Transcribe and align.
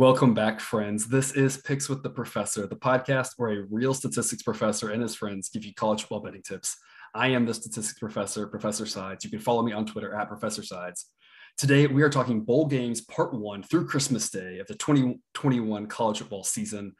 Welcome 0.00 0.32
back, 0.32 0.60
friends. 0.60 1.08
This 1.08 1.32
is 1.32 1.58
Picks 1.58 1.90
with 1.90 2.02
the 2.02 2.08
Professor, 2.08 2.66
the 2.66 2.74
podcast 2.74 3.32
where 3.36 3.50
a 3.50 3.66
real 3.68 3.92
statistics 3.92 4.42
professor 4.42 4.88
and 4.88 5.02
his 5.02 5.14
friends 5.14 5.50
give 5.50 5.62
you 5.62 5.74
college 5.74 6.04
football 6.04 6.20
betting 6.20 6.40
tips. 6.40 6.78
I 7.14 7.26
am 7.26 7.44
the 7.44 7.52
statistics 7.52 7.98
professor, 7.98 8.46
Professor 8.46 8.86
Sides. 8.86 9.24
You 9.24 9.30
can 9.30 9.40
follow 9.40 9.62
me 9.62 9.72
on 9.72 9.84
Twitter 9.84 10.14
at 10.14 10.28
Professor 10.28 10.62
Sides. 10.62 11.10
Today, 11.58 11.86
we 11.86 12.00
are 12.00 12.08
talking 12.08 12.40
bowl 12.46 12.64
games 12.64 13.02
part 13.02 13.34
one 13.34 13.62
through 13.62 13.88
Christmas 13.88 14.30
Day 14.30 14.58
of 14.58 14.66
the 14.68 14.74
2021 14.76 15.86
college 15.88 16.20
football 16.20 16.44
season. 16.44 16.94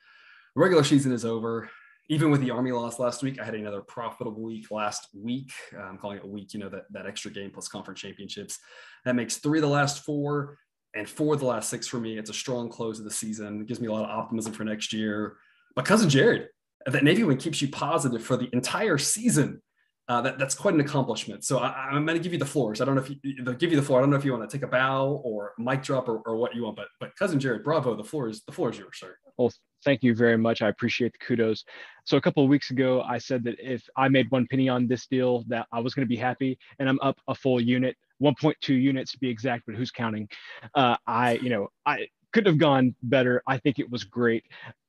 The 0.54 0.60
regular 0.60 0.84
season 0.84 1.12
is 1.12 1.24
over. 1.24 1.70
Even 2.10 2.30
with 2.30 2.42
the 2.42 2.50
Army 2.50 2.72
loss 2.72 2.98
last 2.98 3.22
week, 3.22 3.40
I 3.40 3.46
had 3.46 3.54
another 3.54 3.80
profitable 3.80 4.42
week 4.42 4.70
last 4.70 5.08
week. 5.14 5.52
I'm 5.74 5.96
calling 5.96 6.18
it 6.18 6.24
a 6.24 6.28
week, 6.28 6.52
you 6.52 6.60
know, 6.60 6.68
that, 6.68 6.82
that 6.90 7.06
extra 7.06 7.30
game 7.30 7.50
plus 7.50 7.66
conference 7.66 7.98
championships. 7.98 8.58
That 9.06 9.16
makes 9.16 9.38
three 9.38 9.58
of 9.58 9.62
the 9.62 9.68
last 9.68 10.04
four 10.04 10.58
and 10.94 11.08
four 11.08 11.34
of 11.34 11.40
the 11.40 11.46
last 11.46 11.68
six 11.68 11.86
for 11.86 11.98
me. 11.98 12.18
It's 12.18 12.30
a 12.30 12.34
strong 12.34 12.68
close 12.68 12.98
of 12.98 13.04
the 13.04 13.10
season. 13.10 13.60
It 13.60 13.66
gives 13.66 13.80
me 13.80 13.88
a 13.88 13.92
lot 13.92 14.04
of 14.04 14.10
optimism 14.10 14.52
for 14.52 14.64
next 14.64 14.92
year. 14.92 15.36
My 15.76 15.82
cousin 15.82 16.08
Jared, 16.08 16.48
that 16.86 17.04
Navy 17.04 17.22
win 17.22 17.36
keeps 17.36 17.62
you 17.62 17.68
positive 17.68 18.22
for 18.22 18.36
the 18.36 18.48
entire 18.52 18.98
season. 18.98 19.62
Uh, 20.08 20.20
that, 20.20 20.38
that's 20.40 20.56
quite 20.56 20.74
an 20.74 20.80
accomplishment. 20.80 21.44
So 21.44 21.58
I, 21.58 21.94
am 21.94 22.04
going 22.04 22.18
to 22.18 22.22
give 22.22 22.32
you 22.32 22.38
the 22.38 22.44
floors. 22.44 22.80
I 22.80 22.84
don't 22.84 22.96
know 22.96 23.02
if 23.02 23.10
you 23.10 23.44
they'll 23.44 23.54
give 23.54 23.70
you 23.70 23.76
the 23.76 23.82
floor. 23.82 24.00
I 24.00 24.02
don't 24.02 24.10
know 24.10 24.16
if 24.16 24.24
you 24.24 24.32
want 24.32 24.48
to 24.50 24.52
take 24.52 24.64
a 24.64 24.70
bow 24.70 25.20
or 25.22 25.52
mic 25.56 25.84
drop 25.84 26.08
or, 26.08 26.18
or 26.26 26.34
what 26.34 26.52
you 26.52 26.64
want, 26.64 26.74
but 26.74 26.88
but 26.98 27.14
cousin 27.16 27.38
Jared, 27.38 27.62
bravo. 27.62 27.94
The 27.94 28.02
floor 28.02 28.28
is 28.28 28.42
the 28.42 28.50
floor 28.50 28.70
is 28.70 28.78
yours, 28.78 28.98
sir. 28.98 29.16
Well, 29.38 29.52
thank 29.84 30.02
you 30.02 30.16
very 30.16 30.36
much. 30.36 30.62
I 30.62 30.68
appreciate 30.68 31.12
the 31.12 31.24
kudos. 31.24 31.64
So 32.06 32.16
a 32.16 32.20
couple 32.20 32.42
of 32.42 32.50
weeks 32.50 32.72
ago, 32.72 33.02
I 33.02 33.18
said 33.18 33.44
that 33.44 33.54
if 33.60 33.84
I 33.96 34.08
made 34.08 34.28
one 34.32 34.48
penny 34.50 34.68
on 34.68 34.88
this 34.88 35.06
deal, 35.06 35.44
that 35.46 35.68
I 35.70 35.78
was 35.78 35.94
going 35.94 36.06
to 36.06 36.08
be 36.08 36.16
happy, 36.16 36.58
and 36.80 36.88
I'm 36.88 36.98
up 37.02 37.20
a 37.28 37.34
full 37.36 37.60
unit. 37.60 37.96
1.2 38.22 38.68
units 38.68 39.12
to 39.12 39.18
be 39.18 39.28
exact, 39.28 39.64
but 39.66 39.74
who's 39.74 39.90
counting? 39.90 40.28
Uh, 40.74 40.96
I, 41.06 41.32
you 41.34 41.50
know, 41.50 41.68
I 41.86 42.08
couldn't 42.32 42.52
have 42.52 42.60
gone 42.60 42.94
better. 43.02 43.42
I 43.46 43.58
think 43.58 43.78
it 43.78 43.90
was 43.90 44.04
great. 44.04 44.44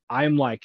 I'm 0.09 0.37
like 0.37 0.63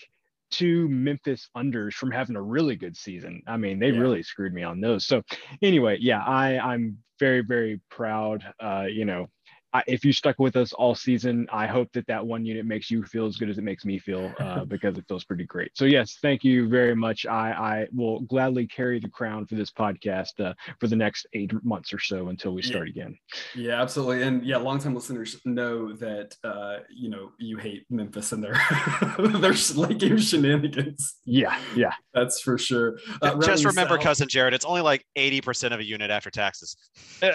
two 0.51 0.89
Memphis 0.89 1.49
unders 1.57 1.95
from 1.95 2.11
having 2.11 2.37
a 2.37 2.43
really 2.43 2.77
good 2.77 2.97
season. 2.97 3.43
I 3.47 3.57
mean, 3.57 3.79
they 3.79 3.91
yeah. 3.91 4.01
really 4.01 4.23
screwed 4.23 4.55
me 4.55 4.63
on 4.63 4.81
those. 4.81 5.07
So 5.07 5.23
anyway, 5.63 5.99
yeah, 6.01 6.23
I, 6.25 6.59
I'm 6.59 6.99
very, 7.19 7.41
very 7.41 7.81
proud. 7.91 8.45
Uh, 8.61 8.87
you 8.89 9.05
know, 9.05 9.29
if 9.87 10.05
you 10.05 10.13
stuck 10.13 10.39
with 10.39 10.57
us 10.57 10.73
all 10.73 10.95
season, 10.95 11.47
I 11.53 11.67
hope 11.67 11.93
that 11.93 12.07
that 12.07 12.25
one 12.25 12.45
unit 12.45 12.67
makes 12.67 12.91
you 12.91 13.03
feel 13.05 13.27
as 13.27 13.37
good 13.37 13.51
as 13.51 13.59
it 13.59 13.65
makes 13.65 13.85
me 13.85 13.99
feel 13.99 14.33
uh, 14.39 14.65
because 14.77 14.97
it 14.97 15.05
feels 15.09 15.25
pretty 15.25 15.45
great. 15.45 15.71
So 15.75 15.85
yes, 15.85 16.19
thank 16.23 16.45
you 16.45 16.69
very 16.69 16.95
much. 16.95 17.27
I, 17.27 17.53
I 17.53 17.87
will 17.95 18.21
gladly 18.21 18.67
carry 18.67 19.01
the 19.01 19.09
crown 19.09 19.47
for 19.47 19.55
this 19.55 19.71
podcast 19.71 20.41
uh, 20.41 20.55
for 20.81 20.87
the 20.87 20.97
next 20.97 21.27
eight 21.33 21.53
months 21.65 21.93
or 21.93 21.99
so 21.99 22.29
until 22.29 22.53
we 22.53 22.63
start 22.63 22.89
yeah. 22.89 23.03
again. 23.03 23.19
Yeah, 23.55 23.83
absolutely. 23.83 24.23
And 24.23 24.45
yeah, 24.45 24.57
longtime 24.57 24.95
listeners 24.95 25.41
know 25.45 25.93
that 25.95 26.35
uh, 26.45 26.79
you 26.89 27.11
know 27.11 27.33
you 27.39 27.59
hate 27.59 27.85
Memphis 27.91 28.33
and 28.33 28.43
their 28.43 28.61
their 29.19 29.55
late 29.75 29.99
game 29.99 30.19
shenanigans. 30.19 31.17
Yeah, 31.25 31.59
yeah, 31.75 31.93
that's 32.15 32.41
for 32.41 32.59
sure. 32.59 32.99
Uh, 33.23 33.39
Just 33.41 33.65
remember, 33.65 33.95
south, 33.97 34.05
cousin 34.05 34.29
Jared, 34.29 34.55
it's 34.55 34.65
only 34.65 34.81
like 34.81 35.05
eighty 35.17 35.41
percent 35.41 35.75
of 35.75 35.81
a 35.81 35.85
unit 35.85 36.11
after 36.11 36.31
taxes. 36.31 36.77
Uh, 37.23 37.33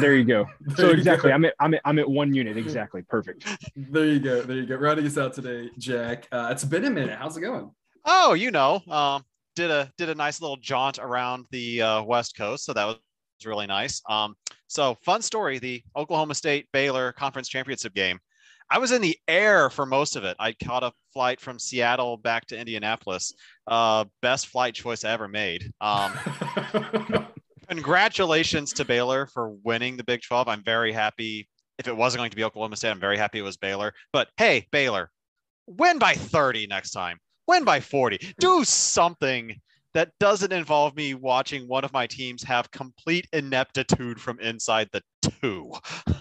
there 0.00 0.14
you 0.14 0.24
go. 0.24 0.46
there 0.60 0.76
so 0.76 0.90
exactly, 0.90 1.30
go. 1.30 1.34
I'm 1.34 1.44
at 1.44 1.54
I'm 1.68 1.74
at 1.74 1.80
I'm 1.84 1.98
at 1.98 2.08
one 2.08 2.34
unit 2.34 2.56
exactly. 2.56 3.02
Perfect. 3.02 3.46
there 3.76 4.06
you 4.06 4.20
go. 4.20 4.42
There 4.42 4.56
you 4.56 4.66
go. 4.66 4.76
Rounding 4.76 5.06
us 5.06 5.18
out 5.18 5.34
today, 5.34 5.70
Jack. 5.78 6.26
Uh, 6.32 6.48
it's 6.50 6.64
been 6.64 6.84
a 6.84 6.90
minute. 6.90 7.18
How's 7.18 7.36
it 7.36 7.42
going? 7.42 7.70
Oh, 8.06 8.32
you 8.32 8.50
know, 8.50 8.80
um, 8.88 9.22
did 9.54 9.70
a 9.70 9.92
did 9.98 10.08
a 10.08 10.14
nice 10.14 10.40
little 10.40 10.56
jaunt 10.56 10.98
around 10.98 11.44
the 11.50 11.82
uh, 11.82 12.02
West 12.02 12.36
Coast, 12.36 12.64
so 12.64 12.72
that 12.72 12.86
was 12.86 12.96
really 13.44 13.66
nice. 13.66 14.00
Um, 14.08 14.34
so 14.66 14.96
fun 15.04 15.20
story: 15.20 15.58
the 15.58 15.82
Oklahoma 15.94 16.34
State 16.34 16.68
Baylor 16.72 17.12
Conference 17.12 17.48
Championship 17.48 17.92
game. 17.94 18.18
I 18.70 18.78
was 18.78 18.92
in 18.92 19.00
the 19.00 19.16
air 19.28 19.70
for 19.70 19.86
most 19.86 20.14
of 20.16 20.24
it. 20.24 20.36
I 20.38 20.52
caught 20.52 20.82
a 20.82 20.92
flight 21.12 21.40
from 21.40 21.58
Seattle 21.58 22.18
back 22.18 22.46
to 22.46 22.58
Indianapolis. 22.58 23.32
Uh, 23.66 24.04
best 24.20 24.48
flight 24.48 24.74
choice 24.74 25.04
I 25.04 25.12
ever 25.12 25.26
made. 25.26 25.70
Um, 25.80 26.12
congratulations 27.68 28.74
to 28.74 28.84
Baylor 28.84 29.26
for 29.26 29.50
winning 29.64 29.96
the 29.96 30.04
Big 30.04 30.20
12. 30.20 30.48
I'm 30.48 30.62
very 30.62 30.92
happy 30.92 31.48
if 31.78 31.88
it 31.88 31.96
wasn't 31.96 32.20
going 32.20 32.30
to 32.30 32.36
be 32.36 32.44
Oklahoma 32.44 32.76
State, 32.76 32.90
I'm 32.90 33.00
very 33.00 33.16
happy 33.16 33.38
it 33.38 33.42
was 33.42 33.56
Baylor. 33.56 33.94
But 34.12 34.28
hey, 34.36 34.66
Baylor, 34.72 35.10
win 35.66 35.98
by 35.98 36.14
30 36.14 36.66
next 36.66 36.90
time. 36.90 37.18
Win 37.46 37.64
by 37.64 37.80
40. 37.80 38.34
Do 38.40 38.64
something 38.64 39.60
that 39.94 40.12
doesn't 40.20 40.52
involve 40.52 40.94
me 40.96 41.14
watching 41.14 41.66
one 41.66 41.84
of 41.84 41.92
my 41.92 42.06
teams 42.06 42.42
have 42.42 42.70
complete 42.70 43.26
ineptitude 43.32 44.20
from 44.20 44.38
inside 44.38 44.88
the 44.92 45.02
two. 45.22 45.72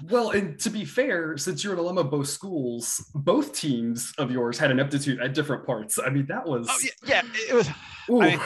Well, 0.03 0.31
and 0.31 0.57
to 0.61 0.69
be 0.69 0.85
fair, 0.85 1.37
since 1.37 1.63
you're 1.63 1.73
an 1.73 1.79
alum 1.79 1.97
of 1.97 2.09
both 2.09 2.29
schools, 2.29 3.11
both 3.13 3.53
teams 3.53 4.13
of 4.17 4.31
yours 4.31 4.57
had 4.57 4.71
ineptitude 4.71 5.19
at 5.21 5.33
different 5.33 5.65
parts. 5.65 5.99
I 6.03 6.09
mean, 6.09 6.25
that 6.27 6.47
was. 6.47 6.67
Oh, 6.69 6.79
yeah, 6.81 7.21
yeah, 7.23 7.29
it 7.49 7.53
was. 7.53 7.69
I 8.09 8.29
mean, 8.29 8.39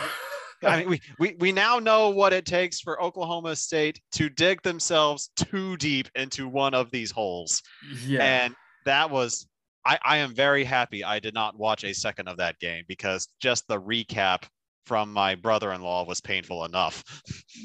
I 0.64 0.80
mean, 0.80 0.90
we, 0.90 1.02
we, 1.20 1.36
we 1.40 1.52
now 1.52 1.80
know 1.80 2.10
what 2.10 2.34
it 2.34 2.46
takes 2.46 2.80
for 2.80 3.02
Oklahoma 3.02 3.56
State 3.56 4.00
to 4.14 4.30
dig 4.30 4.62
themselves 4.62 5.32
too 5.36 5.78
deep 5.78 6.08
into 6.16 6.48
one 6.48 6.74
of 6.74 6.92
these 6.92 7.12
holes. 7.12 7.62
Yeah. 8.06 8.24
And 8.24 8.56
that 8.86 9.10
was, 9.10 9.48
I, 9.86 9.98
I 10.04 10.18
am 10.18 10.36
very 10.36 10.64
happy 10.64 11.04
I 11.04 11.20
did 11.20 11.34
not 11.34 11.58
watch 11.58 11.84
a 11.84 11.94
second 11.94 12.28
of 12.28 12.38
that 12.38 12.60
game 12.60 12.84
because 12.88 13.28
just 13.42 13.68
the 13.68 13.82
recap 13.82 14.44
from 14.86 15.12
my 15.12 15.36
brother-in-law 15.36 16.06
was 16.06 16.22
painful 16.22 16.66
enough. 16.66 17.04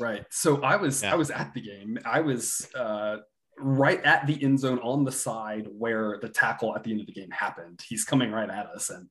Right. 0.00 0.24
So 0.30 0.62
I 0.62 0.76
was, 0.76 1.02
yeah. 1.02 1.12
I 1.12 1.16
was 1.16 1.30
at 1.30 1.52
the 1.54 1.60
game. 1.60 1.98
I 2.04 2.20
was, 2.20 2.68
uh, 2.74 3.18
right 3.58 4.04
at 4.04 4.26
the 4.26 4.42
end 4.44 4.60
zone 4.60 4.78
on 4.80 5.02
the 5.02 5.10
side 5.10 5.66
where 5.78 6.18
the 6.20 6.28
tackle 6.28 6.76
at 6.76 6.84
the 6.84 6.90
end 6.90 7.00
of 7.00 7.06
the 7.06 7.12
game 7.12 7.30
happened. 7.30 7.80
He's 7.88 8.04
coming 8.04 8.30
right 8.30 8.50
at 8.50 8.66
us. 8.66 8.90
And 8.90 9.08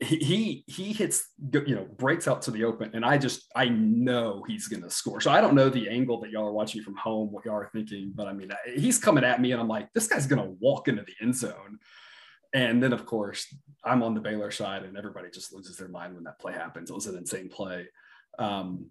he 0.00 0.62
he 0.66 0.92
hits 0.92 1.30
you 1.52 1.74
know 1.74 1.86
breaks 1.96 2.28
out 2.28 2.42
to 2.42 2.50
the 2.50 2.64
open 2.64 2.90
and 2.92 3.02
i 3.02 3.16
just 3.16 3.46
i 3.56 3.66
know 3.66 4.44
he's 4.46 4.68
gonna 4.68 4.90
score. 4.90 5.22
So 5.22 5.30
i 5.30 5.40
don't 5.40 5.54
know 5.54 5.70
the 5.70 5.88
angle 5.88 6.20
that 6.20 6.30
y'all 6.30 6.46
are 6.46 6.52
watching 6.52 6.82
from 6.82 6.96
home 6.96 7.32
what 7.32 7.46
y'all 7.46 7.54
are 7.54 7.70
thinking 7.72 8.12
but 8.14 8.26
i 8.28 8.32
mean 8.34 8.50
he's 8.74 8.98
coming 8.98 9.24
at 9.24 9.40
me 9.40 9.52
and 9.52 9.60
i'm 9.60 9.68
like 9.68 9.90
this 9.94 10.06
guy's 10.06 10.26
gonna 10.26 10.50
walk 10.60 10.88
into 10.88 11.02
the 11.02 11.14
end 11.22 11.34
zone. 11.34 11.78
And 12.52 12.82
then 12.82 12.92
of 12.92 13.06
course 13.06 13.46
i'm 13.84 14.02
on 14.02 14.14
the 14.14 14.20
baylor 14.20 14.50
side 14.50 14.82
and 14.82 14.98
everybody 14.98 15.30
just 15.32 15.54
loses 15.54 15.78
their 15.78 15.88
mind 15.88 16.14
when 16.14 16.24
that 16.24 16.38
play 16.38 16.52
happens. 16.52 16.90
It 16.90 16.94
was 16.94 17.06
an 17.06 17.16
insane 17.16 17.48
play. 17.48 17.86
Um, 18.38 18.90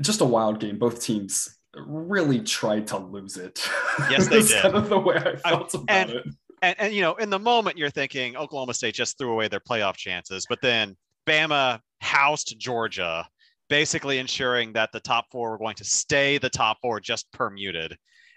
just 0.00 0.20
a 0.20 0.24
wild 0.24 0.60
game. 0.60 0.78
Both 0.78 1.02
teams 1.02 1.58
really 1.74 2.40
tried 2.40 2.86
to 2.88 2.98
lose 2.98 3.36
it. 3.36 3.68
Yes 4.10 4.28
they 4.28 4.42
did. 4.42 4.62
kind 4.62 4.76
of 4.76 4.88
the 4.88 4.98
way 4.98 5.16
i 5.16 5.36
felt 5.36 5.74
I, 5.74 5.78
about 5.78 5.88
and, 5.88 6.10
it 6.10 6.24
and, 6.62 6.76
and 6.78 6.92
you 6.92 7.02
know, 7.02 7.14
in 7.16 7.30
the 7.30 7.38
moment 7.38 7.78
you're 7.78 7.90
thinking 7.90 8.36
Oklahoma 8.36 8.74
State 8.74 8.94
just 8.94 9.18
threw 9.18 9.32
away 9.32 9.48
their 9.48 9.60
playoff 9.60 9.96
chances, 9.96 10.46
but 10.48 10.58
then 10.62 10.96
Bama 11.26 11.80
housed 12.00 12.54
Georgia, 12.58 13.26
basically 13.68 14.18
ensuring 14.18 14.72
that 14.72 14.90
the 14.92 15.00
top 15.00 15.26
four 15.30 15.50
were 15.50 15.58
going 15.58 15.74
to 15.76 15.84
stay 15.84 16.38
the 16.38 16.50
top 16.50 16.78
four 16.80 17.00
just 17.00 17.30
permuted. 17.32 17.96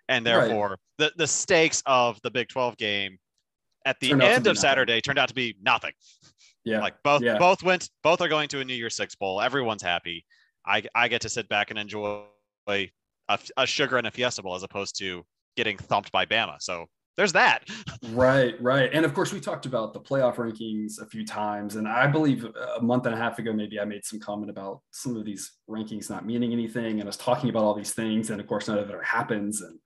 And 0.09 0.25
therefore 0.25 0.69
right. 0.69 0.77
the, 0.97 1.11
the 1.15 1.27
stakes 1.27 1.81
of 1.85 2.19
the 2.23 2.31
Big 2.31 2.49
12 2.49 2.75
game 2.77 3.17
at 3.85 3.97
the 3.99 4.09
turned 4.09 4.23
end 4.23 4.47
of 4.47 4.57
Saturday 4.57 4.99
turned 4.99 5.19
out 5.19 5.29
to 5.29 5.35
be 5.35 5.55
nothing. 5.61 5.93
Yeah. 6.65 6.81
Like 6.81 6.95
both 7.03 7.21
yeah. 7.21 7.37
both 7.37 7.63
went 7.63 7.89
both 8.03 8.21
are 8.21 8.27
going 8.27 8.47
to 8.49 8.59
a 8.59 8.65
New 8.65 8.73
Year's 8.73 8.95
Six 8.95 9.15
bowl. 9.15 9.41
Everyone's 9.41 9.81
happy. 9.81 10.25
I 10.65 10.83
I 10.93 11.07
get 11.07 11.21
to 11.21 11.29
sit 11.29 11.47
back 11.49 11.71
and 11.71 11.79
enjoy 11.79 12.23
a, 12.69 12.91
a 13.57 13.65
sugar 13.65 13.97
and 13.97 14.05
a 14.05 14.11
fiesta 14.11 14.43
bowl 14.43 14.55
as 14.55 14.63
opposed 14.63 14.97
to 14.99 15.23
getting 15.55 15.77
thumped 15.77 16.11
by 16.11 16.25
Bama. 16.25 16.57
So 16.59 16.85
there's 17.17 17.33
that. 17.33 17.67
right, 18.09 18.55
right. 18.61 18.89
And 18.93 19.05
of 19.05 19.13
course, 19.13 19.33
we 19.33 19.39
talked 19.39 19.65
about 19.65 19.93
the 19.93 19.99
playoff 19.99 20.35
rankings 20.35 21.01
a 21.01 21.05
few 21.05 21.25
times. 21.25 21.75
And 21.75 21.87
I 21.87 22.07
believe 22.07 22.45
a 22.45 22.81
month 22.81 23.05
and 23.05 23.13
a 23.13 23.17
half 23.17 23.37
ago, 23.37 23.53
maybe 23.53 23.79
I 23.79 23.85
made 23.85 24.05
some 24.05 24.19
comment 24.19 24.49
about 24.49 24.81
some 24.91 25.17
of 25.17 25.25
these 25.25 25.51
rankings 25.69 26.09
not 26.09 26.25
meaning 26.25 26.53
anything. 26.53 26.99
And 26.99 27.03
I 27.03 27.05
was 27.05 27.17
talking 27.17 27.49
about 27.49 27.63
all 27.63 27.73
these 27.73 27.93
things. 27.93 28.29
And 28.29 28.39
of 28.39 28.47
course, 28.47 28.67
none 28.67 28.79
of 28.79 28.89
it 28.89 29.03
happens. 29.03 29.61
And 29.61 29.79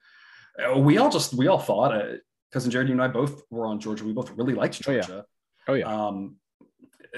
uh, 0.63 0.79
we 0.79 0.97
all 0.97 1.09
just, 1.09 1.33
we 1.33 1.47
all 1.47 1.59
thought, 1.59 1.93
uh, 1.93 2.13
cousin 2.53 2.71
Jared, 2.71 2.87
you 2.87 2.93
and 2.93 3.01
I 3.01 3.07
both 3.07 3.41
were 3.49 3.65
on 3.65 3.79
Georgia. 3.79 4.05
We 4.05 4.13
both 4.13 4.31
really 4.31 4.53
liked 4.53 4.81
Georgia. 4.81 5.25
Oh, 5.67 5.73
yeah. 5.73 5.83
Oh, 5.87 5.95
yeah. 5.95 6.07
Um, 6.07 6.35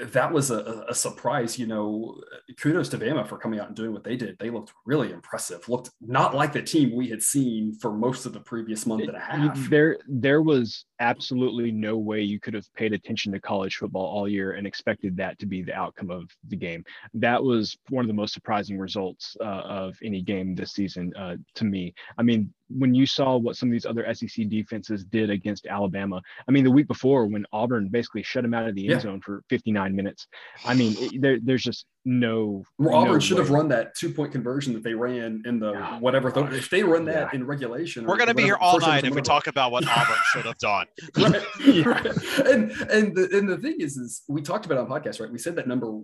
that 0.06 0.32
was 0.32 0.50
a, 0.50 0.84
a, 0.88 0.94
surprise. 0.94 1.58
You 1.58 1.66
know, 1.66 2.20
kudos 2.60 2.88
to 2.90 2.98
Bama 2.98 3.26
for 3.26 3.38
coming 3.38 3.60
out 3.60 3.68
and 3.68 3.76
doing 3.76 3.92
what 3.92 4.04
they 4.04 4.16
did. 4.16 4.38
They 4.38 4.50
looked 4.50 4.72
really 4.84 5.12
impressive. 5.12 5.68
Looked 5.68 5.90
not 6.00 6.34
like 6.34 6.52
the 6.52 6.62
team 6.62 6.94
we 6.94 7.08
had 7.08 7.22
seen 7.22 7.74
for 7.74 7.92
most 7.92 8.26
of 8.26 8.32
the 8.32 8.40
previous 8.40 8.86
month 8.86 9.02
and 9.02 9.16
a 9.16 9.20
half. 9.20 9.70
There, 9.70 9.98
there 10.06 10.42
was 10.42 10.84
absolutely 11.00 11.70
no 11.70 11.96
way 11.96 12.20
you 12.20 12.40
could 12.40 12.54
have 12.54 12.72
paid 12.74 12.92
attention 12.92 13.32
to 13.32 13.40
college 13.40 13.76
football 13.76 14.06
all 14.06 14.28
year 14.28 14.52
and 14.52 14.66
expected 14.66 15.16
that 15.16 15.38
to 15.38 15.46
be 15.46 15.62
the 15.62 15.74
outcome 15.74 16.10
of 16.10 16.30
the 16.48 16.56
game. 16.56 16.84
That 17.14 17.42
was 17.42 17.76
one 17.88 18.04
of 18.04 18.08
the 18.08 18.14
most 18.14 18.34
surprising 18.34 18.78
results 18.78 19.36
uh, 19.40 19.44
of 19.44 19.96
any 20.02 20.22
game 20.22 20.54
this 20.54 20.72
season 20.72 21.12
uh, 21.16 21.36
to 21.54 21.64
me. 21.64 21.94
I 22.16 22.22
mean, 22.22 22.52
when 22.70 22.94
you 22.94 23.06
saw 23.06 23.36
what 23.36 23.56
some 23.56 23.68
of 23.68 23.72
these 23.72 23.86
other 23.86 24.06
SEC 24.14 24.48
defenses 24.48 25.04
did 25.04 25.30
against 25.30 25.66
Alabama, 25.66 26.20
I 26.46 26.52
mean, 26.52 26.64
the 26.64 26.70
week 26.70 26.86
before 26.86 27.26
when 27.26 27.46
Auburn 27.52 27.88
basically 27.88 28.22
shut 28.22 28.44
him 28.44 28.54
out 28.54 28.68
of 28.68 28.74
the 28.74 28.82
end 28.82 28.90
yeah. 28.90 29.00
zone 29.00 29.20
for 29.20 29.42
59 29.48 29.94
minutes, 29.94 30.26
I 30.64 30.74
mean, 30.74 30.94
it, 30.98 31.20
there, 31.20 31.38
there's 31.42 31.62
just 31.62 31.86
no. 32.04 32.64
Well, 32.78 32.94
Auburn 32.94 33.14
no 33.14 33.18
should 33.18 33.38
way. 33.38 33.44
have 33.44 33.50
run 33.50 33.68
that 33.68 33.94
two 33.94 34.10
point 34.10 34.32
conversion 34.32 34.72
that 34.74 34.82
they 34.82 34.94
ran 34.94 35.42
in 35.46 35.58
the 35.58 35.72
oh, 35.72 35.98
whatever. 36.00 36.30
Th- 36.30 36.52
if 36.52 36.70
they 36.70 36.82
run 36.82 37.04
that 37.06 37.28
yeah. 37.32 37.38
in 37.38 37.46
regulation, 37.46 38.04
we're 38.04 38.16
going 38.16 38.28
to 38.28 38.34
be 38.34 38.42
here 38.42 38.56
all 38.56 38.78
night 38.80 39.04
if 39.04 39.14
we 39.14 39.22
talk 39.22 39.46
about 39.46 39.72
what 39.72 39.86
Auburn 39.86 40.16
should 40.32 40.44
have 40.44 40.58
done. 40.58 40.86
right, 41.16 41.42
yeah. 41.64 41.88
right. 41.88 42.06
And 42.46 42.70
and 42.70 43.16
the 43.16 43.28
and 43.32 43.48
the 43.48 43.58
thing 43.58 43.76
is, 43.80 43.96
is 43.96 44.22
we 44.28 44.42
talked 44.42 44.66
about 44.66 44.78
on 44.78 44.88
podcast, 44.88 45.20
right? 45.20 45.30
We 45.30 45.38
said 45.38 45.56
that 45.56 45.66
number 45.68 46.00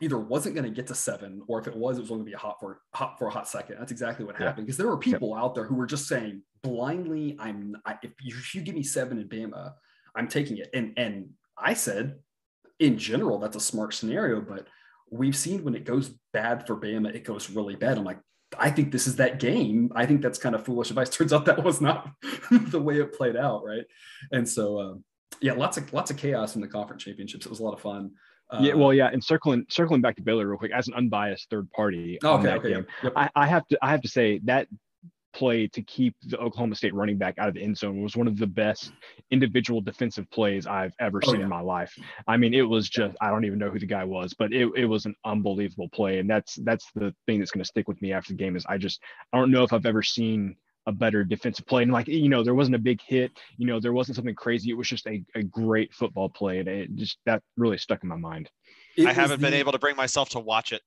either 0.00 0.18
wasn't 0.18 0.54
going 0.54 0.64
to 0.64 0.74
get 0.74 0.86
to 0.88 0.94
seven, 0.94 1.42
or 1.46 1.60
if 1.60 1.66
it 1.66 1.76
was, 1.76 1.98
it 1.98 2.02
was 2.02 2.10
going 2.10 2.20
to 2.20 2.26
be 2.26 2.32
a 2.32 2.38
hot 2.38 2.58
for 2.60 2.80
hot 2.94 3.18
for 3.18 3.28
a 3.28 3.30
hot 3.30 3.48
second. 3.48 3.76
That's 3.78 3.92
exactly 3.92 4.24
what 4.24 4.36
happened 4.36 4.66
because 4.66 4.76
there 4.76 4.88
were 4.88 4.98
people 4.98 5.34
out 5.34 5.54
there 5.54 5.64
who 5.64 5.74
were 5.74 5.86
just 5.86 6.08
saying 6.08 6.42
blindly, 6.62 7.36
"I'm 7.38 7.76
I, 7.84 7.96
if, 8.02 8.12
you, 8.20 8.36
if 8.36 8.54
you 8.54 8.62
give 8.62 8.74
me 8.74 8.82
seven 8.82 9.18
in 9.18 9.28
Bama, 9.28 9.72
I'm 10.14 10.28
taking 10.28 10.58
it." 10.58 10.70
And 10.74 10.92
and 10.96 11.30
I 11.58 11.74
said, 11.74 12.16
in 12.78 12.98
general, 12.98 13.38
that's 13.38 13.56
a 13.56 13.60
smart 13.60 13.94
scenario, 13.94 14.40
but 14.40 14.66
we've 15.10 15.36
seen 15.36 15.64
when 15.64 15.74
it 15.74 15.84
goes 15.84 16.10
bad 16.32 16.66
for 16.66 16.76
Bama, 16.76 17.14
it 17.14 17.24
goes 17.24 17.50
really 17.50 17.76
bad. 17.76 17.98
I'm 17.98 18.04
like, 18.04 18.20
I 18.58 18.70
think 18.70 18.92
this 18.92 19.06
is 19.06 19.16
that 19.16 19.40
game. 19.40 19.90
I 19.94 20.06
think 20.06 20.22
that's 20.22 20.38
kind 20.38 20.54
of 20.54 20.64
foolish 20.64 20.90
advice. 20.90 21.08
Turns 21.10 21.32
out 21.32 21.44
that 21.46 21.62
was 21.62 21.80
not 21.80 22.10
the 22.50 22.80
way 22.80 23.00
it 23.00 23.14
played 23.14 23.36
out, 23.36 23.64
right? 23.64 23.84
And 24.32 24.48
so, 24.48 24.80
um, 24.80 25.04
yeah, 25.40 25.52
lots 25.52 25.76
of 25.76 25.92
lots 25.92 26.10
of 26.10 26.16
chaos 26.16 26.54
in 26.54 26.60
the 26.60 26.68
conference 26.68 27.04
championships. 27.04 27.46
It 27.46 27.50
was 27.50 27.60
a 27.60 27.64
lot 27.64 27.74
of 27.74 27.80
fun. 27.80 28.12
Uh, 28.50 28.60
yeah, 28.62 28.74
well, 28.74 28.92
yeah, 28.92 29.08
and 29.12 29.22
circling 29.22 29.66
circling 29.68 30.00
back 30.00 30.16
to 30.16 30.22
Baylor 30.22 30.46
real 30.46 30.58
quick, 30.58 30.72
as 30.72 30.86
an 30.86 30.94
unbiased 30.94 31.50
third 31.50 31.70
party, 31.72 32.18
okay, 32.22 32.52
okay, 32.52 32.74
game, 32.74 32.86
yep. 33.02 33.12
I, 33.16 33.28
I 33.34 33.46
have 33.46 33.66
to 33.68 33.78
I 33.82 33.90
have 33.90 34.02
to 34.02 34.08
say 34.08 34.40
that 34.44 34.68
play 35.36 35.66
to 35.68 35.82
keep 35.82 36.16
the 36.22 36.38
Oklahoma 36.38 36.74
State 36.74 36.94
running 36.94 37.18
back 37.18 37.34
out 37.38 37.48
of 37.48 37.54
the 37.54 37.62
end 37.62 37.76
zone 37.76 38.02
was 38.02 38.16
one 38.16 38.26
of 38.26 38.38
the 38.38 38.46
best 38.46 38.92
individual 39.30 39.82
defensive 39.82 40.28
plays 40.30 40.66
I've 40.66 40.94
ever 40.98 41.20
oh, 41.22 41.30
seen 41.30 41.40
yeah. 41.40 41.44
in 41.44 41.50
my 41.50 41.60
life. 41.60 41.94
I 42.26 42.38
mean, 42.38 42.54
it 42.54 42.62
was 42.62 42.88
just 42.88 43.14
I 43.20 43.28
don't 43.30 43.44
even 43.44 43.58
know 43.58 43.68
who 43.68 43.78
the 43.78 43.86
guy 43.86 44.04
was, 44.04 44.32
but 44.32 44.52
it, 44.52 44.68
it 44.74 44.86
was 44.86 45.04
an 45.04 45.14
unbelievable 45.24 45.90
play. 45.90 46.18
And 46.18 46.28
that's 46.28 46.54
that's 46.64 46.90
the 46.94 47.14
thing 47.26 47.38
that's 47.38 47.50
going 47.50 47.62
to 47.62 47.68
stick 47.68 47.86
with 47.86 48.00
me 48.00 48.12
after 48.12 48.32
the 48.32 48.38
game 48.38 48.56
is 48.56 48.64
I 48.66 48.78
just 48.78 49.00
I 49.32 49.38
don't 49.38 49.50
know 49.50 49.62
if 49.62 49.74
I've 49.74 49.86
ever 49.86 50.02
seen 50.02 50.56
a 50.86 50.92
better 50.92 51.24
defensive 51.24 51.66
play. 51.66 51.82
And 51.82 51.92
like, 51.92 52.08
you 52.08 52.28
know, 52.28 52.42
there 52.42 52.54
wasn't 52.54 52.76
a 52.76 52.80
big 52.80 53.00
hit, 53.02 53.32
you 53.56 53.66
know, 53.66 53.80
there 53.80 53.92
wasn't 53.92 54.16
something 54.16 54.34
crazy. 54.34 54.70
It 54.70 54.76
was 54.76 54.88
just 54.88 55.06
a, 55.06 55.22
a 55.34 55.42
great 55.42 55.92
football 55.92 56.28
play. 56.28 56.60
And 56.60 56.68
it 56.68 56.94
just 56.94 57.18
that 57.26 57.42
really 57.56 57.78
stuck 57.78 58.02
in 58.02 58.08
my 58.08 58.16
mind. 58.16 58.50
It 58.96 59.06
I 59.06 59.12
haven't 59.12 59.40
the, 59.40 59.46
been 59.46 59.54
able 59.54 59.72
to 59.72 59.78
bring 59.78 59.96
myself 59.96 60.28
to 60.30 60.38
watch 60.38 60.72
it. 60.72 60.82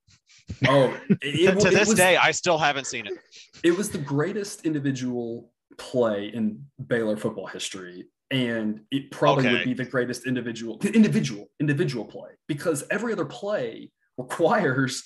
Oh, 0.67 0.97
it, 1.21 1.59
to 1.59 1.69
this 1.69 1.89
was, 1.89 1.97
day, 1.97 2.17
I 2.17 2.31
still 2.31 2.57
haven't 2.57 2.87
seen 2.87 3.07
it. 3.07 3.13
It 3.63 3.77
was 3.77 3.89
the 3.89 3.97
greatest 3.97 4.65
individual 4.65 5.51
play 5.77 6.27
in 6.27 6.65
Baylor 6.87 7.17
football 7.17 7.47
history. 7.47 8.05
And 8.31 8.81
it 8.91 9.11
probably 9.11 9.47
okay. 9.47 9.53
would 9.53 9.63
be 9.65 9.73
the 9.73 9.85
greatest 9.85 10.27
individual, 10.27 10.79
individual, 10.83 11.47
individual 11.59 12.05
play 12.05 12.29
because 12.47 12.83
every 12.91 13.11
other 13.11 13.25
play 13.25 13.91
requires 14.17 15.03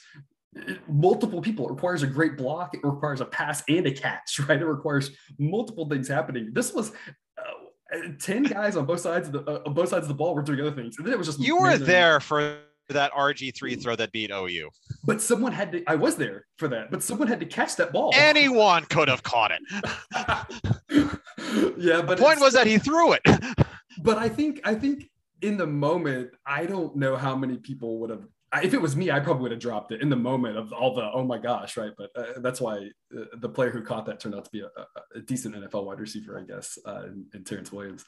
multiple 0.87 1.41
people. 1.41 1.67
It 1.67 1.71
requires 1.71 2.03
a 2.03 2.07
great 2.07 2.37
block. 2.37 2.73
It 2.73 2.83
requires 2.83 3.21
a 3.21 3.25
pass 3.25 3.63
and 3.67 3.85
a 3.87 3.91
catch, 3.91 4.39
right? 4.47 4.61
It 4.61 4.65
requires 4.65 5.11
multiple 5.37 5.87
things 5.89 6.07
happening. 6.07 6.49
This 6.53 6.73
was 6.73 6.91
uh, 7.37 7.97
10 8.19 8.43
guys 8.43 8.75
on 8.75 8.85
both 8.85 9.01
sides 9.01 9.27
of 9.27 9.33
the 9.33 9.41
uh, 9.41 9.63
on 9.65 9.73
both 9.73 9.89
sides 9.89 10.03
of 10.03 10.09
the 10.09 10.13
ball 10.13 10.35
were 10.35 10.41
doing 10.41 10.61
other 10.61 10.71
things. 10.71 10.97
And 10.97 11.05
then 11.05 11.13
it 11.13 11.17
was 11.17 11.27
just 11.27 11.39
You 11.39 11.57
were 11.57 11.77
there 11.77 12.19
for 12.19 12.57
that 12.89 13.11
RG3 13.13 13.81
throw 13.81 13.95
that 13.95 14.11
beat 14.11 14.31
OU. 14.31 14.69
But 15.03 15.21
someone 15.21 15.51
had 15.51 15.71
to 15.71 15.83
I 15.87 15.95
was 15.95 16.15
there 16.15 16.45
for 16.57 16.67
that, 16.69 16.91
but 16.91 17.03
someone 17.03 17.27
had 17.27 17.39
to 17.39 17.45
catch 17.45 17.75
that 17.77 17.91
ball. 17.91 18.11
Anyone 18.13 18.85
could 18.85 19.07
have 19.07 19.23
caught 19.23 19.51
it. 19.51 19.61
yeah, 21.77 22.01
but 22.01 22.17
the 22.17 22.23
point 22.23 22.39
was 22.39 22.53
that 22.53 22.67
he 22.67 22.77
threw 22.77 23.13
it. 23.13 23.21
but 24.01 24.17
I 24.17 24.29
think 24.29 24.61
I 24.63 24.75
think 24.75 25.09
in 25.41 25.57
the 25.57 25.67
moment, 25.67 26.31
I 26.45 26.65
don't 26.65 26.95
know 26.95 27.15
how 27.15 27.35
many 27.35 27.57
people 27.57 27.99
would 27.99 28.09
have 28.09 28.25
if 28.61 28.73
it 28.73 28.81
was 28.81 28.95
me, 28.95 29.09
I 29.11 29.19
probably 29.19 29.43
would 29.43 29.51
have 29.51 29.59
dropped 29.59 29.91
it 29.91 30.01
in 30.01 30.09
the 30.09 30.15
moment 30.15 30.57
of 30.57 30.73
all 30.73 30.93
the 30.93 31.09
oh 31.11 31.23
my 31.23 31.37
gosh, 31.37 31.77
right? 31.77 31.91
But 31.97 32.11
uh, 32.15 32.39
that's 32.39 32.61
why 32.61 32.89
uh, 33.17 33.25
the 33.37 33.49
player 33.49 33.71
who 33.71 33.81
caught 33.81 34.05
that 34.05 34.19
turned 34.19 34.35
out 34.35 34.45
to 34.45 34.51
be 34.51 34.61
a, 34.61 34.69
a 35.15 35.21
decent 35.21 35.55
NFL 35.55 35.85
wide 35.85 35.99
receiver, 35.99 36.39
I 36.39 36.43
guess, 36.43 36.77
uh, 36.85 37.03
in, 37.05 37.25
in, 37.33 37.43
Terrance 37.43 37.71
Williams. 37.71 38.05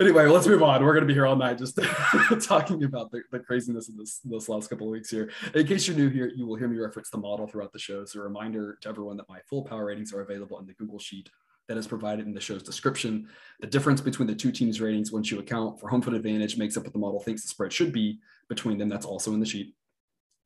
Anyway, 0.00 0.26
let's 0.26 0.46
move 0.46 0.62
on. 0.62 0.84
We're 0.84 0.92
going 0.92 1.02
to 1.02 1.08
be 1.08 1.14
here 1.14 1.26
all 1.26 1.34
night 1.34 1.58
just 1.58 1.78
talking 2.42 2.84
about 2.84 3.10
the, 3.10 3.22
the, 3.32 3.40
craziness 3.40 3.88
of 3.88 3.96
this 3.96 4.20
this 4.24 4.48
last 4.48 4.70
couple 4.70 4.86
of 4.86 4.92
weeks 4.92 5.10
here. 5.10 5.30
In 5.54 5.66
case 5.66 5.88
you're 5.88 5.96
new 5.96 6.08
here, 6.08 6.30
you 6.34 6.46
will 6.46 6.56
hear 6.56 6.68
me 6.68 6.78
reference 6.78 7.10
the 7.10 7.18
model 7.18 7.48
throughout 7.48 7.72
the 7.72 7.80
show. 7.80 8.04
So 8.04 8.20
a 8.20 8.22
reminder 8.22 8.78
to 8.82 8.88
everyone 8.88 9.16
that 9.16 9.28
my 9.28 9.40
full 9.50 9.64
power 9.64 9.86
ratings 9.86 10.12
are 10.12 10.20
available 10.20 10.58
in 10.60 10.66
the 10.66 10.74
Google 10.74 11.00
Sheet 11.00 11.30
that 11.68 11.76
is 11.76 11.86
provided 11.86 12.26
in 12.26 12.34
the 12.34 12.40
show's 12.40 12.62
description. 12.62 13.28
The 13.60 13.66
difference 13.66 14.00
between 14.00 14.26
the 14.26 14.34
two 14.34 14.50
teams' 14.50 14.80
ratings, 14.80 15.12
once 15.12 15.30
you 15.30 15.38
account 15.38 15.78
for 15.78 15.88
home 15.88 16.02
field 16.02 16.16
advantage, 16.16 16.56
makes 16.56 16.76
up 16.76 16.84
what 16.84 16.92
the 16.92 16.98
model 16.98 17.20
thinks 17.20 17.42
the 17.42 17.48
spread 17.48 17.72
should 17.72 17.92
be 17.92 18.18
between 18.48 18.78
them. 18.78 18.88
That's 18.88 19.06
also 19.06 19.34
in 19.34 19.40
the 19.40 19.46
sheet. 19.46 19.74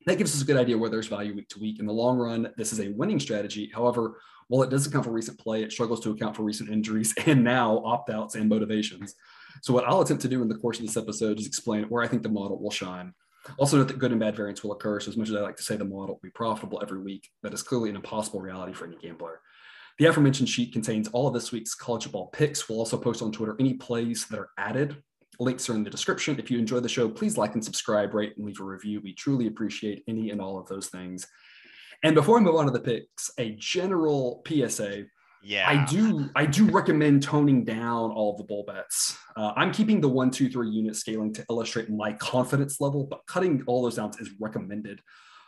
That 0.04 0.19
gives 0.19 0.34
us 0.34 0.42
a 0.42 0.44
good 0.44 0.56
idea 0.56 0.76
where 0.76 0.90
there's 0.90 1.06
value 1.06 1.34
week 1.34 1.48
to 1.50 1.60
week. 1.60 1.78
In 1.78 1.86
the 1.86 1.92
long 1.92 2.19
run, 2.19 2.52
this 2.56 2.72
is 2.72 2.80
a 2.80 2.88
winning 2.88 3.20
strategy. 3.20 3.70
However, 3.72 4.19
while 4.48 4.64
it 4.64 4.70
does 4.70 4.86
account 4.86 5.04
for 5.04 5.12
recent 5.12 5.38
play, 5.38 5.62
it 5.62 5.70
struggles 5.70 6.00
to 6.00 6.10
account 6.10 6.34
for 6.34 6.42
recent 6.42 6.70
injuries 6.70 7.14
and 7.26 7.44
now 7.44 7.78
opt 7.84 8.10
outs 8.10 8.34
and 8.34 8.48
motivations. 8.48 9.14
So, 9.62 9.72
what 9.72 9.84
I'll 9.86 10.00
attempt 10.00 10.22
to 10.22 10.28
do 10.28 10.42
in 10.42 10.48
the 10.48 10.56
course 10.56 10.80
of 10.80 10.86
this 10.86 10.96
episode 10.96 11.38
is 11.38 11.46
explain 11.46 11.84
where 11.84 12.02
I 12.02 12.08
think 12.08 12.22
the 12.22 12.28
model 12.28 12.60
will 12.60 12.70
shine. 12.70 13.14
Also, 13.58 13.76
note 13.76 13.88
that 13.88 13.98
good 13.98 14.12
and 14.12 14.20
bad 14.20 14.36
variance 14.36 14.62
will 14.62 14.72
occur. 14.72 14.98
So, 14.98 15.10
as 15.10 15.16
much 15.16 15.28
as 15.28 15.36
I 15.36 15.40
like 15.40 15.56
to 15.56 15.62
say 15.62 15.76
the 15.76 15.84
model 15.84 16.14
will 16.14 16.20
be 16.22 16.30
profitable 16.30 16.80
every 16.82 17.00
week, 17.00 17.30
that 17.42 17.54
is 17.54 17.62
clearly 17.62 17.90
an 17.90 17.96
impossible 17.96 18.40
reality 18.40 18.72
for 18.72 18.86
any 18.86 18.96
gambler. 18.96 19.40
The 20.02 20.08
aforementioned 20.08 20.49
sheet 20.49 20.72
contains 20.72 21.06
all 21.12 21.28
of 21.28 21.32
this 21.32 21.52
week's 21.52 21.76
college 21.76 22.02
football 22.02 22.26
picks. 22.26 22.69
We'll 22.69 22.81
also 22.81 22.99
post 22.99 23.22
on 23.22 23.31
Twitter 23.31 23.54
any 23.60 23.75
plays 23.75 24.26
that 24.26 24.40
are 24.40 24.49
added. 24.58 25.00
Links 25.38 25.70
are 25.70 25.75
in 25.75 25.84
the 25.84 25.90
description. 25.90 26.40
If 26.40 26.50
you 26.50 26.58
enjoy 26.58 26.81
the 26.81 26.88
show, 26.88 27.08
please 27.08 27.38
like 27.38 27.54
and 27.54 27.64
subscribe, 27.64 28.12
rate, 28.12 28.32
and 28.37 28.44
leave 28.44 28.58
a 28.58 28.64
review. 28.64 29.00
We 29.00 29.14
truly 29.14 29.46
appreciate 29.46 30.02
any 30.08 30.31
and 30.31 30.40
all 30.40 30.58
of 30.58 30.66
those 30.66 30.88
things. 30.88 31.28
And 32.02 32.16
before 32.16 32.37
I 32.37 32.40
move 32.40 32.56
on 32.56 32.64
to 32.64 32.72
the 32.72 32.81
picks, 32.81 33.31
a 33.38 33.50
general 33.60 34.43
PSA. 34.44 35.04
Yeah, 35.40 35.70
I 35.70 35.84
do. 35.84 36.28
I 36.34 36.46
do 36.46 36.69
recommend 36.69 37.22
toning 37.22 37.62
down 37.62 38.10
all 38.10 38.32
of 38.32 38.38
the 38.38 38.44
bowl 38.44 38.64
bets. 38.66 39.16
Uh, 39.37 39.52
I'm 39.55 39.70
keeping 39.70 40.00
the 40.00 40.08
one, 40.08 40.32
two, 40.32 40.50
three 40.50 40.69
unit 40.69 40.96
scaling 40.96 41.32
to 41.34 41.44
illustrate 41.48 41.88
my 41.90 42.12
confidence 42.14 42.81
level, 42.81 43.06
but 43.06 43.20
cutting 43.28 43.62
all 43.69 43.84
those 43.84 43.94
down 43.94 44.10
is 44.19 44.31
recommended. 44.40 45.00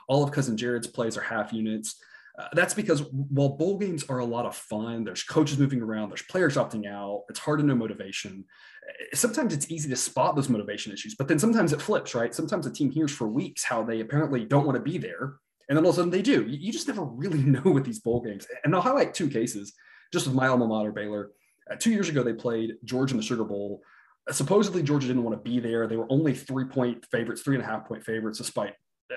All 0.06 0.22
of 0.22 0.30
cousin 0.30 0.56
Jared's 0.56 0.86
plays 0.86 1.16
are 1.16 1.22
half 1.22 1.52
units. 1.52 1.96
Uh, 2.36 2.48
that's 2.52 2.74
because 2.74 3.02
while 3.12 3.50
bowl 3.50 3.78
games 3.78 4.04
are 4.08 4.18
a 4.18 4.24
lot 4.24 4.44
of 4.44 4.56
fun, 4.56 5.04
there's 5.04 5.22
coaches 5.22 5.56
moving 5.56 5.80
around, 5.80 6.08
there's 6.08 6.22
players 6.22 6.56
opting 6.56 6.86
out, 6.86 7.22
it's 7.28 7.38
hard 7.38 7.60
to 7.60 7.64
know 7.64 7.76
motivation. 7.76 8.44
Uh, 8.88 9.16
sometimes 9.16 9.54
it's 9.54 9.70
easy 9.70 9.88
to 9.88 9.94
spot 9.94 10.34
those 10.34 10.48
motivation 10.48 10.92
issues, 10.92 11.14
but 11.14 11.28
then 11.28 11.38
sometimes 11.38 11.72
it 11.72 11.80
flips, 11.80 12.12
right? 12.14 12.34
Sometimes 12.34 12.66
a 12.66 12.72
team 12.72 12.90
hears 12.90 13.12
for 13.12 13.28
weeks 13.28 13.62
how 13.62 13.84
they 13.84 14.00
apparently 14.00 14.44
don't 14.44 14.66
want 14.66 14.76
to 14.76 14.82
be 14.82 14.98
there, 14.98 15.34
and 15.68 15.78
then 15.78 15.84
all 15.84 15.90
of 15.90 15.96
a 15.96 15.98
sudden 15.98 16.10
they 16.10 16.22
do. 16.22 16.44
You 16.48 16.72
just 16.72 16.88
never 16.88 17.04
really 17.04 17.38
know 17.44 17.70
with 17.70 17.84
these 17.84 18.00
bowl 18.00 18.20
games. 18.20 18.46
And 18.64 18.74
I'll 18.74 18.82
highlight 18.82 19.14
two 19.14 19.28
cases 19.28 19.72
just 20.12 20.26
with 20.26 20.34
my 20.34 20.48
alma 20.48 20.66
mater, 20.66 20.92
Baylor. 20.92 21.30
Uh, 21.70 21.76
two 21.76 21.92
years 21.92 22.08
ago, 22.08 22.22
they 22.22 22.34
played 22.34 22.74
Georgia 22.84 23.14
in 23.14 23.18
the 23.18 23.22
Sugar 23.22 23.44
Bowl. 23.44 23.80
Uh, 24.28 24.32
supposedly, 24.32 24.82
Georgia 24.82 25.06
didn't 25.06 25.22
want 25.22 25.36
to 25.36 25.50
be 25.50 25.60
there. 25.60 25.86
They 25.86 25.96
were 25.96 26.10
only 26.10 26.34
three 26.34 26.64
point 26.64 27.06
favorites, 27.12 27.42
three 27.42 27.54
and 27.54 27.64
a 27.64 27.66
half 27.66 27.86
point 27.86 28.04
favorites, 28.04 28.38
despite 28.38 28.74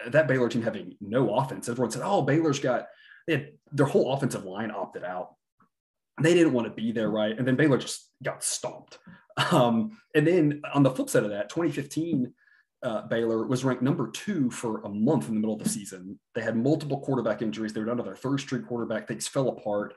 that 0.07 0.27
Baylor 0.27 0.50
team 0.50 0.62
having 0.62 0.95
no 1.01 1.36
offense. 1.36 1.67
Everyone 1.69 1.91
said, 1.91 2.03
oh, 2.03 2.21
Baylor's 2.21 2.59
got 2.59 2.88
they 3.27 3.34
had 3.34 3.50
their 3.72 3.86
whole 3.86 4.13
offensive 4.13 4.46
line 4.46 4.72
opted 4.72 5.03
out. 5.03 5.36
They 6.22 6.34
didn't 6.34 6.53
want 6.53 6.67
to 6.67 6.74
be 6.74 6.91
there, 6.91 7.10
right? 7.10 7.38
And 7.38 7.48
then 7.48 7.55
Baylor 7.55 7.77
just 7.77 8.10
got 8.24 8.43
stomped. 8.43 8.98
Um, 9.51 9.96
and 10.15 10.25
then 10.25 10.62
on 10.74 10.81
the 10.81 10.89
flip 10.89 11.12
side 11.12 11.24
of 11.24 11.29
that, 11.29 11.50
2015, 11.50 12.34
uh, 12.81 13.01
Baylor 13.03 13.46
was 13.46 13.63
ranked 13.63 13.84
number 13.84 14.10
two 14.10 14.50
for 14.50 14.81
a 14.81 14.89
month 14.89 15.27
in 15.27 15.36
the 15.36 15.39
middle 15.39 15.55
of 15.55 15.63
the 15.63 15.69
season. 15.69 16.19
They 16.34 16.41
had 16.41 16.57
multiple 16.57 17.01
quarterback 17.01 17.43
injuries. 17.43 17.72
They 17.72 17.79
were 17.79 17.86
down 17.86 17.98
to 17.98 18.03
their 18.03 18.15
third 18.15 18.39
string 18.39 18.63
quarterback. 18.63 19.07
Things 19.07 19.27
fell 19.27 19.50
apart. 19.50 19.93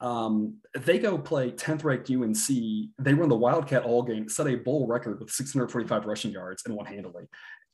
Um, 0.00 0.56
they 0.76 0.98
go 0.98 1.16
play 1.16 1.52
10th 1.52 1.84
ranked 1.84 2.10
UNC. 2.10 2.88
They 2.98 3.14
run 3.14 3.28
the 3.28 3.36
Wildcat 3.36 3.84
All 3.84 4.02
game, 4.02 4.28
set 4.28 4.48
a 4.48 4.56
bowl 4.56 4.88
record 4.88 5.20
with 5.20 5.30
645 5.30 6.06
rushing 6.06 6.32
yards 6.32 6.64
and 6.66 6.74
won 6.74 6.86
handily. 6.86 7.26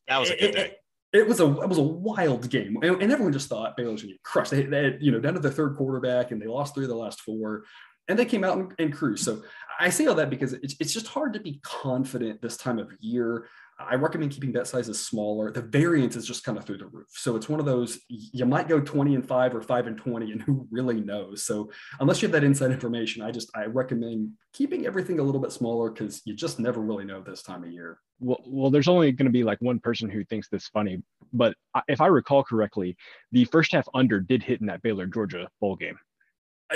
That 0.08 0.18
was 0.18 0.30
a 0.30 0.36
good 0.36 0.52
day 0.52 0.60
it 0.60 0.82
was 1.14 1.40
a 1.40 1.60
it 1.60 1.68
was 1.68 1.78
a 1.78 1.82
wild 1.82 2.50
game, 2.50 2.78
and, 2.82 3.02
and 3.02 3.12
everyone 3.12 3.32
just 3.32 3.48
thought 3.48 3.76
Baylor 3.76 3.92
was 3.92 4.02
going 4.02 4.10
to 4.10 4.14
get 4.14 4.22
crushed. 4.22 4.50
They, 4.50 4.64
they 4.64 4.84
had, 4.84 4.98
you 5.00 5.10
know 5.10 5.20
down 5.20 5.34
to 5.34 5.40
their 5.40 5.50
third 5.50 5.76
quarterback, 5.76 6.30
and 6.30 6.40
they 6.40 6.46
lost 6.46 6.74
three 6.74 6.84
of 6.84 6.90
the 6.90 6.96
last 6.96 7.20
four, 7.22 7.64
and 8.08 8.18
they 8.18 8.26
came 8.26 8.44
out 8.44 8.58
and, 8.58 8.72
and 8.78 8.92
cruised. 8.92 9.24
So 9.24 9.42
I 9.80 9.90
say 9.90 10.06
all 10.06 10.14
that 10.16 10.30
because 10.30 10.52
it's 10.52 10.74
it's 10.80 10.92
just 10.92 11.06
hard 11.06 11.32
to 11.34 11.40
be 11.40 11.60
confident 11.62 12.42
this 12.42 12.56
time 12.56 12.78
of 12.78 12.90
year. 13.00 13.48
I 13.80 13.94
recommend 13.94 14.32
keeping 14.32 14.50
bet 14.50 14.66
sizes 14.66 15.00
smaller. 15.00 15.52
The 15.52 15.62
variance 15.62 16.16
is 16.16 16.26
just 16.26 16.42
kind 16.42 16.58
of 16.58 16.64
through 16.64 16.78
the 16.78 16.86
roof. 16.86 17.06
So 17.10 17.36
it's 17.36 17.48
one 17.48 17.60
of 17.60 17.66
those 17.66 18.00
you 18.08 18.44
might 18.44 18.68
go 18.68 18.80
20 18.80 19.14
and 19.14 19.26
5 19.26 19.54
or 19.54 19.62
5 19.62 19.86
and 19.86 19.96
20 19.96 20.32
and 20.32 20.42
who 20.42 20.66
really 20.70 21.00
knows. 21.00 21.44
So 21.44 21.70
unless 22.00 22.20
you 22.20 22.26
have 22.26 22.32
that 22.32 22.44
inside 22.44 22.72
information, 22.72 23.22
I 23.22 23.30
just 23.30 23.50
I 23.54 23.66
recommend 23.66 24.32
keeping 24.52 24.84
everything 24.84 25.20
a 25.20 25.22
little 25.22 25.40
bit 25.40 25.52
smaller 25.52 25.90
cuz 25.90 26.22
you 26.24 26.34
just 26.34 26.58
never 26.58 26.80
really 26.80 27.04
know 27.04 27.22
this 27.22 27.42
time 27.42 27.62
of 27.62 27.70
year. 27.70 28.00
Well, 28.18 28.42
well 28.44 28.70
there's 28.70 28.88
only 28.88 29.12
going 29.12 29.26
to 29.26 29.32
be 29.32 29.44
like 29.44 29.60
one 29.60 29.78
person 29.78 30.10
who 30.10 30.24
thinks 30.24 30.48
this 30.48 30.66
funny, 30.68 31.00
but 31.32 31.54
if 31.86 32.00
I 32.00 32.08
recall 32.08 32.42
correctly, 32.42 32.96
the 33.30 33.44
first 33.44 33.70
half 33.70 33.88
under 33.94 34.18
did 34.18 34.42
hit 34.42 34.60
in 34.60 34.66
that 34.66 34.82
Baylor 34.82 35.06
Georgia 35.06 35.48
bowl 35.60 35.76
game. 35.76 35.98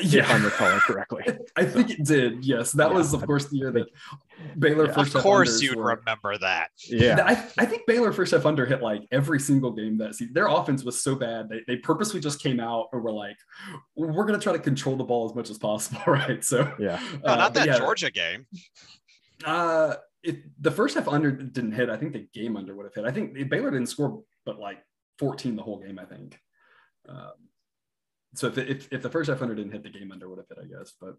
Yeah. 0.00 0.22
if 0.22 0.30
I'm 0.30 0.44
recalling 0.44 0.80
correctly. 0.80 1.24
I 1.56 1.64
think 1.64 1.90
it 1.90 2.04
did. 2.04 2.44
Yes, 2.44 2.72
that 2.72 2.90
yeah, 2.90 2.96
was, 2.96 3.12
of 3.12 3.24
course, 3.26 3.46
the 3.46 3.58
year 3.58 3.70
that 3.72 3.88
Baylor 4.58 4.86
yeah, 4.86 4.92
first. 4.92 5.14
Of 5.14 5.22
course, 5.22 5.60
you'd 5.60 5.76
were, 5.76 5.96
remember 5.96 6.38
that. 6.38 6.70
Yeah, 6.88 7.22
I, 7.24 7.32
I, 7.58 7.66
think 7.66 7.86
Baylor 7.86 8.12
first 8.12 8.32
half 8.32 8.46
under 8.46 8.64
hit 8.64 8.82
like 8.82 9.02
every 9.10 9.38
single 9.38 9.70
game 9.70 9.98
that 9.98 10.14
season. 10.14 10.32
Their 10.34 10.46
offense 10.46 10.82
was 10.82 11.02
so 11.02 11.14
bad 11.14 11.48
they, 11.48 11.60
they 11.66 11.76
purposely 11.76 12.20
just 12.20 12.42
came 12.42 12.58
out 12.58 12.88
and 12.92 13.02
were 13.02 13.12
like, 13.12 13.36
"We're 13.94 14.24
going 14.24 14.38
to 14.38 14.42
try 14.42 14.52
to 14.52 14.58
control 14.58 14.96
the 14.96 15.04
ball 15.04 15.28
as 15.28 15.34
much 15.34 15.50
as 15.50 15.58
possible." 15.58 16.00
Right. 16.12 16.44
So 16.44 16.70
yeah, 16.78 17.00
no, 17.24 17.36
not 17.36 17.56
uh, 17.56 17.64
that 17.64 17.78
Georgia 17.78 18.10
game. 18.10 18.46
Uh, 19.44 19.94
if 20.22 20.36
the 20.60 20.70
first 20.70 20.94
half 20.94 21.08
under 21.08 21.30
didn't 21.30 21.72
hit, 21.72 21.88
I 21.88 21.96
think 21.96 22.12
the 22.12 22.26
game 22.34 22.56
under 22.56 22.74
would 22.74 22.84
have 22.84 22.94
hit. 22.94 23.04
I 23.04 23.10
think 23.10 23.48
Baylor 23.48 23.70
didn't 23.70 23.88
score, 23.88 24.22
but 24.44 24.58
like 24.58 24.78
14 25.18 25.56
the 25.56 25.62
whole 25.62 25.78
game. 25.78 25.98
I 25.98 26.04
think. 26.04 26.38
Um, 27.08 27.32
so 28.34 28.48
if, 28.48 28.58
if, 28.58 28.88
if 28.92 29.02
the 29.02 29.10
first 29.10 29.28
half 29.28 29.42
under 29.42 29.54
didn't 29.54 29.72
hit, 29.72 29.82
the 29.82 29.90
game 29.90 30.10
under 30.12 30.28
would 30.28 30.38
have 30.38 30.48
hit, 30.48 30.58
I 30.62 30.78
guess. 30.78 30.92
But 31.00 31.16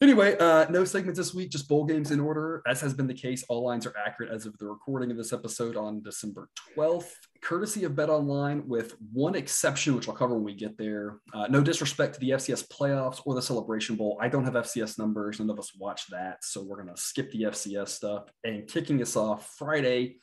anyway, 0.00 0.36
uh, 0.38 0.66
no 0.70 0.84
segments 0.84 1.18
this 1.18 1.34
week, 1.34 1.50
just 1.50 1.68
bowl 1.68 1.84
games 1.84 2.10
in 2.10 2.20
order. 2.20 2.62
As 2.66 2.80
has 2.80 2.94
been 2.94 3.06
the 3.06 3.14
case, 3.14 3.44
all 3.48 3.64
lines 3.64 3.86
are 3.86 3.94
accurate 3.96 4.32
as 4.32 4.46
of 4.46 4.56
the 4.58 4.66
recording 4.66 5.10
of 5.10 5.16
this 5.16 5.32
episode 5.32 5.76
on 5.76 6.02
December 6.02 6.48
12th, 6.76 7.10
courtesy 7.42 7.84
of 7.84 7.94
Bet 7.94 8.08
Online, 8.08 8.66
with 8.66 8.96
one 9.12 9.34
exception, 9.34 9.94
which 9.94 10.08
I'll 10.08 10.14
cover 10.14 10.34
when 10.34 10.44
we 10.44 10.54
get 10.54 10.78
there. 10.78 11.18
Uh, 11.34 11.46
no 11.48 11.60
disrespect 11.60 12.14
to 12.14 12.20
the 12.20 12.30
FCS 12.30 12.66
playoffs 12.68 13.20
or 13.26 13.34
the 13.34 13.42
Celebration 13.42 13.96
Bowl. 13.96 14.18
I 14.20 14.28
don't 14.28 14.44
have 14.44 14.54
FCS 14.54 14.98
numbers. 14.98 15.38
None 15.38 15.50
of 15.50 15.58
us 15.58 15.72
watch 15.78 16.06
that. 16.08 16.44
So 16.44 16.62
we're 16.62 16.82
going 16.82 16.94
to 16.94 17.00
skip 17.00 17.30
the 17.30 17.42
FCS 17.42 17.88
stuff. 17.88 18.30
And 18.42 18.66
kicking 18.66 19.02
us 19.02 19.16
off 19.16 19.54
Friday, 19.58 20.16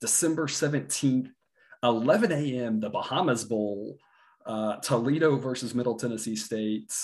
December 0.00 0.46
17th, 0.46 1.28
11 1.82 2.32
a.m., 2.32 2.80
the 2.80 2.90
Bahamas 2.90 3.44
Bowl. 3.44 3.98
Uh, 4.46 4.76
Toledo 4.76 5.36
versus 5.36 5.74
Middle 5.74 5.96
Tennessee 5.96 6.36
State. 6.36 6.94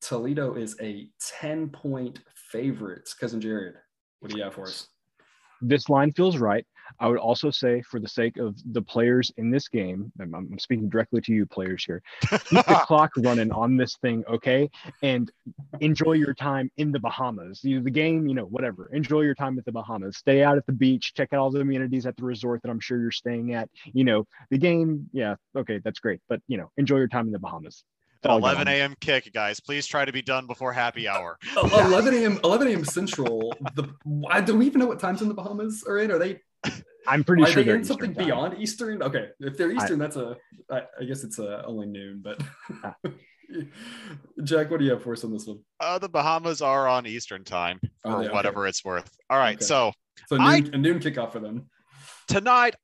Toledo 0.00 0.54
is 0.54 0.76
a 0.80 1.08
10 1.40 1.68
point 1.68 2.20
favorite. 2.34 3.08
Cousin 3.18 3.40
Jared, 3.40 3.74
what 4.20 4.30
do 4.30 4.36
you 4.36 4.44
have 4.44 4.54
for 4.54 4.64
us? 4.64 4.88
This 5.60 5.88
line 5.88 6.12
feels 6.12 6.38
right. 6.38 6.66
I 6.98 7.08
would 7.08 7.18
also 7.18 7.50
say, 7.50 7.82
for 7.82 8.00
the 8.00 8.08
sake 8.08 8.36
of 8.36 8.56
the 8.72 8.82
players 8.82 9.30
in 9.36 9.50
this 9.50 9.68
game, 9.68 10.12
I'm, 10.20 10.34
I'm 10.34 10.58
speaking 10.58 10.88
directly 10.88 11.20
to 11.22 11.32
you, 11.32 11.46
players 11.46 11.84
here, 11.84 12.02
keep 12.28 12.66
the 12.66 12.80
clock 12.86 13.10
running 13.18 13.52
on 13.52 13.76
this 13.76 13.96
thing, 14.02 14.24
okay? 14.28 14.68
And 15.02 15.30
enjoy 15.80 16.12
your 16.12 16.34
time 16.34 16.70
in 16.76 16.92
the 16.92 17.00
Bahamas. 17.00 17.62
You, 17.62 17.80
the 17.80 17.90
game, 17.90 18.26
you 18.26 18.34
know, 18.34 18.44
whatever. 18.44 18.90
Enjoy 18.92 19.22
your 19.22 19.34
time 19.34 19.58
at 19.58 19.64
the 19.64 19.72
Bahamas. 19.72 20.16
Stay 20.16 20.42
out 20.42 20.56
at 20.56 20.66
the 20.66 20.72
beach. 20.72 21.14
Check 21.14 21.32
out 21.32 21.40
all 21.40 21.50
the 21.50 21.60
amenities 21.60 22.06
at 22.06 22.16
the 22.16 22.24
resort 22.24 22.62
that 22.62 22.70
I'm 22.70 22.80
sure 22.80 23.00
you're 23.00 23.10
staying 23.10 23.54
at. 23.54 23.68
You 23.92 24.04
know, 24.04 24.26
the 24.50 24.58
game, 24.58 25.08
yeah, 25.12 25.36
okay, 25.56 25.80
that's 25.84 26.00
great. 26.00 26.20
But, 26.28 26.40
you 26.48 26.58
know, 26.58 26.70
enjoy 26.76 26.96
your 26.96 27.08
time 27.08 27.26
in 27.26 27.32
the 27.32 27.38
Bahamas. 27.38 27.84
11 28.24 28.68
a.m. 28.68 28.94
kick, 29.00 29.32
guys. 29.32 29.60
Please 29.60 29.86
try 29.86 30.04
to 30.04 30.12
be 30.12 30.22
done 30.22 30.46
before 30.46 30.72
happy 30.72 31.08
hour. 31.08 31.38
11 31.56 32.14
a.m. 32.14 32.40
11 32.44 32.68
a.m. 32.68 32.84
Central. 32.84 33.54
The 33.74 33.88
I 34.28 34.40
don't 34.40 34.62
even 34.62 34.80
know 34.80 34.86
what 34.86 35.00
times 35.00 35.22
in 35.22 35.28
the 35.28 35.34
Bahamas 35.34 35.84
are 35.84 35.98
in. 35.98 36.10
Are 36.10 36.18
they 36.18 36.40
I'm 37.06 37.24
pretty 37.24 37.42
Are 37.42 37.46
sure 37.46 37.64
they 37.64 37.72
in 37.72 37.84
something 37.84 38.14
time. 38.14 38.26
beyond 38.26 38.58
Eastern. 38.58 39.02
Okay, 39.02 39.28
if 39.40 39.56
they're 39.56 39.72
Eastern, 39.72 40.00
I, 40.00 40.04
that's 40.04 40.16
a. 40.16 40.36
I, 40.70 40.82
I 41.00 41.04
guess 41.04 41.24
it's 41.24 41.38
a, 41.38 41.64
only 41.64 41.86
noon. 41.86 42.20
But 42.22 42.42
ah. 42.84 42.94
Jack, 44.44 44.70
what 44.70 44.78
do 44.78 44.84
you 44.84 44.92
have 44.92 45.02
for 45.02 45.12
us 45.12 45.24
on 45.24 45.32
this 45.32 45.46
one? 45.46 45.58
Uh, 45.80 45.98
the 45.98 46.08
Bahamas 46.08 46.62
are 46.62 46.86
on 46.86 47.06
Eastern 47.06 47.42
time, 47.42 47.80
or 48.04 48.24
whatever 48.28 48.66
it's 48.66 48.84
worth. 48.84 49.10
All 49.28 49.38
right, 49.38 49.56
okay. 49.56 49.64
so 49.64 49.92
so 50.28 50.36
noon, 50.36 50.46
I, 50.46 50.56
a 50.56 50.78
noon 50.78 51.00
kickoff 51.00 51.32
for 51.32 51.40
them 51.40 51.68
tonight. 52.28 52.76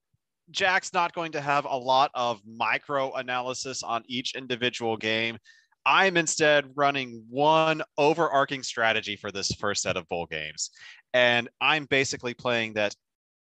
Jack's 0.50 0.92
not 0.92 1.12
going 1.12 1.32
to 1.32 1.40
have 1.40 1.64
a 1.64 1.76
lot 1.76 2.10
of 2.14 2.40
micro 2.46 3.12
analysis 3.14 3.82
on 3.82 4.04
each 4.06 4.34
individual 4.34 4.96
game. 4.96 5.38
I'm 5.84 6.16
instead 6.16 6.66
running 6.74 7.24
one 7.28 7.82
overarching 7.96 8.62
strategy 8.62 9.16
for 9.16 9.30
this 9.30 9.52
first 9.52 9.82
set 9.82 9.96
of 9.96 10.08
bowl 10.08 10.26
games. 10.26 10.70
And 11.14 11.48
I'm 11.60 11.84
basically 11.86 12.34
playing 12.34 12.74
that 12.74 12.94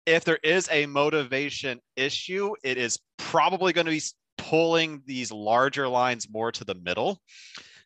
if 0.08 0.24
there 0.24 0.38
is 0.42 0.68
a 0.72 0.86
motivation 0.86 1.80
issue, 1.96 2.54
it 2.64 2.78
is 2.78 2.98
probably 3.18 3.72
going 3.72 3.86
to 3.86 3.92
be 3.92 4.02
pulling 4.38 5.02
these 5.04 5.30
larger 5.30 5.86
lines 5.86 6.28
more 6.30 6.50
to 6.52 6.64
the 6.64 6.74
middle. 6.74 7.20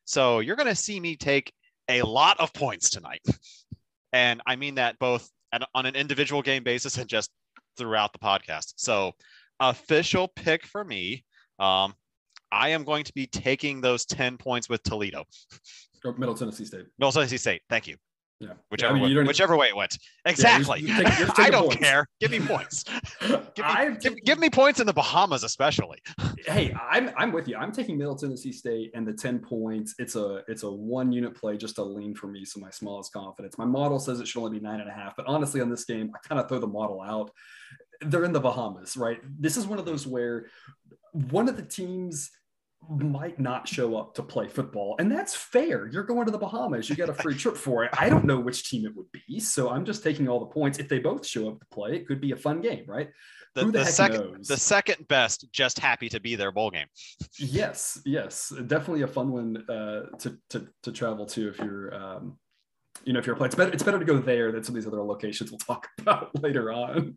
So 0.05 0.39
you're 0.39 0.57
going 0.57 0.69
to 0.69 0.75
see 0.75 1.01
me 1.01 1.17
take 1.17 1.53
a 1.89 2.03
lot 2.03 2.39
of 2.39 2.53
points 2.53 2.91
tonight. 2.91 3.23
And 4.13 4.41
I 4.47 4.57
mean 4.57 4.77
that 4.77 4.99
both 4.99 5.29
on 5.75 5.87
an 5.87 5.97
individual 5.97 6.43
game 6.43 6.63
basis 6.63 6.97
and 6.99 7.09
just 7.09 7.31
throughout 7.77 8.13
the 8.13 8.19
podcast. 8.19 8.75
So, 8.77 9.13
official 9.61 10.29
pick 10.29 10.67
for 10.67 10.85
me. 10.85 11.25
Um, 11.59 11.95
I 12.51 12.71
am 12.71 12.85
going 12.85 13.05
to 13.05 13.13
be 13.15 13.27
taking 13.27 13.81
those 13.81 14.05
10 14.05 14.37
points 14.37 14.69
with 14.69 14.83
Toledo. 14.83 15.25
Middle 16.19 16.35
Tennessee 16.35 16.65
State. 16.65 16.87
Middle 16.99 17.13
Tennessee 17.13 17.39
State. 17.39 17.63
Thank 17.69 17.87
you. 17.87 17.97
Yeah. 18.43 18.55
Whichever, 18.71 18.97
I 18.97 19.01
mean, 19.01 19.17
way, 19.17 19.23
whichever 19.23 19.57
way 19.57 19.69
it 19.69 19.77
went. 19.77 19.97
Exactly. 20.25 20.81
Yeah, 20.81 20.99
you 20.99 21.27
take, 21.27 21.39
I 21.39 21.49
don't 21.49 21.67
points. 21.69 21.77
care. 21.77 22.09
Give 22.21 22.33
me 22.33 22.41
points. 22.47 22.85
give, 23.21 23.41
me, 23.57 23.97
give, 24.01 24.17
give, 24.25 24.39
me 24.41 24.51
points 24.51 24.81
in 24.81 24.87
the 24.87 24.93
Bahamas, 24.93 25.45
especially. 25.45 25.99
hey, 26.45 26.75
I'm 26.91 27.13
I'm 27.17 27.31
with 27.31 27.47
you. 27.47 27.57
I'm 27.57 27.71
taking 27.71 27.97
Middle 27.97 28.17
Tennessee 28.17 28.51
State 28.51 28.91
and 28.95 29.07
the 29.07 29.13
10 29.13 29.39
points. 29.39 29.95
It's 30.01 30.17
a 30.17 30.43
it's 30.49 30.65
a 30.65 30.71
one 30.71 31.13
unit 31.13 31.37
play, 31.37 31.57
just 31.57 31.79
a 31.79 31.85
lean 31.85 32.17
for 32.17 32.27
me. 32.27 32.45
So 32.45 32.59
my 32.59 32.71
smallest 32.71 33.13
confidence. 33.13 33.57
My 33.59 33.65
model 33.65 34.01
says 34.01 34.19
it 34.19 34.27
should 34.27 34.43
only 34.43 34.59
be 34.59 34.65
nine 34.65 34.81
and 34.81 34.91
a 34.91 34.93
half. 34.93 35.15
But 35.15 35.27
honestly, 35.27 35.61
on 35.61 35.71
this 35.71 35.85
game, 35.85 36.11
I 36.13 36.27
kind 36.27 36.41
of 36.41 36.49
throw 36.49 36.59
the 36.59 36.67
model 36.67 37.01
out. 37.01 37.31
They're 38.01 38.25
in 38.25 38.33
the 38.33 38.41
Bahamas, 38.41 38.97
right? 38.97 39.21
This 39.39 39.57
is 39.57 39.69
one 39.69 39.79
of 39.79 39.85
those 39.85 40.05
where 40.05 40.47
one 41.13 41.49
of 41.49 41.57
the 41.57 41.63
teams 41.63 42.33
might 42.89 43.39
not 43.39 43.67
show 43.69 43.97
up 43.97 44.15
to 44.15 44.23
play 44.23 44.49
football 44.49 44.97
and 44.99 45.11
that's 45.11 45.35
fair. 45.35 45.87
You're 45.87 46.03
going 46.03 46.27
to 46.27 46.33
the 46.33 46.39
bahamas. 46.39 46.89
You 46.91 46.97
get 46.97 47.09
a 47.09 47.15
free 47.15 47.35
trip 47.35 47.57
for 47.57 47.85
it. 47.85 47.91
I 47.99 48.09
don't 48.09 48.25
know 48.25 48.41
which 48.41 48.69
team 48.69 48.85
it 48.87 48.97
would 48.97 49.11
be 49.13 49.41
so 49.41 49.71
i'm 49.71 49.85
just 49.85 50.03
taking 50.03 50.29
all 50.29 50.41
the 50.41 50.47
points. 50.47 50.79
If 50.79 50.89
they 50.89 50.99
both 50.99 51.27
show 51.27 51.49
up 51.49 51.61
to 51.61 51.67
play 51.67 51.97
it 51.97 52.07
could 52.07 52.21
be 52.21 52.33
a 52.33 52.37
fun 52.37 52.61
game 52.61 52.85
right? 52.87 53.11
The, 53.55 53.67
the, 53.67 53.73
the 53.73 53.85
second 53.85 54.21
knows? 54.21 54.49
the 54.49 54.57
second 54.57 55.07
best 55.09 55.47
just 55.53 55.79
happy 55.79 56.09
to 56.09 56.21
be 56.21 56.37
their 56.37 56.53
bowl 56.53 56.71
game. 56.71 56.87
Yes 57.39 58.01
yes. 58.05 58.53
Definitely 58.67 59.03
a 59.03 59.09
fun 59.09 59.31
one 59.31 59.65
uh, 59.69 60.17
to, 60.19 60.39
to 60.51 60.69
to 60.83 60.93
travel 60.93 61.27
to 61.27 61.49
if 61.49 61.59
you're 61.59 61.95
um, 61.95 62.39
you 63.05 63.13
know 63.13 63.19
if 63.19 63.27
you're 63.27 63.37
playing 63.37 63.49
it's 63.49 63.55
better 63.55 63.73
it's 63.73 63.83
better 63.83 63.99
to 63.99 64.05
go 64.05 64.19
there 64.19 64.53
than 64.53 64.63
some 64.65 64.75
of 64.75 64.83
these 64.83 64.87
other 64.87 65.03
locations 65.03 65.51
we'll 65.51 65.59
talk 65.59 65.89
about 65.99 66.31
later 66.43 66.73
on 66.73 67.17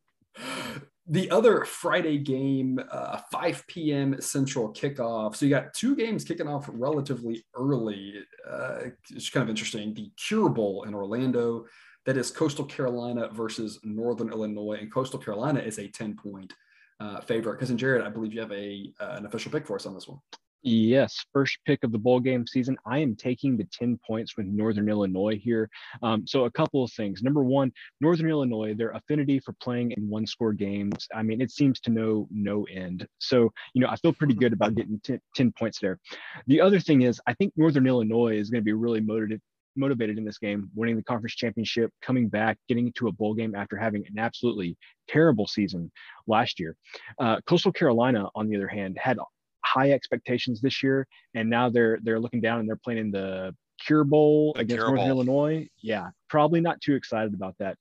the 1.07 1.29
other 1.29 1.65
Friday 1.65 2.17
game, 2.17 2.79
uh, 2.91 3.17
5 3.31 3.67
p.m. 3.67 4.19
Central 4.19 4.73
kickoff. 4.73 5.35
So 5.35 5.45
you 5.45 5.51
got 5.51 5.73
two 5.73 5.95
games 5.95 6.23
kicking 6.23 6.47
off 6.47 6.67
relatively 6.71 7.45
early. 7.53 8.15
Uh, 8.49 8.89
it's 9.11 9.29
kind 9.29 9.43
of 9.43 9.49
interesting. 9.49 9.93
The 9.93 10.11
Cure 10.17 10.49
Bowl 10.49 10.83
in 10.83 10.95
Orlando, 10.95 11.65
that 12.05 12.17
is 12.17 12.31
Coastal 12.31 12.65
Carolina 12.65 13.29
versus 13.31 13.79
Northern 13.83 14.31
Illinois, 14.31 14.77
and 14.81 14.91
Coastal 14.91 15.19
Carolina 15.19 15.59
is 15.59 15.77
a 15.77 15.87
10 15.87 16.15
point 16.15 16.53
uh, 16.99 17.21
favorite. 17.21 17.59
Cousin 17.59 17.77
Jared, 17.77 18.03
I 18.03 18.09
believe 18.09 18.33
you 18.33 18.41
have 18.41 18.51
a 18.51 18.91
uh, 18.99 19.15
an 19.17 19.25
official 19.25 19.51
pick 19.51 19.67
for 19.67 19.75
us 19.75 19.85
on 19.85 19.93
this 19.93 20.07
one. 20.07 20.19
Yes, 20.67 21.23
first 21.31 21.59
pick 21.67 21.83
of 21.83 21.91
the 21.91 21.99
bowl 21.99 22.19
game 22.19 22.47
season. 22.47 22.75
I 22.87 22.97
am 22.97 23.15
taking 23.15 23.55
the 23.55 23.65
10 23.65 23.99
points 24.05 24.35
with 24.35 24.47
Northern 24.47 24.89
Illinois 24.89 25.37
here. 25.37 25.69
Um, 26.01 26.25
so, 26.25 26.45
a 26.45 26.51
couple 26.51 26.83
of 26.83 26.91
things. 26.91 27.21
Number 27.21 27.43
one, 27.43 27.71
Northern 28.01 28.27
Illinois, 28.27 28.73
their 28.73 28.89
affinity 28.89 29.39
for 29.39 29.53
playing 29.61 29.91
in 29.91 30.09
one 30.09 30.25
score 30.25 30.53
games, 30.53 31.07
I 31.13 31.21
mean, 31.21 31.39
it 31.39 31.51
seems 31.51 31.79
to 31.81 31.91
know 31.91 32.27
no 32.31 32.63
end. 32.63 33.07
So, 33.19 33.53
you 33.75 33.81
know, 33.81 33.89
I 33.89 33.95
feel 33.97 34.11
pretty 34.11 34.33
good 34.33 34.53
about 34.53 34.73
getting 34.73 34.99
10, 35.03 35.21
10 35.35 35.51
points 35.51 35.77
there. 35.79 35.99
The 36.47 36.61
other 36.61 36.79
thing 36.79 37.03
is, 37.03 37.21
I 37.27 37.35
think 37.35 37.53
Northern 37.55 37.85
Illinois 37.85 38.35
is 38.39 38.49
going 38.49 38.61
to 38.61 38.65
be 38.65 38.73
really 38.73 39.01
motivated 39.01 39.41
motivated 39.75 40.17
in 40.17 40.25
this 40.25 40.37
game, 40.37 40.69
winning 40.73 40.95
the 40.95 41.03
conference 41.03 41.35
championship, 41.35 41.91
coming 42.01 42.29
back, 42.29 42.57
getting 42.67 42.87
into 42.87 43.07
a 43.07 43.11
bowl 43.11 43.33
game 43.33 43.55
after 43.55 43.77
having 43.77 44.05
an 44.07 44.17
absolutely 44.17 44.77
terrible 45.07 45.47
season 45.47 45.91
last 46.27 46.59
year. 46.59 46.75
Uh, 47.19 47.39
Coastal 47.45 47.71
Carolina, 47.71 48.29
on 48.35 48.47
the 48.47 48.55
other 48.55 48.67
hand, 48.67 48.97
had 48.99 49.17
high 49.65 49.91
expectations 49.91 50.61
this 50.61 50.83
year, 50.83 51.07
and 51.33 51.49
now 51.49 51.69
they're 51.69 51.99
they're 52.03 52.19
looking 52.19 52.41
down 52.41 52.59
and 52.59 52.69
they're 52.69 52.79
playing 52.83 52.99
in 52.99 53.11
the 53.11 53.53
Cure 53.85 54.03
Bowl 54.03 54.53
the 54.53 54.61
against 54.61 54.85
Northern 54.85 55.07
Illinois. 55.07 55.67
Yeah, 55.81 56.09
probably 56.29 56.61
not 56.61 56.79
too 56.81 56.95
excited 56.95 57.33
about 57.33 57.55
that. 57.59 57.77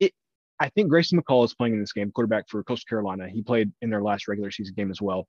It, 0.00 0.12
I 0.58 0.68
think 0.70 0.88
Grayson 0.88 1.20
McCall 1.20 1.44
is 1.44 1.54
playing 1.54 1.74
in 1.74 1.80
this 1.80 1.92
game, 1.92 2.10
quarterback 2.10 2.48
for 2.48 2.62
Coastal 2.64 2.86
Carolina. 2.88 3.28
He 3.28 3.42
played 3.42 3.70
in 3.82 3.90
their 3.90 4.02
last 4.02 4.28
regular 4.28 4.50
season 4.50 4.74
game 4.76 4.90
as 4.90 5.00
well. 5.00 5.28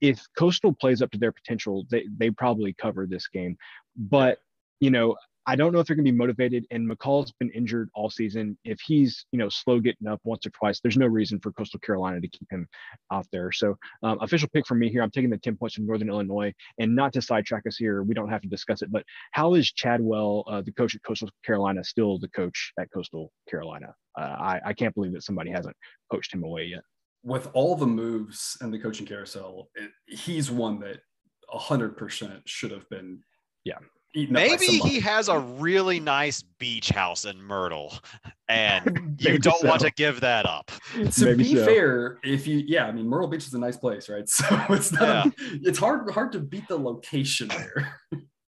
If 0.00 0.24
Coastal 0.36 0.72
plays 0.72 1.02
up 1.02 1.10
to 1.12 1.18
their 1.18 1.32
potential, 1.32 1.86
they 1.90 2.06
they 2.16 2.30
probably 2.30 2.72
cover 2.74 3.06
this 3.06 3.28
game. 3.28 3.56
But 3.96 4.38
you 4.80 4.90
know, 4.90 5.16
I 5.46 5.56
don't 5.56 5.72
know 5.72 5.80
if 5.80 5.86
they're 5.86 5.96
going 5.96 6.04
to 6.04 6.12
be 6.12 6.16
motivated. 6.16 6.66
And 6.70 6.88
McCall's 6.88 7.32
been 7.38 7.50
injured 7.50 7.88
all 7.94 8.10
season. 8.10 8.58
If 8.64 8.80
he's 8.80 9.24
you 9.32 9.38
know 9.38 9.48
slow 9.48 9.80
getting 9.80 10.06
up 10.06 10.20
once 10.24 10.46
or 10.46 10.50
twice, 10.50 10.80
there's 10.80 10.96
no 10.96 11.06
reason 11.06 11.40
for 11.40 11.52
Coastal 11.52 11.80
Carolina 11.80 12.20
to 12.20 12.28
keep 12.28 12.48
him 12.50 12.68
out 13.12 13.26
there. 13.32 13.52
So 13.52 13.76
um, 14.02 14.18
official 14.20 14.48
pick 14.52 14.66
for 14.66 14.74
me 14.74 14.90
here. 14.90 15.02
I'm 15.02 15.10
taking 15.10 15.30
the 15.30 15.38
10 15.38 15.56
points 15.56 15.74
from 15.74 15.86
Northern 15.86 16.08
Illinois. 16.08 16.52
And 16.78 16.94
not 16.94 17.12
to 17.14 17.22
sidetrack 17.22 17.66
us 17.66 17.76
here, 17.76 18.02
we 18.02 18.14
don't 18.14 18.28
have 18.28 18.42
to 18.42 18.48
discuss 18.48 18.82
it. 18.82 18.92
But 18.92 19.04
how 19.32 19.54
is 19.54 19.72
Chadwell, 19.72 20.44
uh, 20.46 20.62
the 20.62 20.72
coach 20.72 20.94
at 20.94 21.02
Coastal 21.02 21.30
Carolina, 21.44 21.84
still 21.84 22.18
the 22.18 22.28
coach 22.28 22.72
at 22.78 22.90
Coastal 22.92 23.32
Carolina? 23.48 23.94
Uh, 24.18 24.22
I, 24.22 24.60
I 24.66 24.72
can't 24.72 24.94
believe 24.94 25.12
that 25.12 25.22
somebody 25.22 25.50
hasn't 25.50 25.76
poached 26.10 26.34
him 26.34 26.44
away 26.44 26.64
yet. 26.64 26.82
With 27.22 27.48
all 27.52 27.76
the 27.76 27.86
moves 27.86 28.56
and 28.60 28.72
the 28.72 28.78
coaching 28.78 29.06
carousel, 29.06 29.68
it, 29.74 29.90
he's 30.06 30.50
one 30.50 30.80
that 30.80 31.00
hundred 31.48 31.96
percent 31.96 32.42
should 32.46 32.70
have 32.70 32.88
been. 32.88 33.20
Yeah. 33.64 33.78
Maybe 34.14 34.66
he 34.66 34.98
has 35.00 35.28
a 35.28 35.38
really 35.38 36.00
nice 36.00 36.42
beach 36.42 36.90
house 36.90 37.24
in 37.24 37.40
Myrtle, 37.40 37.94
and 38.48 39.16
you 39.20 39.38
don't 39.38 39.60
so. 39.60 39.68
want 39.68 39.82
to 39.82 39.90
give 39.92 40.20
that 40.20 40.46
up. 40.46 40.70
To 40.94 41.24
Maybe 41.24 41.44
be 41.44 41.54
so. 41.54 41.64
fair, 41.64 42.18
if 42.24 42.46
you 42.46 42.62
yeah, 42.66 42.86
I 42.86 42.92
mean 42.92 43.08
Myrtle 43.08 43.28
Beach 43.28 43.46
is 43.46 43.54
a 43.54 43.58
nice 43.58 43.76
place, 43.76 44.08
right? 44.08 44.28
So 44.28 44.46
it's 44.70 44.92
not 44.92 45.26
yeah. 45.26 45.58
it's 45.62 45.78
hard 45.78 46.10
hard 46.10 46.32
to 46.32 46.40
beat 46.40 46.66
the 46.68 46.78
location 46.78 47.48
there. 47.48 48.00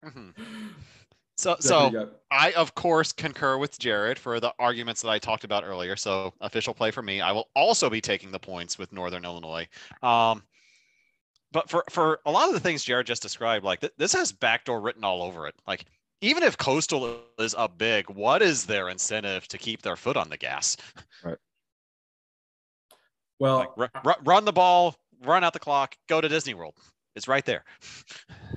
Mm-hmm. 0.06 0.44
So, 1.38 1.56
so 1.60 2.10
I 2.32 2.52
of 2.54 2.74
course 2.74 3.12
concur 3.12 3.58
with 3.58 3.78
Jared 3.78 4.18
for 4.18 4.40
the 4.40 4.54
arguments 4.58 5.04
that 5.04 5.10
I 5.10 5.20
talked 5.20 5.44
about 5.44 5.64
earlier. 5.64 5.96
So 5.96 6.34
official 6.42 6.74
play 6.74 6.90
for 6.90 7.04
me. 7.04 7.22
I 7.22 7.32
will 7.32 7.48
also 7.56 7.90
be 7.90 8.02
taking 8.02 8.32
the 8.32 8.40
points 8.40 8.80
with 8.80 8.92
Northern 8.92 9.24
Illinois. 9.24 9.68
Um, 10.02 10.44
but 11.52 11.70
for 11.70 11.84
for 11.90 12.20
a 12.26 12.32
lot 12.32 12.48
of 12.48 12.54
the 12.54 12.60
things 12.60 12.84
Jared 12.84 13.08
just 13.08 13.22
described, 13.22 13.64
like 13.64 13.82
th- 13.82 13.94
this 13.98 14.14
has 14.14 14.32
backdoor 14.32 14.82
written 14.82 15.04
all 15.04 15.22
over 15.22 15.48
it. 15.48 15.56
Like 15.68 15.86
even 16.22 16.44
if 16.44 16.58
Coastal 16.58 17.20
is 17.40 17.54
up 17.56 17.78
big, 17.78 18.10
what 18.10 18.42
is 18.42 18.66
their 18.66 18.90
incentive 18.90 19.48
to 19.50 19.58
keep 19.58 19.82
their 19.82 19.96
foot 19.96 20.18
on 20.18 20.30
the 20.30 20.38
gas? 20.38 20.78
Right. 21.24 21.38
Well, 23.40 23.58
like, 23.78 23.92
r- 23.94 24.02
r- 24.04 24.18
run 24.26 24.46
the 24.46 24.54
ball, 24.54 24.96
run 25.24 25.44
out 25.44 25.54
the 25.54 25.60
clock, 25.60 25.96
go 26.10 26.20
to 26.20 26.28
Disney 26.28 26.54
World. 26.54 26.74
It's 27.16 27.28
right 27.28 27.46
there. 27.46 27.64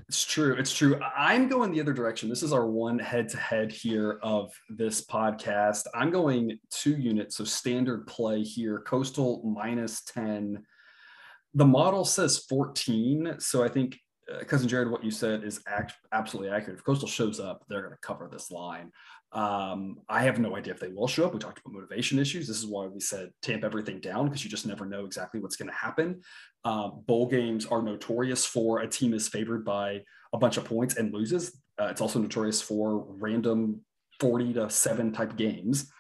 It's 0.09 0.25
true. 0.25 0.57
It's 0.57 0.75
true. 0.75 0.99
I'm 1.17 1.47
going 1.47 1.71
the 1.71 1.81
other 1.81 1.93
direction. 1.93 2.29
This 2.29 2.43
is 2.43 2.53
our 2.53 2.67
one 2.67 2.99
head 2.99 3.29
to 3.29 3.37
head 3.37 3.71
here 3.71 4.19
of 4.25 4.53
this 4.69 5.07
podcast. 5.07 5.85
I'm 5.95 6.11
going 6.11 6.59
two 6.73 6.97
units. 6.97 7.37
So 7.37 7.45
standard 7.45 8.09
play 8.09 8.43
here 8.43 8.81
Coastal 8.81 9.41
minus 9.45 10.03
10. 10.03 10.65
The 11.55 11.65
model 11.65 12.05
says 12.05 12.39
14. 12.49 13.37
So 13.39 13.65
I 13.65 13.69
think, 13.69 13.99
uh, 14.33 14.45
Cousin 14.45 14.69
Jared, 14.69 14.91
what 14.91 15.05
you 15.05 15.11
said 15.11 15.43
is 15.43 15.61
act- 15.67 15.95
absolutely 16.13 16.51
accurate. 16.51 16.79
If 16.79 16.85
Coastal 16.85 17.09
shows 17.09 17.41
up, 17.41 17.65
they're 17.69 17.83
going 17.83 17.93
to 17.93 17.99
cover 18.01 18.29
this 18.31 18.51
line. 18.51 18.93
Um, 19.33 19.99
I 20.09 20.23
have 20.23 20.39
no 20.39 20.57
idea 20.57 20.75
if 20.75 20.81
they 20.81 20.89
will 20.89 21.07
show 21.07 21.25
up. 21.25 21.33
We 21.33 21.39
talked 21.39 21.61
about 21.61 21.75
motivation 21.75 22.19
issues. 22.19 22.49
This 22.49 22.59
is 22.59 22.67
why 22.67 22.87
we 22.87 23.01
said 23.01 23.31
tamp 23.43 23.65
everything 23.65 24.01
down 24.01 24.27
because 24.27 24.45
you 24.45 24.51
just 24.51 24.67
never 24.67 24.87
know 24.87 25.05
exactly 25.05 25.41
what's 25.41 25.57
going 25.57 25.69
to 25.71 25.75
happen. 25.75 26.21
Uh, 26.65 26.89
bowl 26.89 27.29
games 27.29 27.67
are 27.67 27.83
notorious 27.83 28.45
for 28.45 28.81
a 28.81 28.89
team 28.89 29.15
is 29.15 29.29
favored 29.29 29.65
by 29.65 30.01
a 30.33 30.39
bunch 30.39 30.57
of 30.57 30.65
points 30.65 30.97
and 30.97 31.13
loses. 31.13 31.57
Uh, 31.81 31.87
it's 31.87 32.01
also 32.01 32.19
notorious 32.19 32.61
for 32.61 33.07
random 33.09 33.81
40 34.19 34.55
to 34.55 34.71
7 34.71 35.13
type 35.13 35.37
games. 35.37 35.91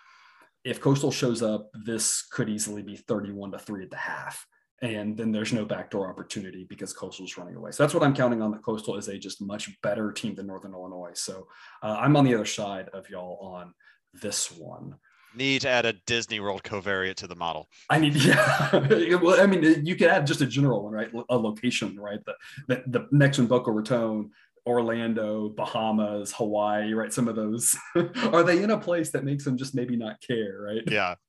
If 0.65 0.81
Coastal 0.81 1.13
shows 1.13 1.43
up, 1.43 1.71
this 1.85 2.23
could 2.31 2.49
easily 2.49 2.83
be 2.83 2.97
31 2.97 3.53
to 3.53 3.59
3 3.59 3.85
at 3.85 3.91
the 3.91 3.97
half 3.97 4.45
and 4.83 5.17
then 5.17 5.31
there's 5.31 5.53
no 5.53 5.65
backdoor 5.65 6.09
opportunity 6.09 6.65
because 6.65 6.93
Coastal's 6.93 7.37
running 7.37 7.57
away. 7.57 7.71
So 7.73 7.83
that's 7.83 7.93
what 7.93 8.03
I'm 8.03 8.15
counting 8.15 8.41
on. 8.41 8.51
That 8.51 8.63
Coastal 8.63 8.97
is 8.97 9.09
a 9.09 9.19
just 9.19 9.43
much 9.43 9.71
better 9.83 10.11
team 10.11 10.35
than 10.35 10.47
Northern 10.47 10.73
Illinois. 10.73 11.13
So 11.15 11.49
uh, 11.83 11.97
I'm 12.01 12.17
on 12.17 12.25
the 12.25 12.35
other 12.35 12.47
side 12.47 12.89
of 12.91 13.09
y'all 13.11 13.39
on 13.41 13.75
this 14.15 14.51
one. 14.51 14.95
Need 15.37 15.61
to 15.61 15.69
add 15.69 15.87
a 15.87 15.93
Disney 16.07 16.41
World 16.41 16.65
covariate 16.65 17.15
to 17.17 17.29
the 17.29 17.37
model. 17.37 17.69
I 17.89 18.01
need, 18.01 18.15
yeah. 18.17 19.15
well, 19.15 19.41
I 19.41 19.47
mean, 19.47 19.87
you 19.87 19.95
could 19.95 20.09
add 20.09 20.27
just 20.27 20.41
a 20.41 20.47
general 20.47 20.83
one, 20.83 20.93
right? 20.93 21.11
A 21.29 21.37
location, 21.37 21.97
right? 21.97 22.19
The 22.25 22.35
the, 22.67 22.83
the 22.87 23.09
next 23.13 23.39
one, 23.39 23.47
Boca 23.47 23.71
Raton, 23.71 24.31
Orlando, 24.67 25.49
Bahamas, 25.49 26.33
Hawaii, 26.33 26.93
right? 26.93 27.13
Some 27.13 27.29
of 27.29 27.37
those 27.37 27.77
are 28.33 28.43
they 28.43 28.63
in 28.63 28.71
a 28.71 28.79
place 28.79 29.11
that 29.11 29.25
makes 29.25 29.45
them 29.45 29.57
just 29.57 29.75
maybe 29.75 29.97
not 29.97 30.21
care, 30.21 30.61
right? 30.61 30.83
Yeah. 30.87 31.15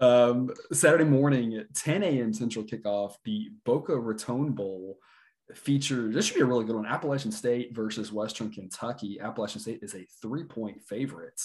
Um, 0.00 0.50
Saturday 0.72 1.04
morning 1.04 1.54
at 1.54 1.72
10 1.74 2.02
a.m. 2.02 2.32
Central 2.32 2.64
kickoff, 2.64 3.14
the 3.24 3.50
Boca 3.64 3.96
Raton 3.96 4.50
Bowl 4.50 4.98
features 5.54 6.14
This 6.14 6.26
should 6.26 6.34
be 6.34 6.40
a 6.40 6.46
really 6.46 6.64
good 6.64 6.74
one. 6.74 6.86
Appalachian 6.86 7.30
State 7.30 7.74
versus 7.74 8.12
Western 8.12 8.50
Kentucky. 8.50 9.20
Appalachian 9.20 9.60
State 9.60 9.80
is 9.82 9.94
a 9.94 10.06
three-point 10.20 10.82
favorite. 10.82 11.40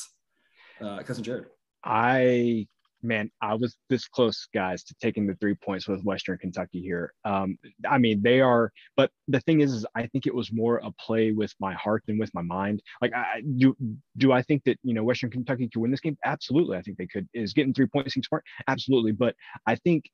Uh, 0.81 1.03
cousin 1.03 1.23
Jared. 1.23 1.45
I 1.83 2.67
man, 3.01 3.31
I 3.41 3.53
was 3.55 3.77
this 3.89 4.07
close, 4.07 4.47
guys, 4.53 4.83
to 4.85 4.95
taking 5.01 5.27
the 5.27 5.35
three 5.35 5.55
points 5.55 5.87
with 5.87 6.03
Western 6.03 6.37
Kentucky 6.37 6.81
here. 6.81 7.13
Um, 7.25 7.57
I 7.89 7.97
mean, 7.97 8.21
they 8.21 8.41
are, 8.41 8.71
but 8.95 9.11
the 9.27 9.39
thing 9.41 9.61
is, 9.61 9.73
is, 9.73 9.85
I 9.95 10.07
think 10.07 10.27
it 10.27 10.35
was 10.35 10.51
more 10.51 10.77
a 10.77 10.91
play 10.91 11.31
with 11.31 11.53
my 11.59 11.73
heart 11.73 12.03
than 12.07 12.17
with 12.17 12.33
my 12.33 12.41
mind. 12.41 12.81
Like, 13.01 13.13
I 13.13 13.41
do, 13.57 13.75
do 14.17 14.31
I 14.31 14.41
think 14.41 14.63
that 14.65 14.77
you 14.83 14.93
know 14.93 15.03
Western 15.03 15.31
Kentucky 15.31 15.69
could 15.71 15.81
win 15.81 15.91
this 15.91 16.01
game? 16.01 16.17
Absolutely, 16.25 16.77
I 16.77 16.81
think 16.81 16.97
they 16.97 17.07
could. 17.07 17.27
Is 17.33 17.53
getting 17.53 17.73
three 17.73 17.87
points 17.87 18.13
seem 18.13 18.23
smart? 18.23 18.43
Absolutely, 18.67 19.11
but 19.11 19.35
I 19.65 19.75
think 19.75 20.05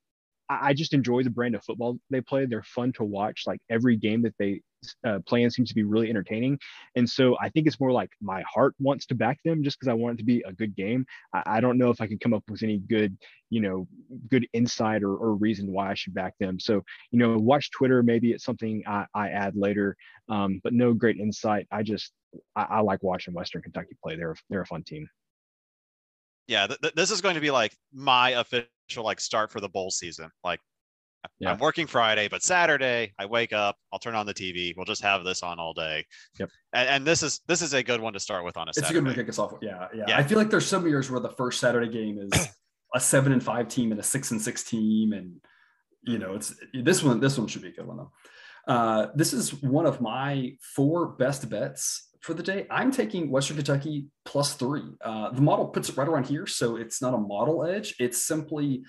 I 0.50 0.74
just 0.74 0.94
enjoy 0.94 1.24
the 1.24 1.30
brand 1.30 1.56
of 1.56 1.64
football 1.64 1.98
they 2.10 2.22
play. 2.22 2.46
They're 2.46 2.64
fun 2.64 2.94
to 2.94 3.04
watch. 3.04 3.44
Like 3.48 3.60
every 3.70 3.98
game 3.98 4.22
that 4.24 4.36
they 4.38 4.62
uh, 5.06 5.20
play 5.26 5.44
in 5.44 5.50
seems 5.50 5.70
to 5.70 5.76
be 5.76 5.84
really 5.84 6.10
entertaining. 6.10 6.60
And 6.96 7.10
so 7.10 7.38
I 7.40 7.50
think 7.50 7.68
it's 7.68 7.80
more 7.80 7.92
like 7.92 8.12
my 8.22 8.44
heart 8.52 8.76
wants 8.80 9.06
to 9.08 9.16
back 9.16 9.40
them 9.44 9.64
just 9.64 9.80
because 9.80 9.90
I 9.90 9.94
want 9.94 10.16
it 10.16 10.18
to 10.20 10.26
be 10.26 10.44
a 10.48 10.54
good 10.54 10.76
game. 10.76 11.06
I, 11.34 11.44
I, 11.46 11.60
don't 11.62 11.78
know 11.78 11.90
if 11.90 12.02
I 12.02 12.08
can 12.08 12.20
come 12.20 12.34
up 12.34 12.44
with 12.50 12.64
any 12.64 12.80
good, 12.80 13.18
you 13.50 13.62
know, 13.62 13.88
good 14.30 14.48
insight 14.54 15.04
or, 15.04 15.16
or, 15.16 15.36
reason 15.36 15.72
why 15.72 15.92
I 15.92 15.94
should 15.94 16.14
back 16.14 16.34
them. 16.40 16.60
So, 16.60 16.84
you 17.12 17.20
know, 17.20 17.38
watch 17.38 17.72
Twitter. 17.72 18.02
Maybe 18.04 18.32
it's 18.32 18.46
something 18.46 18.84
I, 18.88 19.06
I 19.14 19.30
add 19.30 19.56
later, 19.56 19.96
um, 20.30 20.62
but 20.64 20.74
no 20.74 20.94
great 20.94 21.18
insight. 21.18 21.68
I 21.72 21.84
just, 21.84 22.12
I, 22.56 22.64
I 22.64 22.80
like 22.82 23.04
watching 23.04 23.34
Western 23.34 23.62
Kentucky 23.62 23.98
play. 24.02 24.16
They're, 24.16 24.36
they're 24.50 24.62
a 24.62 24.66
fun 24.66 24.84
team 24.84 25.08
yeah, 26.48 26.68
th- 26.68 26.94
this 26.94 27.12
is 27.12 27.22
going 27.22 27.36
to 27.36 27.42
be 27.42 27.52
like 27.52 27.76
my 27.94 28.32
official 28.32 29.04
like 29.04 29.20
start 29.20 29.52
for 29.52 29.60
the 29.60 29.70
bowl 29.70 29.92
season. 29.92 30.30
Like 30.44 30.60
yeah. 31.40 31.52
I'm 31.52 31.58
working 31.60 31.88
Friday, 31.88 32.28
but 32.28 32.44
Saturday 32.44 33.14
I 33.20 33.26
wake 33.26 33.54
up, 33.54 33.78
I'll 33.92 34.00
turn 34.00 34.16
on 34.16 34.26
the 34.26 34.34
TV. 34.34 34.74
We'll 34.76 34.86
just 34.86 35.02
have 35.02 35.24
this 35.24 35.44
on 35.44 35.60
all 35.60 35.74
day. 35.74 36.06
Yep. 36.40 36.50
And, 36.74 36.90
and 36.90 37.06
this 37.06 37.24
is 37.24 37.42
this 37.48 37.62
is 37.62 37.74
a 37.74 37.84
good 37.84 38.02
one 38.02 38.14
to 38.14 38.20
start 38.20 38.46
with 38.46 38.58
on 38.58 38.68
a 38.68 38.70
it's 38.70 38.80
Saturday. 38.80 38.98
a 38.98 39.02
good 39.02 39.08
one 39.08 39.16
to 39.16 39.22
kick 39.22 39.30
us 39.30 39.40
off. 39.40 39.54
Yeah, 39.62 39.88
yeah, 39.94 40.06
yeah. 40.08 40.18
I 40.18 40.24
feel 40.24 40.38
like 40.38 40.50
there's 40.50 40.66
some 40.66 40.88
years 40.88 41.10
where 41.10 41.20
the 41.20 41.30
first 41.30 41.60
Saturday 41.60 41.92
game 41.92 42.20
is 42.20 42.48
a 42.94 43.00
seven 43.00 43.32
and 43.32 43.44
five 43.44 43.68
team 43.68 43.92
and 43.92 44.00
a 44.00 44.04
six 44.04 44.32
and 44.32 44.42
six 44.42 44.64
team, 44.64 45.14
and 45.14 45.36
you 46.04 46.18
know 46.18 46.36
it's 46.36 46.54
this 46.74 47.04
one. 47.04 47.20
This 47.20 47.38
one 47.38 47.48
should 47.48 47.62
be 47.62 47.70
a 47.70 47.74
good 47.74 47.88
one 47.88 47.98
though. 47.98 48.12
Uh, 48.68 49.08
this 49.16 49.34
is 49.34 49.54
one 49.62 49.86
of 49.86 50.02
my 50.02 50.54
four 50.76 51.10
best 51.10 51.50
bets 51.50 52.10
for 52.22 52.34
the 52.34 52.42
day. 52.42 52.66
I'm 52.72 52.92
taking 52.92 53.30
Western 53.30 53.58
Kentucky 53.58 54.08
plus 54.26 54.56
three. 54.56 54.82
Uh, 55.04 55.30
the 55.32 55.42
model 55.42 55.68
puts 55.68 55.90
it 55.90 55.98
right 55.98 56.08
around 56.08 56.26
here, 56.26 56.48
so 56.48 56.76
it's 56.76 57.02
not 57.02 57.14
a 57.14 57.18
model 57.18 57.64
edge. 57.64 57.96
It's 58.00 58.26
simply 58.26 58.84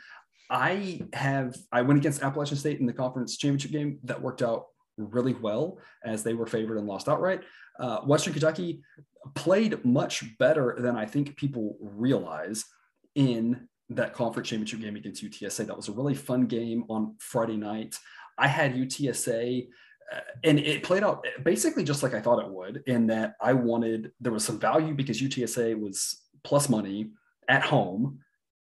I 0.51 1.01
have 1.13 1.57
I 1.73 1.83
went 1.83 1.99
against 1.99 2.23
Appalachian 2.23 2.57
State 2.57 2.81
in 2.81 2.87
the 2.87 2.93
conference 2.93 3.37
championship 3.37 3.73
game 3.73 3.99
that 4.05 4.21
worked 4.21 4.43
out 4.43 4.67
really 4.97 5.35
well 5.35 5.79
as 6.05 6.23
they 6.23 6.35
were 6.35 6.47
favored 6.47 6.79
and 6.79 6.87
lost 6.87 7.09
outright. 7.09 7.43
Uh, 7.79 8.01
Western 8.01 8.33
Kentucky 8.33 8.83
played 9.35 9.85
much 9.85 10.25
better 10.39 10.77
than 10.79 10.97
I 10.97 11.05
think 11.05 11.37
people 11.37 11.77
realize 11.81 12.65
in 13.15 13.69
that 13.91 14.15
conference 14.15 14.49
championship 14.49 14.81
game 14.81 14.97
against 14.97 15.23
UTSA. 15.23 15.67
That 15.67 15.77
was 15.77 15.89
a 15.89 15.93
really 15.93 16.15
fun 16.15 16.47
game 16.47 16.85
on 16.89 17.17
Friday 17.19 17.57
night. 17.57 17.99
I 18.39 18.49
had 18.49 18.75
UTSA 18.75 19.69
uh, 20.13 20.21
and 20.45 20.59
it 20.59 20.83
played 20.83 21.03
out 21.03 21.27
basically 21.43 21.83
just 21.83 22.03
like 22.03 22.15
I 22.15 22.21
thought 22.21 22.45
it 22.45 22.51
would, 22.51 22.83
in 22.87 23.07
that 23.09 23.35
I 23.41 23.53
wanted 23.53 24.13
there 24.21 24.33
was 24.33 24.45
some 24.45 24.59
value 24.59 24.95
because 24.95 25.21
UTSA 25.21 25.79
was 25.79 26.23
plus 26.45 26.69
money 26.69 27.11
at 27.49 27.63
home. 27.63 28.21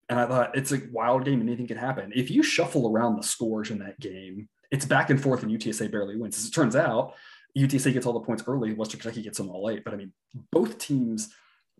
And 0.09 0.19
I 0.19 0.25
thought 0.25 0.57
it's 0.57 0.71
a 0.71 0.81
wild 0.91 1.25
game, 1.25 1.41
anything 1.41 1.67
can 1.67 1.77
happen. 1.77 2.11
If 2.15 2.31
you 2.31 2.41
shuffle 2.41 2.91
around 2.91 3.15
the 3.15 3.23
scores 3.23 3.69
in 3.69 3.79
that 3.79 3.99
game, 3.99 4.49
it's 4.71 4.85
back 4.85 5.09
and 5.09 5.21
forth, 5.21 5.43
and 5.43 5.51
UTSA 5.51 5.91
barely 5.91 6.15
wins. 6.15 6.37
As 6.37 6.45
it 6.45 6.51
turns 6.51 6.75
out, 6.75 7.13
UTSA 7.57 7.93
gets 7.93 8.05
all 8.05 8.13
the 8.13 8.19
points 8.19 8.43
early, 8.47 8.73
Western 8.73 8.99
Kentucky 8.99 9.21
gets 9.21 9.37
them 9.37 9.49
all 9.49 9.65
late. 9.65 9.83
But 9.83 9.93
I 9.93 9.97
mean, 9.97 10.13
both 10.51 10.77
teams 10.77 11.29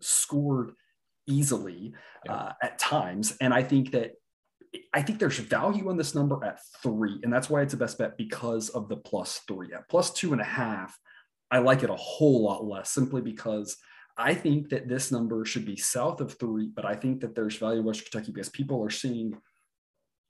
scored 0.00 0.72
easily 1.26 1.92
yeah. 2.26 2.34
uh, 2.34 2.52
at 2.62 2.78
times. 2.78 3.36
And 3.40 3.54
I 3.54 3.62
think 3.62 3.92
that 3.92 4.14
I 4.94 5.02
think 5.02 5.18
there's 5.18 5.38
value 5.38 5.88
on 5.88 5.96
this 5.96 6.14
number 6.14 6.44
at 6.44 6.60
three, 6.82 7.18
and 7.24 7.32
that's 7.32 7.50
why 7.50 7.62
it's 7.62 7.74
a 7.74 7.76
best 7.76 7.98
bet 7.98 8.16
because 8.16 8.68
of 8.68 8.88
the 8.88 8.96
plus 8.96 9.40
three. 9.48 9.72
At 9.72 9.88
plus 9.88 10.12
two 10.12 10.32
and 10.32 10.40
a 10.40 10.44
half, 10.44 10.96
I 11.50 11.58
like 11.58 11.82
it 11.82 11.90
a 11.90 11.96
whole 11.96 12.44
lot 12.44 12.64
less 12.64 12.90
simply 12.90 13.20
because 13.20 13.76
I 14.16 14.34
think 14.34 14.68
that 14.70 14.88
this 14.88 15.10
number 15.10 15.44
should 15.44 15.64
be 15.64 15.76
south 15.76 16.20
of 16.20 16.38
three, 16.38 16.68
but 16.74 16.84
I 16.84 16.94
think 16.94 17.20
that 17.20 17.34
there's 17.34 17.56
value 17.56 17.80
in 17.80 17.86
Western 17.86 18.08
Kentucky 18.10 18.32
because 18.32 18.48
people 18.48 18.84
are 18.84 18.90
seeing, 18.90 19.36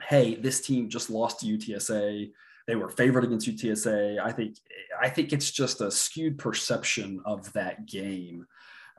hey, 0.03 0.35
this 0.35 0.61
team 0.61 0.89
just 0.89 1.11
lost 1.11 1.41
to 1.41 1.47
UTSA. 1.47 2.31
They 2.67 2.77
were 2.77 2.89
favored 2.89 3.25
against 3.25 3.49
UTSA. 3.49 4.21
I 4.21 4.33
think 4.33 4.57
I 5.01 5.09
think 5.09 5.33
it's 5.33 5.51
just 5.51 5.81
a 5.81 5.91
skewed 5.91 6.39
perception 6.39 7.21
of 7.25 7.53
that 7.55 7.87
game 7.87 8.47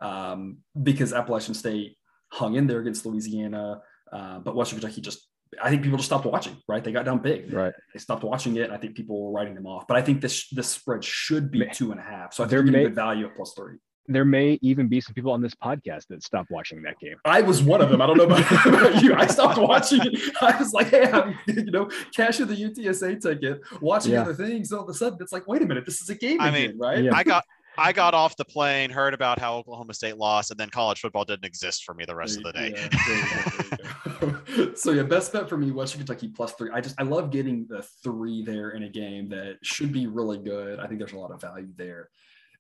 um, 0.02 0.58
because 0.82 1.14
Appalachian 1.14 1.54
State 1.54 1.98
hung 2.32 2.56
in 2.56 2.68
there 2.68 2.80
against 2.80 3.06
Louisiana, 3.06 3.82
uh, 4.12 4.40
but 4.40 4.56
Western 4.56 4.80
Kentucky 4.80 5.02
just 5.02 5.28
I 5.62 5.70
think 5.70 5.84
people 5.84 5.98
just 5.98 6.08
stopped 6.08 6.26
watching, 6.26 6.56
right? 6.68 6.84
They 6.84 6.92
got 6.92 7.04
down 7.04 7.20
big. 7.20 7.52
Right. 7.52 7.74
They 7.94 8.00
stopped 8.00 8.24
watching 8.24 8.56
it. 8.56 8.72
I 8.72 8.78
think 8.78 8.96
people 8.96 9.22
were 9.22 9.32
writing 9.32 9.54
them 9.54 9.68
off. 9.68 9.88
But 9.88 9.98
I 9.98 10.02
think 10.02 10.22
this 10.22 10.48
this 10.50 10.70
spread 10.70 11.04
should 11.04 11.52
be 11.52 11.66
two 11.74 11.92
and 11.92 12.00
a 12.00 12.04
half. 12.04 12.34
So 12.34 12.44
I 12.44 12.48
think 12.48 12.52
there 12.52 12.64
may, 12.64 12.80
be 12.80 12.84
good 12.86 12.96
value 12.96 13.26
at 13.26 13.36
plus 13.36 13.54
three. 13.54 13.78
There 14.14 14.26
may 14.26 14.60
even 14.62 14.88
be 14.88 15.02
some 15.02 15.14
people 15.14 15.32
on 15.32 15.42
this 15.42 15.54
podcast 15.56 16.08
that 16.08 16.24
stopped 16.24 16.52
watching 16.52 16.82
that 16.84 17.00
game. 17.00 17.16
I 17.26 17.42
was 17.42 17.62
one 17.64 17.82
of 17.82 17.90
them. 17.90 18.02
I 18.02 18.08
don't 18.08 18.18
know 18.18 18.24
about, 18.26 18.52
about 18.66 19.02
you. 19.04 19.14
I 19.14 19.26
stopped 19.28 19.58
watching 19.62 20.00
it. 20.04 20.36
I 20.42 20.58
was 20.58 20.74
like, 20.74 20.88
hey, 20.90 21.10
I'm, 21.12 21.38
you 21.48 21.66
know, 21.72 21.90
cashing 22.16 22.48
the 22.48 22.56
UTSA 22.56 23.22
ticket, 23.22 23.62
watching 23.82 24.14
Yeah. 24.14 24.22
other 24.22 24.34
things. 24.34 24.72
All 24.72 24.84
of 24.84 24.90
a 24.90 24.94
sudden, 24.94 25.18
it's 25.22 25.32
like, 25.32 25.48
wait 25.48 25.62
a 25.62 25.66
minute, 25.66 25.86
this 25.86 26.02
is 26.02 26.10
a 26.10 26.16
game 26.16 26.40
I 26.42 26.50
again, 26.50 26.70
mean, 26.72 26.78
right? 26.78 27.04
Yeah. 27.04 27.16
I 27.16 27.24
got 27.24 27.44
I 27.78 27.94
got 27.94 28.14
off 28.14 28.36
the 28.36 28.44
plane, 28.44 28.90
heard 28.90 29.14
about 29.14 29.40
how 29.40 29.56
Oklahoma 29.56 29.94
State 29.94 30.18
lost, 30.18 30.52
and 30.52 30.60
then 30.60 30.70
college 30.70 31.00
football 31.00 31.24
didn't 31.24 31.46
exist 31.46 31.86
for 31.86 31.94
me 31.94 32.04
the 32.04 32.14
rest 32.16 32.38
of 32.38 32.44
the 32.44 32.52
day. 32.52 32.74
Yeah, 32.76 32.90
there 33.08 33.18
you 33.18 33.24
go, 33.24 34.20
there 34.20 34.30
you 34.58 34.66
go. 34.68 34.76
so 34.76 34.92
yeah, 34.92 35.04
best 35.04 35.32
bet 35.32 35.48
for 35.48 35.58
me, 35.58 35.72
Western 35.72 36.00
Kentucky 36.00 36.28
plus 36.28 36.52
three. 36.54 36.70
I 36.74 36.82
just 36.82 37.00
I 37.00 37.04
love 37.04 37.32
getting 37.32 37.66
the 37.70 37.82
three 38.04 38.44
there 38.44 38.72
in 38.72 38.84
a 38.84 38.90
game 38.90 39.30
that 39.30 39.58
should 39.64 39.94
be 39.94 40.08
really 40.08 40.38
good. 40.38 40.80
I 40.82 40.88
think 40.88 41.00
there's 41.00 41.14
a 41.14 41.18
lot 41.18 41.32
of 41.32 41.40
value 41.40 41.72
there 41.78 42.10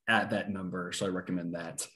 at 0.07 0.29
that 0.29 0.49
number, 0.49 0.91
so 0.91 1.05
I 1.05 1.09
recommend 1.09 1.53
that. 1.55 1.87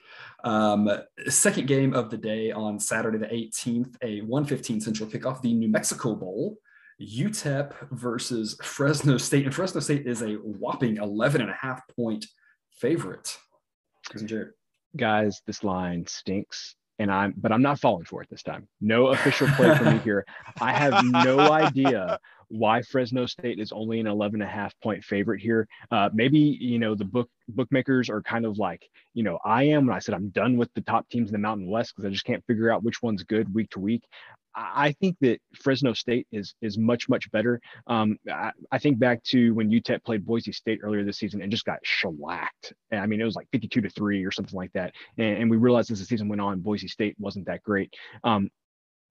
Um, 0.43 0.89
second 1.27 1.67
game 1.67 1.93
of 1.93 2.09
the 2.09 2.17
day 2.17 2.51
on 2.51 2.79
Saturday 2.79 3.17
the 3.17 3.27
18th, 3.27 3.95
a 4.01 4.21
1:15 4.21 4.81
Central 4.81 5.09
kickoff, 5.09 5.41
the 5.41 5.53
New 5.53 5.69
Mexico 5.69 6.15
Bowl. 6.15 6.57
UTEP 7.01 7.73
versus 7.91 8.57
Fresno 8.63 9.17
State, 9.17 9.43
and 9.43 9.53
Fresno 9.53 9.81
State 9.81 10.07
is 10.07 10.21
a 10.21 10.35
whopping 10.35 10.95
11 10.95 11.41
and 11.41 11.49
a 11.49 11.53
half 11.53 11.81
point 11.95 12.25
favorite. 12.71 13.37
Jared. 14.23 14.53
Guys, 14.95 15.41
this 15.45 15.63
line 15.63 16.05
stinks. 16.07 16.75
And 16.97 17.11
I'm, 17.11 17.33
but 17.35 17.51
I'm 17.51 17.61
not 17.61 17.79
falling 17.79 18.05
for 18.05 18.21
it 18.21 18.29
this 18.29 18.43
time. 18.43 18.67
No 18.79 19.07
official 19.07 19.47
play 19.49 19.75
for 19.75 19.83
me 19.83 19.97
here. 20.03 20.25
I 20.61 20.71
have 20.71 21.03
no 21.03 21.39
idea 21.39 22.19
why 22.49 22.81
Fresno 22.81 23.25
State 23.25 23.59
is 23.59 23.71
only 23.71 23.99
an 23.99 24.07
11 24.07 24.41
and 24.41 24.49
a 24.49 24.51
half 24.51 24.73
point 24.81 25.03
favorite 25.03 25.41
here. 25.41 25.67
Uh, 25.91 26.09
maybe, 26.13 26.39
you 26.39 26.79
know, 26.79 26.95
the 26.95 27.05
book 27.05 27.29
bookmakers 27.49 28.09
are 28.09 28.21
kind 28.21 28.45
of 28.45 28.57
like, 28.57 28.87
you 29.13 29.23
know, 29.23 29.39
I 29.43 29.63
am 29.63 29.87
when 29.87 29.95
I 29.95 29.99
said 29.99 30.15
I'm 30.15 30.29
done 30.29 30.57
with 30.57 30.73
the 30.73 30.81
top 30.81 31.09
teams 31.09 31.29
in 31.29 31.33
the 31.33 31.39
Mountain 31.39 31.69
West 31.69 31.93
because 31.95 32.07
I 32.07 32.11
just 32.11 32.25
can't 32.25 32.45
figure 32.45 32.71
out 32.71 32.83
which 32.83 33.01
one's 33.01 33.23
good 33.23 33.53
week 33.53 33.69
to 33.71 33.79
week. 33.79 34.03
I 34.55 34.93
think 34.99 35.17
that 35.21 35.39
Fresno 35.53 35.93
State 35.93 36.27
is 36.31 36.55
is 36.61 36.77
much 36.77 37.09
much 37.09 37.29
better. 37.31 37.59
Um, 37.87 38.17
I, 38.31 38.51
I 38.71 38.77
think 38.77 38.99
back 38.99 39.21
to 39.25 39.53
when 39.53 39.69
UTEP 39.69 40.03
played 40.03 40.25
Boise 40.25 40.51
State 40.51 40.79
earlier 40.81 41.03
this 41.03 41.17
season 41.17 41.41
and 41.41 41.51
just 41.51 41.65
got 41.65 41.79
shellacked. 41.83 42.73
I 42.91 43.05
mean, 43.05 43.19
it 43.19 43.25
was 43.25 43.35
like 43.35 43.47
52 43.51 43.81
to 43.81 43.89
three 43.89 44.23
or 44.23 44.31
something 44.31 44.55
like 44.55 44.71
that. 44.73 44.93
And, 45.17 45.37
and 45.37 45.51
we 45.51 45.57
realized 45.57 45.91
as 45.91 45.99
the 45.99 46.05
season 46.05 46.29
went 46.29 46.41
on, 46.41 46.61
Boise 46.61 46.87
State 46.87 47.15
wasn't 47.19 47.47
that 47.47 47.63
great. 47.63 47.93
Um, 48.23 48.49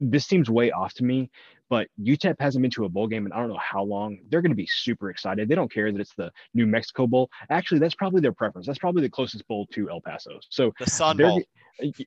this 0.00 0.26
seems 0.26 0.50
way 0.50 0.70
off 0.70 0.94
to 0.94 1.04
me, 1.04 1.30
but 1.70 1.88
UTEP 2.00 2.36
hasn't 2.40 2.62
been 2.62 2.70
to 2.72 2.84
a 2.84 2.88
bowl 2.88 3.06
game 3.06 3.26
in 3.26 3.32
I 3.32 3.38
don't 3.38 3.48
know 3.48 3.58
how 3.60 3.82
long. 3.82 4.18
They're 4.28 4.42
going 4.42 4.52
to 4.52 4.56
be 4.56 4.68
super 4.70 5.10
excited. 5.10 5.48
They 5.48 5.54
don't 5.54 5.72
care 5.72 5.90
that 5.90 6.00
it's 6.00 6.14
the 6.14 6.30
New 6.52 6.66
Mexico 6.66 7.06
Bowl. 7.06 7.30
Actually, 7.50 7.80
that's 7.80 7.94
probably 7.94 8.20
their 8.20 8.32
preference. 8.32 8.66
That's 8.66 8.78
probably 8.78 9.02
the 9.02 9.10
closest 9.10 9.46
bowl 9.48 9.66
to 9.72 9.90
El 9.90 10.00
Paso. 10.00 10.38
So 10.50 10.72
The 10.78 10.90
Sun 10.90 11.16
Bowl. 11.18 11.42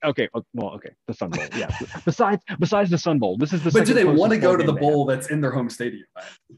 Okay, 0.05 0.29
well, 0.53 0.69
okay, 0.75 0.91
the 1.07 1.13
Sun 1.13 1.31
Bowl. 1.31 1.43
Yeah. 1.55 1.69
besides, 2.05 2.41
besides 2.59 2.89
the 2.89 2.97
Sun 2.97 3.19
Bowl, 3.19 3.37
this 3.37 3.51
is 3.51 3.61
the. 3.63 3.71
But 3.77 3.85
do 3.85 3.93
they 3.93 4.05
want 4.05 4.31
to 4.31 4.37
go 4.37 4.55
to 4.55 4.63
the 4.63 4.73
bowl 4.73 5.05
that's 5.05 5.29
in 5.29 5.41
their 5.41 5.51
home 5.51 5.69
stadium? 5.69 6.05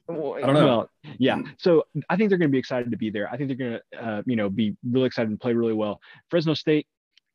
Well, 0.08 0.36
I 0.36 0.42
don't 0.42 0.54
know. 0.54 0.66
Well, 0.66 0.90
yeah. 1.18 1.42
So 1.58 1.86
I 2.10 2.16
think 2.16 2.30
they're 2.30 2.38
going 2.38 2.50
to 2.50 2.54
be 2.54 2.60
excited 2.60 2.92
to 2.92 2.98
be 2.98 3.10
there. 3.10 3.28
I 3.32 3.38
think 3.38 3.48
they're 3.50 3.58
going 3.58 3.80
to, 3.94 4.06
uh, 4.06 4.22
you 4.28 4.36
know, 4.36 4.50
be 4.50 4.76
really 4.88 5.08
excited 5.08 5.30
and 5.30 5.40
play 5.40 5.54
really 5.54 5.74
well. 5.74 6.00
Fresno 6.30 6.54
State 6.54 6.86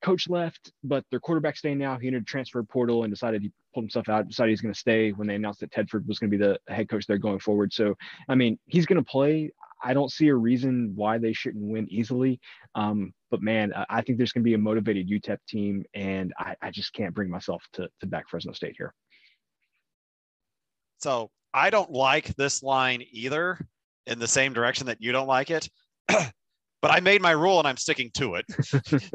coach 0.05 0.29
left, 0.29 0.71
but 0.85 1.05
their 1.11 1.19
quarterback 1.19 1.57
staying 1.57 1.79
now. 1.79 1.99
He 1.99 2.07
entered 2.07 2.27
transfer 2.27 2.63
portal 2.63 3.03
and 3.03 3.13
decided 3.13 3.43
he 3.43 3.51
pulled 3.75 3.85
himself 3.85 4.09
out. 4.09 4.29
Decided 4.29 4.51
he's 4.51 4.61
going 4.61 4.73
to 4.73 4.79
stay 4.79 5.11
when 5.11 5.27
they 5.27 5.35
announced 5.35 5.61
that 5.61 5.73
Tedford 5.73 6.07
was 6.07 6.19
going 6.19 6.31
to 6.31 6.37
be 6.37 6.43
the 6.43 6.59
head 6.73 6.89
coach 6.89 7.07
there 7.07 7.19
going 7.19 7.41
forward. 7.41 7.73
So 7.73 7.95
I 8.29 8.35
mean, 8.35 8.59
he's 8.67 8.87
going 8.87 9.03
to 9.03 9.11
play. 9.11 9.51
I 9.83 9.93
don't 9.93 10.11
see 10.11 10.29
a 10.29 10.35
reason 10.35 10.93
why 10.95 11.19
they 11.19 11.35
shouldn't 11.35 11.63
win 11.63 11.87
easily. 11.91 12.41
Um, 12.75 13.13
but 13.31 13.43
man, 13.43 13.73
I- 13.91 14.01
think 14.01 14.17
there's 14.17 14.33
going 14.33 14.43
to 14.43 14.49
be 14.49 14.55
a 14.55 14.59
motivated 14.59 15.09
UTEP 15.09 15.39
team, 15.47 15.85
and 15.95 16.33
I, 16.39 16.55
I 16.63 16.71
just 16.71 16.93
can't 16.95 17.15
bring 17.15 17.29
myself 17.29 17.63
to 17.75 17.89
to 18.01 18.07
back 18.07 18.29
Fresno 18.29 18.53
State 18.53 18.77
here. 18.79 18.95
So 20.99 21.31
I 21.53 21.71
don't 21.71 21.91
like 21.91 22.35
this 22.37 22.63
line 22.63 23.05
either 23.11 23.59
in 24.07 24.19
the 24.19 24.29
same 24.29 24.53
direction 24.53 24.87
that 24.87 25.01
you 25.01 25.13
don't 25.13 25.27
like 25.27 25.51
it. 25.51 25.69
but 26.09 26.91
I 26.91 27.01
made 27.01 27.23
my 27.23 27.31
rule 27.31 27.59
and 27.59 27.69
I'm 27.69 27.77
sticking 27.77 28.11
to 28.15 28.35
it. 28.35 28.45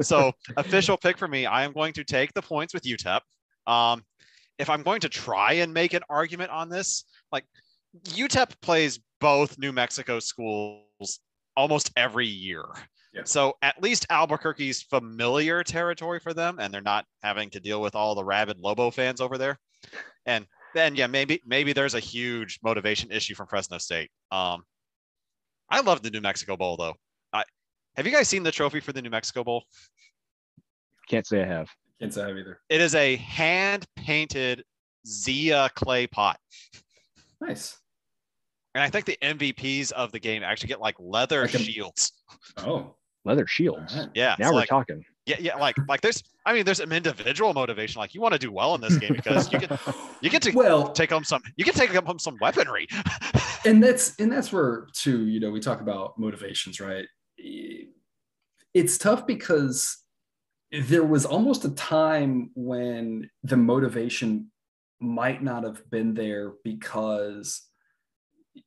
so 0.02 0.32
official 0.56 0.96
pick 0.96 1.18
for 1.18 1.28
me, 1.28 1.46
I 1.46 1.64
am 1.64 1.72
going 1.72 1.92
to 1.94 2.04
take 2.04 2.32
the 2.34 2.42
points 2.42 2.74
with 2.74 2.82
UTEP. 2.82 3.20
Um, 3.66 4.02
if 4.60 4.68
I'm 4.68 4.82
going 4.82 5.00
to 5.00 5.08
try 5.08 5.54
and 5.54 5.72
make 5.72 5.94
an 5.94 6.02
argument 6.10 6.50
on 6.50 6.68
this, 6.68 7.04
like 7.32 7.44
UTEP 8.04 8.60
plays 8.60 9.00
both 9.20 9.58
New 9.58 9.72
Mexico 9.72 10.20
schools 10.20 11.20
almost 11.56 11.90
every 11.96 12.26
year. 12.26 12.64
Yeah. 13.14 13.22
So 13.24 13.54
at 13.62 13.82
least 13.82 14.06
Albuquerque's 14.10 14.82
familiar 14.82 15.64
territory 15.64 16.20
for 16.20 16.32
them, 16.34 16.58
and 16.60 16.72
they're 16.72 16.80
not 16.82 17.06
having 17.22 17.50
to 17.50 17.60
deal 17.60 17.80
with 17.80 17.94
all 17.94 18.14
the 18.14 18.24
rabid 18.24 18.58
Lobo 18.60 18.90
fans 18.90 19.20
over 19.20 19.38
there. 19.38 19.58
And 20.26 20.46
then 20.74 20.94
yeah, 20.94 21.08
maybe 21.08 21.40
maybe 21.44 21.72
there's 21.72 21.94
a 21.94 22.00
huge 22.00 22.60
motivation 22.62 23.10
issue 23.10 23.34
from 23.34 23.48
Fresno 23.48 23.78
State. 23.78 24.10
Um, 24.30 24.62
I 25.70 25.80
love 25.80 26.02
the 26.02 26.10
New 26.10 26.20
Mexico 26.20 26.56
Bowl 26.56 26.76
though. 26.76 26.94
I, 27.32 27.44
have 27.96 28.06
you 28.06 28.12
guys 28.12 28.28
seen 28.28 28.42
the 28.42 28.52
trophy 28.52 28.78
for 28.80 28.92
the 28.92 29.02
New 29.02 29.10
Mexico 29.10 29.42
Bowl? 29.42 29.64
Can't 31.08 31.26
say 31.26 31.42
I 31.42 31.46
have. 31.46 31.68
Can't 32.00 32.12
say 32.14 32.22
I 32.24 32.28
have 32.28 32.36
either. 32.38 32.60
It 32.68 32.80
is 32.80 32.94
a 32.94 33.16
hand 33.16 33.84
painted 33.96 34.64
Zia 35.06 35.70
clay 35.74 36.06
pot. 36.06 36.38
Nice. 37.40 37.76
And 38.74 38.82
I 38.82 38.88
think 38.88 39.04
the 39.06 39.18
MVPs 39.22 39.92
of 39.92 40.12
the 40.12 40.18
game 40.20 40.42
actually 40.42 40.68
get 40.68 40.80
like 40.80 40.94
leather 40.98 41.42
Like 41.42 41.54
a- 41.54 41.58
shields. 41.58 42.12
Oh, 42.58 42.94
Leather 43.24 43.46
shields. 43.46 43.94
right. 43.96 44.08
Yeah. 44.14 44.34
Now 44.38 44.46
so 44.46 44.52
we're 44.52 44.60
like, 44.60 44.68
talking. 44.70 45.04
yeah, 45.26 45.36
yeah, 45.38 45.56
like 45.56 45.76
like 45.88 46.00
there's 46.00 46.22
I 46.46 46.54
mean 46.54 46.64
there's 46.64 46.80
an 46.80 46.90
individual 46.90 47.52
motivation. 47.52 47.98
Like 48.00 48.14
you 48.14 48.20
want 48.22 48.32
to 48.32 48.38
do 48.38 48.50
well 48.50 48.74
in 48.74 48.80
this 48.80 48.96
game 48.96 49.12
because 49.14 49.52
you 49.52 49.58
get 49.58 49.78
you 50.22 50.30
get 50.30 50.40
to 50.42 50.52
well, 50.52 50.90
take 50.92 51.10
home 51.10 51.24
some 51.24 51.42
you 51.56 51.64
can 51.66 51.74
take 51.74 51.90
home 51.90 52.18
some 52.18 52.38
weaponry. 52.40 52.86
and 53.66 53.82
that's 53.82 54.16
and 54.20 54.32
that's 54.32 54.52
where 54.54 54.86
too 54.94 55.26
you 55.26 55.38
know 55.38 55.50
we 55.50 55.60
talk 55.60 55.82
about 55.82 56.18
motivations 56.18 56.80
right 56.80 57.04
it's 58.72 58.96
tough 58.98 59.26
because 59.26 59.98
there 60.72 61.04
was 61.04 61.24
almost 61.24 61.64
a 61.64 61.74
time 61.74 62.50
when 62.54 63.28
the 63.42 63.56
motivation 63.56 64.50
might 65.00 65.42
not 65.42 65.64
have 65.64 65.88
been 65.90 66.14
there 66.14 66.52
because 66.62 67.62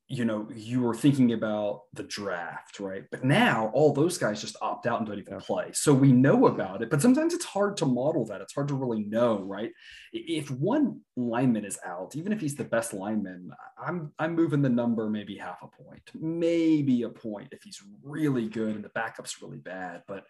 you 0.07 0.23
know 0.23 0.47
you 0.55 0.81
were 0.81 0.95
thinking 0.95 1.33
about 1.33 1.81
the 1.93 2.03
draft 2.03 2.79
right? 2.79 3.03
But 3.11 3.23
now 3.23 3.69
all 3.73 3.93
those 3.93 4.17
guys 4.17 4.41
just 4.41 4.55
opt 4.61 4.87
out 4.87 4.99
and 4.99 5.07
don't 5.07 5.19
even 5.19 5.39
play. 5.39 5.71
So 5.73 5.93
we 5.93 6.11
know 6.11 6.47
about 6.47 6.81
it 6.81 6.89
but 6.89 7.01
sometimes 7.01 7.33
it's 7.33 7.45
hard 7.45 7.77
to 7.77 7.85
model 7.85 8.25
that. 8.25 8.41
It's 8.41 8.53
hard 8.53 8.69
to 8.69 8.75
really 8.75 9.03
know 9.03 9.41
right? 9.41 9.71
If 10.11 10.49
one 10.49 11.01
lineman 11.15 11.65
is 11.65 11.77
out 11.85 12.15
even 12.15 12.33
if 12.33 12.41
he's 12.41 12.55
the 12.55 12.63
best 12.63 12.93
lineman 12.93 13.51
i'm 13.77 14.11
i'm 14.17 14.33
moving 14.33 14.63
the 14.63 14.69
number 14.69 15.09
maybe 15.09 15.37
half 15.37 15.61
a 15.61 15.83
point 15.83 16.01
maybe 16.15 17.03
a 17.03 17.09
point 17.09 17.49
if 17.51 17.61
he's 17.61 17.81
really 18.01 18.49
good 18.49 18.75
and 18.75 18.83
the 18.83 18.89
backup's 18.89 19.41
really 19.41 19.59
bad 19.59 20.01
but 20.07 20.23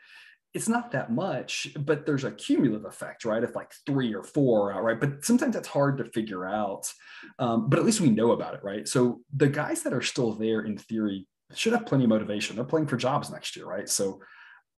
it's 0.53 0.69
not 0.69 0.91
that 0.91 1.11
much, 1.11 1.69
but 1.79 2.05
there's 2.05 2.23
a 2.23 2.31
cumulative 2.31 2.85
effect, 2.85 3.25
right? 3.25 3.43
If 3.43 3.55
like 3.55 3.73
three 3.87 4.13
or 4.13 4.23
four 4.23 4.69
are 4.71 4.73
out, 4.73 4.83
right? 4.83 4.99
But 4.99 5.25
sometimes 5.25 5.55
that's 5.55 5.67
hard 5.67 5.97
to 5.97 6.05
figure 6.05 6.45
out. 6.45 6.91
Um, 7.39 7.69
but 7.69 7.79
at 7.79 7.85
least 7.85 8.01
we 8.01 8.11
know 8.11 8.31
about 8.31 8.53
it, 8.53 8.63
right? 8.63 8.87
So 8.87 9.21
the 9.35 9.47
guys 9.47 9.81
that 9.83 9.93
are 9.93 10.01
still 10.01 10.33
there 10.33 10.61
in 10.61 10.77
theory 10.77 11.27
should 11.55 11.73
have 11.73 11.85
plenty 11.85 12.03
of 12.03 12.09
motivation. 12.09 12.55
They're 12.55 12.65
playing 12.65 12.87
for 12.87 12.97
jobs 12.97 13.31
next 13.31 13.55
year, 13.55 13.65
right? 13.65 13.89
So 13.89 14.21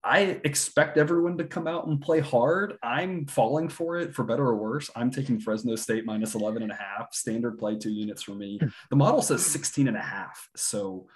I 0.04 0.40
expect 0.44 0.98
everyone 0.98 1.38
to 1.38 1.46
come 1.46 1.66
out 1.66 1.88
and 1.88 2.00
play 2.00 2.20
hard. 2.20 2.78
I'm 2.84 3.26
falling 3.26 3.70
for 3.70 3.98
it 3.98 4.14
for 4.14 4.24
better 4.24 4.46
or 4.46 4.58
worse. 4.58 4.92
I'm 4.96 5.10
taking 5.10 5.40
Fresno 5.40 5.76
State 5.76 6.06
minus 6.06 6.36
11 6.36 6.62
and 6.62 6.72
a 6.72 6.76
half, 6.76 7.14
standard 7.14 7.58
play 7.58 7.78
two 7.78 7.92
units 7.92 8.22
for 8.22 8.36
me. 8.36 8.60
The 8.90 8.96
model 8.96 9.22
says 9.22 9.46
16 9.46 9.88
and 9.88 9.98
a 9.98 10.02
half. 10.02 10.50
So 10.56 11.08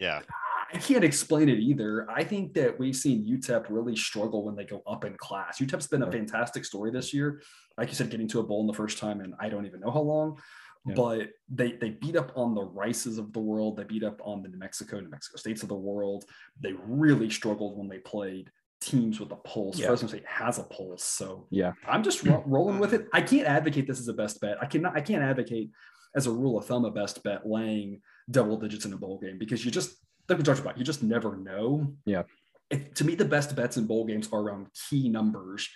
yeah. 0.00 0.22
I 0.72 0.78
can't 0.78 1.04
explain 1.04 1.48
it 1.48 1.58
either. 1.58 2.08
I 2.10 2.24
think 2.24 2.54
that 2.54 2.78
we've 2.78 2.96
seen 2.96 3.26
UTEP 3.26 3.66
really 3.68 3.96
struggle 3.96 4.44
when 4.44 4.56
they 4.56 4.64
go 4.64 4.82
up 4.86 5.04
in 5.04 5.16
class. 5.16 5.58
UTEP's 5.60 5.86
been 5.86 6.02
a 6.02 6.10
fantastic 6.10 6.64
story 6.64 6.90
this 6.90 7.12
year. 7.12 7.42
Like 7.76 7.88
you 7.88 7.94
said, 7.94 8.10
getting 8.10 8.28
to 8.28 8.40
a 8.40 8.42
bowl 8.42 8.60
in 8.62 8.66
the 8.66 8.72
first 8.72 8.98
time, 8.98 9.20
and 9.20 9.34
I 9.40 9.48
don't 9.48 9.66
even 9.66 9.80
know 9.80 9.90
how 9.90 10.00
long. 10.00 10.38
Yeah. 10.86 10.94
But 10.94 11.28
they 11.48 11.72
they 11.72 11.90
beat 11.90 12.16
up 12.16 12.32
on 12.36 12.54
the 12.54 12.62
Rices 12.62 13.18
of 13.18 13.32
the 13.32 13.40
world. 13.40 13.76
They 13.76 13.84
beat 13.84 14.04
up 14.04 14.20
on 14.22 14.42
the 14.42 14.48
New 14.48 14.58
Mexico, 14.58 15.00
New 15.00 15.08
Mexico 15.08 15.38
States 15.38 15.62
of 15.62 15.68
the 15.68 15.74
world. 15.74 16.24
They 16.60 16.74
really 16.86 17.30
struggled 17.30 17.78
when 17.78 17.88
they 17.88 17.98
played 17.98 18.50
teams 18.80 19.18
with 19.18 19.32
a 19.32 19.36
pulse. 19.36 19.78
Yeah. 19.78 19.86
Fresno 19.86 20.08
State 20.08 20.26
has 20.26 20.58
a 20.58 20.64
pulse, 20.64 21.02
so 21.04 21.46
Yeah. 21.50 21.72
I'm 21.88 22.02
just 22.02 22.22
ro- 22.24 22.44
rolling 22.46 22.78
with 22.78 22.92
it. 22.92 23.06
I 23.14 23.22
can't 23.22 23.46
advocate 23.48 23.86
this 23.86 23.98
as 23.98 24.08
a 24.08 24.12
best 24.12 24.40
bet. 24.40 24.58
I 24.60 24.66
cannot. 24.66 24.94
I 24.94 25.00
can't 25.00 25.22
advocate 25.22 25.70
as 26.14 26.26
a 26.26 26.30
rule 26.30 26.58
of 26.58 26.66
thumb 26.66 26.84
a 26.84 26.90
best 26.90 27.22
bet 27.24 27.46
laying 27.46 28.00
double 28.30 28.58
digits 28.58 28.84
in 28.84 28.92
a 28.92 28.96
bowl 28.96 29.18
game 29.18 29.38
because 29.38 29.64
you 29.64 29.70
just 29.70 29.96
like 30.28 30.38
we 30.38 30.44
talked 30.44 30.60
about, 30.60 30.78
you 30.78 30.84
just 30.84 31.02
never 31.02 31.36
know. 31.36 31.94
Yeah. 32.06 32.22
If, 32.70 32.94
to 32.94 33.04
me, 33.04 33.14
the 33.14 33.24
best 33.24 33.54
bets 33.54 33.76
in 33.76 33.86
bowl 33.86 34.06
games 34.06 34.28
are 34.32 34.40
around 34.40 34.68
key 34.88 35.08
numbers, 35.08 35.68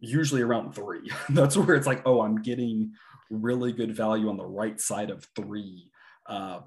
usually 0.00 0.42
around 0.42 0.74
three. 0.74 1.10
That's 1.28 1.56
where 1.56 1.76
it's 1.76 1.86
like, 1.86 2.02
oh, 2.06 2.22
I'm 2.22 2.42
getting 2.42 2.92
really 3.30 3.72
good 3.72 3.94
value 3.94 4.28
on 4.28 4.36
the 4.36 4.46
right 4.46 4.80
side 4.80 5.10
of 5.10 5.26
three. 5.36 5.90
Uh, 6.26 6.60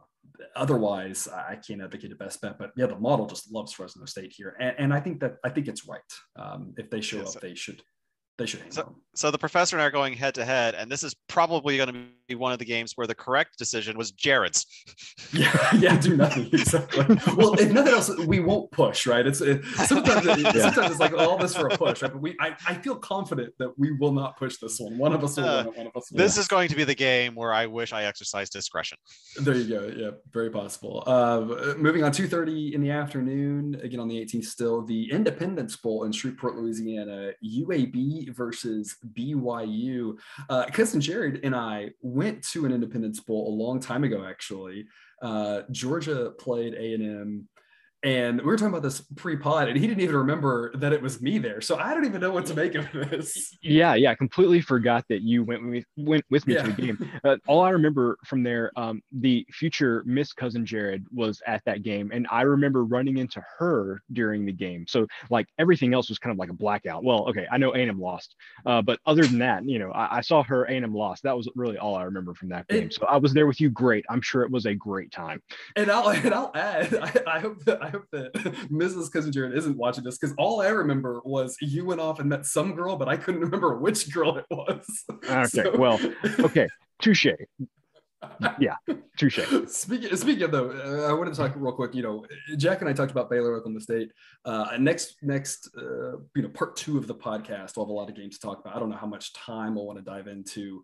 otherwise, 0.55 1.27
I 1.27 1.55
can't 1.55 1.81
advocate 1.81 2.11
a 2.11 2.15
best 2.15 2.41
bet. 2.41 2.57
But 2.57 2.71
yeah, 2.75 2.87
the 2.87 2.97
model 2.97 3.25
just 3.25 3.51
loves 3.51 3.73
Fresno 3.73 4.05
State 4.05 4.33
here, 4.35 4.55
and, 4.59 4.75
and 4.77 4.93
I 4.93 4.99
think 4.99 5.19
that 5.21 5.37
I 5.43 5.49
think 5.49 5.67
it's 5.67 5.87
right. 5.87 6.01
Um, 6.35 6.73
if 6.77 6.89
they 6.89 7.01
show 7.01 7.17
yes. 7.17 7.35
up, 7.35 7.41
they 7.41 7.55
should 7.55 7.81
they 8.37 8.45
should 8.45 8.61
hang 8.61 8.71
so, 8.71 8.95
so 9.15 9.31
the 9.31 9.37
professor 9.37 9.77
and 9.77 9.83
I 9.83 9.85
are 9.85 9.91
going 9.91 10.13
head 10.13 10.35
to 10.35 10.45
head, 10.45 10.75
and 10.75 10.91
this 10.91 11.03
is 11.03 11.15
probably 11.27 11.77
going 11.77 11.87
to 11.87 11.93
be 12.24 12.24
one 12.33 12.51
of 12.51 12.57
the 12.57 12.65
games 12.65 12.93
where 12.95 13.05
the 13.05 13.13
correct 13.13 13.59
decision 13.59 13.97
was 13.97 14.11
Jared's. 14.11 14.65
yeah, 15.33 15.75
yeah, 15.75 15.99
do 15.99 16.17
nothing 16.17 16.49
exactly. 16.53 17.05
well, 17.35 17.53
if 17.59 17.71
nothing 17.71 17.93
else, 17.93 18.09
we 18.25 18.39
won't 18.39 18.71
push, 18.71 19.05
right? 19.05 19.27
It's 19.27 19.41
it, 19.41 19.63
sometimes 19.65 20.25
it, 20.25 20.39
yeah. 20.39 20.51
sometimes 20.51 20.91
it's 20.91 20.99
like 20.99 21.13
all 21.13 21.37
this 21.37 21.55
for 21.55 21.67
a 21.67 21.77
push, 21.77 22.01
right? 22.01 22.11
But 22.11 22.21
we, 22.21 22.35
I, 22.39 22.55
I 22.67 22.73
feel 22.75 22.95
confident 22.95 23.53
that 23.59 23.77
we 23.77 23.91
will 23.91 24.13
not 24.13 24.37
push 24.37 24.57
this 24.57 24.79
one. 24.79 24.97
One 24.97 25.13
of 25.13 25.23
us 25.23 25.37
will 25.37 25.45
uh, 25.45 25.57
win 25.57 25.67
it, 25.67 25.77
one 25.77 25.87
of 25.87 25.95
us. 25.95 26.11
Will 26.11 26.17
this 26.17 26.37
is 26.37 26.47
going 26.47 26.69
to 26.69 26.75
be 26.75 26.83
the 26.83 26.95
game 26.95 27.35
where 27.35 27.53
I 27.53 27.67
wish 27.67 27.93
I 27.93 28.05
exercised 28.05 28.53
discretion. 28.53 28.97
There 29.41 29.55
you 29.55 29.67
go. 29.67 29.93
Yeah, 29.95 30.11
very 30.31 30.49
possible. 30.49 31.03
Uh, 31.05 31.75
moving 31.77 32.03
on, 32.03 32.11
two 32.11 32.27
thirty 32.27 32.73
in 32.73 32.81
the 32.81 32.91
afternoon, 32.91 33.79
again 33.83 33.99
on 33.99 34.07
the 34.07 34.15
18th. 34.23 34.45
Still, 34.45 34.81
the 34.81 35.11
Independence 35.11 35.75
Bowl 35.75 36.05
in 36.05 36.11
Shreveport, 36.11 36.55
Louisiana. 36.55 37.31
UAB 37.43 38.33
versus 38.35 38.95
BYU. 39.13 40.17
Uh, 40.49 40.65
Cousin 40.67 41.01
Jared 41.01 41.39
and 41.43 41.55
I 41.55 41.91
went 42.15 42.41
to 42.43 42.65
an 42.65 42.71
Independence 42.71 43.19
Bowl 43.19 43.49
a 43.49 43.57
long 43.61 43.79
time 43.79 44.05
ago, 44.05 44.25
actually. 44.25 44.85
Uh, 45.21 45.63
Georgia 45.71 46.31
played 46.39 46.73
A&M 46.73 47.01
and 47.01 47.43
we 48.05 48.43
were 48.43 48.55
talking 48.55 48.67
about 48.67 48.83
this 48.83 49.01
pre-pod 49.15 49.67
and 49.67 49.77
he 49.77 49.87
didn't 49.87 50.01
even 50.01 50.15
remember 50.15 50.71
that 50.75 50.93
it 50.93 51.01
was 51.01 51.21
me 51.21 51.39
there. 51.39 51.59
So 51.59 51.77
i 51.77 51.93
don't 51.93 52.05
even 52.05 52.21
know 52.21 52.31
what 52.31 52.45
to 52.47 52.53
make 52.53 52.75
of 52.75 52.87
this. 52.91 53.57
Yeah 53.61 53.95
yeah 53.95 54.13
completely 54.13 54.61
forgot 54.61 55.05
that 55.09 55.21
you 55.21 55.43
went 55.43 55.67
with, 55.67 55.85
went 55.97 56.23
with 56.29 56.45
me 56.45 56.53
yeah. 56.53 56.63
to 56.63 56.71
the 56.71 56.81
game. 56.81 57.11
Uh, 57.23 57.37
all 57.47 57.61
i 57.61 57.69
remember 57.69 58.17
from 58.25 58.43
there 58.43 58.71
um, 58.75 59.01
the 59.11 59.45
future 59.51 60.03
miss 60.05 60.33
cousin 60.33 60.65
jared 60.65 61.05
was 61.11 61.41
at 61.47 61.63
that 61.65 61.81
game 61.81 62.11
and 62.13 62.27
i 62.29 62.41
remember 62.41 62.83
running 62.83 63.17
into 63.17 63.43
her 63.57 64.01
during 64.13 64.45
the 64.45 64.51
game. 64.51 64.85
So 64.87 65.07
like 65.29 65.47
everything 65.57 65.93
else 65.93 66.09
was 66.09 66.19
kind 66.19 66.31
of 66.31 66.37
like 66.37 66.49
a 66.49 66.53
blackout. 66.53 67.03
Well 67.03 67.27
okay 67.29 67.47
i 67.51 67.57
know 67.57 67.73
A&M 67.73 67.99
lost 67.99 68.35
uh, 68.65 68.81
but 68.81 68.99
other 69.05 69.23
than 69.23 69.39
that 69.39 69.67
you 69.67 69.79
know 69.79 69.91
I, 69.91 70.17
I 70.17 70.21
saw 70.21 70.43
her 70.43 70.65
A&M 70.65 70.93
lost. 70.93 71.23
That 71.23 71.35
was 71.35 71.49
really 71.55 71.77
all 71.77 71.95
i 71.95 72.03
remember 72.03 72.33
from 72.35 72.49
that 72.49 72.67
game. 72.67 72.91
So 72.91 73.05
i 73.07 73.17
was 73.17 73.33
there 73.33 73.47
with 73.47 73.59
you. 73.59 73.69
Great. 73.69 74.05
I'm 74.09 74.21
sure 74.21 74.43
it 74.43 74.51
was 74.51 74.65
a 74.67 74.75
great 74.75 75.11
time. 75.11 75.41
And 75.75 75.89
i'll 75.89 76.09
and 76.25 76.33
i'll 76.33 76.51
add 76.53 76.93
i, 76.95 77.37
I 77.37 77.39
hope 77.39 77.63
that 77.65 77.83
i 77.83 77.94
hope 77.95 78.05
that 78.11 78.33
Mrs. 78.71 79.11
Cousin 79.11 79.31
Jared 79.31 79.57
isn't 79.57 79.77
watching 79.77 80.03
this 80.03 80.17
because 80.17 80.35
all 80.37 80.61
I 80.61 80.69
remember 80.69 81.21
was 81.23 81.57
you 81.61 81.85
went 81.85 82.01
off 82.01 82.19
and 82.19 82.29
met 82.29 82.45
some 82.45 82.75
girl, 82.75 82.95
but 82.95 83.07
I 83.07 83.17
couldn't 83.17 83.41
remember 83.41 83.77
which 83.77 84.13
girl 84.13 84.37
it 84.37 84.45
was. 84.49 84.85
Okay, 85.25 85.45
so... 85.45 85.77
well, 85.77 85.99
okay, 86.39 86.67
touche. 87.01 87.27
yeah, 88.59 88.75
touche. 89.17 89.39
Speaking 89.67 90.15
speaking 90.15 90.43
of 90.43 90.51
though, 90.51 90.71
uh, 90.71 91.09
I 91.09 91.13
want 91.13 91.33
to 91.33 91.39
talk 91.39 91.53
real 91.55 91.73
quick. 91.73 91.95
You 91.95 92.03
know, 92.03 92.25
Jack 92.57 92.81
and 92.81 92.89
I 92.89 92.93
talked 92.93 93.11
about 93.11 93.29
Baylor 93.29 93.55
Oklahoma 93.55 93.81
State. 93.81 94.11
Uh, 94.43 94.77
next 94.79 95.15
next 95.21 95.69
uh, 95.77 96.17
you 96.35 96.41
know 96.41 96.49
part 96.49 96.75
two 96.75 96.97
of 96.97 97.07
the 97.07 97.15
podcast, 97.15 97.75
we'll 97.75 97.85
have 97.85 97.91
a 97.91 97.93
lot 97.93 98.09
of 98.09 98.15
games 98.15 98.37
to 98.37 98.47
talk 98.47 98.59
about. 98.59 98.75
I 98.75 98.79
don't 98.79 98.89
know 98.89 98.97
how 98.97 99.07
much 99.07 99.33
time 99.33 99.75
we'll 99.75 99.85
want 99.85 99.99
to 99.99 100.05
dive 100.05 100.27
into 100.27 100.83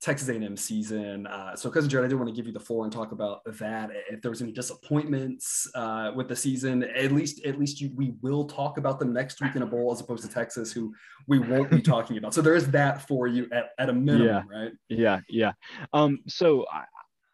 Texas 0.00 0.28
A&M 0.28 0.56
season. 0.56 1.26
Uh, 1.26 1.56
so, 1.56 1.70
cousin 1.70 1.88
Jared, 1.88 2.06
I 2.06 2.08
do 2.08 2.18
want 2.18 2.28
to 2.28 2.34
give 2.34 2.46
you 2.46 2.52
the 2.52 2.60
floor 2.60 2.84
and 2.84 2.92
talk 2.92 3.12
about 3.12 3.40
that. 3.58 3.90
If 4.10 4.20
there 4.20 4.30
was 4.30 4.42
any 4.42 4.52
disappointments 4.52 5.68
uh, 5.74 6.12
with 6.14 6.28
the 6.28 6.36
season, 6.36 6.84
at 6.84 7.12
least 7.12 7.44
at 7.46 7.58
least 7.58 7.80
you, 7.80 7.90
we 7.94 8.14
will 8.20 8.44
talk 8.44 8.76
about 8.76 8.98
them 8.98 9.12
next 9.12 9.40
week 9.40 9.56
in 9.56 9.62
a 9.62 9.66
bowl, 9.66 9.92
as 9.92 10.00
opposed 10.00 10.22
to 10.24 10.28
Texas, 10.28 10.72
who 10.72 10.92
we 11.26 11.38
won't 11.38 11.70
be 11.70 11.80
talking 11.80 12.18
about. 12.18 12.34
So 12.34 12.42
there 12.42 12.54
is 12.54 12.70
that 12.70 13.06
for 13.08 13.26
you 13.26 13.48
at, 13.52 13.70
at 13.78 13.88
a 13.88 13.92
minimum, 13.92 14.46
yeah. 14.50 14.58
right? 14.58 14.72
Yeah, 14.88 15.20
yeah. 15.28 15.52
Um, 15.92 16.18
so 16.26 16.66
I, 16.70 16.84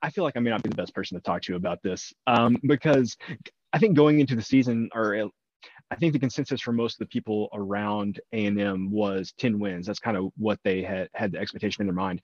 I 0.02 0.10
feel 0.10 0.24
like 0.24 0.36
I 0.36 0.40
may 0.40 0.50
not 0.50 0.62
be 0.62 0.68
the 0.70 0.76
best 0.76 0.94
person 0.94 1.16
to 1.16 1.22
talk 1.22 1.42
to 1.42 1.52
you 1.52 1.56
about 1.56 1.82
this 1.82 2.12
um, 2.26 2.56
because 2.66 3.16
I 3.72 3.78
think 3.78 3.96
going 3.96 4.20
into 4.20 4.36
the 4.36 4.42
season, 4.42 4.88
or 4.94 5.30
I 5.90 5.96
think 5.96 6.12
the 6.12 6.18
consensus 6.18 6.60
for 6.60 6.72
most 6.72 6.94
of 6.94 6.98
the 7.00 7.06
people 7.06 7.48
around 7.52 8.20
A&M 8.32 8.90
was 8.90 9.32
10 9.38 9.58
wins. 9.58 9.86
That's 9.86 9.98
kind 9.98 10.16
of 10.16 10.30
what 10.36 10.60
they 10.62 10.82
had 10.82 11.08
had 11.14 11.32
the 11.32 11.38
expectation 11.38 11.82
in 11.82 11.86
their 11.86 11.94
mind 11.94 12.20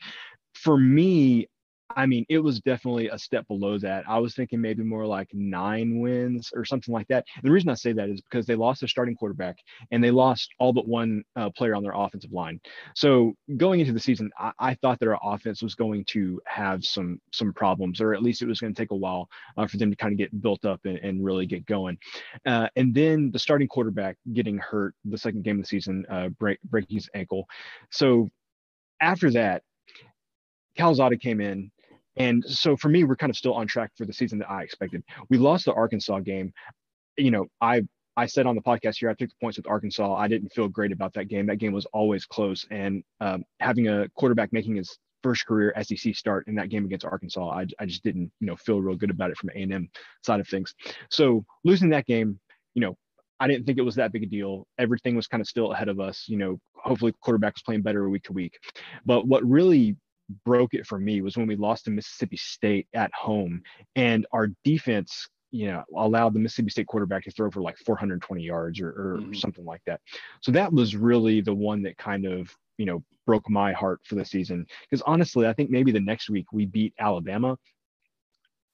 for 0.57 0.79
me, 0.79 1.49
I 1.95 2.07
mean, 2.07 2.27
it 2.29 2.39
was 2.39 2.61
definitely 2.61 3.09
a 3.09 3.19
step 3.19 3.47
below 3.47 3.79
that. 3.79 4.05
I 4.09 4.19
was 4.19 4.35
thinking 4.35 4.61
maybe 4.61 4.83
more 4.83 5.07
like 5.07 5.29
nine 5.33 6.01
wins 6.01 6.51
or 6.55 6.65
something 6.65 6.93
like 6.93 7.07
that. 7.09 7.25
And 7.37 7.45
the 7.45 7.51
reason 7.51 7.71
I 7.71 7.75
say 7.75 7.93
that 7.93 8.09
is 8.09 8.21
because 8.21 8.45
they 8.45 8.57
lost 8.57 8.81
their 8.81 8.89
starting 8.89 9.15
quarterback 9.15 9.57
and 9.93 10.03
they 10.03 10.11
lost 10.11 10.51
all 10.59 10.73
but 10.73 10.89
one 10.89 11.23
uh, 11.37 11.51
player 11.51 11.75
on 11.75 11.83
their 11.83 11.95
offensive 11.95 12.33
line. 12.33 12.61
So 12.95 13.35
going 13.57 13.81
into 13.81 13.93
the 13.93 14.01
season, 14.01 14.31
I, 14.39 14.53
I, 14.59 14.75
thought 14.83 14.99
that 15.01 15.09
our 15.09 15.19
offense 15.23 15.63
was 15.63 15.75
going 15.75 16.05
to 16.07 16.41
have 16.47 16.85
some 16.85 17.21
some 17.33 17.53
problems, 17.53 18.01
or 18.01 18.15
at 18.15 18.23
least 18.23 18.43
it 18.43 18.47
was 18.47 18.61
going 18.61 18.75
to 18.75 18.81
take 18.81 18.91
a 18.91 18.97
while 18.97 19.29
uh, 19.57 19.67
for 19.67 19.77
them 19.77 19.91
to 19.91 19.97
kind 19.97 20.13
of 20.13 20.19
get 20.19 20.43
built 20.43 20.65
up 20.65 20.81
and, 20.85 20.99
and 20.99 21.25
really 21.25 21.47
get 21.47 21.65
going. 21.67 21.97
Uh, 22.45 22.69
and 22.77 22.95
then 22.95 23.31
the 23.31 23.39
starting 23.39 23.69
quarterback 23.69 24.17
getting 24.33 24.59
hurt 24.59 24.95
the 25.05 25.19
second 25.19 25.45
game 25.45 25.57
of 25.57 25.63
the 25.63 25.69
season, 25.69 26.05
uh, 26.11 26.29
break, 26.31 26.61
breaking 26.65 26.97
his 26.97 27.09
ankle. 27.15 27.47
So 27.91 28.29
after 29.01 29.31
that, 29.33 29.63
Calzada 30.77 31.17
came 31.17 31.41
in. 31.41 31.71
And 32.17 32.45
so 32.45 32.77
for 32.77 32.89
me, 32.89 33.05
we're 33.05 33.17
kind 33.17 33.31
of 33.31 33.37
still 33.37 33.55
on 33.55 33.67
track 33.67 33.91
for 33.97 34.07
the 34.07 34.13
season 34.13 34.39
that 34.39 34.51
I 34.51 34.63
expected. 34.63 35.03
We 35.29 35.39
lost 35.39 35.65
the 35.65 35.75
Arkansas 35.75 36.21
game. 36.21 36.53
You 37.17 37.31
know, 37.31 37.47
I 37.61 37.83
I 38.17 38.27
said 38.27 38.47
on 38.47 38.55
the 38.55 38.63
podcast 38.63 38.97
here, 38.99 39.11
I 39.11 39.15
took 39.15 39.29
the 39.29 39.37
points 39.41 39.59
with 39.59 39.67
Arkansas. 39.67 40.15
I 40.15 40.27
didn't 40.27 40.51
feel 40.53 40.69
great 40.69 40.93
about 40.93 41.13
that 41.15 41.27
game. 41.27 41.47
That 41.47 41.59
game 41.59 41.73
was 41.73 41.85
always 41.87 42.25
close. 42.25 42.67
And 42.71 43.05
um, 43.21 43.45
having 43.61 43.89
a 43.89 44.09
quarterback 44.17 44.53
making 44.53 44.77
his 44.77 44.97
first 45.23 45.45
career 45.47 45.75
SEC 45.83 46.15
start 46.15 46.47
in 46.47 46.55
that 46.55 46.71
game 46.71 46.87
against 46.87 47.05
Arkansas, 47.05 47.51
I, 47.51 47.67
I 47.79 47.85
just 47.85 48.03
didn't, 48.03 48.33
you 48.41 48.47
know, 48.47 48.57
feel 48.57 48.81
real 48.81 48.97
good 48.97 49.11
about 49.11 49.31
it 49.31 49.37
from 49.37 49.51
A&M 49.51 49.89
side 50.25 50.41
of 50.41 50.49
things. 50.49 50.75
So 51.11 51.45
losing 51.65 51.91
that 51.91 52.07
game, 52.07 52.41
you 52.75 52.81
know, 52.81 52.97
I 53.39 53.49
didn't 53.49 53.67
think 53.67 53.79
it 53.79 53.83
was 53.83 53.97
that 53.97 54.13
big 54.13 54.23
a 54.23 54.27
deal. 54.27 54.67
Everything 54.79 55.15
was 55.15 55.27
kind 55.27 55.43
of 55.43 55.47
still 55.47 55.73
ahead 55.73 55.89
of 55.89 56.01
us. 56.01 56.25
You 56.27 56.39
know, 56.39 56.59
hopefully 56.75 57.13
quarterback 57.21 57.55
playing 57.67 57.83
better 57.83 58.09
week 58.09 58.23
to 58.25 58.33
week. 58.33 58.59
But 59.05 59.27
what 59.27 59.45
really 59.45 59.97
broke 60.45 60.75
it 60.75 60.87
for 60.87 60.99
me 60.99 61.21
was 61.21 61.37
when 61.37 61.47
we 61.47 61.57
lost 61.57 61.85
to 61.85 61.91
Mississippi 61.91 62.37
State 62.37 62.89
at 62.95 63.13
home, 63.15 63.63
and 63.95 64.27
our 64.33 64.49
defense, 64.65 65.29
you 65.51 65.69
know, 65.69 65.83
allowed 65.97 66.35
the 66.35 66.39
Mississippi 66.39 66.71
State 66.71 66.87
quarterback 66.87 67.25
to 67.25 67.31
throw 67.31 67.51
for 67.51 67.61
like 67.61 67.79
420 67.79 68.43
yards 68.43 68.81
or, 68.81 68.89
or 68.89 69.19
mm-hmm. 69.21 69.35
something 69.35 69.65
like 69.65 69.83
that. 69.87 70.01
So 70.43 70.53
that 70.53 70.73
was 70.73 70.97
really 70.97 71.41
the 71.41 71.55
one 71.55 71.83
that 71.83 71.97
kind 71.99 72.27
of 72.27 72.55
you 72.79 72.87
know 72.87 73.03
broke 73.27 73.49
my 73.51 73.73
heart 73.73 74.01
for 74.05 74.15
the 74.15 74.25
season 74.25 74.67
because 74.89 75.03
honestly, 75.07 75.47
I 75.47 75.53
think 75.53 75.71
maybe 75.71 75.93
the 75.93 76.01
next 76.01 76.31
week 76.31 76.53
we 76.53 76.67
beat 76.67 76.95
Alabama 76.99 77.59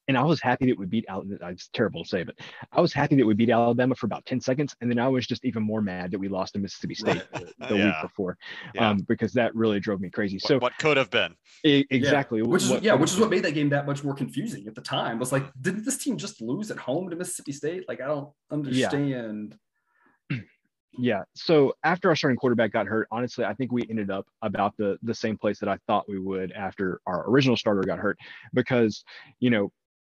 and 0.08 0.18
I 0.18 0.22
was 0.22 0.40
happy 0.40 0.66
that 0.66 0.78
we 0.78 0.86
beat 0.86 1.04
Alabama. 1.08 1.50
It's 1.50 1.68
terrible 1.68 2.02
to 2.02 2.08
say, 2.08 2.24
but 2.24 2.34
I 2.72 2.80
was 2.80 2.92
happy 2.92 3.16
that 3.16 3.26
we 3.26 3.34
beat 3.34 3.50
Alabama 3.50 3.94
for 3.94 4.06
about 4.06 4.26
10 4.26 4.40
seconds. 4.40 4.74
And 4.80 4.90
then 4.90 4.98
I 4.98 5.08
was 5.08 5.26
just 5.26 5.44
even 5.44 5.62
more 5.62 5.80
mad 5.80 6.10
that 6.10 6.18
we 6.18 6.28
lost 6.28 6.54
to 6.54 6.58
Mississippi 6.58 6.94
State 6.94 7.22
the, 7.32 7.52
the 7.68 7.76
yeah. 7.76 7.84
week 7.86 7.94
before 8.02 8.36
yeah. 8.74 8.90
um, 8.90 8.98
because 9.08 9.32
that 9.34 9.54
really 9.54 9.78
drove 9.78 10.00
me 10.00 10.10
crazy. 10.10 10.36
What, 10.36 10.48
so 10.48 10.58
what 10.58 10.76
could 10.78 10.96
have 10.96 11.10
been 11.10 11.34
exactly. 11.62 12.40
Yeah. 12.40 12.46
Which 12.46 12.64
is, 12.64 12.70
yeah, 12.82 12.94
which 12.94 13.12
is 13.12 13.20
what 13.20 13.30
made 13.30 13.44
that 13.44 13.52
game 13.52 13.68
that 13.70 13.86
much 13.86 14.02
more 14.02 14.14
confusing 14.14 14.66
at 14.66 14.74
the 14.74 14.80
time 14.80 15.18
was 15.18 15.30
like, 15.30 15.44
didn't 15.60 15.84
this 15.84 15.98
team 15.98 16.16
just 16.16 16.40
lose 16.40 16.70
at 16.70 16.78
home 16.78 17.08
to 17.10 17.16
Mississippi 17.16 17.52
State? 17.52 17.84
Like, 17.88 18.00
I 18.00 18.06
don't 18.06 18.30
understand. 18.50 19.56
Yeah. 20.98 21.22
So 21.34 21.72
after 21.84 22.10
our 22.10 22.16
starting 22.16 22.36
quarterback 22.36 22.70
got 22.70 22.86
hurt, 22.86 23.08
honestly, 23.10 23.46
I 23.46 23.54
think 23.54 23.72
we 23.72 23.82
ended 23.88 24.10
up 24.10 24.26
about 24.42 24.76
the 24.76 24.98
the 25.02 25.14
same 25.14 25.38
place 25.38 25.58
that 25.60 25.68
I 25.70 25.78
thought 25.86 26.06
we 26.06 26.18
would 26.18 26.52
after 26.52 27.00
our 27.06 27.28
original 27.30 27.56
starter 27.56 27.80
got 27.80 27.98
hurt, 27.98 28.18
because 28.52 29.02
you 29.40 29.48
know 29.48 29.72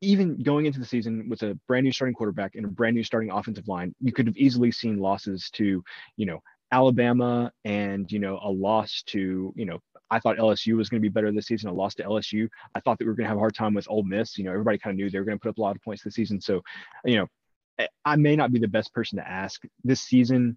even 0.02 0.36
going 0.42 0.66
into 0.66 0.80
the 0.80 0.84
season 0.84 1.28
with 1.28 1.42
a 1.42 1.58
brand 1.68 1.84
new 1.84 1.92
starting 1.92 2.14
quarterback 2.14 2.56
and 2.56 2.64
a 2.64 2.68
brand 2.68 2.94
new 2.94 3.04
starting 3.04 3.30
offensive 3.30 3.68
line, 3.68 3.94
you 4.00 4.12
could 4.12 4.26
have 4.26 4.36
easily 4.36 4.72
seen 4.72 4.98
losses 4.98 5.48
to, 5.52 5.82
you 6.16 6.26
know, 6.26 6.42
Alabama 6.72 7.52
and, 7.64 8.10
you 8.10 8.18
know, 8.18 8.40
a 8.42 8.50
loss 8.50 9.02
to, 9.06 9.52
you 9.56 9.64
know, 9.64 9.78
I 10.10 10.18
thought 10.18 10.36
LSU 10.36 10.76
was 10.76 10.88
going 10.88 11.00
to 11.00 11.08
be 11.08 11.12
better 11.12 11.30
this 11.30 11.46
season. 11.46 11.70
A 11.70 11.72
loss 11.72 11.94
to 11.94 12.02
LSU. 12.02 12.48
I 12.74 12.80
thought 12.80 12.98
that 12.98 13.04
we 13.04 13.10
were 13.10 13.14
going 13.14 13.24
to 13.24 13.28
have 13.28 13.36
a 13.36 13.40
hard 13.40 13.54
time 13.54 13.74
with 13.74 13.88
Ole 13.88 14.02
Miss. 14.02 14.36
You 14.36 14.44
know, 14.44 14.50
everybody 14.50 14.76
kind 14.76 14.92
of 14.92 14.98
knew 14.98 15.08
they 15.08 15.18
were 15.18 15.24
going 15.24 15.38
to 15.38 15.42
put 15.42 15.50
up 15.50 15.58
a 15.58 15.62
lot 15.62 15.76
of 15.76 15.82
points 15.82 16.02
this 16.02 16.14
season. 16.14 16.40
So, 16.40 16.62
you 17.04 17.16
know, 17.16 17.86
I 18.04 18.16
may 18.16 18.36
not 18.36 18.52
be 18.52 18.58
the 18.58 18.68
best 18.68 18.92
person 18.92 19.18
to 19.18 19.28
ask. 19.28 19.62
This 19.84 20.00
season 20.00 20.56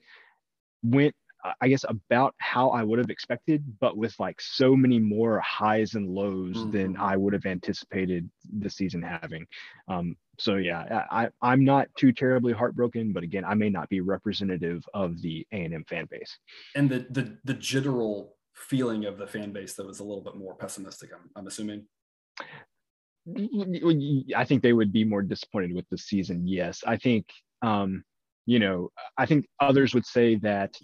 went 0.84 1.16
I 1.62 1.68
guess 1.68 1.86
about 1.88 2.34
how 2.38 2.70
I 2.70 2.84
would 2.84 3.00
have 3.00 3.10
expected, 3.10 3.64
but 3.80 3.98
with 3.98 4.16
like 4.20 4.40
so 4.42 4.76
many 4.76 5.00
more 5.00 5.40
highs 5.40 5.96
and 5.96 6.10
lows 6.10 6.56
mm-hmm. 6.56 6.72
than 6.72 6.98
I 6.98 7.18
would 7.18 7.34
have 7.34 7.46
anticipated 7.46 8.30
the 8.60 8.70
season 8.70 9.02
having. 9.02 9.46
Um, 9.88 10.16
so 10.38 10.56
yeah, 10.56 11.06
I, 11.12 11.30
I'm 11.42 11.64
not 11.64 11.88
too 11.98 12.12
terribly 12.12 12.54
heartbroken, 12.54 13.14
but 13.14 13.24
again, 13.24 13.46
I 13.46 13.54
may 13.54 13.70
not 13.70 13.90
be 13.90 14.02
representative 14.02 14.84
of 14.94 15.22
the 15.22 15.46
A 15.52 15.64
and 15.64 15.74
M 15.74 15.86
fan 15.88 16.08
base. 16.10 16.38
And 16.76 16.90
the 16.90 17.06
the 17.10 17.38
the 17.44 17.54
general 17.54 18.36
feeling 18.54 19.06
of 19.06 19.18
the 19.18 19.28
fan 19.28 19.52
base 19.52 19.74
that 19.76 19.86
was 19.86 20.00
a 20.00 20.04
little 20.04 20.24
bit 20.24 20.36
more 20.36 20.56
pessimistic. 20.56 21.12
I'm, 21.14 21.30
I'm 21.36 21.48
assuming. 21.48 21.86
I 24.36 24.46
think 24.46 24.62
they 24.62 24.74
would 24.74 24.94
be 24.94 25.04
more 25.04 25.22
disappointed 25.22 25.74
with 25.74 25.86
the 25.90 25.98
season. 25.98 26.48
Yes, 26.48 26.84
I 26.86 26.98
think. 26.98 27.28
Um, 27.62 28.04
you 28.48 28.60
know, 28.60 28.90
I 29.18 29.26
think 29.26 29.48
others 29.60 29.96
would 29.96 30.06
say 30.06 30.36
that 30.36 30.78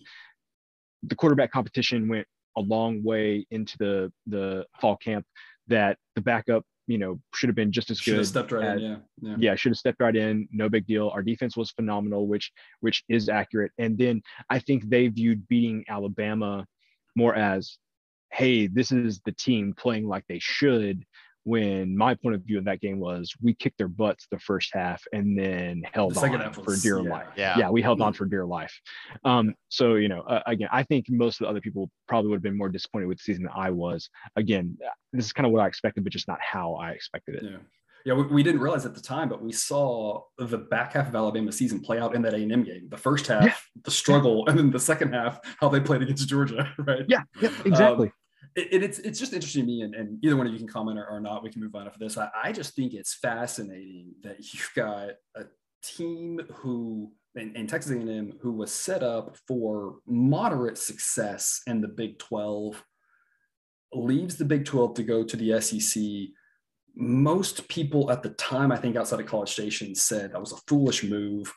the 1.03 1.15
quarterback 1.15 1.51
competition 1.51 2.07
went 2.07 2.27
a 2.57 2.61
long 2.61 3.01
way 3.03 3.45
into 3.51 3.77
the 3.77 4.11
the 4.27 4.65
fall 4.79 4.97
camp 4.97 5.25
that 5.67 5.97
the 6.15 6.21
backup 6.21 6.63
you 6.87 6.97
know, 6.97 7.21
should 7.33 7.47
have 7.47 7.55
been 7.55 7.71
just 7.71 7.89
as 7.89 7.99
Should 7.99 8.11
good. 8.13 8.17
have 8.17 8.27
stepped 8.27 8.51
right 8.51 8.65
as- 8.65 8.81
in. 8.81 8.89
Yeah. 8.89 8.97
Yeah. 9.21 9.35
yeah, 9.39 9.55
should 9.55 9.69
have 9.71 9.77
stepped 9.77 10.01
right 10.01 10.15
in. 10.15 10.49
No 10.51 10.67
big 10.67 10.85
deal. 10.87 11.07
Our 11.09 11.21
defense 11.21 11.55
was 11.55 11.71
phenomenal, 11.71 12.27
which 12.27 12.51
which 12.81 13.03
is 13.07 13.29
accurate. 13.29 13.71
And 13.77 13.97
then 13.97 14.21
I 14.49 14.59
think 14.59 14.89
they 14.89 15.07
viewed 15.07 15.47
beating 15.47 15.85
Alabama 15.87 16.65
more 17.15 17.33
as, 17.35 17.77
hey, 18.33 18.67
this 18.67 18.91
is 18.91 19.21
the 19.25 19.31
team 19.31 19.73
playing 19.77 20.05
like 20.07 20.25
they 20.27 20.39
should. 20.39 21.05
When 21.43 21.97
my 21.97 22.13
point 22.15 22.35
of 22.35 22.43
view 22.43 22.57
in 22.59 22.65
that 22.65 22.81
game 22.81 22.99
was 22.99 23.33
we 23.41 23.53
kicked 23.55 23.77
their 23.77 23.87
butts 23.87 24.27
the 24.29 24.39
first 24.39 24.69
half 24.73 25.01
and 25.11 25.37
then 25.37 25.81
held 25.91 26.13
The 26.13 26.21
on 26.21 26.39
half 26.39 26.55
for 26.55 26.75
dear 26.77 27.01
yeah. 27.01 27.09
life. 27.09 27.27
Yeah. 27.35 27.57
Yeah, 27.57 27.69
we 27.69 27.81
held 27.81 28.01
on 28.01 28.13
for 28.13 28.25
dear 28.25 28.45
life. 28.45 28.79
Um, 29.25 29.55
so 29.69 29.95
you 29.95 30.07
know, 30.07 30.21
uh, 30.21 30.43
again, 30.45 30.69
I 30.71 30.83
think 30.83 31.05
most 31.09 31.41
of 31.41 31.45
the 31.45 31.49
other 31.49 31.61
people 31.61 31.89
probably 32.07 32.29
would 32.29 32.37
have 32.37 32.43
been 32.43 32.57
more 32.57 32.69
disappointed 32.69 33.07
with 33.07 33.17
the 33.17 33.23
season 33.23 33.43
than 33.43 33.53
I 33.55 33.71
was. 33.71 34.09
Again, 34.35 34.77
this 35.13 35.25
is 35.25 35.33
kind 35.33 35.45
of 35.45 35.51
what 35.51 35.61
I 35.61 35.67
expected, 35.67 36.03
but 36.03 36.13
just 36.13 36.27
not 36.27 36.39
how 36.41 36.75
I 36.75 36.91
expected 36.91 37.35
it. 37.35 37.43
Yeah. 37.43 37.57
Yeah, 38.03 38.13
we, 38.13 38.23
we 38.23 38.43
didn't 38.43 38.61
realize 38.61 38.85
at 38.87 38.95
the 38.95 39.01
time, 39.01 39.29
but 39.29 39.43
we 39.43 39.51
saw 39.51 40.23
the 40.39 40.57
back 40.57 40.93
half 40.93 41.07
of 41.07 41.15
Alabama 41.15 41.51
season 41.51 41.79
play 41.79 41.99
out 41.99 42.15
in 42.15 42.23
that 42.23 42.33
A&M 42.33 42.63
game. 42.63 42.87
The 42.89 42.97
first 42.97 43.27
half, 43.27 43.43
Yeah. 43.43 43.53
the 43.83 43.91
struggle, 43.91 44.47
and 44.47 44.57
then 44.57 44.71
the 44.71 44.79
second 44.79 45.13
half, 45.13 45.39
how 45.59 45.69
they 45.69 45.79
played 45.79 46.01
against 46.01 46.27
Georgia, 46.27 46.73
right? 46.79 47.05
Yeah, 47.07 47.21
yeah, 47.39 47.51
exactly. 47.63 48.07
it, 48.07 48.13
it- 48.55 48.83
it's 48.83 48.99
it's 48.99 49.19
just 49.19 49.33
interesting 49.33 49.63
to 49.63 49.67
me, 49.67 49.81
and, 49.81 49.95
and 49.95 50.23
either 50.23 50.35
one 50.35 50.47
of 50.47 50.53
you 50.53 50.59
can 50.59 50.67
comment 50.67 50.99
or, 50.99 51.07
or 51.07 51.19
not. 51.19 51.43
We 51.43 51.49
can 51.49 51.61
move 51.61 51.75
on 51.75 51.87
after 51.87 51.99
this. 51.99 52.17
I, 52.17 52.29
I 52.43 52.51
just 52.51 52.75
think 52.75 52.93
it's 52.93 53.15
fascinating 53.15 54.13
that 54.23 54.37
you've 54.39 54.71
got 54.75 55.11
a 55.35 55.45
team 55.83 56.41
who 56.55 57.11
and, 57.35 57.55
and 57.55 57.69
Texas 57.69 57.91
A&M 57.91 58.33
who 58.41 58.51
was 58.51 58.71
set 58.71 59.03
up 59.03 59.37
for 59.47 59.95
moderate 60.05 60.77
success 60.77 61.61
in 61.67 61.81
the 61.81 61.87
Big 61.87 62.19
12 62.19 62.83
leaves 63.93 64.37
the 64.37 64.45
Big 64.45 64.65
12 64.65 64.95
to 64.95 65.03
go 65.03 65.23
to 65.23 65.37
the 65.37 65.59
SEC. 65.61 66.03
Most 66.95 67.67
people 67.69 68.11
at 68.11 68.21
the 68.21 68.31
time, 68.31 68.71
I 68.71 68.77
think, 68.77 68.95
outside 68.97 69.21
of 69.21 69.25
College 69.27 69.51
Station 69.51 69.95
said 69.95 70.33
that 70.33 70.39
was 70.41 70.51
a 70.51 70.57
foolish 70.67 71.03
move 71.03 71.51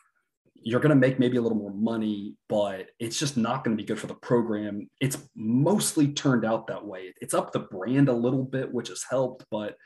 you're 0.67 0.79
going 0.79 0.89
to 0.89 0.95
make 0.95 1.19
maybe 1.19 1.37
a 1.37 1.41
little 1.41 1.57
more 1.57 1.73
money, 1.73 2.33
but 2.49 2.87
it's 2.99 3.19
just 3.19 3.37
not 3.37 3.63
going 3.63 3.77
to 3.77 3.81
be 3.81 3.85
good 3.85 3.99
for 3.99 4.07
the 4.07 4.15
program. 4.15 4.89
It's 4.99 5.17
mostly 5.35 6.07
turned 6.07 6.43
out 6.43 6.65
that 6.67 6.83
way. 6.83 7.13
It's 7.21 7.35
up 7.35 7.53
the 7.53 7.59
brand 7.59 8.09
a 8.09 8.13
little 8.13 8.43
bit, 8.43 8.73
which 8.73 8.87
has 8.87 9.05
helped, 9.07 9.45
but 9.51 9.77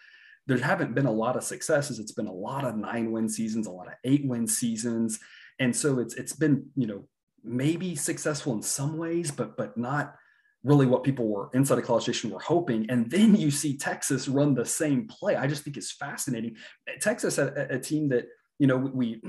there 0.47 0.57
haven't 0.57 0.95
been 0.95 1.05
a 1.05 1.11
lot 1.11 1.35
of 1.35 1.43
successes. 1.43 1.99
It's 1.99 2.13
been 2.13 2.27
a 2.27 2.33
lot 2.33 2.63
of 2.63 2.77
nine 2.77 3.11
win 3.11 3.27
seasons, 3.27 3.67
a 3.67 3.71
lot 3.71 3.87
of 3.87 3.93
eight 4.05 4.25
win 4.25 4.47
seasons. 4.47 5.19
And 5.59 5.75
so 5.75 5.99
it's 5.99 6.15
it's 6.15 6.33
been, 6.33 6.67
you 6.77 6.87
know, 6.87 7.05
maybe 7.43 7.93
successful 7.97 8.53
in 8.53 8.61
some 8.61 8.97
ways, 8.97 9.31
but 9.31 9.57
but 9.57 9.77
not 9.77 10.15
really 10.63 10.85
what 10.85 11.03
people 11.03 11.27
were 11.27 11.49
inside 11.53 11.77
of 11.77 11.83
college 11.83 12.03
station 12.03 12.29
were 12.29 12.39
hoping. 12.39 12.89
And 12.89 13.11
then 13.11 13.35
you 13.35 13.51
see 13.51 13.77
Texas 13.77 14.29
run 14.29 14.53
the 14.53 14.65
same 14.65 15.07
play. 15.07 15.35
I 15.35 15.45
just 15.45 15.63
think 15.63 15.75
it's 15.75 15.91
fascinating. 15.91 16.55
Texas, 17.01 17.37
a, 17.37 17.67
a 17.69 17.79
team 17.79 18.09
that, 18.09 18.27
you 18.59 18.67
know, 18.67 18.77
we 18.77 19.21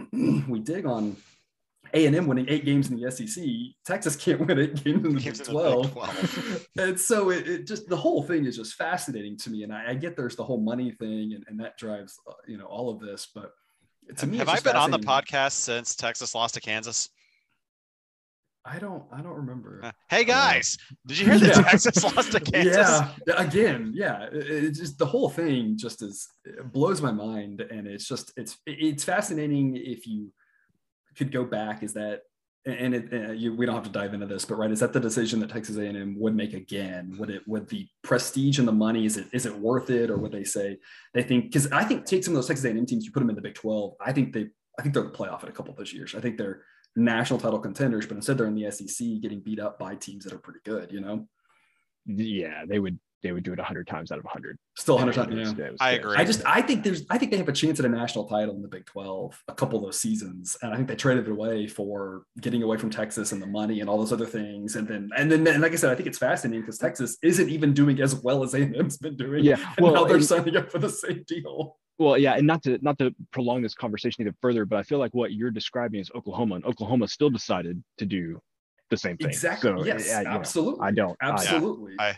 we 0.49 0.59
dig 0.63 0.87
on 0.87 1.17
a&M 1.95 2.27
winning 2.27 2.47
eight 2.49 2.65
games 2.65 2.91
in 2.91 2.97
the 2.97 3.11
SEC. 3.11 3.45
Texas 3.85 4.17
can't 4.17 4.41
win 4.41 4.59
eight 4.59 4.85
games 4.85 5.05
in 5.05 5.15
the 5.15 5.21
Big 5.21 5.27
in 5.27 5.33
the 5.33 5.39
Big 5.39 5.45
12. 5.45 5.93
12. 5.93 6.67
and 6.79 7.01
so 7.01 7.31
it, 7.31 7.49
it 7.49 7.67
just 7.67 7.89
the 7.89 7.97
whole 7.97 8.23
thing 8.23 8.45
is 8.45 8.57
just 8.57 8.75
fascinating 8.75 9.37
to 9.39 9.51
me. 9.51 9.63
And 9.63 9.73
I, 9.73 9.91
I 9.91 9.95
get 9.95 10.17
there's 10.17 10.37
the 10.37 10.45
whole 10.45 10.61
money 10.61 10.93
thing, 10.93 11.35
and, 11.35 11.45
and 11.49 11.59
that 11.61 11.79
drives 11.79 12.19
uh, 12.29 12.33
you 12.47 12.59
know 12.59 12.67
all 12.67 12.91
of 12.91 13.01
this. 13.01 13.29
But 13.35 13.53
to 14.19 14.27
me, 14.27 14.39
Have 14.39 14.49
I 14.49 14.61
been 14.61 14.77
on 14.77 14.91
the 14.91 14.99
podcast 14.99 15.53
since 15.53 15.95
Texas 15.95 16.35
lost 16.35 16.55
to 16.55 16.61
Kansas? 16.61 17.09
I 18.65 18.79
don't 18.79 19.05
I 19.11 19.23
don't 19.23 19.37
remember. 19.37 19.81
Uh, 19.83 19.93
Hey 20.11 20.25
guys, 20.25 20.77
did 21.07 21.19
you 21.19 21.27
hear 21.27 21.39
that 21.39 21.57
Yeah. 21.57 21.63
Texas 21.63 22.05
lost 22.05 22.33
to 22.33 22.41
Kansas? 22.53 23.01
Yeah, 23.27 23.35
again, 23.37 23.93
yeah. 23.95 24.25
It, 24.25 24.51
it 24.51 24.71
just 24.75 24.99
the 24.99 25.07
whole 25.07 25.31
thing 25.31 25.79
just 25.79 26.03
is 26.03 26.29
it 26.45 26.71
blows 26.73 27.01
my 27.01 27.13
mind, 27.13 27.63
and 27.63 27.87
it's 27.87 28.07
just 28.07 28.33
it's 28.37 28.59
it's 28.67 29.05
fascinating 29.05 29.77
if 29.77 30.07
you 30.07 30.31
could 31.17 31.33
go 31.33 31.45
back. 31.45 31.83
Is 31.83 31.95
that 31.95 32.23
and 32.67 32.95
it, 32.95 33.13
uh, 33.13 33.33
you, 33.33 33.55
we 33.55 33.65
don't 33.65 33.75
have 33.75 33.85
to 33.85 33.91
dive 33.91 34.13
into 34.13 34.27
this, 34.27 34.45
but 34.45 34.57
right, 34.57 34.71
is 34.71 34.81
that 34.81 34.93
the 34.93 35.01
decision 35.01 35.41
that 35.41 35.49
Texas 35.49 35.79
A&M 35.79 36.15
would 36.19 36.37
make 36.37 36.53
again? 36.53 37.17
Would 37.19 37.31
it 37.31 37.43
would 37.49 37.69
the 37.69 37.89
prestige 38.03 38.59
and 38.59 38.69
the 38.69 38.73
money 38.73 39.07
is 39.07 39.17
it 39.17 39.29
is 39.33 39.47
it 39.47 39.59
worth 39.59 39.89
it, 39.89 40.11
or 40.11 40.19
would 40.19 40.33
they 40.33 40.45
say 40.45 40.79
they 41.15 41.23
think? 41.23 41.47
Because 41.47 41.71
I 41.73 41.85
think 41.85 42.05
take 42.05 42.23
some 42.23 42.33
of 42.33 42.37
those 42.37 42.49
Texas 42.49 42.67
A&M 42.67 42.85
teams, 42.85 43.07
you 43.07 43.13
put 43.13 43.21
them 43.21 43.31
in 43.31 43.37
the 43.37 43.43
Big 43.43 43.55
Twelve. 43.55 43.95
I 44.01 44.13
think 44.13 44.35
they 44.35 44.49
I 44.79 44.83
think 44.83 44.95
they're 44.95 45.05
the 45.05 45.11
playoff 45.11 45.43
in 45.43 45.49
a 45.49 45.53
couple 45.53 45.73
of 45.73 45.79
those 45.79 45.93
years. 45.93 46.15
I 46.15 46.21
think 46.21 46.37
they're 46.37 46.63
national 46.97 47.39
title 47.39 47.61
contenders, 47.61 48.07
but 48.07 48.17
instead 48.17 48.37
they're 48.37 48.47
in 48.47 48.55
the 48.55 48.71
SEC 48.71 49.07
getting 49.23 49.41
beat 49.41 49.61
up 49.61 49.79
by 49.79 49.95
teams 49.95 50.25
that 50.25 50.33
are 50.35 50.39
pretty 50.39 50.61
good. 50.65 50.93
You 50.93 51.01
know, 51.01 51.29
Yeah, 52.05 52.65
they 52.69 52.79
would 52.79 52.99
they 53.23 53.33
would 53.33 53.43
do 53.43 53.53
it 53.53 53.59
a 53.59 53.63
hundred 53.63 53.87
times 53.87 54.11
out 54.13 54.19
of 54.19 54.25
a 54.25 54.29
hundred. 54.29 54.57
still 54.77 54.95
Yeah, 54.97 55.05
100 55.05 55.15
times. 55.31 55.55
Yeah. 55.59 55.65
it 55.67 55.73
was 55.73 55.81
I 55.81 55.93
good. 55.93 56.01
agree. 56.01 56.17
I 56.17 56.25
just 56.25 56.43
I 56.47 56.63
think 56.63 56.85
there's 56.85 57.03
I 57.11 57.19
think 57.19 57.31
they 57.31 57.37
have 57.37 57.49
a 57.49 57.53
chance 57.53 57.79
at 57.79 57.85
a 57.87 57.89
national 57.89 58.25
title 58.27 58.55
in 58.55 58.63
the 58.63 58.69
Big 58.69 58.87
12 58.87 59.43
a 59.49 59.55
couple 59.55 59.79
of 59.79 59.85
those 59.85 60.01
seasons 60.01 60.57
and 60.63 60.73
I 60.73 60.77
think 60.77 60.89
they 60.89 60.97
traded 60.97 61.27
it 61.27 61.31
away 61.31 61.67
for 61.67 62.23
getting 62.41 62.63
away 62.63 62.77
from 62.79 62.91
Texas 62.91 63.33
and 63.33 63.43
the 63.43 63.47
money 63.47 63.81
and 63.81 63.91
all 63.91 63.99
those 63.99 64.13
other 64.13 64.27
things 64.27 64.77
and 64.77 64.89
then 64.89 65.11
and 65.17 65.31
then 65.31 65.47
and 65.47 65.61
like 65.63 65.73
I 65.73 65.77
said 65.77 65.91
I 65.91 65.95
think 65.95 66.07
it's 66.07 66.19
fascinating 66.19 66.63
because 66.63 66.79
Texas 66.79 67.19
isn't 67.23 67.49
even 67.49 67.75
doing 67.75 68.01
as 68.01 68.15
well 68.15 68.43
as 68.43 68.55
A&M's 68.55 68.97
been 68.99 69.17
doing 69.17 69.45
Yeah, 69.45 69.57
and 69.77 69.87
now 69.87 69.93
well, 69.93 70.05
they're 70.07 70.17
and- 70.17 70.25
signing 70.25 70.57
up 70.57 70.71
for 70.71 70.79
the 70.79 70.89
same 70.91 71.25
deal. 71.27 71.77
Well, 71.99 72.17
yeah, 72.17 72.33
and 72.37 72.47
not 72.47 72.63
to 72.63 72.79
not 72.81 72.99
to 73.01 73.15
prolong 73.31 73.61
this 73.61 73.75
conversation 73.75 74.23
even 74.23 74.35
further, 74.41 74.65
but 74.65 74.77
I 74.79 74.83
feel 74.85 74.99
like 74.99 75.13
what 75.15 75.33
you're 75.35 75.51
describing 75.51 76.01
is 76.01 76.11
Oklahoma, 76.15 76.55
and 76.55 76.65
Oklahoma 76.65 77.07
still 77.07 77.29
decided 77.29 77.85
to 77.99 78.07
do 78.07 78.41
the 78.89 78.97
same 78.97 79.19
thing. 79.19 79.29
Exactly. 79.29 79.71
So, 79.71 79.85
yes, 79.85 80.07
yeah, 80.09 80.21
you 80.21 80.25
know, 80.25 80.31
absolutely. 80.31 80.81
I 80.87 80.93
don't. 80.93 81.15
Absolutely. 81.21 81.97
I- 81.99 82.09
I 82.09 82.17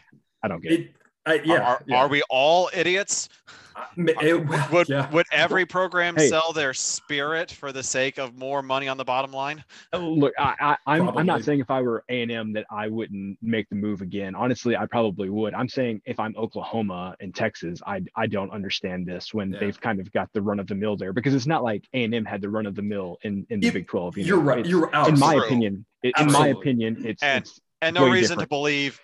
don't 0.48 0.62
get 0.62 0.72
it. 0.72 0.80
It, 0.80 0.92
I, 1.24 1.34
yeah, 1.44 1.60
are, 1.60 1.82
yeah. 1.86 1.96
are 1.98 2.08
we 2.08 2.20
all 2.30 2.68
idiots? 2.74 3.28
Uh, 3.76 3.84
I- 4.18 4.24
it- 4.24 4.70
Would 4.72 4.88
yeah. 4.90 5.08
would 5.12 5.24
every 5.30 5.64
program 5.64 6.16
Hey. 6.16 6.26
sell 6.28 6.52
their 6.52 6.74
spirit 6.74 7.48
for 7.50 7.70
the 7.72 7.82
sake 7.82 8.18
of 8.18 8.36
more 8.36 8.60
money 8.60 8.88
on 8.88 8.96
the 8.96 9.04
bottom 9.04 9.30
line? 9.32 9.64
Oh, 9.92 9.98
look, 10.00 10.34
I, 10.38 10.76
I, 10.86 10.96
I'm, 10.98 11.08
I'm 11.16 11.24
not 11.26 11.44
saying 11.44 11.60
if 11.60 11.70
I 11.70 11.80
were 11.80 12.02
A 12.08 12.22
and 12.22 12.30
M 12.32 12.52
that 12.54 12.66
I 12.72 12.88
wouldn't 12.88 13.38
make 13.40 13.68
the 13.68 13.76
move 13.76 14.02
again. 14.02 14.34
Honestly, 14.34 14.76
I 14.76 14.84
probably 14.86 15.30
would. 15.30 15.54
I'm 15.54 15.68
saying 15.68 16.02
if 16.06 16.18
I'm 16.18 16.34
Oklahoma 16.36 17.14
and 17.20 17.32
Texas, 17.34 17.80
I, 17.86 18.02
I 18.16 18.26
don't 18.26 18.50
understand 18.50 19.06
this 19.06 19.32
when 19.32 19.52
Yeah. 19.52 19.60
they've 19.60 19.80
kind 19.80 20.00
of 20.00 20.10
got 20.12 20.28
the 20.32 20.42
run 20.42 20.58
of 20.58 20.66
the 20.66 20.74
mill 20.74 20.96
there 20.96 21.12
because 21.12 21.32
it's 21.32 21.46
not 21.46 21.62
like 21.62 21.84
A 21.94 22.02
and 22.02 22.14
M 22.14 22.24
had 22.24 22.42
the 22.42 22.50
run 22.50 22.66
of 22.66 22.74
the 22.74 22.82
mill 22.82 23.18
in, 23.22 23.46
in 23.48 23.60
the 23.60 23.68
If- 23.68 23.74
Big 23.74 23.86
12. 23.86 24.18
You 24.18 24.24
You're 24.24 24.40
right. 24.40 24.58
It's- 24.58 24.70
You're 24.70 24.92
out. 24.94 25.08
in 25.08 25.18
my 25.20 25.36
True. 25.36 25.44
opinion, 25.46 25.86
it, 26.02 26.14
in 26.18 26.32
my 26.32 26.48
opinion, 26.48 27.06
it's, 27.06 27.22
And- 27.22 27.44
it's 27.44 27.60
And 27.80 27.94
no 27.94 28.04
Way 28.04 28.10
reason 28.10 28.38
to 28.38 28.46
believe 28.48 29.00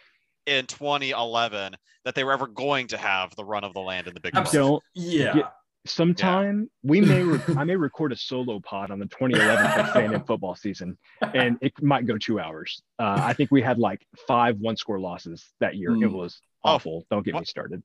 in 0.48 0.66
2011 0.66 1.74
that 2.04 2.14
they 2.14 2.24
were 2.24 2.32
ever 2.32 2.46
going 2.46 2.86
to 2.88 2.96
have 2.96 3.34
the 3.36 3.44
run 3.44 3.64
of 3.64 3.74
the 3.74 3.80
land 3.80 4.06
in 4.06 4.14
the 4.14 4.20
Big 4.20 4.32
12. 4.32 4.46
Absolutely. 4.46 4.70
don't 4.70 4.82
yeah. 5.14 5.34
get- 5.34 5.52
sometime 5.86 6.68
we 6.82 7.00
may 7.00 7.22
re- 7.22 7.40
I 7.56 7.64
may 7.64 7.76
record 7.88 8.12
a 8.12 8.16
solo 8.16 8.60
pod 8.60 8.90
on 8.90 8.98
the 8.98 9.06
2011 9.06 9.64
Texas 9.94 10.22
football 10.26 10.54
season, 10.54 10.98
and 11.34 11.56
it 11.62 11.72
might 11.82 12.06
go 12.06 12.18
two 12.18 12.38
hours. 12.40 12.82
Uh, 12.98 13.20
I 13.22 13.32
think 13.32 13.50
we 13.50 13.62
had 13.62 13.78
like 13.78 14.04
five 14.26 14.58
one 14.58 14.76
score 14.76 14.98
losses 15.00 15.46
that 15.60 15.76
year. 15.76 15.90
It 15.92 15.98
Mm. 16.00 16.12
was 16.12 16.40
Oh, 16.64 16.72
awful. 16.74 17.06
Don't 17.10 17.24
get 17.24 17.34
me 17.34 17.44
started. 17.44 17.82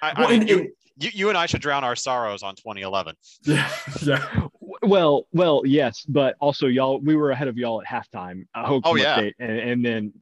I, 0.00 0.12
I 0.16 0.30
mean, 0.30 0.40
and- 0.40 0.48
you, 0.48 0.58
and- 0.60 0.68
you, 0.98 1.10
you 1.14 1.28
and 1.30 1.38
I 1.38 1.46
should 1.46 1.62
drown 1.62 1.84
our 1.84 1.96
sorrows 1.96 2.42
on 2.42 2.54
2011. 2.54 3.14
yeah. 3.44 3.70
Yeah. 4.02 4.46
Well, 4.82 5.26
well, 5.32 5.62
yes, 5.64 6.04
but 6.08 6.36
also 6.40 6.66
y'all, 6.66 6.98
we 7.00 7.16
were 7.16 7.30
ahead 7.30 7.48
of 7.48 7.56
y'all 7.56 7.80
at 7.82 7.86
halftime. 7.86 8.46
Uh, 8.54 8.64
Oklahoma 8.68 8.82
Oh, 8.84 8.94
yeah. 8.96 9.14
State, 9.16 9.34
and, 9.38 9.58
and 9.58 9.84
then 9.84 10.12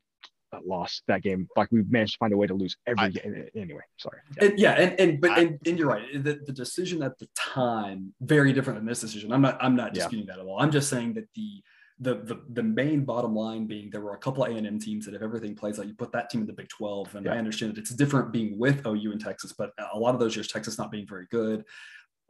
lost 0.64 1.02
that 1.08 1.22
game. 1.22 1.48
Like 1.56 1.68
we 1.70 1.82
managed 1.88 2.12
to 2.14 2.18
find 2.18 2.32
a 2.32 2.36
way 2.36 2.46
to 2.46 2.54
lose 2.54 2.76
every 2.86 3.04
I- 3.04 3.08
game. 3.10 3.46
Anyway, 3.54 3.80
sorry. 3.98 4.18
Yeah. 4.40 4.44
And, 4.48 4.58
yeah, 4.58 4.72
and 4.72 5.00
and 5.00 5.20
but 5.20 5.30
I- 5.30 5.40
and, 5.42 5.58
and 5.66 5.78
you're 5.78 5.88
right. 5.88 6.02
The, 6.12 6.40
the 6.46 6.52
decision 6.52 7.02
at 7.02 7.18
the 7.18 7.28
time 7.36 8.12
very 8.20 8.52
different 8.52 8.78
than 8.78 8.86
this 8.86 9.00
decision. 9.00 9.32
I'm 9.32 9.42
not 9.42 9.58
I'm 9.62 9.76
not 9.76 9.94
Yeah. 9.94 10.02
disputing 10.02 10.26
that 10.26 10.38
at 10.38 10.44
all. 10.46 10.60
I'm 10.60 10.70
just 10.70 10.88
saying 10.88 11.14
that 11.14 11.28
the 11.34 11.62
the 12.00 12.14
the, 12.14 12.40
the 12.54 12.62
main 12.62 13.04
bottom 13.04 13.34
line 13.34 13.66
being 13.66 13.90
there 13.90 14.00
were 14.00 14.14
a 14.14 14.18
couple 14.18 14.44
of 14.44 14.50
A&M 14.50 14.78
teams 14.78 15.04
that 15.06 15.14
if 15.14 15.22
everything 15.22 15.54
plays 15.54 15.78
out, 15.78 15.86
you 15.86 15.94
put 15.94 16.12
that 16.12 16.30
team 16.30 16.40
in 16.42 16.46
the 16.46 16.52
Big 16.52 16.68
12. 16.68 17.14
And 17.14 17.28
I 17.28 17.36
understand 17.38 17.74
that 17.74 17.78
it's 17.80 17.90
different 17.90 18.32
being 18.32 18.58
with 18.58 18.86
OU 18.86 19.12
and 19.12 19.20
Texas, 19.20 19.52
but 19.56 19.72
a 19.92 19.98
lot 19.98 20.14
of 20.14 20.20
those 20.20 20.34
years 20.34 20.48
Texas 20.48 20.78
not 20.78 20.90
being 20.90 21.06
very 21.06 21.26
good, 21.30 21.64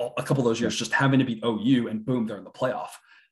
a 0.00 0.08
a 0.18 0.22
couple 0.22 0.38
of 0.42 0.44
those 0.44 0.60
years 0.60 0.76
just 0.76 0.92
having 0.92 1.18
to 1.20 1.24
beat 1.24 1.42
OU 1.44 1.88
and 1.88 2.04
boom 2.04 2.26
they're 2.26 2.38
in 2.38 2.44
the 2.44 2.50
playoff. 2.50 2.90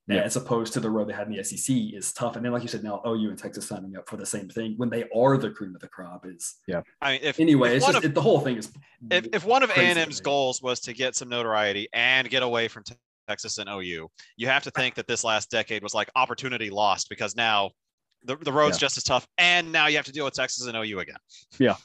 Yeah. 0.09 0.23
As 0.23 0.37
opposed 0.37 0.73
to 0.73 0.81
the 0.81 0.88
road 0.88 1.09
they 1.09 1.12
had 1.12 1.27
in 1.29 1.35
the 1.37 1.44
SEC 1.44 1.77
is 1.92 2.12
tough. 2.14 2.37
And 2.37 2.44
then, 2.44 2.53
like 2.53 2.62
you 2.62 2.68
said, 2.68 2.83
now 2.83 3.03
OU 3.07 3.29
and 3.29 3.38
Texas 3.38 3.68
signing 3.68 3.94
up 3.97 4.09
for 4.09 4.16
the 4.16 4.25
same 4.25 4.49
thing 4.49 4.73
when 4.79 4.88
they 4.88 5.05
are 5.14 5.37
the 5.37 5.51
cream 5.51 5.75
of 5.75 5.81
the 5.83 5.88
crop 5.88 6.25
is 6.27 6.57
yeah. 6.66 6.81
I 7.03 7.12
mean, 7.12 7.21
if 7.23 7.38
anyway. 7.38 7.71
if 7.71 7.77
It's 7.77 7.87
just 7.87 7.99
of- 7.99 8.05
it, 8.05 8.14
the 8.14 8.23
whole 8.23 8.40
thing 8.40 8.57
is 8.57 8.73
if, 9.11 9.27
if 9.35 9.44
one 9.44 9.62
of 9.62 9.68
crazy 9.71 9.99
A&M's 10.01 10.21
goals 10.21 10.62
was 10.62 10.81
to 10.81 10.94
get 10.94 11.14
some 11.14 11.29
notoriety 11.29 11.88
and 11.92 12.29
get 12.31 12.42
away 12.42 12.68
from 12.68 12.85
Te- 12.85 12.94
Texas 13.29 13.59
and 13.59 13.68
OU, 13.68 14.09
you 14.38 14.47
have 14.47 14.62
to 14.62 14.71
think 14.71 14.94
that 14.94 15.07
this 15.07 15.25
last 15.25 15.51
decade 15.51 15.83
was 15.83 15.92
like 15.92 16.09
opportunity 16.16 16.71
lost 16.71 17.11
because 17.11 17.37
now 17.37 17.71
the, 18.25 18.37
the 18.37 18.53
road's 18.53 18.77
Yeah. 18.79 18.81
just 18.87 18.97
as 18.97 19.05
tough 19.05 19.27
and 19.37 19.71
now 19.71 19.88
you 19.88 19.97
have 19.97 20.07
to 20.07 20.12
deal 20.12 20.25
with 20.25 20.33
Texas 20.35 20.66
and 20.66 20.75
OU 20.77 21.01
again. 21.01 21.16
yeah. 21.59 21.77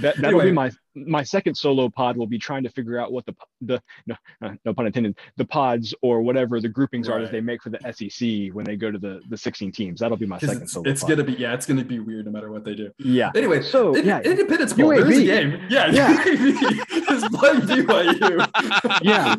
That 0.00 0.16
that'll 0.16 0.40
Anyway. 0.40 0.46
be 0.46 0.52
my 0.52 0.70
my 0.94 1.22
second 1.22 1.54
solo 1.54 1.88
pod 1.88 2.16
will 2.16 2.26
be 2.26 2.38
trying 2.38 2.62
to 2.62 2.68
figure 2.68 2.98
out 2.98 3.12
what 3.12 3.24
the 3.24 3.34
the 3.62 3.82
no 4.06 4.14
uh, 4.42 4.50
no 4.64 4.74
pun 4.74 4.86
intended 4.86 5.16
the 5.36 5.44
pods 5.44 5.94
or 6.02 6.20
whatever 6.20 6.60
the 6.60 6.68
groupings 6.68 7.08
right. 7.08 7.16
are 7.16 7.22
that 7.22 7.32
they 7.32 7.40
make 7.40 7.62
for 7.62 7.70
the 7.70 7.78
SEC 7.92 8.54
when 8.54 8.64
they 8.64 8.76
go 8.76 8.90
to 8.90 8.98
the 8.98 9.20
the 9.28 9.36
16 9.36 9.72
teams. 9.72 10.00
That'll 10.00 10.16
be 10.16 10.26
my 10.26 10.38
second 10.38 10.62
it's, 10.62 10.72
solo. 10.72 10.88
It's 10.90 11.00
pod. 11.02 11.10
gonna 11.10 11.24
be 11.24 11.32
yeah, 11.34 11.54
it's 11.54 11.66
gonna 11.66 11.84
be 11.84 11.98
weird 11.98 12.26
no 12.26 12.32
matter 12.32 12.50
what 12.50 12.64
they 12.64 12.74
do. 12.74 12.90
Yeah. 12.98 13.30
Anyway, 13.34 13.62
so 13.62 13.94
in, 13.94 14.04
yeah, 14.04 14.20
Independence 14.20 14.72
Bowl. 14.74 14.90
UAB. 14.90 15.04
There's 15.04 15.18
a 15.18 15.24
game. 15.24 15.66
Yeah, 15.70 15.86
Yeah. 15.86 16.24
UAB 16.24 17.12
is 17.12 17.24
playing 17.38 17.60
BYU. 17.62 19.02
Yeah. 19.02 19.36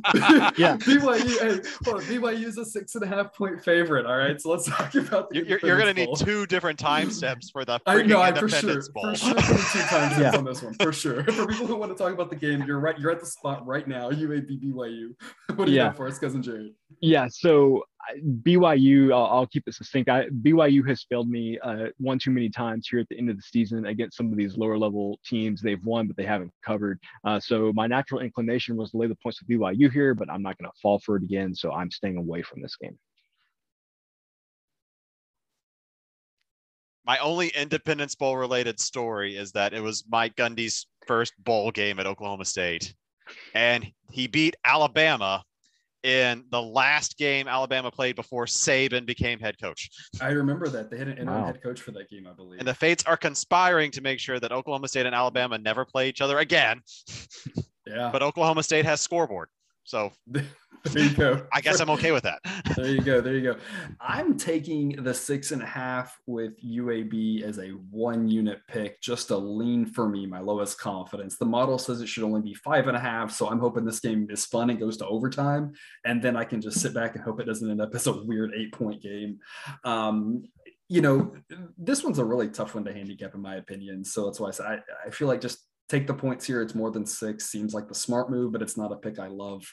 Yeah. 0.57 0.77
BYU. 0.77 1.39
Hey, 1.39 1.69
hold 1.85 1.97
on, 1.97 2.03
BYU 2.03 2.45
is 2.45 2.57
a 2.57 2.65
six 2.65 2.95
and 2.95 3.03
a 3.03 3.07
half 3.07 3.33
point 3.33 3.63
favorite. 3.63 4.05
All 4.05 4.17
right, 4.17 4.39
so 4.41 4.49
let's 4.49 4.65
talk 4.65 4.93
about 4.95 5.29
the 5.29 5.37
You're, 5.37 5.45
you're, 5.45 5.59
you're 5.63 5.77
gonna 5.77 5.93
need 5.93 6.09
two 6.17 6.45
different 6.47 6.79
time 6.79 7.11
steps 7.11 7.49
for 7.49 7.63
the 7.65 7.79
I 7.85 7.95
freaking 7.95 8.07
know, 8.07 8.21
I 8.21 8.31
for 8.31 8.49
sure, 8.49 8.59
Independence 8.59 8.87
for 8.87 8.93
Bowl. 8.93 9.13
sure, 9.13 9.33
gonna 9.33 9.47
need 9.51 10.02
Yeah. 10.11 10.35
on 10.37 10.43
this 10.45 10.61
one, 10.61 10.73
for 10.75 10.91
sure. 10.93 11.23
For 11.33 11.47
people 11.47 11.67
who 11.67 11.75
want 11.75 11.91
to 11.91 11.97
talk 11.97 12.13
about 12.13 12.29
the 12.29 12.35
game, 12.35 12.63
you're 12.63 12.79
right. 12.79 12.97
You're 12.97 13.11
at 13.11 13.19
the 13.19 13.25
spot 13.25 13.65
right 13.65 13.87
now. 13.87 14.09
UAB 14.11 14.61
BYU. 14.63 15.15
What 15.55 15.65
do 15.65 15.71
you 15.71 15.77
Yeah. 15.77 15.87
got 15.89 15.97
for 15.97 16.07
us, 16.07 16.17
cousin 16.17 16.41
Jared? 16.41 16.71
Yeah, 17.01 17.27
so 17.29 17.83
BYU, 18.41 19.13
I'll, 19.13 19.25
I'll 19.25 19.47
keep 19.47 19.63
it 19.67 19.73
succinct. 19.75 20.09
I, 20.09 20.29
BYU 20.29 20.87
has 20.87 21.03
failed 21.09 21.29
me 21.29 21.59
uh, 21.59 21.87
one 21.97 22.17
too 22.19 22.31
many 22.31 22.49
times 22.49 22.87
here 22.89 22.99
at 22.99 23.07
the 23.09 23.17
end 23.17 23.29
of 23.29 23.35
the 23.35 23.41
season 23.43 23.85
against 23.85 24.17
some 24.17 24.31
of 24.31 24.37
these 24.37 24.57
lower 24.57 24.77
level 24.77 25.19
teams. 25.25 25.61
They've 25.61 25.83
won, 25.85 26.07
but 26.07 26.17
they 26.17 26.25
haven't 26.25 26.51
covered. 26.65 26.99
Uh, 27.23 27.39
so 27.39 27.71
my 27.73 27.87
natural 27.87 28.21
inclination 28.21 28.75
was 28.75 28.91
to 28.91 28.97
lay 28.97 29.07
the 29.07 29.15
points 29.21 29.41
with 29.41 29.49
BYU 29.59 29.91
here, 29.91 30.13
but 30.13 30.29
I'm 30.29 30.41
not 30.41 30.57
going 30.57 30.69
to 30.69 30.77
fall 30.81 30.99
for 30.99 31.17
it 31.17 31.23
again. 31.23 31.53
So 31.53 31.71
I'm 31.71 31.91
staying 31.91 32.17
away 32.17 32.41
from 32.41 32.61
this 32.61 32.75
game. 32.75 32.97
My 37.05 37.17
only 37.17 37.49
Independence 37.49 38.15
Bowl 38.15 38.37
related 38.37 38.79
story 38.79 39.35
is 39.35 39.51
that 39.51 39.73
it 39.73 39.81
was 39.81 40.03
Mike 40.09 40.35
Gundy's 40.35 40.87
first 41.05 41.33
bowl 41.43 41.71
game 41.71 41.99
at 41.99 42.05
Oklahoma 42.07 42.45
State, 42.45 42.93
and 43.53 43.85
he 44.11 44.27
beat 44.27 44.55
Alabama 44.63 45.43
in 46.03 46.43
the 46.51 46.61
last 46.61 47.17
game 47.17 47.47
Alabama 47.47 47.89
played 47.89 48.15
before 48.15 48.45
Saban 48.45 49.05
became 49.05 49.39
head 49.39 49.55
coach. 49.59 49.89
I 50.21 50.31
remember 50.31 50.67
that 50.67 50.91
they 50.91 50.97
had 50.97 51.07
an 51.07 51.17
interim 51.17 51.41
Wow. 51.41 51.45
head 51.47 51.63
coach 51.63 51.81
for 51.81 51.91
that 51.91 52.09
game, 52.09 52.27
I 52.27 52.33
believe. 52.33 52.59
And 52.59 52.67
the 52.67 52.73
fates 52.73 53.05
are 53.05 53.15
conspiring 53.15 53.89
to 53.91 54.01
make 54.01 54.19
sure 54.19 54.39
that 54.39 54.51
Oklahoma 54.51 54.89
State 54.89 55.05
and 55.05 55.15
Alabama 55.15 55.57
never 55.57 55.85
play 55.85 56.09
each 56.09 56.19
other 56.19 56.39
again. 56.39 56.81
yeah, 57.87 58.09
But 58.11 58.21
Oklahoma 58.21 58.63
State 58.63 58.83
has 58.85 58.99
scoreboard. 58.99 59.47
So 59.83 60.11
there 60.27 60.43
you 60.95 61.09
go. 61.11 61.45
I 61.53 61.61
guess 61.61 61.79
I'm 61.79 61.89
okay 61.91 62.11
with 62.11 62.23
that. 62.23 62.39
There 62.75 62.87
you 62.87 63.01
go. 63.01 63.21
There 63.21 63.35
you 63.35 63.53
go. 63.53 63.59
I'm 64.01 64.35
taking 64.35 65.03
the 65.03 65.13
six 65.13 65.51
and 65.51 65.61
a 65.61 65.65
half 65.65 66.17
with 66.25 66.59
UAB 66.63 67.43
as 67.43 67.59
a 67.59 67.67
one 67.91 68.27
unit 68.27 68.61
pick, 68.67 68.99
just 68.99 69.29
a 69.29 69.37
lean 69.37 69.85
for 69.85 70.09
me, 70.09 70.25
my 70.25 70.39
lowest 70.39 70.79
confidence. 70.79 71.37
The 71.37 71.45
model 71.45 71.77
says 71.77 72.01
it 72.01 72.07
should 72.07 72.23
only 72.23 72.41
be 72.41 72.55
five 72.55 72.87
and 72.87 72.97
a 72.97 72.99
half. 72.99 73.31
So 73.31 73.47
I'm 73.47 73.59
hoping 73.59 73.85
this 73.85 73.99
game 73.99 74.27
is 74.31 74.45
fun 74.45 74.71
and 74.71 74.79
goes 74.79 74.97
to 74.97 75.07
overtime. 75.07 75.73
And 76.03 76.19
then 76.19 76.35
I 76.35 76.45
can 76.45 76.61
just 76.61 76.79
sit 76.79 76.95
back 76.95 77.15
and 77.15 77.23
hope 77.23 77.39
it 77.39 77.45
doesn't 77.45 77.69
end 77.69 77.81
up 77.81 77.93
as 77.93 78.07
a 78.07 78.23
weird 78.23 78.53
eight 78.55 78.73
point 78.73 79.03
game. 79.03 79.37
Um, 79.83 80.45
you 80.89 81.01
know, 81.01 81.35
this 81.77 82.03
one's 82.03 82.19
a 82.19 82.25
really 82.25 82.49
tough 82.49 82.75
one 82.75 82.85
to 82.85 82.93
handicap, 82.93 83.35
in 83.35 83.41
my 83.41 83.55
opinion. 83.55 84.03
So 84.03 84.25
that's 84.25 84.39
why 84.39 84.47
I 84.47 84.51
said 84.51 84.65
I, 84.65 84.79
I 85.07 85.09
feel 85.11 85.27
like 85.27 85.41
just 85.41 85.59
take 85.89 86.07
the 86.07 86.13
points 86.13 86.45
here. 86.45 86.61
It's 86.61 86.75
more 86.75 86.91
than 86.91 87.05
six. 87.05 87.45
Seems 87.45 87.73
like 87.73 87.87
the 87.87 87.95
smart 87.95 88.29
move, 88.29 88.51
but 88.51 88.61
it's 88.61 88.77
not 88.77 88.91
a 88.91 88.97
pick 88.97 89.19
I 89.19 89.27
love 89.27 89.63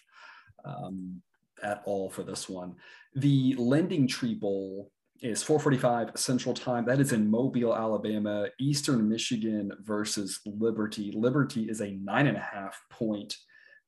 um, 0.64 1.22
at 1.62 1.82
all 1.84 2.10
for 2.10 2.22
this 2.22 2.48
one. 2.48 2.74
The 3.14 3.54
Lending 3.56 4.06
Tree 4.06 4.34
Bowl 4.34 4.90
is 5.22 5.42
4:45 5.42 6.16
Central 6.18 6.54
Time. 6.54 6.84
That 6.86 7.00
is 7.00 7.12
in 7.12 7.30
Mobile, 7.30 7.74
Alabama. 7.74 8.48
Eastern 8.58 9.08
Michigan 9.08 9.72
versus 9.80 10.40
Liberty. 10.46 11.12
Liberty 11.12 11.68
is 11.68 11.80
a 11.80 11.92
nine 11.92 12.26
and 12.26 12.36
a 12.36 12.40
half 12.40 12.80
point 12.90 13.36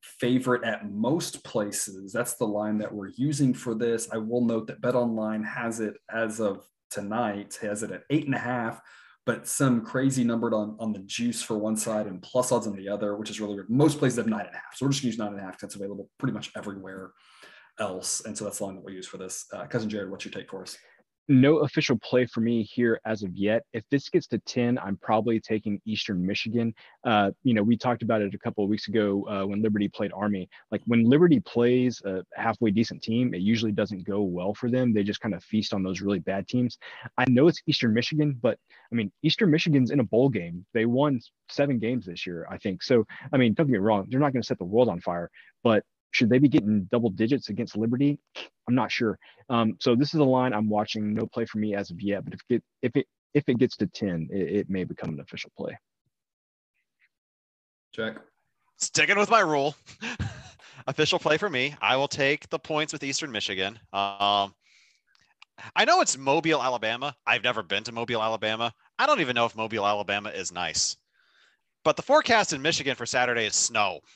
favorite 0.02 0.64
at 0.64 0.90
most 0.90 1.44
places. 1.44 2.12
That's 2.12 2.34
the 2.34 2.44
line 2.44 2.78
that 2.78 2.92
we're 2.92 3.12
using 3.16 3.54
for 3.54 3.74
this. 3.74 4.08
I 4.12 4.18
will 4.18 4.44
note 4.44 4.66
that 4.66 4.80
Bet 4.80 4.94
Online 4.94 5.44
has 5.44 5.80
it 5.80 5.94
as 6.12 6.40
of 6.40 6.66
tonight, 6.90 7.58
has 7.62 7.82
it 7.82 7.92
at 7.92 8.02
eight 8.10 8.26
and 8.26 8.34
a 8.34 8.38
half, 8.38 8.80
but 9.24 9.46
some 9.46 9.84
crazy 9.84 10.24
numbered 10.24 10.52
on, 10.52 10.76
on 10.80 10.92
the 10.92 10.98
juice 11.00 11.42
for 11.42 11.56
one 11.56 11.76
side 11.76 12.06
and 12.06 12.22
plus 12.22 12.50
odds 12.50 12.66
on 12.66 12.74
the 12.76 12.88
other, 12.88 13.16
which 13.16 13.30
is 13.30 13.40
really 13.40 13.54
weird. 13.54 13.70
Most 13.70 13.98
places 13.98 14.18
have 14.18 14.26
nine 14.26 14.46
and 14.46 14.54
a 14.54 14.58
half. 14.58 14.74
So 14.74 14.84
we're 14.84 14.90
just 14.90 15.02
gonna 15.02 15.10
use 15.10 15.18
nine 15.18 15.32
and 15.32 15.40
a 15.40 15.42
half 15.42 15.62
it's 15.62 15.76
available 15.76 16.10
pretty 16.18 16.32
much 16.32 16.50
everywhere 16.56 17.12
else. 17.78 18.22
And 18.24 18.36
so 18.36 18.44
that's 18.44 18.58
the 18.58 18.64
line 18.64 18.74
that 18.74 18.84
we'll 18.84 18.94
use 18.94 19.06
for 19.06 19.18
this. 19.18 19.46
Uh, 19.52 19.66
Cousin 19.66 19.88
Jared, 19.88 20.10
what's 20.10 20.24
your 20.24 20.32
take 20.32 20.50
for 20.50 20.62
us? 20.62 20.76
No 21.32 21.58
official 21.58 21.98
play 21.98 22.26
for 22.26 22.40
me 22.40 22.62
here 22.62 23.00
as 23.04 23.22
of 23.22 23.34
yet. 23.34 23.64
If 23.72 23.84
this 23.90 24.08
gets 24.08 24.26
to 24.28 24.38
10, 24.38 24.78
I'm 24.78 24.96
probably 24.98 25.40
taking 25.40 25.80
Eastern 25.86 26.24
Michigan. 26.24 26.74
Uh, 27.04 27.30
you 27.42 27.54
know, 27.54 27.62
we 27.62 27.76
talked 27.76 28.02
about 28.02 28.22
it 28.22 28.34
a 28.34 28.38
couple 28.38 28.62
of 28.62 28.70
weeks 28.70 28.88
ago 28.88 29.26
uh, 29.28 29.46
when 29.46 29.62
Liberty 29.62 29.88
played 29.88 30.12
Army. 30.14 30.48
Like 30.70 30.82
when 30.86 31.04
Liberty 31.04 31.40
plays 31.40 32.02
a 32.04 32.22
halfway 32.34 32.70
decent 32.70 33.02
team, 33.02 33.34
it 33.34 33.40
usually 33.40 33.72
doesn't 33.72 34.04
go 34.04 34.22
well 34.22 34.54
for 34.54 34.70
them. 34.70 34.92
They 34.92 35.02
just 35.02 35.20
kind 35.20 35.34
of 35.34 35.42
feast 35.42 35.72
on 35.72 35.82
those 35.82 36.00
really 36.00 36.20
bad 36.20 36.46
teams. 36.46 36.78
I 37.16 37.24
know 37.28 37.48
it's 37.48 37.62
Eastern 37.66 37.94
Michigan, 37.94 38.38
but 38.40 38.58
I 38.92 38.94
mean, 38.94 39.10
Eastern 39.22 39.50
Michigan's 39.50 39.90
in 39.90 40.00
a 40.00 40.04
bowl 40.04 40.28
game. 40.28 40.66
They 40.74 40.84
won 40.84 41.20
seven 41.48 41.78
games 41.78 42.06
this 42.06 42.26
year, 42.26 42.46
I 42.50 42.58
think. 42.58 42.82
So, 42.82 43.04
I 43.32 43.38
mean, 43.38 43.54
don't 43.54 43.66
get 43.66 43.72
me 43.72 43.78
wrong, 43.78 44.06
they're 44.08 44.20
not 44.20 44.32
going 44.32 44.42
to 44.42 44.46
set 44.46 44.58
the 44.58 44.64
world 44.64 44.88
on 44.88 45.00
fire, 45.00 45.30
but 45.62 45.82
should 46.12 46.28
they 46.30 46.38
be 46.38 46.48
getting 46.48 46.84
double 46.92 47.10
digits 47.10 47.48
against 47.48 47.76
Liberty? 47.76 48.18
I'm 48.68 48.74
not 48.74 48.92
sure. 48.92 49.18
Um, 49.48 49.76
so 49.80 49.96
this 49.96 50.14
is 50.14 50.20
a 50.20 50.24
line 50.24 50.52
I'm 50.52 50.68
watching. 50.68 51.12
No 51.14 51.26
play 51.26 51.46
for 51.46 51.58
me 51.58 51.74
as 51.74 51.90
of 51.90 52.00
yet, 52.00 52.24
but 52.24 52.34
if 52.34 52.40
it 52.48 52.62
if 52.82 52.96
it 52.96 53.06
if 53.34 53.48
it 53.48 53.58
gets 53.58 53.76
to 53.78 53.86
10, 53.86 54.28
it, 54.30 54.36
it 54.36 54.70
may 54.70 54.84
become 54.84 55.10
an 55.14 55.20
official 55.20 55.50
play. 55.56 55.76
Check. 57.94 58.16
Sticking 58.76 59.18
with 59.18 59.30
my 59.30 59.40
rule. 59.40 59.74
Official 60.86 61.18
play 61.18 61.38
for 61.38 61.48
me. 61.48 61.74
I 61.80 61.96
will 61.96 62.08
take 62.08 62.48
the 62.50 62.58
points 62.58 62.92
with 62.92 63.04
Eastern 63.04 63.30
Michigan. 63.30 63.78
Um, 63.92 64.52
I 65.76 65.84
know 65.86 66.00
it's 66.00 66.18
Mobile, 66.18 66.60
Alabama. 66.62 67.14
I've 67.26 67.44
never 67.44 67.62
been 67.62 67.84
to 67.84 67.92
Mobile, 67.92 68.22
Alabama. 68.22 68.72
I 68.98 69.06
don't 69.06 69.20
even 69.20 69.34
know 69.34 69.46
if 69.46 69.54
Mobile, 69.54 69.86
Alabama 69.86 70.30
is 70.30 70.50
nice. 70.52 70.96
But 71.84 71.96
the 71.96 72.02
forecast 72.02 72.52
in 72.52 72.60
Michigan 72.60 72.96
for 72.96 73.06
Saturday 73.06 73.46
is 73.46 73.54
snow. 73.54 74.00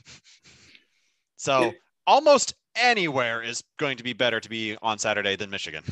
So 1.38 1.64
It- 1.64 1.80
almost 2.06 2.54
anywhere 2.76 3.42
is 3.42 3.62
going 3.78 3.96
to 3.96 4.02
be 4.02 4.12
better 4.12 4.40
to 4.40 4.48
be 4.48 4.76
on 4.82 4.98
Saturday 4.98 5.36
than 5.36 5.50
Michigan. 5.50 5.82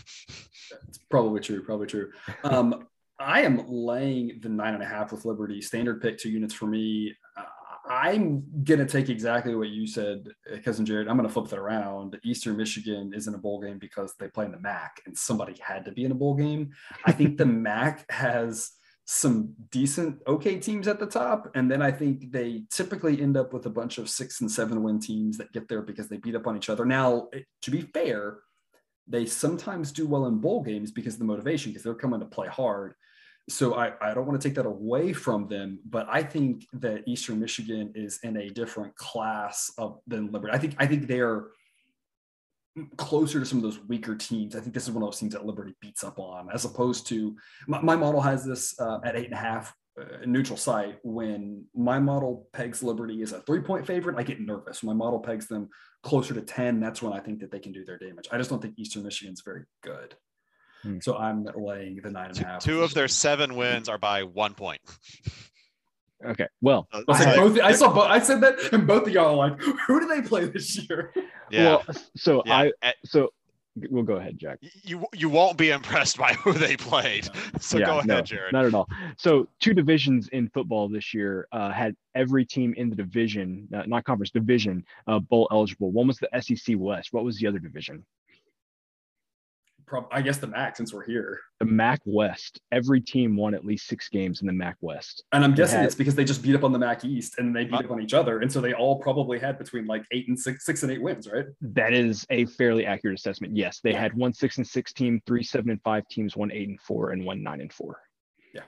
It's 0.89 0.99
probably 1.11 1.41
true. 1.41 1.62
Probably 1.62 1.87
true. 1.87 2.11
Um, 2.43 2.87
I 3.19 3.43
am 3.43 3.65
laying 3.69 4.41
the 4.41 4.49
nine 4.49 4.75
and 4.75 4.83
a 4.83 4.87
half 4.87 5.12
with 5.12 5.25
Liberty. 5.25 5.61
Standard 5.61 6.03
pick, 6.03 6.19
two 6.19 6.31
units 6.31 6.55
for 6.55 6.67
me. 6.67 7.15
Uh, 7.37 7.45
I'm 7.89 8.45
gonna 8.65 8.87
take 8.87 9.11
exactly 9.11 9.55
what 9.55 9.69
you 9.69 9.87
said, 9.87 10.29
uh, 10.53 10.57
cousin 10.65 10.87
Jared. 10.87 11.07
I'm 11.07 11.17
gonna 11.17 11.29
flip 11.29 11.49
that 11.49 11.59
around. 11.59 12.19
Eastern 12.25 12.57
Michigan 12.57 13.12
is 13.15 13.29
in 13.29 13.35
a 13.35 13.39
bowl 13.39 13.61
game 13.61 13.79
because 13.79 14.15
they 14.19 14.29
play 14.29 14.47
in 14.47 14.53
the 14.53 14.61
MAC, 14.61 15.03
and 15.07 15.17
somebody 15.17 15.55
had 15.61 15.85
to 15.85 15.93
be 15.93 16.05
in 16.05 16.12
a 16.12 16.15
bowl 16.15 16.35
game. 16.35 16.73
I 17.05 17.12
think 17.12 17.37
the 17.37 17.47
MAC 17.47 18.11
has 18.11 18.73
some 19.07 19.55
decent, 19.71 20.21
okay 20.27 20.59
teams 20.59 20.89
at 20.89 20.99
the 20.99 21.07
top, 21.07 21.51
and 21.55 21.71
then 21.71 21.83
I 21.83 21.91
think 21.91 22.33
they 22.33 22.65
typically 22.71 23.21
end 23.21 23.37
up 23.37 23.53
with 23.53 23.67
a 23.67 23.71
bunch 23.71 23.99
of 23.99 24.09
six 24.09 24.41
and 24.41 24.51
seven 24.51 24.83
win 24.83 24.99
teams 24.99 25.37
that 25.39 25.53
get 25.53 25.69
there 25.69 25.83
because 25.83 26.09
they 26.09 26.17
beat 26.17 26.35
up 26.35 26.47
on 26.47 26.57
each 26.57 26.71
other. 26.71 26.87
Now, 26.87 27.29
to 27.63 27.71
be 27.71 27.83
fair, 27.83 28.39
they 29.07 29.27
sometimes 29.27 29.93
do 29.93 30.07
well 30.07 30.27
in 30.27 30.39
bowl 30.39 30.63
games 30.63 30.91
because 30.91 31.15
of 31.15 31.19
the 31.19 31.27
motivation, 31.27 31.71
because 31.71 31.83
they're 31.83 31.95
coming 31.95 32.21
to 32.21 32.27
play 32.27 32.49
hard. 32.49 32.95
So 33.51 33.75
I, 33.75 33.93
I 34.01 34.15
don't 34.15 34.27
want 34.27 34.41
to 34.41 34.49
take 34.49 34.57
that 34.57 34.65
away 34.65 35.13
from 35.13 35.49
them, 35.49 35.81
but 35.85 36.07
I 36.11 36.23
think 36.23 36.67
that 36.73 37.03
Eastern 37.07 37.39
Michigan 37.39 37.93
is 37.95 38.21
in 38.23 38.39
a 38.39 38.49
different 38.49 38.97
class 38.97 39.71
of 39.77 40.01
than 40.07 40.33
Liberty. 40.33 40.55
I 40.55 40.59
think 40.59 40.77
I 40.79 40.87
think 40.87 41.07
they're 41.07 41.49
closer 42.97 43.41
to 43.41 43.47
some 43.47 43.59
of 43.59 43.62
those 43.62 43.79
weaker 43.89 44.14
teams. 44.16 44.57
I 44.57 44.61
think 44.61 44.75
this 44.75 44.85
is 44.85 44.91
one 44.91 45.03
of 45.03 45.09
those 45.09 45.18
teams 45.18 45.33
that 45.33 45.47
Liberty 45.47 45.75
beats 45.81 46.03
up 46.05 46.18
on, 46.18 46.49
as 46.53 46.64
opposed 46.64 47.07
to 47.09 47.37
my, 47.66 47.81
my 47.81 47.97
model 47.97 48.20
has 48.20 48.45
this 48.45 48.79
uh, 48.81 48.99
at 49.05 49.16
eight 49.16 49.27
and 49.27 49.35
a 49.35 49.39
half 49.39 49.75
uh, 50.01 50.05
neutral 50.27 50.57
site. 50.57 50.99
When 51.05 51.64
my 51.75 51.99
model 52.01 52.49
pegs 52.53 52.83
Liberty 52.83 53.22
as 53.22 53.33
a 53.33 53.41
three 53.41 53.61
point 53.61 53.87
favorite, 53.87 54.16
I 54.18 54.22
get 54.25 54.41
nervous. 54.41 54.83
When 54.83 54.97
my 54.97 55.05
model 55.05 55.20
pegs 55.20 55.47
them 55.47 55.68
closer 56.03 56.35
to 56.35 56.41
10, 56.43 56.81
that's 56.81 57.01
when 57.01 57.12
I 57.12 57.20
think 57.20 57.41
that 57.41 57.51
they 57.53 57.61
can 57.61 57.72
do 57.72 57.85
their 57.85 57.99
damage. 57.99 58.29
I 58.33 58.39
just 58.39 58.51
don't 58.51 58.61
think 58.61 58.75
Eastern 58.77 59.05
Michigan's 59.05 59.43
very 59.45 59.62
good. 59.83 60.14
Hmm. 60.83 60.99
So 61.01 61.16
I'm 61.16 61.47
laying 61.57 62.01
the 62.03 62.11
nine 62.11 62.31
and 62.31 62.37
a 62.37 62.41
Two, 62.41 62.47
half. 62.47 62.62
two 62.64 62.83
of 62.83 62.93
their 62.93 63.09
seven 63.09 63.55
wins 63.55 63.89
are 63.89 63.99
by 63.99 64.25
one 64.25 64.55
point. 64.55 64.81
Okay. 66.25 66.47
Well, 66.61 66.89
Uh, 66.93 67.03
I, 67.09 67.25
like, 67.25 67.37
both, 67.37 67.61
I 67.61 67.73
saw 67.73 67.93
both, 67.95 68.09
I 68.09 68.19
said 68.19 68.41
that, 68.43 68.73
and 68.73 68.87
both 68.87 69.07
of 69.07 69.12
y'all 69.12 69.39
are 69.41 69.49
like, 69.51 69.61
who 69.87 70.01
do 70.01 70.07
they 70.07 70.23
play 70.23 70.47
this 70.47 70.79
year? 70.89 71.12
Yeah. 71.51 71.65
well, 71.65 71.85
so 72.17 72.43
yeah. 72.47 72.57
I 72.57 72.73
Eh, 72.83 72.93
so 73.05 73.31
we'll 73.91 74.05
go 74.05 74.15
ahead, 74.17 74.39
Jack. 74.39 74.59
you 74.62 75.05
you 75.12 75.29
won't 75.29 75.59
be 75.59 75.71
impressed 75.71 76.17
by 76.17 76.33
who 76.45 76.53
they 76.53 76.77
played. 76.77 77.29
So 77.61 77.79
Yeah, 77.79 77.87
go 77.87 77.93
ahead, 77.99 78.07
no, 78.07 78.21
Jared. 78.23 78.53
Not 78.53 78.65
at 78.67 78.75
all. 78.75 78.89
So 79.19 79.49
two 79.61 79.75
divisions 79.75 80.29
in 80.29 80.49
football 80.51 80.89
this 80.89 81.12
year 81.12 81.49
uh, 81.53 81.71
had 81.73 81.95
every 82.15 82.45
team 82.47 82.73
in 82.77 82.89
the 82.89 82.97
division, 82.97 83.69
uh, 83.75 83.83
not 83.87 84.05
conference 84.05 84.31
division, 84.31 84.85
uh, 85.09 85.19
bowl 85.19 85.49
eligible. 85.51 85.91
One 85.91 86.07
was 86.07 86.19
the 86.19 86.29
SEC 86.41 86.77
West. 86.79 87.12
What 87.12 87.25
was 87.25 87.39
the 87.39 87.47
other 87.49 87.59
division? 87.59 88.05
Prob- 89.87 90.09
I 90.11 90.22
guess 90.22 90.39
the 90.39 90.47
MAC 90.47 90.76
since 90.76 90.93
we're 90.93 91.05
here. 91.05 91.39
The 91.61 91.66
MAC 91.66 92.01
West. 92.05 92.61
Every 92.72 93.01
team 93.01 93.37
won 93.37 93.55
at 93.55 93.64
least 93.64 93.87
six 93.87 94.09
games 94.09 94.41
in 94.41 94.47
the 94.47 94.53
MAC 94.53 94.76
West. 94.80 95.24
And 95.32 95.45
I'm 95.45 95.55
guessing 95.55 95.78
had- 95.78 95.87
it's 95.87 95.95
because 95.95 96.14
they 96.14 96.24
just 96.24 96.43
beat 96.43 96.55
up 96.55 96.64
on 96.64 96.72
the 96.72 96.78
MAC 96.78 97.05
East 97.05 97.39
and 97.39 97.55
they 97.55 97.64
beat 97.64 97.74
Uh, 97.74 97.78
up 97.78 97.91
on 97.91 98.01
each 98.01 98.14
other. 98.14 98.41
And 98.41 98.51
so 98.51 98.61
they 98.61 98.72
all 98.72 98.99
probably 99.01 99.39
had 99.39 99.59
between 99.59 99.87
like 99.87 100.05
eight 100.11 100.28
and 100.28 100.39
six, 100.39 100.64
six 100.66 100.82
and 100.82 100.93
eight 100.93 101.03
wins, 101.03 101.30
right? 101.30 101.47
That 101.61 101.93
is 101.93 102.26
a 102.30 102.47
fairly 102.47 102.87
accurate 102.87 103.18
assessment. 103.18 103.57
Yes, 103.57 103.80
they 103.80 103.91
Yeah. 103.93 104.01
had 104.01 104.14
one 104.14 104.32
six 104.32 104.59
and 104.59 104.66
six 104.66 104.93
team, 104.93 105.20
three 105.26 105.43
seven 105.43 105.70
and 105.70 105.82
five 105.82 106.07
teams, 106.09 106.37
one 106.37 106.51
eight 106.53 106.68
and 106.68 106.80
four, 106.80 107.11
and 107.11 107.24
one 107.24 107.43
nine 107.43 107.61
and 107.61 107.72
four. 107.72 108.01
Yeah. 108.55 108.62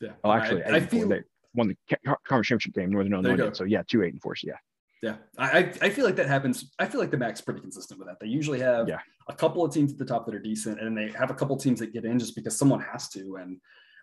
Yeah. 0.00 0.12
Oh, 0.24 0.32
actually, 0.32 0.64
I, 0.64 0.76
I 0.76 0.80
four. 0.80 0.88
feel 0.88 1.08
they 1.08 1.22
won 1.54 1.68
the 1.68 1.76
conference 2.04 2.46
championship 2.48 2.74
game. 2.74 2.90
Northern 2.90 3.12
Illinois 3.14 3.36
did. 3.36 3.56
So 3.56 3.64
yeah, 3.64 3.82
two 3.86 4.02
eight 4.02 4.12
and 4.12 4.22
fours. 4.22 4.42
Yeah. 4.44 4.56
Yeah, 5.02 5.16
I, 5.36 5.58
I 5.58 5.72
I 5.82 5.90
feel 5.90 6.06
like 6.06 6.16
that 6.16 6.26
happens. 6.26 6.72
I 6.78 6.86
feel 6.86 7.00
like 7.02 7.10
the 7.10 7.18
MAC's 7.18 7.42
pretty 7.42 7.60
consistent 7.60 8.00
with 8.00 8.08
that. 8.08 8.18
They 8.18 8.28
usually 8.28 8.60
have 8.60 8.88
Yeah. 8.88 9.00
A 9.28 9.34
couple 9.34 9.64
of 9.64 9.72
teams 9.72 9.92
at 9.92 9.98
the 9.98 10.04
top 10.04 10.24
that 10.26 10.34
are 10.34 10.40
decent, 10.40 10.80
and 10.80 10.96
they 10.96 11.10
have 11.12 11.30
a 11.30 11.34
couple 11.34 11.56
teams 11.56 11.80
that 11.80 11.92
get 11.92 12.04
in 12.04 12.18
just 12.18 12.36
because 12.36 12.56
someone 12.56 12.80
has 12.80 13.08
to. 13.08 13.36
And 13.40 13.58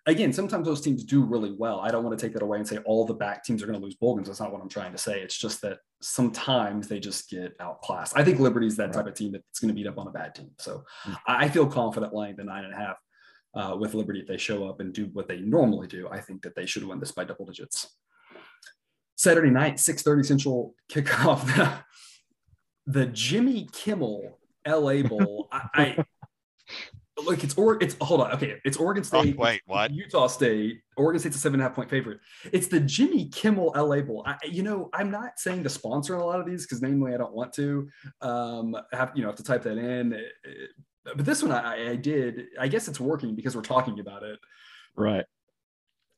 again, 0.06 0.34
sometimes 0.34 0.68
those 0.68 0.82
teams 0.82 1.04
do 1.06 1.24
really 1.24 1.54
well. 1.54 1.80
I 1.80 1.92
don't 1.92 2.04
want 2.04 2.18
to 2.18 2.26
take 2.26 2.34
that 2.34 2.44
away 2.44 2.58
and 2.58 2.68
say 2.68 2.78
all 2.80 3.06
the 3.06 3.16
MAC 3.16 3.44
teams 3.44 3.64
are 3.64 3.66
going 3.66 3.80
to 3.80 3.84
lose 3.84 3.96
bowl 3.96 4.16
games. 4.18 4.28
That's 4.28 4.42
not 4.42 4.52
what 4.52 4.62
I'm 4.62 4.68
trying 4.68 4.92
to 4.92 4.98
say. 4.98 5.22
It's 5.22 5.38
just 5.38 5.62
that 5.62 5.78
sometimes 6.02 6.90
they 6.90 7.00
just 7.00 7.30
get 7.30 7.56
outclassed. 7.62 8.18
I 8.18 8.24
think 8.26 8.40
Liberty's 8.40 8.76
that 8.78 8.92
type 8.92 9.08
of 9.08 9.14
team 9.14 9.32
that's 9.32 9.60
going 9.60 9.70
to 9.70 9.74
beat 9.74 9.88
up 9.88 9.98
on 9.98 10.08
a 10.08 10.12
bad 10.12 10.36
team. 10.36 10.52
So 10.60 10.84
Mm. 11.06 11.18
I 11.26 11.48
feel 11.48 11.68
confident 11.68 12.14
laying 12.14 12.36
the 12.36 12.44
nine 12.44 12.66
and 12.66 12.74
a 12.74 12.78
half 12.78 12.98
uh, 13.56 13.78
with 13.78 13.94
Liberty 13.94 14.20
if 14.20 14.28
they 14.28 14.38
show 14.38 14.68
up 14.68 14.82
and 14.82 14.94
do 14.94 15.10
what 15.14 15.30
they 15.30 15.38
normally 15.40 15.88
do. 15.88 16.10
I 16.12 16.20
think 16.20 16.42
that 16.42 16.56
they 16.56 16.66
should 16.66 16.84
win 16.84 17.00
this 17.00 17.12
by 17.14 17.24
double 17.24 17.46
digits. 17.46 17.96
Saturday 19.16 19.52
night, 19.52 19.76
6:30 19.76 20.26
Central 20.26 20.76
kickoff. 20.92 21.82
The 22.86 23.06
Jimmy 23.06 23.70
Kimmel 23.72 24.40
LA 24.68 25.02
Bowl. 25.08 25.48
I, 25.52 25.68
I 25.74 26.06
look, 27.24 27.44
it's 27.44 27.56
or 27.56 27.82
it's 27.82 27.96
hold 28.02 28.22
on. 28.22 28.32
Okay, 28.34 28.60
it's 28.66 28.78
Oregon 28.78 29.04
Oh, 29.14 29.22
State. 29.22 29.38
wait, 29.38 29.62
what? 29.66 29.92
Utah 29.92 30.28
State. 30.28 30.82
Oregon 30.98 31.20
State's 31.20 31.36
a 31.36 31.40
seven 31.40 31.60
and 31.60 31.66
a 31.66 31.70
half 31.70 31.76
point 31.76 31.90
favorite. 31.90 32.20
It's 32.52 32.68
the 32.68 32.80
Jimmy 32.80 33.30
Kimmel 33.30 33.74
LA 33.76 34.02
Bowl. 34.02 34.24
I, 34.26 34.38
you 34.46 34.64
know, 34.64 34.90
I'm 34.94 35.12
not 35.12 35.40
saying 35.40 35.64
to 35.64 35.70
sponsor 35.70 36.16
a 36.16 36.26
lot 36.26 36.40
of 36.40 36.46
these 36.46 36.66
because 36.66 36.82
namely 36.82 37.14
I 37.14 37.18
don't 37.18 37.34
want 37.34 37.54
to. 37.54 37.90
Um, 38.22 38.76
have 38.92 39.12
you 39.16 39.22
know 39.22 39.30
have 39.30 39.38
to 39.38 39.44
type 39.44 39.64
that 39.64 39.78
in. 39.78 40.14
It- 40.14 40.32
it- 40.44 40.70
but 41.18 41.26
this 41.26 41.44
one 41.44 41.52
I, 41.52 41.90
I 41.92 41.96
did. 41.98 42.46
I 42.58 42.70
guess 42.70 42.88
it's 42.88 42.98
working 42.98 43.36
because 43.36 43.58
we're 43.58 43.62
talking 43.62 44.00
about 44.00 44.24
it. 44.24 44.40
Right. 44.96 45.26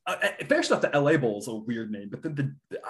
Uh, 0.06 0.14
uh, 0.22 0.28
fair 0.48 0.62
stuff. 0.62 0.80
The 0.80 0.90
LA 0.96 1.16
Bowl 1.16 1.38
is 1.38 1.48
a 1.48 1.54
weird 1.56 1.90
name, 1.90 2.08
but 2.08 2.22
then 2.22 2.36
the, 2.36 2.54
the 2.70 2.80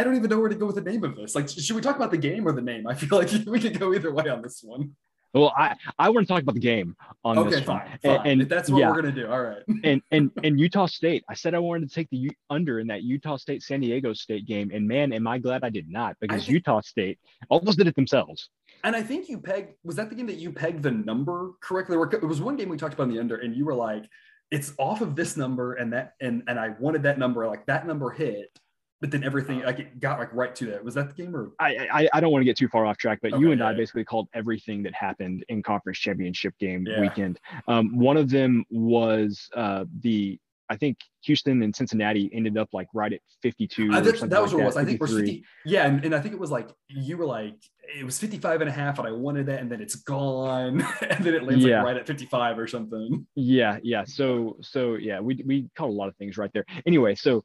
I, 0.00 0.02
don't 0.04 0.16
even 0.16 0.30
know 0.30 0.38
where 0.40 0.48
to 0.48 0.54
go 0.54 0.66
with 0.66 0.76
the 0.76 0.82
name 0.90 1.04
of 1.04 1.16
this. 1.16 1.34
Like, 1.34 1.48
should 1.48 1.74
we 1.76 1.82
talk 1.82 1.96
about 1.96 2.10
the 2.10 2.18
game 2.18 2.46
or 2.46 2.52
the 2.52 2.62
name? 2.62 2.86
I 2.86 2.94
feel 2.94 3.18
like 3.18 3.30
we 3.46 3.60
could 3.60 3.78
go 3.78 3.94
either 3.94 4.12
way 4.12 4.28
on 4.28 4.42
this 4.42 4.60
one. 4.62 4.94
Well, 5.34 5.52
I 5.56 5.74
I 5.98 6.08
want 6.08 6.26
to 6.26 6.32
talk 6.32 6.42
about 6.42 6.54
the 6.54 6.60
game 6.60 6.96
on 7.22 7.36
Okay, 7.36 7.50
this 7.50 7.66
one. 7.66 7.80
fine, 7.80 7.98
And- 8.04 8.16
fine. 8.16 8.26
and, 8.40 8.40
that's 8.48 8.70
what 8.70 8.78
yeah. 8.78 8.88
we're 8.90 9.02
gonna 9.02 9.12
do, 9.12 9.26
all 9.30 9.42
right. 9.42 9.62
and 9.84 10.00
and 10.10 10.30
and 10.42 10.58
Utah 10.58 10.86
State. 10.86 11.24
I 11.28 11.34
said 11.34 11.54
I 11.54 11.58
wanted 11.58 11.88
to 11.90 11.94
take 11.94 12.08
the 12.08 12.16
U- 12.16 12.30
under 12.48 12.78
in 12.80 12.86
that 12.86 13.02
Utah 13.02 13.36
State 13.36 13.62
San 13.62 13.80
Diego 13.80 14.14
State 14.14 14.46
game, 14.46 14.70
and 14.72 14.88
man, 14.88 15.12
am 15.12 15.26
I 15.26 15.36
glad 15.38 15.62
I 15.62 15.68
did 15.68 15.90
not 15.90 16.16
because 16.20 16.42
think- 16.42 16.52
Utah 16.52 16.80
State 16.80 17.18
almost 17.50 17.76
did 17.76 17.86
it 17.86 17.94
themselves. 17.96 18.48
And 18.84 18.96
I 18.96 19.02
think 19.02 19.28
you 19.28 19.38
pegged 19.38 19.74
was 19.84 19.96
that 19.96 20.08
the 20.08 20.14
game 20.14 20.26
that 20.28 20.36
you 20.38 20.52
pegged 20.52 20.82
the 20.82 20.90
number 20.92 21.50
correctly? 21.60 21.96
It 21.98 22.22
was 22.24 22.40
one 22.40 22.56
game 22.56 22.68
we 22.70 22.78
talked 22.78 22.94
about 22.94 23.04
in 23.08 23.10
the 23.14 23.20
under, 23.20 23.36
and 23.36 23.54
you 23.54 23.66
were 23.66 23.74
like, 23.74 24.04
"It's 24.50 24.72
off 24.78 25.02
of 25.02 25.16
this 25.16 25.36
number," 25.36 25.74
and 25.74 25.92
that 25.92 26.12
and 26.20 26.44
and 26.46 26.58
I 26.58 26.70
wanted 26.80 27.02
that 27.02 27.18
number. 27.18 27.46
Like 27.46 27.66
that 27.66 27.86
number 27.86 28.10
hit, 28.10 28.58
but 29.00 29.10
then 29.10 29.22
everything 29.24 29.60
like 29.60 29.78
it 29.78 30.00
got 30.00 30.18
like 30.18 30.32
right 30.32 30.54
to 30.56 30.66
that. 30.66 30.84
Was 30.84 30.94
that 30.94 31.14
the 31.14 31.22
game 31.22 31.34
or? 31.34 31.52
I 31.60 31.88
I, 31.92 32.08
I 32.14 32.20
don't 32.20 32.32
want 32.32 32.40
to 32.42 32.46
get 32.46 32.56
too 32.56 32.68
far 32.68 32.86
off 32.86 32.96
track, 32.96 33.18
but 33.22 33.38
you 33.38 33.52
and 33.52 33.60
yeah, 33.60 33.68
I 33.68 33.70
yeah. 33.72 33.76
basically 33.76 34.04
called 34.04 34.28
everything 34.34 34.82
that 34.84 34.94
happened 34.94 35.44
in 35.48 35.62
conference 35.62 35.98
championship 35.98 36.54
game 36.58 36.86
Yeah. 36.86 37.00
weekend. 37.00 37.38
Um, 37.68 37.98
one 37.98 38.16
of 38.16 38.30
them 38.30 38.64
was 38.70 39.48
uh, 39.54 39.84
the 40.00 40.38
I 40.68 40.76
think 40.76 40.98
Houston 41.24 41.62
and 41.62 41.74
Cincinnati 41.74 42.28
ended 42.32 42.58
up 42.58 42.68
like 42.72 42.88
right 42.92 43.12
at 43.12 43.20
52. 43.42 43.90
I 43.92 44.02
something 44.02 44.28
that 44.30 44.42
was 44.42 44.52
like 44.52 44.58
what 44.58 44.62
it 44.62 44.66
was. 44.66 44.76
I 44.76 44.84
think 44.84 45.00
53. 45.00 45.20
50. 45.26 45.44
Yeah, 45.64 45.86
and, 45.86 46.04
and 46.04 46.14
I 46.14 46.20
think 46.20 46.34
it 46.34 46.40
was 46.40 46.50
like 46.50 46.70
you 46.88 47.16
were 47.16 47.26
like 47.26 47.56
it 47.96 48.04
was 48.04 48.18
55 48.18 48.62
and 48.62 48.70
a 48.70 48.72
half, 48.72 48.98
and 48.98 49.06
I 49.06 49.12
wanted 49.12 49.46
that, 49.46 49.60
and 49.60 49.70
then 49.70 49.80
it's 49.80 49.94
gone, 49.94 50.84
and 51.08 51.24
then 51.24 51.34
it 51.34 51.44
lands 51.44 51.64
Yeah. 51.64 51.78
like 51.78 51.86
right 51.86 51.96
at 51.98 52.06
55 52.06 52.58
or 52.58 52.66
something. 52.66 53.26
Yeah, 53.36 53.78
yeah. 53.82 54.04
So 54.06 54.56
so 54.60 54.94
yeah, 54.94 55.20
we 55.20 55.42
we 55.46 55.68
caught 55.76 55.88
a 55.88 55.92
lot 55.92 56.08
of 56.08 56.16
things 56.16 56.36
right 56.36 56.50
there. 56.52 56.64
Anyway, 56.84 57.14
so 57.14 57.44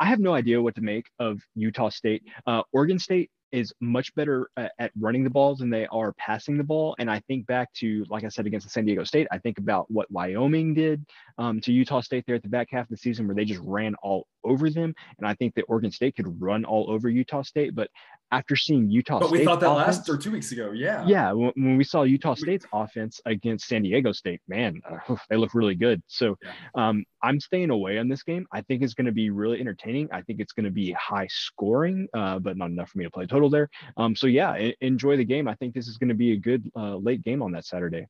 I 0.00 0.06
have 0.06 0.18
no 0.18 0.32
idea 0.34 0.60
what 0.60 0.74
to 0.76 0.80
make 0.80 1.06
of 1.18 1.40
Utah 1.54 1.90
State. 1.90 2.22
Uh, 2.46 2.62
Oregon 2.72 2.98
State 2.98 3.30
is 3.52 3.72
much 3.80 4.14
better 4.14 4.50
at, 4.56 4.72
at 4.78 4.90
running 4.98 5.24
the 5.24 5.30
ball 5.30 5.56
than 5.56 5.70
they 5.70 5.86
are 5.88 6.12
passing 6.14 6.56
the 6.56 6.64
ball. 6.64 6.94
And 6.98 7.10
I 7.10 7.20
think 7.20 7.46
back 7.46 7.72
to, 7.74 8.04
like 8.08 8.24
I 8.24 8.28
said, 8.28 8.46
against 8.46 8.66
the 8.66 8.70
San 8.70 8.84
Diego 8.84 9.04
State, 9.04 9.26
I 9.30 9.38
think 9.38 9.58
about 9.58 9.90
what 9.90 10.10
Wyoming 10.10 10.74
did 10.74 11.04
um, 11.38 11.60
to 11.62 11.72
Utah 11.72 12.00
State 12.00 12.24
there 12.26 12.36
at 12.36 12.42
the 12.42 12.48
back 12.48 12.68
half 12.70 12.84
of 12.84 12.90
the 12.90 12.96
season, 12.96 13.26
where 13.26 13.34
they 13.36 13.44
just 13.44 13.60
ran 13.62 13.94
all 14.02 14.26
over 14.44 14.70
them. 14.70 14.94
And 15.18 15.26
I 15.26 15.34
think 15.34 15.54
that 15.54 15.64
Oregon 15.68 15.90
State 15.90 16.16
could 16.16 16.40
run 16.40 16.64
all 16.64 16.90
over 16.90 17.08
Utah 17.08 17.42
State. 17.42 17.74
But 17.74 17.90
after 18.32 18.54
seeing 18.54 18.88
Utah 18.88 19.18
State. 19.18 19.30
But 19.30 19.38
we 19.38 19.44
thought 19.44 19.60
that 19.60 19.70
offense- 19.70 19.98
last 19.98 20.08
or 20.08 20.16
two 20.16 20.30
weeks 20.30 20.52
ago. 20.52 20.70
Yeah. 20.72 21.04
yeah, 21.06 21.32
when, 21.32 21.52
when 21.56 21.76
we 21.76 21.84
saw 21.84 22.02
Utah 22.02 22.34
State's 22.34 22.66
offense 22.72 23.20
against 23.26 23.66
San 23.66 23.82
Diego 23.82 24.12
State, 24.12 24.40
man, 24.48 24.80
uh, 24.88 25.16
they 25.28 25.36
look 25.36 25.54
really 25.54 25.74
good. 25.74 26.02
So 26.06 26.36
Yeah. 26.42 26.52
um, 26.74 27.04
I'm 27.22 27.40
staying 27.40 27.70
away 27.70 27.98
on 27.98 28.08
this 28.08 28.22
game. 28.22 28.46
I 28.52 28.62
think 28.62 28.82
it's 28.82 28.94
going 28.94 29.06
to 29.06 29.12
be 29.12 29.30
really 29.30 29.60
entertaining. 29.60 30.08
I 30.12 30.22
think 30.22 30.40
it's 30.40 30.52
going 30.52 30.64
to 30.64 30.70
be 30.70 30.92
high 30.92 31.26
scoring, 31.28 32.08
uh, 32.14 32.38
but 32.38 32.56
not 32.56 32.70
enough 32.70 32.90
for 32.90 32.98
me 32.98 33.04
to 33.04 33.10
play 33.10 33.26
total 33.26 33.39
there. 33.48 33.70
Um, 33.96 34.14
so 34.14 34.26
yeah, 34.26 34.70
enjoy 34.80 35.16
the 35.16 35.24
game. 35.24 35.48
I 35.48 35.54
think 35.54 35.74
this 35.74 35.88
is 35.88 35.96
going 35.96 36.08
to 36.08 36.14
be 36.14 36.32
a 36.32 36.36
good 36.36 36.70
uh, 36.76 36.96
late 36.96 37.22
game 37.22 37.42
on 37.42 37.52
that 37.52 37.64
Saturday. 37.64 38.06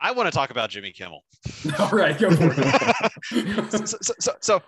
I 0.00 0.12
want 0.12 0.26
to 0.26 0.30
talk 0.30 0.50
about 0.50 0.70
Jimmy 0.70 0.92
Kimmel. 0.92 1.24
All 1.78 1.90
right, 1.90 2.18
go 2.18 2.30
for 2.30 2.52
it. 2.54 3.70
so, 3.70 3.84
so, 3.84 4.14
so, 4.18 4.32
so 4.40 4.62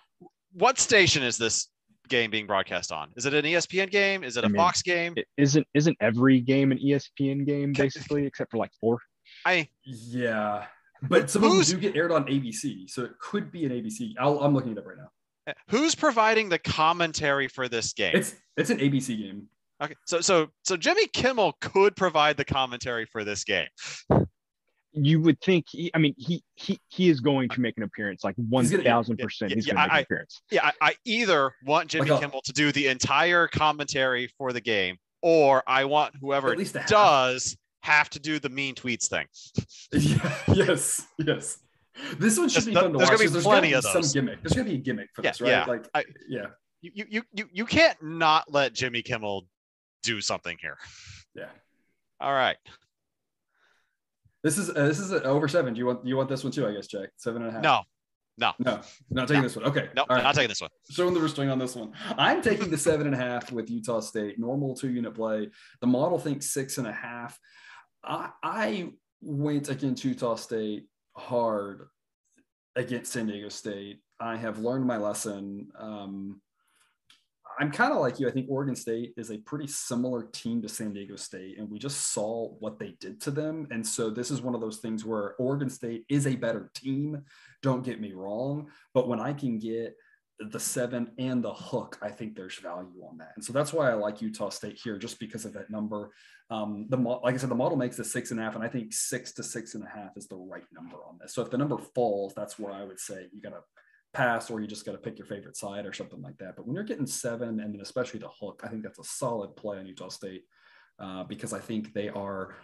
what 0.52 0.78
station 0.78 1.22
is 1.22 1.36
this 1.36 1.68
game 2.08 2.30
being 2.30 2.46
broadcast 2.46 2.92
on? 2.92 3.10
Is 3.16 3.26
it 3.26 3.34
an 3.34 3.44
ESPN 3.44 3.90
game? 3.90 4.24
Is 4.24 4.36
it 4.36 4.44
a 4.44 4.46
I 4.46 4.48
mean, 4.48 4.56
Fox 4.56 4.82
game? 4.82 5.14
It 5.16 5.26
isn't 5.36 5.66
isn't 5.74 5.96
every 6.00 6.40
game 6.40 6.72
an 6.72 6.78
ESPN 6.78 7.46
game 7.46 7.72
basically, 7.72 8.26
except 8.26 8.50
for 8.50 8.56
like 8.56 8.70
four. 8.80 8.98
I 9.44 9.68
yeah, 9.84 10.66
but 11.02 11.30
some 11.30 11.44
of 11.44 11.52
them 11.52 11.62
do 11.62 11.78
get 11.78 11.96
aired 11.96 12.10
on 12.10 12.24
ABC, 12.24 12.88
so 12.90 13.04
it 13.04 13.12
could 13.18 13.52
be 13.52 13.64
an 13.64 13.72
ABC. 13.72 14.14
I'll, 14.18 14.40
I'm 14.40 14.54
looking 14.54 14.72
it 14.72 14.78
up 14.78 14.86
right 14.86 14.96
now. 14.96 15.10
Who's 15.68 15.94
providing 15.94 16.48
the 16.48 16.58
commentary 16.58 17.48
for 17.48 17.68
this 17.68 17.92
game? 17.92 18.14
It's 18.14 18.34
it's 18.56 18.70
an 18.70 18.78
ABC 18.78 19.16
game. 19.18 19.48
okay, 19.82 19.94
so 20.06 20.20
so 20.20 20.48
so 20.64 20.76
Jimmy 20.76 21.06
Kimmel 21.08 21.54
could 21.60 21.96
provide 21.96 22.36
the 22.36 22.44
commentary 22.44 23.06
for 23.06 23.24
this 23.24 23.44
game. 23.44 23.68
You 24.92 25.20
would 25.20 25.40
think. 25.40 25.66
He, 25.70 25.90
I 25.94 25.98
mean, 25.98 26.14
he 26.16 26.42
he 26.54 26.80
he 26.88 27.08
is 27.10 27.20
going 27.20 27.50
to 27.50 27.60
make 27.60 27.76
an 27.76 27.82
appearance. 27.84 28.24
Like 28.24 28.34
one 28.36 28.66
gonna- 28.68 28.82
thousand 28.82 29.18
yeah, 29.18 29.24
percent, 29.24 29.50
yeah, 29.50 29.54
he's 29.56 29.66
yeah, 29.66 29.74
going 29.74 29.82
to 29.82 29.88
make 29.88 29.92
I- 29.94 29.98
an 29.98 30.04
appearance. 30.04 30.42
Yeah, 30.50 30.64
I, 30.64 30.72
I 30.90 30.94
either 31.04 31.52
want 31.66 31.88
Jimmy 31.88 32.10
Like 32.10 32.18
a- 32.22 32.26
Kimmel 32.26 32.40
to 32.44 32.52
do 32.52 32.72
the 32.72 32.88
entire 32.88 33.46
commentary 33.48 34.28
for 34.38 34.52
the 34.52 34.60
game, 34.62 34.96
or 35.22 35.62
I 35.66 35.84
want 35.84 36.14
whoever 36.20 36.50
At 36.52 36.58
least 36.58 36.76
does 36.86 37.56
have 37.82 38.10
to 38.10 38.18
do 38.18 38.38
the 38.38 38.48
mean 38.48 38.74
tweets 38.74 39.06
thing. 39.08 39.26
Yeah, 39.92 40.38
yes, 40.52 41.06
yes. 41.18 41.58
This 42.18 42.38
one 42.38 42.48
should 42.48 42.56
There's 42.62 42.66
be 42.66 42.72
no- 42.72 42.80
fun 42.82 42.92
to 42.92 42.98
there's 42.98 43.08
watch. 43.10 43.18
gonna 43.18 43.28
be 43.28 43.32
there's 43.32 43.44
plenty 43.44 43.72
of 43.74 43.82
be 43.84 43.92
those. 43.92 44.10
Some 44.12 44.20
gimmick. 44.24 44.42
There's 44.42 44.52
gonna 44.52 44.68
be 44.68 44.74
a 44.76 44.78
gimmick 44.78 45.08
for 45.14 45.22
Yeah, 45.22 45.30
this, 45.30 45.40
right? 45.40 45.48
yeah. 45.50 45.64
Like, 45.64 45.88
I- 45.94 46.04
yeah, 46.28 46.46
You, 46.80 47.04
you 47.08 47.22
you 47.32 47.48
you 47.52 47.66
can't 47.66 48.00
not 48.02 48.44
let 48.52 48.72
Jimmy 48.72 49.02
Kimmel 49.02 49.46
do 50.02 50.20
something 50.20 50.56
here. 50.60 50.78
yeah. 51.34 51.48
All 52.20 52.32
right. 52.32 52.56
This 54.44 54.56
is 54.58 54.70
uh, 54.70 54.86
this 54.86 55.00
is 55.00 55.12
over 55.12 55.48
seven. 55.48 55.74
Do 55.74 55.78
you 55.80 55.86
want 55.86 56.06
you 56.06 56.16
want 56.16 56.28
this 56.28 56.44
one 56.44 56.52
too? 56.52 56.66
I 56.66 56.72
guess, 56.72 56.86
Jack. 56.86 57.10
Seven 57.16 57.42
and 57.42 57.50
a 57.50 57.54
half. 57.54 57.62
No, 57.62 57.82
no, 58.38 58.52
no, 58.60 58.80
not 59.10 59.26
taking 59.26 59.42
No. 59.42 59.48
this 59.48 59.56
one. 59.56 59.64
Okay, 59.66 59.88
no, 59.96 60.02
All 60.08 60.14
right. 60.16 60.22
not 60.22 60.34
taking 60.36 60.48
this 60.48 60.60
one. 60.60 60.70
showing 60.90 61.12
the 61.14 61.20
restraint 61.20 61.50
on 61.50 61.58
this 61.58 61.74
one. 61.74 61.92
I'm 62.16 62.40
taking 62.40 62.70
the 62.70 62.78
seven 62.78 63.06
and 63.06 63.14
a 63.14 63.18
half 63.18 63.50
with 63.50 63.68
Utah 63.68 63.98
State. 64.00 64.38
Normal 64.38 64.76
two 64.76 64.90
unit 64.90 65.14
play. 65.14 65.48
The 65.80 65.86
model 65.88 66.18
thinks 66.20 66.52
six 66.52 66.78
and 66.78 66.86
a 66.86 66.92
half. 66.92 67.36
I, 68.04 68.30
I 68.44 68.90
went 69.20 69.68
against 69.68 70.04
Utah 70.04 70.36
State 70.36 70.86
hard 71.18 71.88
against 72.76 73.12
San 73.12 73.26
Diego 73.26 73.48
State. 73.48 74.00
I 74.20 74.36
have 74.36 74.58
learned 74.58 74.86
my 74.86 74.96
lesson. 74.96 75.68
Um, 75.78 76.40
I'm 77.60 77.72
kind 77.72 77.92
of 77.92 77.98
like 77.98 78.20
you. 78.20 78.28
I 78.28 78.30
think 78.30 78.46
Oregon 78.48 78.76
State 78.76 79.14
is 79.16 79.30
a 79.30 79.38
pretty 79.38 79.66
similar 79.66 80.22
team 80.32 80.62
to 80.62 80.68
San 80.68 80.92
Diego 80.92 81.16
State, 81.16 81.58
and 81.58 81.68
we 81.68 81.78
just 81.78 82.12
saw 82.12 82.50
what 82.60 82.78
they 82.78 82.94
did 83.00 83.20
to 83.22 83.32
them. 83.32 83.66
And 83.72 83.84
so 83.84 84.10
this 84.10 84.30
is 84.30 84.40
one 84.40 84.54
of 84.54 84.60
those 84.60 84.78
things 84.78 85.04
where 85.04 85.34
Oregon 85.36 85.68
State 85.68 86.04
is 86.08 86.26
a 86.26 86.36
better 86.36 86.70
team. 86.74 87.22
Don't 87.62 87.84
get 87.84 88.00
me 88.00 88.12
wrong, 88.12 88.68
but 88.94 89.08
when 89.08 89.18
I 89.18 89.32
can 89.32 89.58
get 89.58 89.96
the 90.38 90.60
seven 90.60 91.10
and 91.18 91.42
the 91.42 91.52
hook, 91.52 91.98
I 92.00 92.10
think 92.10 92.36
there's 92.36 92.58
value 92.58 93.02
on 93.08 93.18
that. 93.18 93.32
And 93.34 93.44
so 93.44 93.52
that's 93.52 93.72
why 93.72 93.90
I 93.90 93.94
like 93.94 94.22
Utah 94.22 94.50
State 94.50 94.78
here, 94.82 94.96
just 94.98 95.18
because 95.18 95.44
of 95.44 95.52
that 95.54 95.70
number. 95.70 96.10
Um, 96.50 96.86
the 96.88 96.96
like 96.96 97.34
I 97.34 97.36
said, 97.38 97.50
the 97.50 97.54
model 97.54 97.76
makes 97.76 97.96
the 97.96 98.04
six 98.04 98.30
and 98.30 98.40
a 98.40 98.42
half, 98.42 98.54
and 98.54 98.64
I 98.64 98.68
think 98.68 98.92
six 98.92 99.32
to 99.34 99.42
six 99.42 99.74
and 99.74 99.84
a 99.84 99.88
half 99.88 100.16
is 100.16 100.28
the 100.28 100.36
right 100.36 100.64
number 100.72 100.96
on 101.08 101.18
this. 101.20 101.34
So 101.34 101.42
if 101.42 101.50
the 101.50 101.58
number 101.58 101.78
falls, 101.78 102.34
that's 102.34 102.58
where 102.58 102.72
I 102.72 102.84
would 102.84 103.00
say 103.00 103.26
you 103.32 103.42
got 103.42 103.50
to 103.50 103.62
pass 104.14 104.50
or 104.50 104.60
you 104.60 104.66
just 104.66 104.86
got 104.86 104.92
to 104.92 104.98
pick 104.98 105.18
your 105.18 105.26
favorite 105.26 105.56
side 105.56 105.86
or 105.86 105.92
something 105.92 106.22
like 106.22 106.38
that. 106.38 106.56
But 106.56 106.66
when 106.66 106.74
you're 106.74 106.84
getting 106.84 107.06
seven 107.06 107.60
and 107.60 107.74
then 107.74 107.80
especially 107.80 108.20
the 108.20 108.28
hook, 108.40 108.62
I 108.64 108.68
think 108.68 108.82
that's 108.82 108.98
a 108.98 109.04
solid 109.04 109.56
play 109.56 109.78
on 109.78 109.86
Utah 109.86 110.08
State 110.08 110.44
uh, 110.98 111.24
because 111.24 111.52
I 111.52 111.58
think 111.58 111.92
they 111.92 112.08
are 112.08 112.56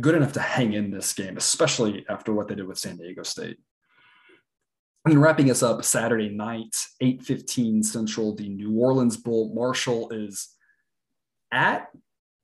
good 0.00 0.14
enough 0.14 0.32
to 0.34 0.40
hang 0.40 0.74
in 0.74 0.90
this 0.90 1.12
game, 1.12 1.36
especially 1.36 2.04
after 2.08 2.32
what 2.32 2.48
they 2.48 2.54
did 2.54 2.66
with 2.66 2.78
San 2.78 2.96
Diego 2.96 3.22
State. 3.22 3.58
And 5.04 5.20
wrapping 5.20 5.50
us 5.50 5.64
up 5.64 5.84
Saturday 5.84 6.28
night, 6.28 6.76
8:15 7.02 7.82
Central, 7.84 8.34
the 8.34 8.48
New 8.48 8.78
Orleans 8.78 9.16
Bowl. 9.16 9.52
Marshall 9.52 10.10
is 10.10 10.48
at 11.50 11.88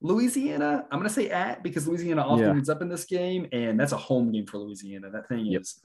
Louisiana. 0.00 0.84
I'm 0.90 0.98
going 0.98 1.08
to 1.08 1.14
say 1.14 1.30
at 1.30 1.62
because 1.62 1.86
Louisiana 1.86 2.22
often 2.22 2.46
yeah. 2.46 2.50
ends 2.50 2.68
up 2.68 2.82
in 2.82 2.88
this 2.88 3.04
game, 3.04 3.46
and 3.52 3.78
that's 3.78 3.92
a 3.92 3.96
home 3.96 4.32
game 4.32 4.46
for 4.46 4.58
Louisiana. 4.58 5.10
That 5.10 5.28
thing 5.28 5.46
yep. 5.46 5.62
is 5.62 5.80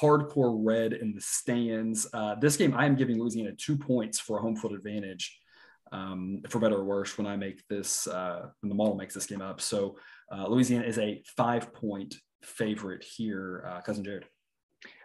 hardcore 0.00 0.58
red 0.62 0.92
in 0.92 1.14
the 1.14 1.20
stands. 1.20 2.06
Uh, 2.12 2.34
this 2.34 2.56
game, 2.56 2.74
I 2.74 2.86
am 2.86 2.96
giving 2.96 3.18
Louisiana 3.18 3.52
two 3.52 3.76
points 3.76 4.18
for 4.18 4.38
a 4.38 4.42
home 4.42 4.56
field 4.56 4.74
advantage, 4.74 5.38
um, 5.92 6.42
for 6.48 6.58
better 6.58 6.76
or 6.76 6.84
worse, 6.84 7.16
when 7.18 7.26
I 7.26 7.36
make 7.36 7.66
this, 7.68 8.06
uh, 8.06 8.48
when 8.60 8.68
the 8.68 8.74
model 8.74 8.94
makes 8.94 9.14
this 9.14 9.26
game 9.26 9.42
up. 9.42 9.60
So 9.60 9.96
uh, 10.30 10.48
Louisiana 10.48 10.84
is 10.84 10.98
a 10.98 11.22
five 11.36 11.72
point 11.72 12.16
favorite 12.42 13.04
here, 13.04 13.64
uh, 13.68 13.80
cousin 13.80 14.04
Jared. 14.04 14.24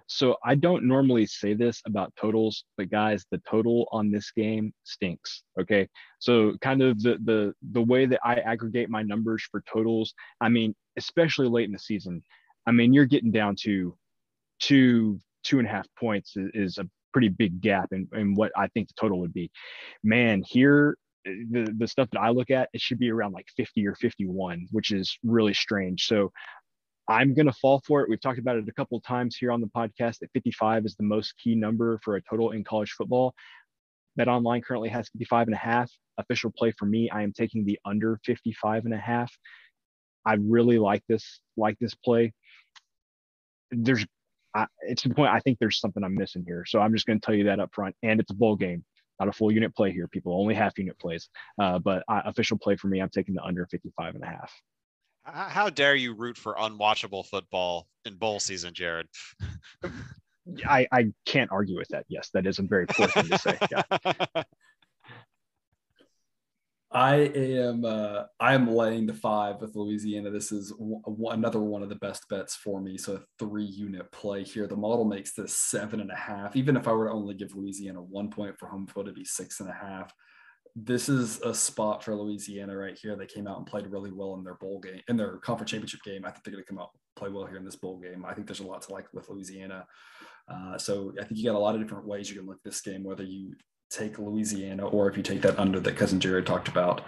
So 0.07 0.37
I 0.43 0.55
don't 0.55 0.85
normally 0.85 1.25
say 1.25 1.53
this 1.53 1.81
about 1.85 2.13
totals, 2.19 2.63
but 2.77 2.89
guys, 2.89 3.25
the 3.29 3.41
total 3.49 3.87
on 3.91 4.09
this 4.09 4.31
game 4.31 4.73
stinks. 4.83 5.43
Okay. 5.59 5.87
So 6.19 6.53
kind 6.61 6.81
of 6.81 7.01
the 7.01 7.17
the 7.23 7.53
the 7.71 7.81
way 7.81 8.05
that 8.05 8.21
I 8.23 8.35
aggregate 8.35 8.89
my 8.89 9.03
numbers 9.03 9.45
for 9.51 9.61
totals, 9.71 10.13
I 10.41 10.49
mean, 10.49 10.73
especially 10.97 11.49
late 11.49 11.65
in 11.65 11.73
the 11.73 11.79
season, 11.79 12.23
I 12.65 12.71
mean, 12.71 12.93
you're 12.93 13.05
getting 13.05 13.31
down 13.31 13.55
to 13.63 13.95
two, 14.59 15.19
two 15.43 15.59
and 15.59 15.67
a 15.67 15.71
half 15.71 15.87
points 15.99 16.35
is, 16.35 16.49
is 16.53 16.77
a 16.77 16.89
pretty 17.13 17.29
big 17.29 17.61
gap 17.61 17.89
in, 17.91 18.07
in 18.13 18.33
what 18.33 18.51
I 18.55 18.67
think 18.67 18.87
the 18.87 18.93
total 18.99 19.19
would 19.19 19.33
be. 19.33 19.51
Man, 20.03 20.43
here 20.45 20.97
the 21.25 21.73
the 21.77 21.87
stuff 21.87 22.09
that 22.11 22.21
I 22.21 22.29
look 22.29 22.49
at, 22.49 22.69
it 22.73 22.81
should 22.81 22.99
be 22.99 23.11
around 23.11 23.33
like 23.33 23.47
50 23.55 23.85
or 23.87 23.95
51, 23.95 24.67
which 24.71 24.91
is 24.91 25.17
really 25.23 25.53
strange. 25.53 26.05
So 26.07 26.31
I'm 27.09 27.33
going 27.33 27.45
to 27.45 27.53
fall 27.53 27.81
for 27.85 28.01
it. 28.01 28.09
We've 28.09 28.19
talked 28.19 28.39
about 28.39 28.57
it 28.57 28.67
a 28.67 28.73
couple 28.73 28.97
of 28.97 29.03
times 29.03 29.37
here 29.37 29.51
on 29.51 29.61
the 29.61 29.67
podcast 29.67 30.19
that 30.19 30.29
55 30.33 30.85
is 30.85 30.95
the 30.95 31.03
most 31.03 31.33
key 31.41 31.55
number 31.55 31.99
for 32.03 32.15
a 32.17 32.21
total 32.21 32.51
in 32.51 32.63
college 32.63 32.91
football. 32.91 33.33
Bet 34.17 34.27
online 34.27 34.61
currently 34.61 34.89
has 34.89 35.09
55 35.09 35.47
and 35.47 35.55
a 35.55 35.59
half. 35.59 35.91
Official 36.17 36.51
play 36.57 36.73
for 36.77 36.85
me, 36.85 37.09
I 37.09 37.21
am 37.21 37.31
taking 37.31 37.63
the 37.63 37.79
under 37.85 38.19
55 38.25 38.85
and 38.85 38.93
a 38.93 38.97
half. 38.97 39.31
I 40.25 40.37
really 40.41 40.79
like 40.79 41.03
this 41.07 41.39
like 41.55 41.77
this 41.79 41.93
play. 41.93 42.33
There's 43.71 44.05
I, 44.55 44.65
it's 44.81 45.03
the 45.03 45.13
point 45.13 45.31
I 45.31 45.39
think 45.39 45.59
there's 45.59 45.79
something 45.79 46.03
I'm 46.03 46.15
missing 46.15 46.43
here. 46.45 46.65
So 46.67 46.79
I'm 46.79 46.93
just 46.93 47.05
going 47.05 47.19
to 47.19 47.25
tell 47.25 47.35
you 47.35 47.45
that 47.45 47.59
up 47.59 47.69
front. 47.73 47.95
And 48.03 48.19
it's 48.19 48.31
a 48.31 48.35
bowl 48.35 48.55
game, 48.55 48.83
not 49.19 49.29
a 49.29 49.31
full 49.31 49.51
unit 49.51 49.75
play 49.75 49.91
here. 49.91 50.07
People 50.07 50.33
only 50.33 50.55
half 50.55 50.77
unit 50.77 50.99
plays. 50.99 51.29
Uh, 51.61 51.79
but 51.79 52.03
uh, 52.09 52.21
official 52.25 52.57
play 52.57 52.75
for 52.75 52.87
me, 52.87 52.99
I'm 52.99 53.09
taking 53.09 53.35
the 53.35 53.43
under 53.43 53.67
55 53.67 54.15
and 54.15 54.23
a 54.23 54.27
half. 54.27 54.51
How 55.33 55.69
dare 55.69 55.95
you 55.95 56.13
root 56.13 56.37
for 56.37 56.55
unwatchable 56.55 57.25
football 57.25 57.87
in 58.05 58.15
bowl 58.15 58.39
season, 58.39 58.73
Jared? 58.73 59.07
I, 60.65 60.87
I 60.91 61.11
can't 61.25 61.51
argue 61.51 61.77
with 61.77 61.89
that. 61.89 62.05
Yes, 62.07 62.29
that 62.33 62.47
is 62.47 62.59
a 62.59 62.63
very 62.63 62.87
poor 62.87 63.07
thing 63.07 63.27
to 63.27 63.37
say. 63.37 63.57
Yeah. 63.69 64.43
I 66.89 67.15
am 67.15 67.83
uh, 67.83 68.23
I 68.39 68.53
am 68.53 68.71
laying 68.71 69.07
the 69.07 69.13
five 69.13 69.59
with 69.59 69.75
Louisiana. 69.75 70.31
This 70.31 70.53
is 70.53 70.71
w- 70.71 71.01
another 71.29 71.59
one 71.59 71.83
of 71.83 71.89
the 71.89 71.95
best 71.95 72.23
bets 72.29 72.55
for 72.55 72.79
me. 72.79 72.97
So 72.97 73.15
a 73.15 73.19
three 73.37 73.65
unit 73.65 74.09
play 74.13 74.45
here. 74.45 74.67
The 74.67 74.77
model 74.77 75.03
makes 75.03 75.33
this 75.33 75.53
seven 75.53 75.99
and 75.99 76.09
a 76.09 76.15
half. 76.15 76.55
Even 76.55 76.77
if 76.77 76.87
I 76.87 76.93
were 76.93 77.07
to 77.07 77.13
only 77.13 77.35
give 77.35 77.53
Louisiana 77.53 78.01
one 78.01 78.29
point 78.29 78.57
for 78.57 78.69
home 78.69 78.87
field, 78.87 79.07
it'd 79.07 79.15
be 79.15 79.25
six 79.25 79.59
and 79.59 79.69
a 79.69 79.73
half 79.73 80.13
this 80.79 81.09
is 81.09 81.41
a 81.41 81.55
spot 81.55 82.03
for 82.03 82.15
Louisiana 82.15 82.77
right 82.77 82.95
here. 82.95 83.15
They 83.15 83.25
came 83.25 83.47
out 83.47 83.57
and 83.57 83.65
played 83.65 83.87
really 83.87 84.11
well 84.11 84.35
in 84.35 84.43
their 84.43 84.53
bowl 84.55 84.79
game, 84.79 85.01
in 85.07 85.17
their 85.17 85.37
conference 85.37 85.71
championship 85.71 86.03
game. 86.03 86.23
I 86.23 86.29
think 86.29 86.43
they're 86.43 86.53
going 86.53 86.63
to 86.63 86.69
come 86.69 86.77
out 86.77 86.91
play 87.15 87.29
well 87.29 87.45
here 87.45 87.57
in 87.57 87.65
this 87.65 87.75
bowl 87.75 87.97
game. 87.97 88.23
I 88.23 88.35
think 88.35 88.45
there's 88.45 88.59
a 88.59 88.67
lot 88.67 88.83
to 88.83 88.93
like 88.93 89.11
with 89.11 89.27
Louisiana. 89.27 89.87
Uh, 90.47 90.77
so 90.77 91.13
I 91.19 91.23
think 91.23 91.39
you 91.39 91.45
got 91.45 91.55
a 91.55 91.59
lot 91.59 91.73
of 91.73 91.81
different 91.81 92.05
ways 92.05 92.29
you 92.29 92.37
can 92.37 92.45
look 92.45 92.61
this 92.63 92.79
game, 92.81 93.03
whether 93.03 93.23
you 93.23 93.55
take 93.89 94.19
Louisiana 94.19 94.85
or 94.85 95.09
if 95.09 95.17
you 95.17 95.23
take 95.23 95.41
that 95.41 95.57
under 95.57 95.79
that 95.79 95.97
cousin 95.97 96.19
Jared 96.19 96.45
talked 96.45 96.67
about, 96.67 97.01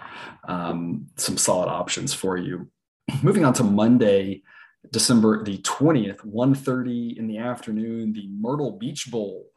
um, 0.48 1.06
some 1.16 1.36
solid 1.36 1.68
options 1.68 2.12
for 2.12 2.36
you. 2.36 2.68
Moving 3.22 3.44
on 3.44 3.52
to 3.54 3.64
Monday, 3.64 4.42
December 4.90 5.44
the 5.44 5.58
20th, 5.58 6.26
1.30 6.26 7.18
in 7.18 7.28
the 7.28 7.38
afternoon, 7.38 8.12
the 8.12 8.28
Myrtle 8.28 8.72
Beach 8.72 9.10
Bowl 9.12 9.49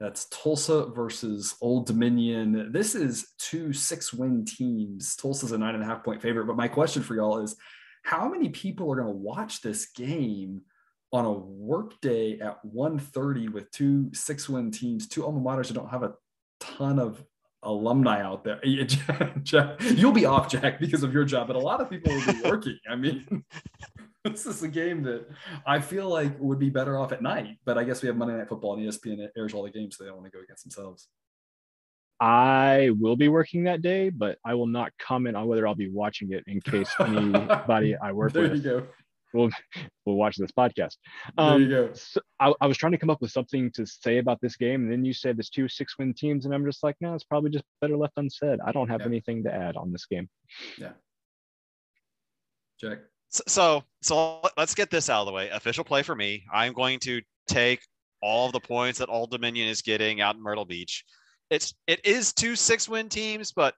that's 0.00 0.26
Tulsa 0.26 0.86
versus 0.86 1.56
Old 1.60 1.86
Dominion. 1.86 2.70
This 2.72 2.94
is 2.94 3.32
two 3.38 3.72
six 3.72 4.12
win 4.12 4.44
teams. 4.44 5.16
Tulsa's 5.16 5.52
a 5.52 5.58
nine 5.58 5.74
and 5.74 5.82
a 5.82 5.86
half 5.86 6.04
point 6.04 6.22
favorite. 6.22 6.46
But 6.46 6.56
my 6.56 6.68
question 6.68 7.02
for 7.02 7.16
y'all 7.16 7.38
is 7.38 7.56
how 8.04 8.28
many 8.28 8.48
people 8.48 8.90
are 8.92 8.96
going 8.96 9.08
to 9.08 9.12
watch 9.12 9.60
this 9.60 9.90
game 9.90 10.62
on 11.12 11.24
a 11.24 11.32
work 11.32 12.00
day 12.00 12.38
at 12.38 12.58
1.30 12.64 13.50
with 13.50 13.70
two 13.70 14.10
six 14.12 14.48
win 14.48 14.70
teams, 14.70 15.08
two 15.08 15.24
alma 15.24 15.40
maters 15.40 15.68
that 15.68 15.74
don't 15.74 15.88
have 15.88 16.02
a 16.02 16.14
ton 16.60 16.98
of 16.98 17.24
alumni 17.62 18.22
out 18.22 18.44
there. 18.44 18.60
You'll 18.64 20.12
be 20.12 20.26
off, 20.26 20.50
Jack, 20.50 20.78
because 20.78 21.02
of 21.02 21.12
your 21.12 21.24
job, 21.24 21.46
but 21.48 21.56
a 21.56 21.60
lot 21.60 21.80
of 21.80 21.90
people 21.90 22.14
will 22.14 22.32
be 22.32 22.40
working. 22.44 22.78
I 22.88 22.96
mean, 22.96 23.44
this 24.32 24.46
is 24.46 24.62
a 24.62 24.68
game 24.68 25.02
that 25.04 25.26
I 25.66 25.80
feel 25.80 26.08
like 26.08 26.38
would 26.38 26.58
be 26.58 26.70
better 26.70 26.98
off 26.98 27.12
at 27.12 27.22
night. 27.22 27.58
But 27.64 27.78
I 27.78 27.84
guess 27.84 28.02
we 28.02 28.08
have 28.08 28.16
Monday 28.16 28.36
Night 28.36 28.48
Football 28.48 28.74
and 28.74 28.82
ESPN 28.86 29.18
it 29.18 29.32
airs 29.36 29.54
all 29.54 29.62
the 29.62 29.70
games, 29.70 29.96
so 29.96 30.04
they 30.04 30.08
don't 30.08 30.18
want 30.18 30.30
to 30.30 30.36
go 30.36 30.42
against 30.42 30.64
themselves. 30.64 31.08
I 32.20 32.90
will 32.98 33.16
be 33.16 33.28
working 33.28 33.64
that 33.64 33.80
day, 33.80 34.10
but 34.10 34.38
I 34.44 34.54
will 34.54 34.66
not 34.66 34.90
comment 34.98 35.36
on 35.36 35.46
whether 35.46 35.66
I'll 35.66 35.74
be 35.74 35.90
watching 35.90 36.32
it 36.32 36.42
in 36.46 36.60
case 36.60 36.92
anybody 37.00 37.96
I 37.96 38.12
work 38.12 38.32
there 38.32 38.42
with. 38.42 38.62
There 38.62 38.74
you 38.74 38.80
go. 38.80 38.86
Will 39.34 39.50
will 40.06 40.16
watch 40.16 40.36
this 40.36 40.50
podcast. 40.50 40.96
Um, 41.36 41.50
there 41.50 41.60
you 41.60 41.88
go. 41.88 41.94
So 41.94 42.20
I, 42.40 42.52
I, 42.62 42.66
was 42.66 42.78
trying 42.78 42.92
to 42.92 42.98
come 42.98 43.10
up 43.10 43.20
with 43.20 43.30
something 43.30 43.70
to 43.72 43.86
say 43.86 44.18
about 44.18 44.40
this 44.40 44.56
game, 44.56 44.84
and 44.84 44.92
then 44.92 45.04
you 45.04 45.12
said 45.12 45.36
there's 45.36 45.50
two 45.50 45.68
six 45.68 45.98
win 45.98 46.14
teams, 46.14 46.46
and 46.46 46.54
I'm 46.54 46.64
just 46.64 46.82
like, 46.82 46.96
no, 47.00 47.14
it's 47.14 47.24
probably 47.24 47.50
just 47.50 47.64
better 47.82 47.96
left 47.96 48.14
unsaid. 48.16 48.58
I 48.64 48.72
don't 48.72 48.88
have 48.88 49.00
yeah. 49.00 49.06
anything 49.06 49.44
to 49.44 49.54
add 49.54 49.76
on 49.76 49.92
this 49.92 50.06
game. 50.06 50.30
Yeah. 50.78 50.92
Jack. 52.80 52.98
So, 53.30 53.84
so 54.00 54.42
let's 54.56 54.74
get 54.74 54.90
this 54.90 55.10
out 55.10 55.20
of 55.20 55.26
the 55.26 55.32
way. 55.32 55.50
Official 55.50 55.84
play 55.84 56.02
for 56.02 56.14
me. 56.14 56.44
I'm 56.52 56.72
going 56.72 56.98
to 57.00 57.20
take 57.46 57.80
all 58.22 58.46
of 58.46 58.52
the 58.52 58.60
points 58.60 58.98
that 58.98 59.08
Old 59.08 59.30
Dominion 59.30 59.68
is 59.68 59.82
getting 59.82 60.20
out 60.20 60.36
in 60.36 60.42
Myrtle 60.42 60.64
Beach. 60.64 61.04
It's 61.50 61.74
it 61.86 62.04
is 62.04 62.32
two 62.32 62.56
six 62.56 62.88
win 62.88 63.08
teams, 63.08 63.52
but 63.52 63.74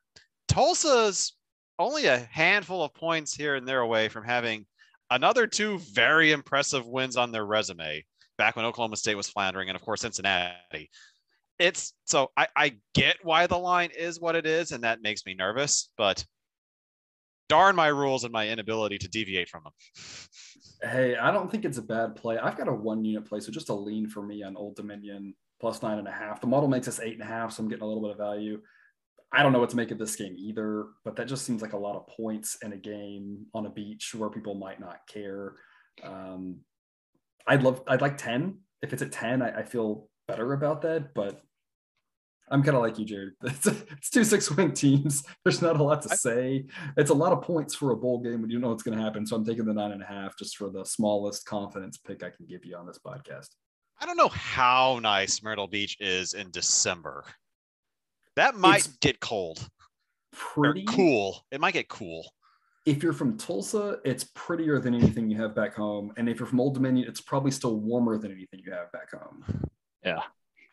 Tulsa's 0.49 1.35
only 1.79 2.07
a 2.07 2.29
handful 2.31 2.83
of 2.83 2.95
points 2.95 3.35
here 3.35 3.55
and 3.55 3.67
there 3.67 3.81
away 3.81 4.09
from 4.09 4.25
having 4.25 4.67
another 5.11 5.47
two 5.47 5.79
very 5.79 6.33
impressive 6.33 6.87
wins 6.87 7.17
on 7.17 7.33
their 7.33 7.47
resume 7.47 8.05
back 8.39 8.57
when 8.57 8.65
Oklahoma 8.65 8.97
State 8.97 9.17
was 9.17 9.29
floundering, 9.29 9.69
and 9.69 9.77
of 9.77 9.83
course 9.83 10.01
Cincinnati. 10.01 10.91
It's 11.59 11.93
so 12.05 12.31
I, 12.37 12.49
I 12.57 12.77
get 12.95 13.17
why 13.23 13.47
the 13.47 13.59
line 13.59 13.91
is 13.97 14.21
what 14.21 14.35
it 14.35 14.47
is, 14.47 14.73
and 14.73 14.85
that 14.85 15.03
makes 15.03 15.27
me 15.27 15.35
nervous, 15.35 15.91
but 15.97 16.25
darn 17.51 17.75
my 17.77 17.89
rules 17.89 18.25
and 18.25 18.33
my 18.33 18.49
inability 18.49 18.97
to 18.99 19.09
deviate 19.09 19.49
from 19.49 19.65
them. 19.65 19.73
Hey, 20.83 21.15
I 21.15 21.31
don't 21.31 21.51
think 21.51 21.67
it's 21.67 21.77
a 21.77 21.83
bad 21.83 22.17
play. 22.17 22.39
I've 22.39 22.57
got 22.57 22.67
a 22.67 22.73
one 22.73 23.05
unit 23.05 23.27
play, 23.29 23.41
so 23.41 23.53
just 23.53 23.69
a 23.69 23.75
lean 23.75 24.09
for 24.09 24.23
me 24.23 24.43
on 24.43 24.57
Old 24.57 24.77
Dominion 24.77 25.35
plus 25.61 25.83
nine 25.83 25.99
and 25.99 26.09
a 26.09 26.11
half. 26.11 26.41
The 26.41 26.47
model 26.47 26.71
makes 26.71 26.89
us 26.89 27.01
eight 27.01 27.13
and 27.13 27.23
a 27.23 27.27
half, 27.27 27.53
so 27.53 27.63
I'm 27.63 27.69
getting 27.69 27.83
a 27.83 27.87
little 27.87 28.01
bit 28.01 28.13
of 28.13 28.17
value. 28.17 28.63
I 29.31 29.43
don't 29.43 29.53
know 29.53 29.59
what 29.61 29.69
to 29.71 29.77
make 29.77 29.91
of 29.91 29.99
this 29.99 30.17
game 30.17 30.37
either, 30.39 30.87
but 31.05 31.17
that 31.17 31.29
just 31.29 31.45
seems 31.45 31.61
like 31.61 31.75
a 31.75 31.79
lot 31.79 31.97
of 31.97 32.07
points 32.07 32.57
in 32.63 32.73
a 32.73 32.79
game 32.79 33.45
on 33.53 33.67
a 33.67 33.71
beach 33.71 34.15
where 34.15 34.31
people 34.31 34.55
might 34.55 34.81
not 34.81 35.01
care. 35.07 35.57
Um, 36.03 36.61
I'd 37.47 37.63
love, 37.63 37.83
I'd 37.87 38.01
like 38.01 38.17
10. 38.17 38.59
If 38.81 38.95
it's 38.95 39.03
at 39.03 39.13
10, 39.13 39.43
I, 39.43 39.59
I 39.59 39.63
feel 39.65 40.09
better 40.27 40.55
about 40.55 40.81
that, 40.81 41.13
but 41.13 41.43
I'm 42.51 42.63
kind 42.63 42.77
of 42.77 42.83
like 42.83 42.99
you, 42.99 43.05
Jared. 43.05 43.35
It's, 43.45 43.67
it's, 43.67 44.11
two 44.11 44.25
six 44.25 44.51
win 44.51 44.73
teams. 44.73 45.23
There's 45.45 45.63
not 45.63 45.79
a 45.79 45.83
lot 45.83 46.03
to 46.03 46.09
say. 46.09 46.67
It's 46.97 47.11
a 47.11 47.15
lot 47.15 47.33
of 47.33 47.43
points 47.43 47.75
for 47.75 47.93
a 47.93 47.97
bowl 47.97 48.21
game 48.21 48.43
when 48.43 48.51
you 48.51 48.59
know 48.59 48.71
what's 48.71 48.83
going 48.83 48.99
to 48.99 49.03
happen. 49.03 49.27
So 49.27 49.37
I'm 49.37 49.45
taking 49.45 49.65
the 49.65 49.75
nine 49.75 49.93
and 49.93 50.03
a 50.03 50.07
half 50.07 50.37
just 50.37 50.57
for 50.57 50.69
the 50.71 50.85
smallest 50.85 51.47
confidence 51.47 51.99
pick 51.99 52.23
I 52.23 52.31
can 52.31 52.47
give 52.47 52.65
you 52.65 52.77
on 52.77 52.87
this 52.87 52.99
podcast. 52.99 53.49
I 54.01 54.07
don't 54.07 54.17
know 54.17 54.29
how 54.29 54.99
nice 55.01 55.43
Myrtle 55.43 55.67
Beach 55.67 55.97
is 56.01 56.33
in 56.33 56.51
December. 56.51 57.25
That 58.37 58.57
might 58.57 58.87
it's 58.87 58.97
get 58.99 59.21
cold. 59.21 59.69
Pretty 60.33 60.83
or 60.83 60.93
cool. 60.93 61.45
It 61.51 61.61
might 61.61 61.75
get 61.75 61.89
cool. 61.89 62.33
If 62.87 63.03
you're 63.03 63.13
from 63.13 63.37
Tulsa, 63.37 63.99
it's 64.05 64.25
prettier 64.35 64.79
than 64.79 64.95
anything 64.95 65.29
you 65.31 65.37
have 65.37 65.55
back 65.55 65.75
home. 65.75 66.13
And 66.17 66.29
if 66.29 66.39
you're 66.39 66.47
from 66.47 66.61
Old 66.61 66.75
Dominion, 66.75 67.07
it's 67.07 67.21
probably 67.21 67.51
still 67.51 67.77
warmer 67.77 68.17
than 68.17 68.33
anything 68.33 68.61
you 68.65 68.73
have 68.73 68.91
back 68.91 69.11
home. 69.13 69.45
Yeah. 70.03 70.23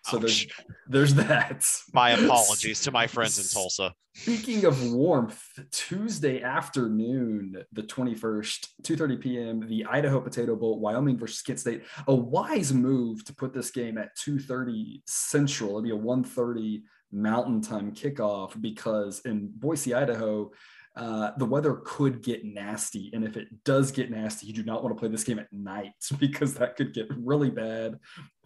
So 0.07 0.17
there's 0.17 0.47
there's 0.87 1.13
that. 1.15 1.65
My 1.93 2.11
apologies 2.19 2.81
to 2.81 2.91
my 2.91 3.07
friends 3.07 3.37
in 3.37 3.45
Tulsa. 3.45 3.93
Speaking 4.15 4.65
of 4.65 4.91
warmth, 4.91 5.43
Tuesday 5.71 6.41
afternoon, 6.41 7.63
the 7.73 7.83
21st, 7.83 8.67
2:30 8.83 9.21
p.m., 9.21 9.67
the 9.67 9.85
Idaho 9.85 10.19
Potato 10.19 10.55
Bowl, 10.55 10.79
Wyoming 10.79 11.17
versus 11.17 11.41
Kent 11.41 11.59
State. 11.59 11.83
A 12.07 12.15
wise 12.15 12.73
move 12.73 13.23
to 13.25 13.35
put 13.35 13.53
this 13.53 13.69
game 13.69 13.97
at 13.97 14.17
2:30 14.17 15.01
Central. 15.05 15.71
It'd 15.71 15.83
be 15.83 15.91
a 15.91 15.95
1:30 15.95 16.83
Mountain 17.11 17.61
Time 17.61 17.93
kickoff 17.93 18.59
because 18.59 19.21
in 19.21 19.51
Boise, 19.53 19.93
Idaho, 19.93 20.51
uh, 20.97 21.31
the 21.37 21.45
weather 21.45 21.79
could 21.85 22.23
get 22.23 22.43
nasty. 22.43 23.11
And 23.13 23.23
if 23.23 23.37
it 23.37 23.47
does 23.63 23.91
get 23.91 24.09
nasty, 24.09 24.47
you 24.47 24.53
do 24.53 24.63
not 24.63 24.83
want 24.83 24.95
to 24.95 24.99
play 24.99 25.09
this 25.09 25.23
game 25.23 25.37
at 25.37 25.51
night 25.53 25.93
because 26.19 26.55
that 26.55 26.75
could 26.75 26.93
get 26.93 27.07
really 27.15 27.51
bad 27.51 27.99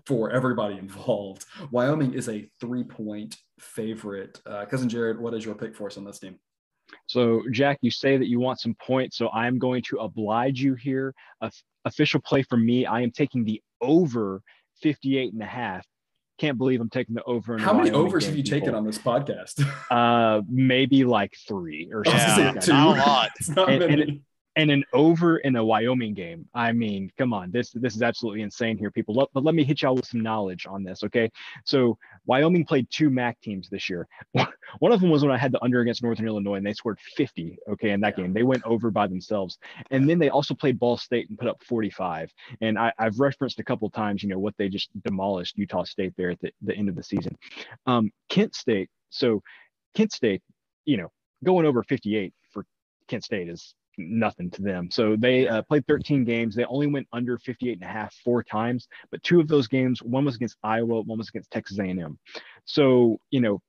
for 0.05 0.31
everybody 0.31 0.77
involved. 0.77 1.45
Wyoming 1.71 2.13
is 2.13 2.29
a 2.29 2.49
three 2.59 2.83
point 2.83 3.37
favorite. 3.59 4.39
Uh, 4.45 4.65
Cousin 4.65 4.89
Jared, 4.89 5.19
what 5.19 5.33
is 5.33 5.45
your 5.45 5.55
pick 5.55 5.75
for 5.75 5.87
us 5.87 5.97
on 5.97 6.03
this 6.03 6.19
game? 6.19 6.37
So, 7.07 7.43
Jack, 7.51 7.77
you 7.81 7.91
say 7.91 8.17
that 8.17 8.27
you 8.27 8.39
want 8.39 8.59
some 8.59 8.75
points, 8.75 9.17
so 9.17 9.29
I'm 9.29 9.57
going 9.59 9.81
to 9.89 9.97
oblige 9.97 10.61
you 10.61 10.75
here. 10.75 11.13
A 11.41 11.51
official 11.85 12.19
play 12.19 12.43
for 12.43 12.57
me, 12.57 12.85
I 12.85 13.01
am 13.01 13.11
taking 13.11 13.43
the 13.43 13.61
over 13.81 14.41
58 14.81 15.33
and 15.33 15.41
a 15.41 15.45
half. 15.45 15.85
Can't 16.37 16.57
believe 16.57 16.81
I'm 16.81 16.89
taking 16.89 17.15
the 17.15 17.23
over. 17.23 17.57
How 17.57 17.73
many 17.73 17.91
overs 17.91 18.25
have 18.25 18.35
you 18.35 18.43
people. 18.43 18.59
taken 18.59 18.75
on 18.75 18.83
this 18.83 18.97
podcast? 18.97 19.63
uh, 19.91 20.41
maybe 20.49 21.03
like 21.03 21.35
three 21.47 21.91
or 21.93 22.03
something. 22.05 22.45
Yeah, 22.45 22.61
not 22.67 22.97
a 22.97 22.99
lot. 22.99 23.29
It's 23.39 23.49
not 23.49 23.69
and, 23.69 23.79
many. 23.79 24.01
And, 24.01 24.21
and 24.55 24.69
an 24.69 24.83
over 24.93 25.37
in 25.37 25.55
a 25.55 25.63
Wyoming 25.63 26.13
game. 26.13 26.47
I 26.53 26.71
mean, 26.73 27.11
come 27.17 27.33
on, 27.33 27.51
this 27.51 27.71
this 27.71 27.95
is 27.95 28.01
absolutely 28.01 28.41
insane 28.41 28.77
here, 28.77 28.91
people. 28.91 29.29
But 29.33 29.43
let 29.43 29.55
me 29.55 29.63
hit 29.63 29.81
y'all 29.81 29.95
with 29.95 30.05
some 30.05 30.21
knowledge 30.21 30.65
on 30.67 30.83
this, 30.83 31.03
okay? 31.03 31.31
So 31.65 31.97
Wyoming 32.25 32.65
played 32.65 32.87
two 32.89 33.09
MAC 33.09 33.39
teams 33.41 33.69
this 33.69 33.89
year. 33.89 34.07
One 34.79 34.91
of 34.91 34.99
them 34.99 35.09
was 35.09 35.23
when 35.23 35.31
I 35.31 35.37
had 35.37 35.51
the 35.51 35.63
under 35.63 35.79
against 35.79 36.03
Northern 36.03 36.27
Illinois, 36.27 36.55
and 36.55 36.65
they 36.65 36.73
scored 36.73 36.99
50, 37.15 37.57
okay, 37.71 37.91
in 37.91 38.01
that 38.01 38.17
game. 38.17 38.33
They 38.33 38.43
went 38.43 38.63
over 38.63 38.91
by 38.91 39.07
themselves, 39.07 39.57
and 39.89 40.09
then 40.09 40.19
they 40.19 40.29
also 40.29 40.53
played 40.53 40.79
Ball 40.79 40.97
State 40.97 41.29
and 41.29 41.39
put 41.39 41.47
up 41.47 41.63
45. 41.63 42.31
And 42.59 42.77
I, 42.77 42.91
have 42.99 43.19
referenced 43.19 43.59
a 43.59 43.63
couple 43.63 43.89
times, 43.89 44.21
you 44.21 44.29
know, 44.29 44.39
what 44.39 44.55
they 44.57 44.69
just 44.69 44.89
demolished 45.03 45.57
Utah 45.57 45.83
State 45.83 46.13
there 46.17 46.31
at 46.31 46.41
the, 46.41 46.51
the 46.61 46.75
end 46.75 46.89
of 46.89 46.95
the 46.95 47.03
season. 47.03 47.37
Um, 47.85 48.11
Kent 48.29 48.55
State. 48.55 48.89
So 49.09 49.41
Kent 49.95 50.11
State, 50.11 50.41
you 50.85 50.97
know, 50.97 51.11
going 51.43 51.65
over 51.65 51.83
58 51.83 52.33
for 52.51 52.65
Kent 53.07 53.23
State 53.23 53.49
is 53.49 53.75
nothing 54.09 54.49
to 54.51 54.61
them. 54.61 54.89
So 54.91 55.15
they 55.17 55.47
uh, 55.47 55.61
played 55.63 55.85
13 55.87 56.23
games. 56.23 56.55
They 56.55 56.65
only 56.65 56.87
went 56.87 57.07
under 57.13 57.37
58 57.37 57.73
and 57.73 57.83
a 57.83 57.91
half 57.91 58.13
four 58.23 58.43
times, 58.43 58.87
but 59.11 59.21
two 59.23 59.39
of 59.39 59.47
those 59.47 59.67
games, 59.67 60.01
one 60.01 60.25
was 60.25 60.35
against 60.35 60.57
Iowa, 60.63 61.01
one 61.01 61.17
was 61.17 61.29
against 61.29 61.51
Texas 61.51 61.79
A&M. 61.79 62.17
So, 62.65 63.19
you 63.29 63.41
know, 63.41 63.61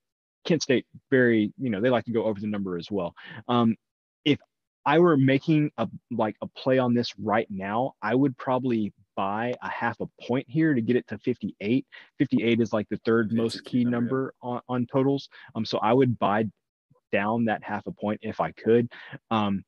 Kent 0.44 0.62
State 0.62 0.86
very, 1.10 1.52
you 1.58 1.70
know, 1.70 1.80
they 1.80 1.90
like 1.90 2.04
to 2.04 2.12
go 2.12 2.24
over 2.24 2.40
the 2.40 2.46
number 2.46 2.76
as 2.76 2.90
well. 2.90 3.14
Um, 3.48 3.76
if 4.24 4.38
I 4.84 4.98
were 4.98 5.16
making 5.16 5.70
a 5.78 5.88
like 6.10 6.36
a 6.42 6.46
play 6.48 6.78
on 6.78 6.94
this 6.94 7.12
right 7.18 7.46
now, 7.48 7.92
I 8.02 8.14
would 8.14 8.36
probably 8.36 8.92
buy 9.16 9.54
a 9.62 9.68
half 9.68 10.00
a 10.00 10.06
point 10.26 10.46
here 10.48 10.74
to 10.74 10.80
get 10.80 10.96
it 10.96 11.06
to 11.08 11.18
58. 11.18 11.86
58 12.18 12.60
is 12.60 12.72
like 12.72 12.88
the 12.88 12.96
third 13.04 13.32
most 13.32 13.64
key 13.64 13.84
number 13.84 14.34
on, 14.42 14.60
on 14.68 14.86
totals. 14.86 15.28
Um, 15.54 15.64
so 15.64 15.78
I 15.78 15.92
would 15.92 16.18
buy 16.18 16.46
down 17.12 17.44
that 17.44 17.62
half 17.62 17.86
a 17.86 17.92
point 17.92 18.20
if 18.22 18.40
I 18.40 18.52
could. 18.52 18.90
Um, 19.30 19.64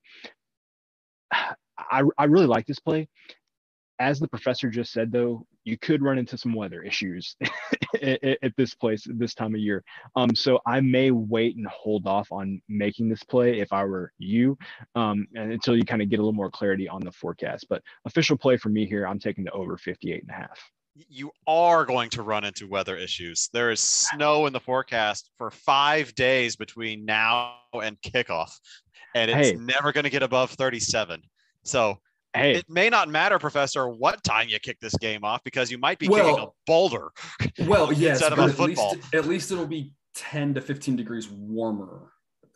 I, 1.79 2.03
I 2.19 2.25
really 2.25 2.47
like 2.47 2.67
this 2.67 2.79
play. 2.79 3.09
As 4.01 4.19
the 4.19 4.29
professor 4.29 4.71
just 4.71 4.93
said, 4.93 5.13
though, 5.13 5.47
you 5.63 5.79
could 5.79 6.03
run 6.03 6.19
into 6.19 6.37
some 6.37 6.53
weather 6.53 6.83
issues 6.83 7.37
at, 8.03 8.23
at, 8.43 8.57
this 8.57 8.75
place 8.75 9.07
this 9.09 9.35
time 9.35 9.55
of 9.55 9.61
year. 9.61 9.85
Um, 10.17 10.35
so 10.35 10.61
I 10.67 10.81
may 10.81 11.13
wait 11.13 11.57
and 11.57 11.67
hold 11.69 12.07
off 12.07 12.33
on 12.33 12.61
making 12.69 13.09
this 13.09 13.23
play 13.23 13.61
if 13.61 13.73
I 13.73 13.85
were 13.85 14.13
you, 14.19 14.59
um, 14.97 15.27
and 15.35 15.53
until 15.53 15.77
you 15.77 15.85
kind 15.85 16.03
of 16.03 16.11
get 16.11 16.19
a 16.19 16.23
little 16.23 16.33
more 16.33 16.51
clarity 16.51 16.89
on 16.89 17.03
the 17.03 17.13
forecast. 17.13 17.67
But 17.71 17.83
official 18.05 18.37
play 18.37 18.57
for 18.57 18.69
me 18.69 18.85
here, 18.85 19.07
I'm 19.07 19.21
taking 19.21 19.45
the 19.45 19.53
over 19.53 19.77
58 19.77 20.23
and 20.23 20.31
a 20.31 20.35
half 20.35 20.59
you 21.09 21.33
are 21.47 21.85
going 21.85 22.09
to 22.11 22.23
run 22.23 22.45
into 22.45 22.69
weather 22.69 22.97
issues. 22.97 23.51
There 23.53 23.71
is 23.71 23.81
snow 23.81 24.47
in 24.47 24.53
the 24.53 24.61
forecast 24.61 25.29
for 25.39 25.51
five 25.51 26.15
days 26.15 26.55
between 26.55 27.05
now 27.05 27.57
and 27.73 28.01
kickoff 28.01 28.53
and 29.15 29.31
it's 29.31 29.51
hey. 29.51 29.57
never 29.57 29.93
going 29.93 30.05
to 30.05 30.11
get 30.11 30.23
above 30.23 30.51
37. 30.51 31.23
So 31.63 31.99
hey. 32.35 32.57
it 32.57 32.69
may 32.69 32.91
not 32.91 33.09
matter, 33.09 33.39
Professor, 33.39 33.89
what 33.89 34.23
time 34.25 34.49
you 34.49 34.59
kick 34.59 34.79
this 34.81 34.97
game 34.97 35.25
off 35.25 35.43
because 35.45 35.71
you 35.71 35.79
might 35.79 35.99
be 35.99 36.09
well, 36.09 36.25
kicking 36.25 36.45
a 36.45 36.49
boulder. 36.67 37.11
Well, 37.67 37.93
yes, 37.93 38.21
instead 38.21 38.33
of 38.33 38.39
a 38.41 38.49
football. 38.53 38.91
At 38.91 38.97
least, 38.97 39.15
at 39.15 39.27
least 39.27 39.53
it'll 39.53 39.67
be 39.67 39.93
10 40.17 40.55
to 40.55 40.61
15 40.61 40.97
degrees 40.97 41.29
warmer 41.29 42.11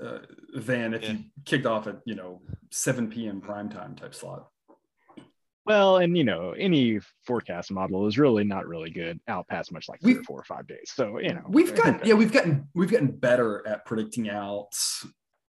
uh, 0.04 0.18
than 0.54 0.94
if 0.94 1.02
yeah. 1.02 1.12
you 1.12 1.18
kicked 1.44 1.66
off 1.66 1.86
at 1.86 2.00
you 2.04 2.14
know 2.14 2.40
7 2.70 3.08
p.m. 3.08 3.40
prime 3.40 3.68
time 3.68 3.94
type 3.94 4.14
slot. 4.14 4.48
Well, 5.66 5.98
and 5.98 6.16
you 6.16 6.24
know, 6.24 6.52
any 6.52 6.98
forecast 7.26 7.70
model 7.70 8.06
is 8.06 8.18
really 8.18 8.42
not 8.42 8.66
really 8.66 8.90
good 8.90 9.20
out 9.28 9.46
past 9.48 9.70
much 9.70 9.88
like 9.88 10.00
three 10.00 10.16
or 10.16 10.22
four 10.22 10.40
or 10.40 10.44
five 10.44 10.66
days. 10.66 10.92
So 10.94 11.18
you 11.18 11.34
know, 11.34 11.42
we've 11.46 11.74
gotten 11.74 12.00
yeah, 12.04 12.14
we've 12.14 12.32
gotten 12.32 12.68
we've 12.74 12.90
gotten 12.90 13.08
better 13.08 13.66
at 13.66 13.84
predicting 13.84 14.30
out 14.30 14.70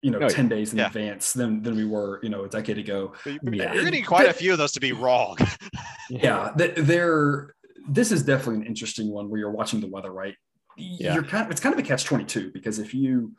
you 0.01 0.11
know, 0.11 0.19
oh, 0.21 0.29
10 0.29 0.47
days 0.47 0.71
in 0.71 0.79
yeah. 0.79 0.87
advance 0.87 1.33
than, 1.33 1.61
than 1.61 1.75
we 1.75 1.85
were, 1.85 2.19
you 2.23 2.29
know, 2.29 2.45
a 2.45 2.49
decade 2.49 2.77
ago. 2.77 3.13
Yeah. 3.25 3.73
You're 3.73 3.83
getting 3.83 4.03
quite 4.03 4.29
a 4.29 4.33
few 4.33 4.51
of 4.51 4.57
those 4.57 4.71
to 4.73 4.79
be 4.79 4.93
wrong. 4.93 5.37
yeah. 6.09 6.51
They're, 6.55 7.53
this 7.87 8.11
is 8.11 8.23
definitely 8.23 8.57
an 8.57 8.65
interesting 8.65 9.09
one 9.09 9.29
where 9.29 9.39
you're 9.39 9.51
watching 9.51 9.81
the 9.81 9.87
weather, 9.87 10.11
right? 10.11 10.35
Yeah. 10.77 11.15
You're 11.15 11.23
kind 11.23 11.45
of, 11.45 11.51
it's 11.51 11.59
kind 11.59 11.73
of 11.73 11.79
a 11.79 11.83
catch 11.83 12.05
22 12.05 12.51
because 12.53 12.79
if 12.79 12.93
you, 12.93 13.33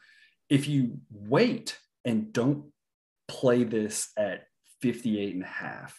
if 0.50 0.68
you 0.68 0.98
wait 1.11 1.78
and 2.04 2.32
don't 2.32 2.64
play 3.28 3.64
this 3.64 4.11
at 4.18 4.44
58 4.82 5.34
and 5.34 5.44
a 5.44 5.46
half 5.46 5.98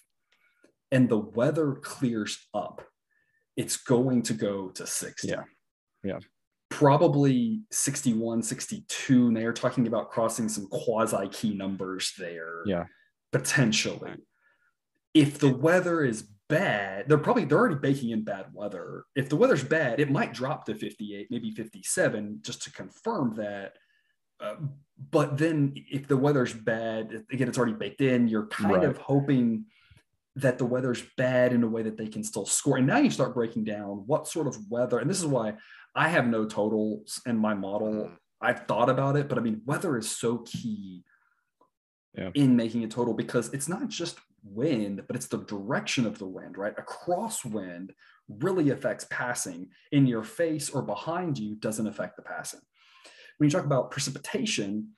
and 0.92 1.10
the 1.10 1.18
weather 1.18 1.74
clears 1.74 2.38
up, 2.54 2.84
it's 3.58 3.78
going 3.78 4.22
to 4.24 4.34
go 4.34 4.70
to 4.70 4.86
60. 4.86 5.28
Yeah. 5.28 5.44
Yeah 6.04 6.20
probably 6.82 7.62
61, 7.70 8.42
62. 8.42 9.28
And 9.28 9.38
they 9.38 9.46
are 9.46 9.54
talking 9.54 9.86
about 9.86 10.10
crossing 10.10 10.50
some 10.50 10.68
quasi 10.68 11.28
key 11.30 11.54
numbers 11.54 12.12
there. 12.18 12.64
Yeah. 12.66 12.86
Potentially. 13.32 14.14
If 15.14 15.38
the 15.38 15.56
weather 15.56 16.04
is 16.04 16.24
bad, 16.50 17.08
they're 17.08 17.20
probably 17.20 17.46
they're 17.46 17.60
already 17.60 17.76
baking 17.76 18.10
in 18.10 18.24
bad 18.24 18.48
weather. 18.52 19.04
If 19.16 19.30
the 19.30 19.36
weather's 19.36 19.64
bad, 19.64 20.00
it 20.00 20.10
might 20.10 20.34
drop 20.34 20.66
to 20.66 20.74
58, 20.74 21.28
maybe 21.30 21.52
57, 21.52 22.40
just 22.42 22.64
to 22.64 22.72
confirm 22.72 23.36
that. 23.36 23.74
Uh, 24.40 24.56
but 25.12 25.38
then 25.38 25.74
if 25.76 26.08
the 26.08 26.18
weather's 26.18 26.54
bad, 26.54 27.26
again, 27.32 27.48
it's 27.48 27.60
already 27.60 27.74
baked 27.74 28.02
in. 28.02 28.28
You're 28.28 28.48
kind 28.48 28.74
right. 28.78 28.86
of 28.86 28.98
hoping 28.98 29.66
that 30.38 30.58
the 30.58 30.66
weather's 30.66 31.04
bad 31.16 31.54
in 31.54 31.62
a 31.62 31.68
way 31.68 31.84
that 31.84 31.98
they 31.98 32.08
can 32.08 32.24
still 32.24 32.46
score. 32.48 32.78
And 32.78 32.88
now 32.88 32.98
you 32.98 33.12
start 33.12 33.36
breaking 33.36 33.66
down 33.66 34.04
what 34.08 34.28
sort 34.28 34.48
of 34.48 34.58
weather, 34.70 34.98
and 34.98 35.10
this 35.10 35.20
is 35.20 35.28
why 35.28 35.54
I 35.96 36.10
have 36.10 36.28
no 36.28 36.46
totals 36.46 37.22
in 37.26 37.38
my 37.38 37.54
model. 37.54 37.94
Mm. 37.94 38.18
I've 38.42 38.66
thought 38.68 38.90
about 38.90 39.18
it, 39.18 39.30
but 39.30 39.38
I 39.38 39.42
mean, 39.42 39.62
weather 39.66 39.98
is 39.98 40.10
so 40.10 40.40
key 40.40 41.04
yeah. 42.18 42.30
in 42.34 42.56
making 42.56 42.84
a 42.84 42.88
total 42.88 43.14
because 43.14 43.54
it's 43.54 43.68
not 43.68 43.88
just 43.90 44.18
wind, 44.44 45.04
but 45.08 45.16
it's 45.16 45.28
the 45.28 45.40
direction 45.46 46.06
of 46.06 46.18
the 46.18 46.26
wind, 46.26 46.58
right? 46.58 46.74
A 46.78 46.82
crosswind 46.82 47.92
really 48.28 48.70
affects 48.70 49.06
passing 49.10 49.70
in 49.92 50.08
your 50.08 50.24
face 50.24 50.70
or 50.70 50.82
behind 50.82 51.38
you 51.38 51.56
doesn't 51.56 51.88
affect 51.88 52.16
the 52.16 52.24
passing. 52.24 52.62
When 53.38 53.50
you 53.50 53.52
talk 53.52 53.66
about 53.66 53.92
precipitation, 53.92 54.90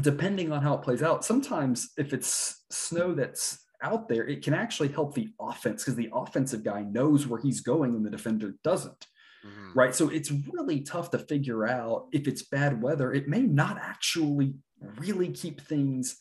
depending 0.00 0.52
on 0.52 0.62
how 0.62 0.74
it 0.74 0.82
plays 0.82 1.02
out, 1.02 1.24
sometimes 1.24 1.90
if 1.96 2.12
it's 2.12 2.64
snow 2.70 3.14
that's 3.14 3.58
out 3.82 4.08
there, 4.08 4.26
it 4.26 4.42
can 4.42 4.54
actually 4.54 4.88
help 4.88 5.14
the 5.14 5.28
offense 5.40 5.84
because 5.84 5.96
the 5.96 6.10
offensive 6.12 6.64
guy 6.64 6.82
knows 6.82 7.26
where 7.26 7.40
he's 7.40 7.60
going 7.60 7.94
and 7.94 8.04
the 8.04 8.10
defender 8.10 8.54
doesn't. 8.64 9.06
Mm-hmm. 9.46 9.78
Right. 9.78 9.94
So 9.94 10.08
it's 10.08 10.30
really 10.30 10.80
tough 10.80 11.10
to 11.10 11.18
figure 11.18 11.66
out 11.66 12.06
if 12.12 12.26
it's 12.26 12.42
bad 12.42 12.82
weather. 12.82 13.12
It 13.12 13.28
may 13.28 13.42
not 13.42 13.78
actually 13.78 14.54
really 14.98 15.28
keep 15.28 15.60
things 15.60 16.16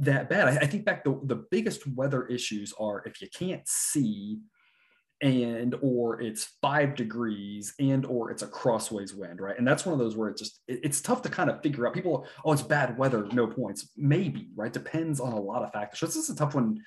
that 0.00 0.28
bad. 0.28 0.48
I, 0.48 0.56
I 0.62 0.66
think 0.66 0.84
back 0.84 1.04
the, 1.04 1.18
the 1.24 1.44
biggest 1.50 1.86
weather 1.86 2.26
issues 2.26 2.72
are 2.78 3.02
if 3.06 3.20
you 3.20 3.28
can't 3.32 3.62
see 3.66 4.40
and 5.22 5.76
or 5.80 6.20
it's 6.20 6.56
five 6.60 6.96
degrees 6.96 7.74
and 7.78 8.04
or 8.06 8.32
it's 8.32 8.42
a 8.42 8.46
crossways 8.46 9.14
wind 9.14 9.40
right 9.40 9.56
and 9.56 9.66
that's 9.66 9.86
one 9.86 9.92
of 9.92 10.00
those 10.00 10.16
where 10.16 10.28
it's 10.28 10.42
just 10.42 10.60
it, 10.66 10.80
it's 10.82 11.00
tough 11.00 11.22
to 11.22 11.28
kind 11.28 11.48
of 11.48 11.62
figure 11.62 11.86
out 11.86 11.94
people 11.94 12.26
oh 12.44 12.52
it's 12.52 12.60
bad 12.60 12.98
weather 12.98 13.26
no 13.32 13.46
points 13.46 13.90
maybe 13.96 14.50
right 14.56 14.72
depends 14.72 15.20
on 15.20 15.32
a 15.32 15.40
lot 15.40 15.62
of 15.62 15.72
factors 15.72 16.00
so 16.00 16.06
this 16.06 16.16
is 16.16 16.28
a 16.28 16.34
tough 16.34 16.56
one 16.56 16.80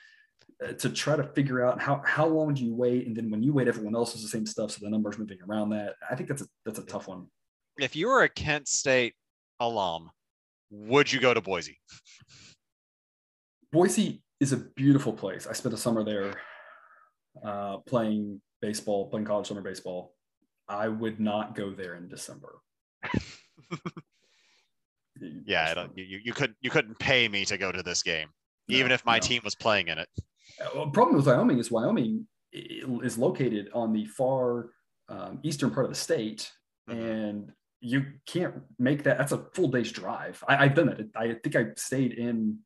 to 0.78 0.90
try 0.90 1.16
to 1.16 1.24
figure 1.24 1.66
out 1.66 1.82
how 1.82 2.02
how 2.06 2.26
long 2.26 2.54
do 2.54 2.64
you 2.64 2.74
wait, 2.74 3.08
and 3.08 3.16
then 3.16 3.30
when 3.30 3.44
you 3.44 3.54
wait, 3.54 3.68
everyone 3.68 3.96
else 3.96 4.14
does 4.14 4.22
the 4.22 4.30
same 4.30 4.46
stuff, 4.46 4.72
so 4.72 4.80
the 4.82 4.90
numbers 4.90 5.18
moving 5.18 5.40
around 5.48 5.70
that. 5.70 5.96
I 6.10 6.16
think 6.16 6.30
that's 6.30 6.42
a 6.42 6.48
that's 6.66 6.80
a 6.80 6.84
tough 6.84 7.08
one. 7.08 7.28
If 7.78 7.96
you 7.96 8.08
were 8.08 8.24
a 8.24 8.30
Kent 8.30 8.68
State 8.68 9.14
alum, 9.60 10.10
would 10.70 11.12
you 11.12 11.20
go 11.20 11.34
to 11.34 11.42
Boise? 11.42 11.78
Boise 13.72 14.22
is 14.40 14.54
a 14.54 14.58
beautiful 14.58 15.12
place. 15.12 15.46
I 15.48 15.54
spent 15.54 15.74
a 15.74 15.78
summer 15.78 16.04
there 16.04 16.34
uh, 17.44 17.78
playing 17.80 18.42
baseball, 18.62 19.10
playing 19.10 19.26
college 19.26 19.48
summer 19.48 19.62
baseball. 19.62 20.14
I 20.68 20.88
would 20.88 21.20
not 21.20 21.56
go 21.56 21.72
there 21.72 21.96
in 21.96 22.08
December. 22.08 22.60
yeah, 25.46 25.86
you, 25.96 26.20
you 26.24 26.34
couldn't 26.34 26.58
you 26.62 26.70
couldn't 26.70 26.98
pay 26.98 27.28
me 27.28 27.44
to 27.46 27.58
go 27.58 27.72
to 27.72 27.84
this 27.84 28.02
game, 28.02 28.30
no, 28.70 28.78
even 28.78 28.92
if 28.92 29.06
my 29.06 29.18
no. 29.18 29.22
team 29.22 29.42
was 29.44 29.56
playing 29.56 29.90
in 29.90 29.98
it. 29.98 30.08
Well, 30.74 30.90
problem 30.90 31.18
with 31.18 31.28
Wyoming 31.28 31.60
is 31.60 31.72
Wyoming 31.72 32.28
is 32.52 33.18
located 33.18 33.70
on 33.74 33.94
the 33.94 34.06
far 34.06 34.70
um, 35.10 35.40
eastern 35.44 35.72
part 35.72 35.86
of 35.86 35.92
the 35.92 35.98
state, 35.98 36.52
mm-hmm. 36.90 37.00
and 37.00 37.52
you 37.82 38.06
can't 38.26 38.56
make 38.80 39.04
that. 39.04 39.18
That's 39.18 39.32
a 39.32 39.46
full 39.54 39.68
day's 39.68 39.92
drive. 39.92 40.44
I, 40.48 40.68
have 40.68 40.76
done 40.76 40.88
that. 40.88 41.10
I 41.16 41.36
think 41.44 41.56
I 41.56 41.68
stayed 41.76 42.14
in 42.14 42.60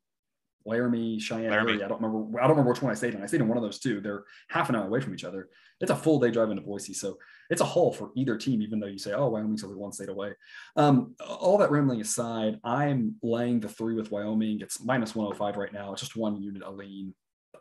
Laramie, 0.64 1.18
Cheyenne 1.18 1.50
Laramie. 1.50 1.72
area. 1.72 1.84
I 1.84 1.88
don't 1.88 2.02
remember. 2.02 2.38
I 2.38 2.42
don't 2.42 2.50
remember 2.50 2.70
which 2.70 2.82
one 2.82 2.92
I 2.92 2.94
stayed 2.94 3.14
in. 3.14 3.22
I 3.22 3.26
stayed 3.26 3.40
in 3.40 3.48
one 3.48 3.58
of 3.58 3.62
those 3.62 3.78
two. 3.78 4.00
They're 4.00 4.24
half 4.48 4.68
an 4.68 4.76
hour 4.76 4.86
away 4.86 5.00
from 5.00 5.14
each 5.14 5.24
other. 5.24 5.48
It's 5.80 5.90
a 5.90 5.96
full 5.96 6.20
day 6.20 6.30
drive 6.30 6.50
into 6.50 6.62
Boise, 6.62 6.92
so 6.92 7.18
it's 7.48 7.62
a 7.62 7.64
haul 7.64 7.92
for 7.92 8.10
either 8.14 8.36
team. 8.36 8.62
Even 8.62 8.80
though 8.80 8.86
you 8.86 8.98
say, 8.98 9.12
"Oh, 9.12 9.28
Wyoming's 9.28 9.64
only 9.64 9.76
one 9.76 9.92
state 9.92 10.08
away." 10.10 10.32
Um, 10.76 11.14
all 11.26 11.58
that 11.58 11.70
rambling 11.70 12.00
aside, 12.00 12.58
I'm 12.62 13.16
laying 13.22 13.60
the 13.60 13.68
three 13.68 13.94
with 13.94 14.10
Wyoming. 14.10 14.60
It's 14.60 14.82
minus 14.82 15.14
105 15.14 15.56
right 15.56 15.72
now. 15.72 15.92
It's 15.92 16.02
just 16.02 16.16
one 16.16 16.40
unit 16.40 16.62
a 16.64 16.70
lean. 16.70 17.14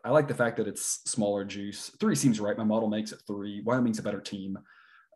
I 0.03 0.11
like 0.11 0.27
the 0.27 0.33
fact 0.33 0.57
that 0.57 0.67
it's 0.67 1.01
smaller 1.05 1.43
juice. 1.43 1.91
Three 1.99 2.15
seems 2.15 2.39
right. 2.39 2.57
My 2.57 2.63
model 2.63 2.89
makes 2.89 3.11
it 3.11 3.21
three. 3.27 3.61
Wyoming's 3.61 3.99
a 3.99 4.03
better 4.03 4.21
team. 4.21 4.57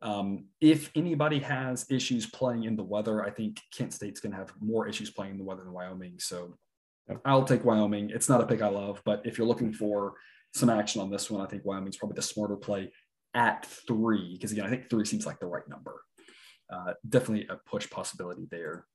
Um, 0.01 0.45
if 0.59 0.91
anybody 0.95 1.39
has 1.39 1.85
issues 1.89 2.25
playing 2.25 2.65
in 2.65 2.75
the 2.75 2.83
weather, 2.83 3.23
I 3.23 3.29
think 3.29 3.61
Kent 3.75 3.93
State's 3.93 4.19
going 4.19 4.33
to 4.33 4.37
have 4.37 4.51
more 4.59 4.87
issues 4.87 5.09
playing 5.09 5.33
in 5.33 5.37
the 5.37 5.45
weather 5.45 5.63
than 5.63 5.71
Wyoming. 5.71 6.15
So 6.19 6.57
I'll 7.23 7.45
take 7.45 7.63
Wyoming. 7.63 8.09
It's 8.09 8.27
not 8.27 8.41
a 8.41 8.45
pick 8.45 8.61
I 8.61 8.67
love, 8.67 9.01
but 9.05 9.21
if 9.25 9.37
you're 9.37 9.47
looking 9.47 9.71
for 9.73 10.13
some 10.53 10.69
action 10.69 11.01
on 11.01 11.09
this 11.09 11.31
one, 11.31 11.41
I 11.41 11.49
think 11.49 11.65
Wyoming's 11.65 11.97
probably 11.97 12.15
the 12.15 12.21
smarter 12.21 12.57
play 12.57 12.91
at 13.33 13.65
three, 13.87 14.33
because 14.33 14.51
again, 14.51 14.65
I 14.65 14.69
think 14.69 14.89
three 14.89 15.05
seems 15.05 15.25
like 15.25 15.39
the 15.39 15.47
right 15.47 15.67
number. 15.67 16.01
Uh, 16.71 16.93
definitely 17.07 17.47
a 17.49 17.57
push 17.69 17.89
possibility 17.89 18.47
there. 18.51 18.85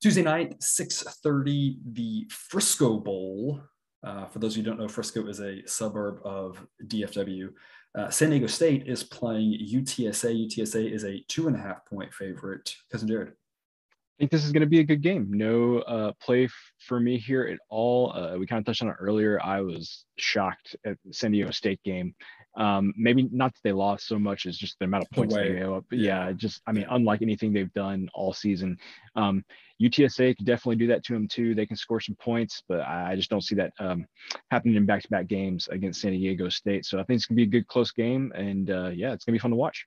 Tuesday 0.00 0.22
night, 0.22 0.60
6:30, 0.60 1.78
the 1.92 2.26
Frisco 2.30 2.98
Bowl. 2.98 3.60
Uh, 4.04 4.26
for 4.26 4.38
those 4.38 4.52
of 4.52 4.58
you 4.58 4.62
who 4.62 4.70
don't 4.70 4.78
know, 4.78 4.88
Frisco 4.88 5.26
is 5.26 5.40
a 5.40 5.66
suburb 5.66 6.20
of 6.24 6.64
DFW. 6.86 7.48
Uh, 7.96 8.10
San 8.10 8.30
Diego 8.30 8.46
State 8.46 8.86
is 8.86 9.02
playing 9.02 9.58
UTSA. 9.72 10.48
UTSA 10.48 10.90
is 10.90 11.04
a 11.04 11.24
two 11.28 11.46
and 11.46 11.56
a 11.56 11.60
half 11.60 11.86
point 11.86 12.12
favorite. 12.12 12.74
Cousin 12.90 13.08
Jared 13.08 13.28
I 13.28 14.22
think 14.22 14.30
this 14.30 14.44
is 14.44 14.52
going 14.52 14.60
to 14.60 14.68
be 14.68 14.78
a 14.78 14.84
good 14.84 15.02
game. 15.02 15.26
No 15.30 15.78
uh, 15.80 16.12
play 16.20 16.44
f- 16.44 16.52
for 16.86 17.00
me 17.00 17.18
here 17.18 17.42
at 17.42 17.58
all. 17.68 18.12
Uh, 18.12 18.36
we 18.38 18.46
kind 18.46 18.60
of 18.60 18.64
touched 18.64 18.82
on 18.82 18.88
it 18.88 18.96
earlier. 19.00 19.40
I 19.42 19.60
was 19.60 20.04
shocked 20.18 20.76
at 20.86 20.96
the 21.04 21.12
San 21.12 21.32
Diego 21.32 21.50
State 21.50 21.82
game. 21.82 22.14
Um, 22.56 22.94
maybe 22.96 23.28
not 23.32 23.52
that 23.52 23.60
they 23.64 23.72
lost 23.72 24.06
so 24.06 24.18
much 24.18 24.46
as 24.46 24.56
just 24.56 24.78
the 24.78 24.84
amount 24.84 25.04
of 25.04 25.10
points 25.10 25.34
they 25.34 25.54
gave 25.54 25.72
up. 25.72 25.84
Yeah, 25.90 26.32
just 26.32 26.62
I 26.66 26.72
mean, 26.72 26.86
unlike 26.90 27.22
anything 27.22 27.52
they've 27.52 27.72
done 27.72 28.08
all 28.14 28.32
season. 28.32 28.78
Um, 29.16 29.44
UTSA 29.82 30.36
could 30.36 30.46
definitely 30.46 30.76
do 30.76 30.86
that 30.86 31.04
to 31.04 31.14
them 31.14 31.26
too. 31.26 31.54
They 31.54 31.66
can 31.66 31.76
score 31.76 32.00
some 32.00 32.14
points, 32.16 32.62
but 32.68 32.80
I 32.82 33.16
just 33.16 33.28
don't 33.28 33.42
see 33.42 33.56
that 33.56 33.72
um, 33.80 34.06
happening 34.50 34.76
in 34.76 34.86
back-to-back 34.86 35.26
games 35.26 35.68
against 35.68 36.00
San 36.00 36.12
Diego 36.12 36.48
State. 36.48 36.86
So 36.86 36.98
I 36.98 37.02
think 37.02 37.16
it's 37.16 37.26
gonna 37.26 37.36
be 37.36 37.42
a 37.42 37.46
good 37.46 37.66
close 37.66 37.90
game, 37.90 38.32
and 38.36 38.70
uh, 38.70 38.90
yeah, 38.94 39.12
it's 39.12 39.24
gonna 39.24 39.34
be 39.34 39.40
fun 39.40 39.50
to 39.50 39.56
watch. 39.56 39.86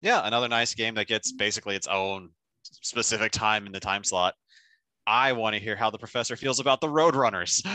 Yeah, 0.00 0.26
another 0.26 0.48
nice 0.48 0.74
game 0.74 0.94
that 0.94 1.08
gets 1.08 1.32
basically 1.32 1.74
its 1.74 1.88
own 1.88 2.30
specific 2.62 3.32
time 3.32 3.66
in 3.66 3.72
the 3.72 3.80
time 3.80 4.04
slot. 4.04 4.34
I 5.06 5.32
want 5.32 5.54
to 5.56 5.60
hear 5.60 5.74
how 5.74 5.90
the 5.90 5.98
professor 5.98 6.36
feels 6.36 6.60
about 6.60 6.80
the 6.80 6.86
Roadrunners. 6.86 7.66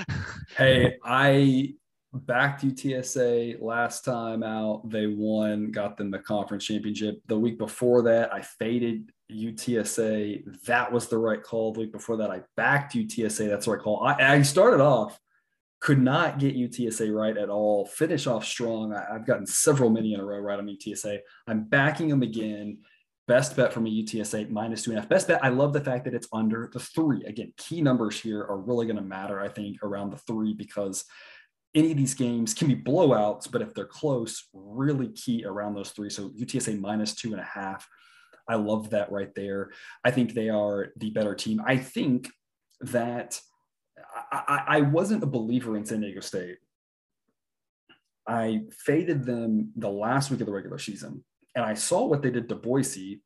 hey, 0.58 0.98
I 1.04 1.74
backed 2.14 2.64
UTSA 2.64 3.62
last 3.62 4.06
time 4.06 4.44
out. 4.44 4.90
They 4.90 5.08
won, 5.08 5.72
got 5.72 5.98
them 5.98 6.12
the 6.12 6.20
conference 6.20 6.66
championship. 6.66 7.22
The 7.28 7.38
week 7.38 7.58
before 7.58 8.04
that, 8.04 8.34
I 8.34 8.42
faded 8.42 9.12
UTSA. 9.32 10.64
That 10.66 10.92
was 10.92 11.08
the 11.08 11.18
right 11.18 11.42
call. 11.42 11.74
The 11.74 11.82
week 11.82 11.92
before 11.92 12.18
that, 12.18 12.30
I 12.30 12.42
backed 12.56 12.94
UTSA. 12.96 13.50
That's 13.50 13.66
the 13.66 13.72
right 13.72 13.82
call. 13.82 14.04
I, 14.04 14.36
I 14.36 14.42
started 14.44 14.82
off, 14.82 15.20
could 15.80 16.02
not 16.02 16.40
get 16.40 16.56
UTSA 16.56 17.14
right 17.14 17.38
at 17.38 17.50
all. 17.50 17.86
Finish 17.86 18.28
off 18.28 18.46
strong. 18.46 18.94
I, 18.94 19.14
have 19.14 19.26
gotten 19.26 19.48
several 19.48 19.90
many 19.90 20.14
in 20.14 20.20
a 20.20 20.26
row 20.26 20.40
right 20.40 20.60
on 20.60 20.68
UTSA. 20.68 21.20
I'm 21.48 21.64
backing 21.64 22.10
them 22.10 22.22
again. 22.22 22.80
Best 23.28 23.56
bet 23.56 23.74
for 23.74 23.80
me, 23.80 24.06
UTSA 24.06 24.50
minus 24.50 24.84
two 24.84 24.92
and 24.92 24.98
a 24.98 25.02
half. 25.02 25.10
Best 25.10 25.30
bet. 25.30 25.44
I 25.44 25.50
love 25.50 25.74
the 25.74 25.82
fact 25.82 26.06
that 26.06 26.14
it's 26.14 26.28
under 26.34 26.70
the 26.74 26.80
three. 26.80 27.24
Again, 27.24 27.54
key 27.58 27.82
numbers 27.82 28.20
here 28.20 28.42
are 28.42 28.60
really 28.60 28.86
going 28.86 28.98
to 28.98 29.02
matter, 29.02 29.40
I 29.40 29.48
think, 29.48 29.78
around 29.82 30.12
the 30.12 30.18
three 30.18 30.54
because 30.54 31.06
any 31.76 31.92
of 31.92 31.98
these 31.98 32.14
games 32.14 32.54
can 32.54 32.68
be 32.68 32.76
blowouts, 32.76 33.52
but 33.52 33.62
if 33.62 33.74
they're 33.74 33.86
close, 33.86 34.48
really 34.54 35.10
key 35.10 35.44
around 35.46 35.74
those 35.74 35.92
three. 35.92 36.10
So 36.10 36.30
UTSA 36.30 36.80
minus 36.80 37.16
two 37.16 37.32
and 37.32 37.42
a 37.42 37.46
half. 37.46 37.88
I 38.48 38.56
love 38.56 38.90
that 38.92 39.12
right 39.12 39.34
there. 39.36 39.72
I 40.04 40.12
think 40.12 40.34
they 40.34 40.50
are 40.50 40.90
the 40.98 41.12
better 41.12 41.34
team. 41.34 41.62
I 41.66 41.78
think 41.78 42.30
that 42.82 43.40
I, 44.32 44.64
I 44.68 44.82
wasn't 44.82 45.24
a 45.24 45.28
believer 45.28 45.78
in 45.78 45.86
San 45.86 46.02
Diego 46.02 46.20
State. 46.20 46.58
I 48.28 48.64
faded 48.72 49.26
them 49.26 49.72
the 49.76 49.90
last 49.90 50.30
week 50.30 50.42
of 50.42 50.48
the 50.48 50.54
regular 50.54 50.78
season 50.78 51.24
and 51.56 51.66
I 51.66 51.74
saw 51.74 52.06
what 52.06 52.22
they 52.22 52.32
did 52.32 52.50
to 52.50 52.56
Boise. 52.56 53.22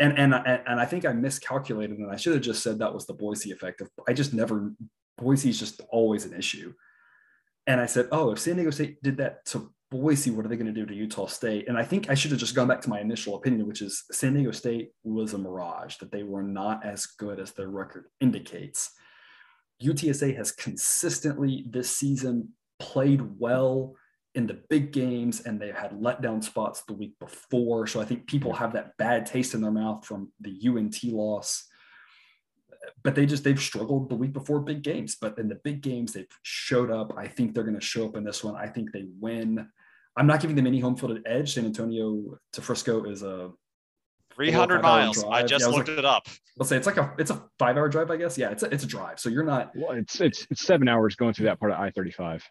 And, 0.00 0.16
and, 0.18 0.34
and 0.34 0.80
I 0.80 0.84
think 0.84 1.04
I 1.04 1.12
miscalculated 1.12 1.98
and 1.98 2.10
I 2.10 2.16
should 2.16 2.34
have 2.34 2.42
just 2.42 2.62
said 2.62 2.78
that 2.78 2.94
was 2.94 3.06
the 3.06 3.14
Boise 3.14 3.50
effect. 3.50 3.80
Of, 3.80 3.90
I 4.08 4.12
just 4.12 4.32
never, 4.32 4.72
Boise 5.16 5.50
is 5.50 5.58
just 5.58 5.80
always 5.90 6.24
an 6.24 6.34
issue. 6.34 6.72
And 7.68 7.82
I 7.82 7.86
said, 7.86 8.08
oh, 8.12 8.32
if 8.32 8.38
San 8.38 8.56
Diego 8.56 8.70
State 8.70 9.00
did 9.02 9.18
that 9.18 9.44
to 9.46 9.70
Boise, 9.90 10.30
what 10.30 10.44
are 10.44 10.48
they 10.48 10.56
going 10.56 10.72
to 10.72 10.80
do 10.80 10.86
to 10.86 10.94
Utah 10.94 11.26
State? 11.26 11.68
And 11.68 11.76
I 11.76 11.84
think 11.84 12.08
I 12.08 12.14
should 12.14 12.30
have 12.30 12.40
just 12.40 12.54
gone 12.54 12.66
back 12.66 12.80
to 12.80 12.88
my 12.88 12.98
initial 12.98 13.36
opinion, 13.36 13.68
which 13.68 13.82
is 13.82 14.04
San 14.10 14.32
Diego 14.32 14.52
State 14.52 14.92
was 15.04 15.34
a 15.34 15.38
mirage, 15.38 15.98
that 15.98 16.10
they 16.10 16.22
were 16.22 16.42
not 16.42 16.84
as 16.84 17.04
good 17.04 17.38
as 17.38 17.52
their 17.52 17.68
record 17.68 18.06
indicates. 18.22 18.90
UTSA 19.82 20.34
has 20.34 20.50
consistently 20.50 21.66
this 21.68 21.94
season 21.94 22.48
played 22.80 23.20
well 23.38 23.94
in 24.34 24.46
the 24.46 24.62
big 24.70 24.90
games 24.90 25.42
and 25.42 25.60
they 25.60 25.70
had 25.70 25.92
letdown 25.92 26.42
spots 26.42 26.82
the 26.82 26.94
week 26.94 27.18
before. 27.18 27.86
So 27.86 28.00
I 28.00 28.06
think 28.06 28.26
people 28.26 28.54
have 28.54 28.72
that 28.72 28.96
bad 28.96 29.26
taste 29.26 29.52
in 29.52 29.60
their 29.60 29.70
mouth 29.70 30.06
from 30.06 30.32
the 30.40 30.58
UNT 30.66 31.04
loss. 31.04 31.67
But 33.02 33.14
they 33.14 33.26
just 33.26 33.44
they've 33.44 33.60
struggled 33.60 34.08
the 34.08 34.14
week 34.14 34.32
before 34.32 34.60
big 34.60 34.82
games. 34.82 35.16
But 35.20 35.38
in 35.38 35.48
the 35.48 35.60
big 35.64 35.80
games, 35.80 36.12
they've 36.12 36.26
showed 36.42 36.90
up. 36.90 37.12
I 37.16 37.26
think 37.26 37.54
they're 37.54 37.64
going 37.64 37.78
to 37.78 37.80
show 37.84 38.06
up 38.06 38.16
in 38.16 38.24
this 38.24 38.42
one. 38.42 38.56
I 38.56 38.66
think 38.66 38.92
they 38.92 39.06
win. 39.20 39.68
I'm 40.16 40.26
not 40.26 40.40
giving 40.40 40.56
them 40.56 40.66
any 40.66 40.80
home 40.80 40.96
field 40.96 41.18
edge. 41.26 41.54
San 41.54 41.64
Antonio 41.64 42.38
to 42.52 42.60
Frisco 42.60 43.04
is 43.04 43.22
a 43.22 43.50
300 44.34 44.82
miles. 44.82 45.24
I 45.24 45.42
just 45.42 45.64
yeah, 45.64 45.72
I 45.72 45.76
looked 45.76 45.88
like, 45.88 45.98
it 45.98 46.04
up. 46.04 46.26
Let's 46.56 46.68
say 46.68 46.76
it's 46.76 46.86
like 46.86 46.96
a 46.96 47.12
it's 47.18 47.30
a 47.30 47.44
five 47.58 47.76
hour 47.76 47.88
drive, 47.88 48.10
I 48.10 48.16
guess. 48.16 48.38
Yeah, 48.38 48.50
it's 48.50 48.62
a, 48.62 48.72
it's 48.72 48.84
a 48.84 48.86
drive. 48.86 49.18
So 49.20 49.28
you're 49.28 49.44
not. 49.44 49.72
Well, 49.74 49.92
it's 49.92 50.20
it's 50.20 50.46
it's 50.50 50.62
seven 50.62 50.88
hours 50.88 51.16
going 51.16 51.34
through 51.34 51.46
that 51.46 51.58
part 51.58 51.72
of 51.72 51.78
I-35. 51.78 52.42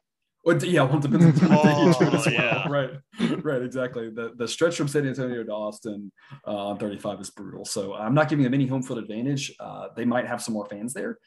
Well, 0.48 0.64
yeah, 0.64 0.84
well, 0.84 0.96
it 0.96 1.02
depends 1.02 1.44
on 1.44 1.50
the 1.50 1.58
oh, 1.60 2.32
yeah. 2.32 2.70
Right, 2.70 2.92
right, 3.44 3.62
exactly. 3.62 4.10
The 4.10 4.32
the 4.38 4.48
stretch 4.48 4.78
from 4.78 4.88
San 4.88 5.06
Antonio 5.06 5.44
to 5.44 5.52
Austin 5.52 6.10
uh, 6.48 6.68
on 6.68 6.80
35 6.80 7.20
is 7.20 7.30
brutal. 7.32 7.66
So 7.66 7.96
I'm 7.96 8.14
not 8.14 8.30
giving 8.30 8.44
them 8.44 8.54
any 8.54 8.66
home 8.66 8.82
field 8.82 9.00
advantage. 9.00 9.54
Uh, 9.60 9.90
they 9.98 10.06
might 10.06 10.26
have 10.26 10.42
some 10.42 10.54
more 10.54 10.66
fans 10.66 10.94
there. 10.94 11.18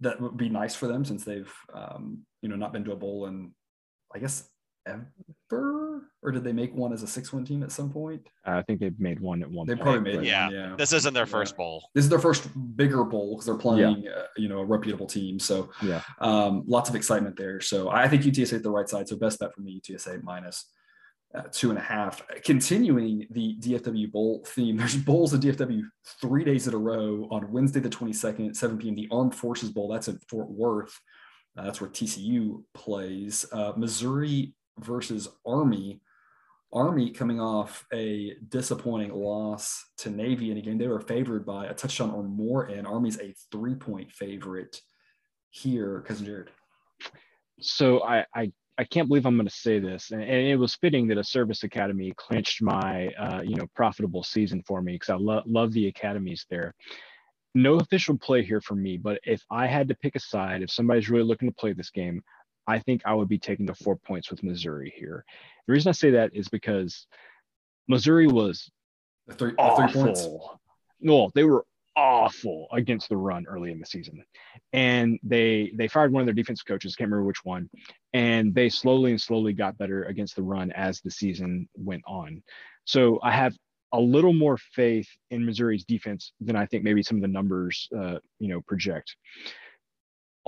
That 0.00 0.20
would 0.20 0.36
be 0.36 0.50
nice 0.50 0.74
for 0.74 0.88
them 0.88 1.06
since 1.06 1.24
they've 1.24 1.50
um, 1.72 2.26
you 2.42 2.50
know 2.50 2.56
not 2.56 2.74
been 2.74 2.84
to 2.84 2.92
a 2.92 2.96
bowl 2.96 3.24
in 3.28 3.52
I 4.14 4.18
guess 4.18 4.46
ever, 4.90 6.10
or 6.22 6.30
did 6.30 6.44
they 6.44 6.52
make 6.52 6.74
one 6.74 6.92
as 6.92 7.02
a 7.02 7.06
six-win 7.06 7.44
team 7.44 7.62
at 7.62 7.72
some 7.72 7.90
point? 7.90 8.26
I 8.44 8.62
think 8.62 8.80
they've 8.80 8.98
made 8.98 9.20
one 9.20 9.42
at 9.42 9.50
one. 9.50 9.66
Point. 9.66 9.78
They 9.78 9.82
probably 9.82 10.00
made 10.00 10.24
yeah. 10.24 10.46
One, 10.46 10.54
yeah. 10.54 10.74
This 10.76 10.92
isn't 10.92 11.14
their 11.14 11.26
first 11.26 11.56
bowl. 11.56 11.88
This 11.94 12.04
is 12.04 12.10
their 12.10 12.18
first 12.18 12.48
bigger 12.76 13.04
bowl 13.04 13.34
because 13.34 13.46
they're 13.46 13.54
playing, 13.56 14.02
yeah. 14.02 14.10
uh, 14.10 14.26
you 14.36 14.48
know, 14.48 14.58
a 14.58 14.64
reputable 14.64 15.06
team. 15.06 15.38
So 15.38 15.70
yeah, 15.82 16.02
um, 16.20 16.64
lots 16.66 16.88
of 16.90 16.96
excitement 16.96 17.36
there. 17.36 17.60
So 17.60 17.90
I 17.90 18.08
think 18.08 18.22
UTSA 18.22 18.54
at 18.54 18.62
the 18.62 18.70
right 18.70 18.88
side. 18.88 19.08
So 19.08 19.16
best 19.16 19.40
bet 19.40 19.54
for 19.54 19.62
me, 19.62 19.80
UTSA 19.80 20.22
minus. 20.22 20.66
Uh, 21.32 21.42
two 21.52 21.70
and 21.70 21.78
a 21.78 21.82
half. 21.82 22.20
Continuing 22.44 23.24
the 23.30 23.56
DFW 23.60 24.10
Bowl 24.10 24.44
theme, 24.48 24.76
there's 24.78 24.96
bowls 24.96 25.32
at 25.32 25.40
DFW 25.40 25.82
three 26.20 26.42
days 26.42 26.66
in 26.66 26.74
a 26.74 26.76
row 26.76 27.28
on 27.30 27.52
Wednesday, 27.52 27.78
the 27.78 27.88
22nd 27.88 28.48
at 28.48 28.56
7 28.56 28.76
p.m. 28.78 28.96
The 28.96 29.06
Armed 29.12 29.32
Forces 29.32 29.70
Bowl, 29.70 29.88
that's 29.88 30.08
in 30.08 30.18
Fort 30.28 30.50
Worth. 30.50 30.98
Uh, 31.56 31.64
that's 31.64 31.80
where 31.80 31.88
TCU 31.88 32.64
plays. 32.74 33.46
Uh, 33.52 33.72
Missouri 33.76 34.54
versus 34.78 35.28
Army. 35.46 36.00
Army 36.72 37.10
coming 37.10 37.40
off 37.40 37.84
a 37.92 38.36
disappointing 38.48 39.12
loss 39.12 39.84
to 39.98 40.10
Navy 40.10 40.50
in 40.50 40.58
a 40.58 40.60
game 40.60 40.78
they 40.78 40.86
were 40.86 41.00
favored 41.00 41.44
by 41.44 41.66
a 41.66 41.74
touchdown 41.74 42.10
or 42.10 42.22
more, 42.22 42.64
and 42.64 42.86
Army's 42.86 43.18
a 43.20 43.34
three 43.50 43.74
point 43.74 44.10
favorite 44.12 44.80
here, 45.50 46.04
cousin 46.06 46.26
Jared. 46.26 46.50
So 47.60 48.04
I 48.04 48.24
I, 48.34 48.52
I 48.78 48.84
can't 48.84 49.08
believe 49.08 49.26
I'm 49.26 49.36
going 49.36 49.48
to 49.48 49.54
say 49.54 49.80
this, 49.80 50.12
and, 50.12 50.22
and, 50.22 50.46
it 50.46 50.56
was 50.56 50.76
fitting 50.76 51.08
that 51.08 51.18
a 51.18 51.24
service 51.24 51.64
academy 51.64 52.12
clinched 52.16 52.62
my 52.62 53.08
uh, 53.18 53.42
you 53.42 53.56
know 53.56 53.66
profitable 53.74 54.22
season 54.22 54.62
for 54.66 54.80
me 54.80 54.92
because 54.92 55.10
I 55.10 55.16
lo- 55.16 55.42
love 55.46 55.72
the 55.72 55.88
academies 55.88 56.46
there. 56.50 56.74
No 57.56 57.80
official 57.80 58.16
play 58.16 58.44
here 58.44 58.60
for 58.60 58.76
me, 58.76 58.96
but 58.96 59.18
if 59.24 59.42
I 59.50 59.66
had 59.66 59.88
to 59.88 59.96
pick 59.96 60.14
a 60.14 60.20
side, 60.20 60.62
if 60.62 60.70
somebody's 60.70 61.10
really 61.10 61.24
looking 61.24 61.48
to 61.48 61.54
play 61.54 61.72
this 61.72 61.90
game, 61.90 62.22
I 62.66 62.78
think 62.78 63.02
I 63.04 63.14
would 63.14 63.28
be 63.28 63.38
taking 63.38 63.66
the 63.66 63.74
four 63.74 63.96
points 63.96 64.30
with 64.30 64.42
Missouri 64.42 64.92
here. 64.96 65.24
The 65.66 65.72
reason 65.72 65.90
I 65.90 65.92
say 65.92 66.10
that 66.10 66.30
is 66.34 66.48
because 66.48 67.06
Missouri 67.88 68.26
was 68.26 68.70
the 69.26 69.34
three, 69.34 69.52
the 69.52 69.58
awful. 69.58 69.88
Three 69.88 70.02
points. 70.02 70.28
No, 71.00 71.30
they 71.34 71.44
were 71.44 71.64
awful 71.96 72.68
against 72.72 73.08
the 73.08 73.16
run 73.16 73.46
early 73.46 73.72
in 73.72 73.80
the 73.80 73.86
season, 73.86 74.22
and 74.72 75.18
they 75.22 75.72
they 75.76 75.88
fired 75.88 76.12
one 76.12 76.22
of 76.22 76.26
their 76.26 76.34
defensive 76.34 76.66
coaches. 76.66 76.94
Can't 76.94 77.10
remember 77.10 77.26
which 77.26 77.44
one, 77.44 77.68
and 78.12 78.54
they 78.54 78.68
slowly 78.68 79.10
and 79.10 79.20
slowly 79.20 79.52
got 79.52 79.78
better 79.78 80.04
against 80.04 80.36
the 80.36 80.42
run 80.42 80.70
as 80.72 81.00
the 81.00 81.10
season 81.10 81.68
went 81.74 82.02
on. 82.06 82.42
So 82.84 83.18
I 83.22 83.32
have 83.32 83.56
a 83.92 84.00
little 84.00 84.32
more 84.32 84.56
faith 84.56 85.08
in 85.30 85.44
Missouri's 85.44 85.84
defense 85.84 86.32
than 86.40 86.56
I 86.56 86.66
think 86.66 86.84
maybe 86.84 87.02
some 87.02 87.16
of 87.16 87.22
the 87.22 87.28
numbers, 87.28 87.88
uh, 87.96 88.18
you 88.38 88.48
know, 88.48 88.60
project. 88.60 89.16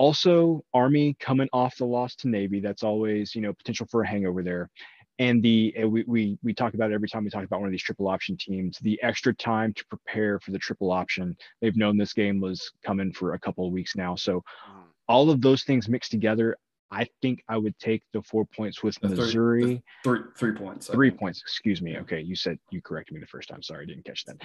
Also, 0.03 0.65
Army 0.73 1.15
coming 1.21 1.47
off 1.53 1.77
the 1.77 1.85
loss 1.85 2.13
to 2.13 2.27
Navy, 2.27 2.59
that's 2.59 2.83
always, 2.83 3.33
you 3.33 3.41
know, 3.41 3.53
potential 3.53 3.87
for 3.89 4.01
a 4.01 4.07
hangover 4.07 4.43
there. 4.43 4.69
And 5.17 5.41
the 5.41 5.73
we, 5.85 6.03
we 6.05 6.37
we 6.43 6.53
talk 6.53 6.73
about 6.73 6.91
it 6.91 6.93
every 6.93 7.07
time 7.07 7.23
we 7.23 7.29
talk 7.29 7.45
about 7.45 7.61
one 7.61 7.69
of 7.69 7.71
these 7.71 7.81
triple 7.81 8.09
option 8.09 8.35
teams. 8.35 8.77
The 8.79 9.01
extra 9.01 9.33
time 9.33 9.71
to 9.75 9.85
prepare 9.85 10.41
for 10.41 10.51
the 10.51 10.59
triple 10.59 10.91
option. 10.91 11.37
They've 11.61 11.77
known 11.77 11.95
this 11.95 12.11
game 12.11 12.41
was 12.41 12.69
coming 12.83 13.13
for 13.13 13.35
a 13.35 13.39
couple 13.39 13.65
of 13.65 13.71
weeks 13.71 13.95
now. 13.95 14.13
So 14.15 14.43
mm. 14.69 14.83
all 15.07 15.29
of 15.29 15.39
those 15.39 15.63
things 15.63 15.87
mixed 15.87 16.11
together, 16.11 16.57
I 16.91 17.07
think 17.21 17.41
I 17.47 17.55
would 17.55 17.79
take 17.79 18.03
the 18.11 18.21
four 18.23 18.43
points 18.43 18.83
with 18.83 18.99
the 18.99 19.07
Missouri. 19.07 19.61
Three, 19.61 19.81
three, 20.03 20.19
three 20.35 20.51
points. 20.51 20.87
Three 20.87 21.11
points. 21.11 21.39
Excuse 21.39 21.81
me. 21.81 21.97
Okay, 21.99 22.19
you 22.19 22.35
said 22.35 22.59
you 22.71 22.81
corrected 22.81 23.13
me 23.13 23.21
the 23.21 23.27
first 23.27 23.47
time. 23.47 23.63
Sorry, 23.63 23.83
I 23.83 23.85
didn't 23.85 24.03
catch 24.03 24.25
that. 24.25 24.35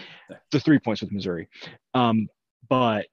The 0.52 0.60
three 0.60 0.78
points 0.78 1.00
with 1.00 1.10
Missouri. 1.10 1.48
Um, 1.94 2.28
but 2.68 3.08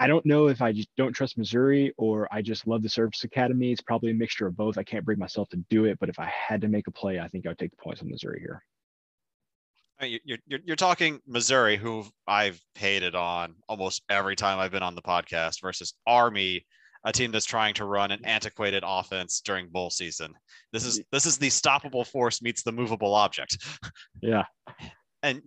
I 0.00 0.06
don't 0.06 0.24
know 0.24 0.48
if 0.48 0.62
I 0.62 0.72
just 0.72 0.88
don't 0.96 1.12
trust 1.12 1.36
Missouri 1.36 1.92
or 1.98 2.26
I 2.32 2.40
just 2.40 2.66
love 2.66 2.82
the 2.82 2.88
service 2.88 3.22
academy. 3.22 3.70
It's 3.70 3.82
probably 3.82 4.12
a 4.12 4.14
mixture 4.14 4.46
of 4.46 4.56
both. 4.56 4.78
I 4.78 4.82
can't 4.82 5.04
bring 5.04 5.18
myself 5.18 5.50
to 5.50 5.58
do 5.68 5.84
it, 5.84 5.98
but 6.00 6.08
if 6.08 6.18
I 6.18 6.32
had 6.48 6.62
to 6.62 6.68
make 6.68 6.88
a 6.88 6.90
play, 6.90 7.20
I 7.20 7.28
think 7.28 7.44
I 7.44 7.50
would 7.50 7.58
take 7.58 7.70
the 7.70 7.76
points 7.76 8.00
on 8.00 8.08
Missouri 8.08 8.40
here. 8.40 8.64
You're, 10.00 10.38
you're, 10.46 10.60
you're 10.64 10.76
talking 10.76 11.20
Missouri, 11.26 11.76
who 11.76 12.06
I've 12.26 12.58
hated 12.74 13.14
on 13.14 13.56
almost 13.68 14.02
every 14.08 14.34
time 14.36 14.58
I've 14.58 14.70
been 14.70 14.82
on 14.82 14.94
the 14.94 15.02
podcast, 15.02 15.60
versus 15.60 15.92
Army, 16.06 16.64
a 17.04 17.12
team 17.12 17.30
that's 17.30 17.44
trying 17.44 17.74
to 17.74 17.84
run 17.84 18.10
an 18.10 18.24
antiquated 18.24 18.82
offense 18.86 19.42
during 19.42 19.68
bowl 19.68 19.90
season. 19.90 20.32
This 20.72 20.86
is 20.86 21.02
this 21.12 21.26
is 21.26 21.36
the 21.36 21.48
stoppable 21.48 22.06
force 22.06 22.40
meets 22.40 22.62
the 22.62 22.72
movable 22.72 23.14
object. 23.14 23.58
Yeah. 24.22 24.44
And 25.22 25.42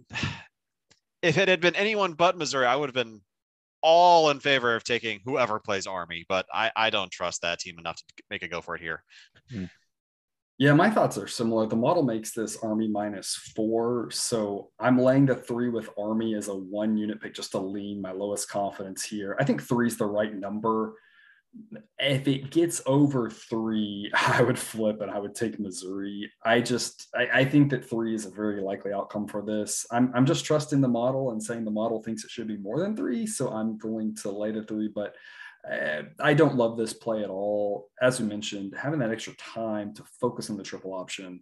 if 1.23 1.39
it 1.39 1.47
had 1.47 1.59
been 1.59 1.75
anyone 1.75 2.13
but 2.13 2.37
Missouri, 2.37 2.67
I 2.67 2.75
would 2.75 2.89
have 2.89 2.93
been 2.93 3.21
all 3.83 4.29
in 4.29 4.39
favor 4.39 4.75
of 4.75 4.83
taking 4.83 5.19
whoever 5.25 5.59
plays 5.59 5.85
Army, 5.85 6.25
but 6.27 6.47
I, 6.51 6.71
I 6.75 6.89
don't 6.89 7.11
trust 7.11 7.41
that 7.41 7.59
team 7.59 7.77
enough 7.77 7.97
to 7.97 8.23
make 8.29 8.41
a 8.41 8.47
go 8.47 8.61
for 8.61 8.75
it 8.75 8.81
here. 8.81 9.03
Hmm. 9.51 9.65
Yeah, 10.59 10.73
my 10.73 10.89
thoughts 10.89 11.17
are 11.17 11.27
similar. 11.27 11.65
The 11.65 11.75
model 11.75 12.03
makes 12.03 12.31
this 12.31 12.57
Army 12.63 12.87
minus 12.87 13.35
four. 13.55 14.09
So 14.11 14.69
I'm 14.79 14.97
laying 14.97 15.25
the 15.25 15.35
three 15.35 15.69
with 15.69 15.89
Army 15.99 16.35
as 16.35 16.47
a 16.47 16.55
one 16.55 16.95
unit 16.95 17.21
pick 17.21 17.33
just 17.33 17.51
to 17.51 17.59
lean 17.59 18.01
my 18.01 18.11
lowest 18.11 18.49
confidence 18.49 19.03
here. 19.03 19.35
I 19.39 19.43
think 19.43 19.61
three 19.61 19.87
is 19.87 19.97
the 19.97 20.05
right 20.05 20.33
number 20.33 20.93
if 21.99 22.27
it 22.27 22.51
gets 22.51 22.81
over 22.85 23.29
three, 23.29 24.11
I 24.27 24.41
would 24.41 24.59
flip 24.59 25.01
and 25.01 25.11
I 25.11 25.19
would 25.19 25.35
take 25.35 25.59
Missouri. 25.59 26.31
I 26.43 26.61
just 26.61 27.07
I, 27.15 27.27
I, 27.41 27.45
think 27.45 27.69
that 27.69 27.89
three 27.89 28.15
is 28.15 28.25
a 28.25 28.31
very 28.31 28.61
likely 28.61 28.93
outcome 28.93 29.27
for 29.27 29.41
this. 29.41 29.85
I'm 29.91 30.11
I'm 30.13 30.25
just 30.25 30.45
trusting 30.45 30.81
the 30.81 30.87
model 30.87 31.31
and 31.31 31.41
saying 31.41 31.65
the 31.65 31.71
model 31.71 32.01
thinks 32.01 32.23
it 32.23 32.31
should 32.31 32.47
be 32.47 32.57
more 32.57 32.79
than 32.79 32.95
three, 32.95 33.25
so 33.25 33.49
I'm 33.49 33.77
going 33.77 34.15
to 34.17 34.31
lay 34.31 34.51
the 34.51 34.63
three. 34.63 34.87
But 34.87 35.15
uh, 35.69 36.03
I 36.19 36.33
don't 36.33 36.55
love 36.55 36.77
this 36.77 36.93
play 36.93 37.23
at 37.23 37.29
all. 37.29 37.89
As 38.01 38.19
we 38.19 38.27
mentioned, 38.27 38.73
having 38.77 38.99
that 38.99 39.11
extra 39.11 39.33
time 39.35 39.93
to 39.95 40.03
focus 40.19 40.49
on 40.49 40.57
the 40.57 40.63
triple 40.63 40.93
option 40.93 41.41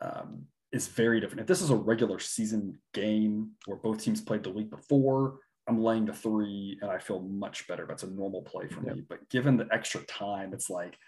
um, 0.00 0.44
is 0.72 0.88
very 0.88 1.20
different. 1.20 1.42
If 1.42 1.46
this 1.46 1.62
is 1.62 1.70
a 1.70 1.76
regular 1.76 2.18
season 2.18 2.78
game 2.92 3.52
where 3.66 3.76
both 3.76 4.02
teams 4.02 4.20
played 4.20 4.42
the 4.42 4.50
week 4.50 4.70
before, 4.70 5.38
I'm 5.66 5.82
laying 5.82 6.04
the 6.04 6.12
three 6.12 6.78
and 6.82 6.90
I 6.90 6.98
feel 6.98 7.20
much 7.20 7.66
better. 7.66 7.86
That's 7.88 8.02
a 8.02 8.10
normal 8.10 8.42
play 8.42 8.68
for 8.68 8.84
yep. 8.84 8.96
me. 8.96 9.04
But 9.08 9.28
given 9.30 9.56
the 9.56 9.68
extra 9.72 10.02
time, 10.02 10.52
it's 10.52 10.68
like 10.68 10.98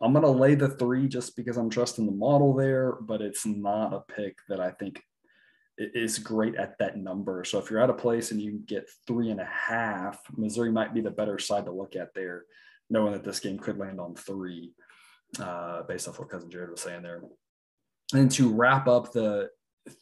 I'm 0.00 0.12
going 0.12 0.24
to 0.24 0.30
lay 0.30 0.54
the 0.54 0.68
three 0.68 1.08
just 1.08 1.36
because 1.36 1.56
I'm 1.56 1.70
trusting 1.70 2.06
the 2.06 2.12
model 2.12 2.54
there, 2.54 2.96
but 3.00 3.22
it's 3.22 3.46
not 3.46 3.94
a 3.94 4.00
pick 4.12 4.36
that 4.48 4.60
I 4.60 4.70
think 4.70 5.02
is 5.78 6.18
great 6.18 6.54
at 6.56 6.78
that 6.78 6.96
number. 6.96 7.44
So 7.44 7.58
if 7.58 7.70
you're 7.70 7.82
at 7.82 7.90
a 7.90 7.94
place 7.94 8.30
and 8.30 8.40
you 8.40 8.60
get 8.66 8.88
three 9.06 9.30
and 9.30 9.40
a 9.40 9.44
half, 9.50 10.18
Missouri 10.36 10.72
might 10.72 10.94
be 10.94 11.00
the 11.00 11.10
better 11.10 11.38
side 11.38 11.66
to 11.66 11.72
look 11.72 11.96
at 11.96 12.14
there, 12.14 12.44
knowing 12.88 13.12
that 13.12 13.24
this 13.24 13.40
game 13.40 13.58
could 13.58 13.78
land 13.78 14.00
on 14.00 14.14
three, 14.14 14.72
uh, 15.38 15.82
based 15.82 16.08
off 16.08 16.18
what 16.18 16.30
cousin 16.30 16.50
Jared 16.50 16.70
was 16.70 16.80
saying 16.80 17.02
there. 17.02 17.22
And 18.14 18.30
to 18.32 18.52
wrap 18.52 18.88
up 18.88 19.12
the 19.12 19.50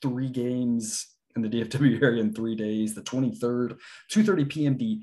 three 0.02 0.28
games 0.28 1.13
in 1.36 1.42
the 1.42 1.48
DFW 1.48 2.02
area 2.02 2.20
in 2.20 2.32
three 2.32 2.54
days. 2.54 2.94
The 2.94 3.02
23rd, 3.02 3.78
2:30 4.10 4.48
p.m. 4.48 4.78
The 4.78 5.00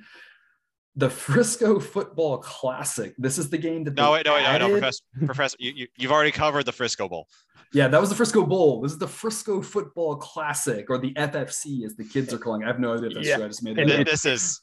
the 0.96 1.10
Frisco 1.10 1.80
Football 1.80 2.40
Classic. 2.40 3.14
This 3.18 3.38
is 3.38 3.50
the 3.50 3.58
game 3.58 3.86
that 3.86 3.96
no, 3.96 4.12
wait, 4.12 4.26
no, 4.26 4.34
wait, 4.34 4.44
no, 4.44 4.58
no, 4.58 4.70
Professor, 4.70 5.04
Professor, 5.26 5.56
you, 5.60 5.72
you 5.74 5.88
you've 5.98 6.12
already 6.12 6.32
covered 6.32 6.66
the 6.66 6.74
Frisco 6.74 7.08
Bowl. 7.08 7.28
Yeah, 7.74 7.88
that 7.88 8.02
was 8.02 8.10
the 8.10 8.16
Frisco 8.16 8.46
Bowl. 8.46 8.82
This 8.82 8.92
is 8.92 8.98
the 8.98 9.08
Frisco 9.08 9.62
Football 9.62 10.18
Classic, 10.18 10.90
or 10.90 10.98
the 10.98 11.14
FFC, 11.14 11.86
as 11.86 11.96
the 11.96 12.04
kids 12.04 12.34
are 12.34 12.38
calling. 12.38 12.62
It. 12.62 12.66
I 12.66 12.68
have 12.68 12.80
no 12.82 12.94
idea 12.94 13.08
if 13.08 13.14
that's 13.14 13.28
yeah. 13.28 13.36
true. 13.38 13.46
I 13.46 13.48
just 13.48 13.64
made 13.64 13.80
it. 13.80 14.06
This 14.06 14.26
is 14.26 14.62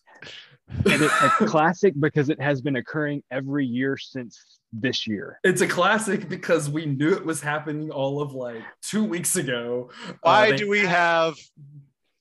and 0.71 1.03
it's 1.03 1.15
a 1.23 1.47
classic 1.47 1.95
because 1.99 2.29
it 2.29 2.41
has 2.41 2.61
been 2.61 2.77
occurring 2.77 3.23
every 3.31 3.67
year 3.67 3.97
since 3.97 4.58
this 4.73 5.07
year. 5.07 5.39
It's 5.45 5.61
a 5.61 5.67
classic 5.67 6.29
because 6.29 6.69
we 6.69 6.87
knew 6.87 7.15
it 7.15 7.25
was 7.25 7.41
happening 7.41 7.91
all 7.91 8.21
of 8.21 8.33
like 8.33 8.63
two 8.83 9.05
weeks 9.05 9.37
ago. 9.37 9.91
Why 10.23 10.53
uh, 10.53 10.57
do 10.57 10.69
we 10.69 10.81
have 10.81 11.37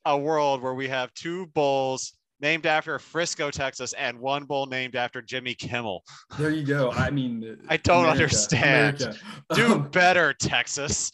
a 0.06 0.18
world 0.18 0.62
where 0.62 0.74
we 0.74 0.88
have 0.88 1.14
two 1.14 1.48
bowls 1.48 2.14
named 2.40 2.66
after 2.66 2.98
Frisco, 3.00 3.50
Texas, 3.52 3.94
and 3.94 4.20
one 4.20 4.46
bowl 4.46 4.66
named 4.68 4.96
after 4.96 5.22
Jimmy 5.22 5.54
Kimmel? 5.54 6.04
There 6.38 6.52
you 6.52 6.64
go. 6.64 6.92
I 6.92 7.10
mean, 7.10 7.58
I 7.70 7.78
don't 7.78 8.04
America, 8.04 8.12
understand. 8.12 9.02
America. 9.02 9.20
Do 9.54 9.74
um, 9.74 9.88
better, 9.92 10.34
Texas. 10.34 11.12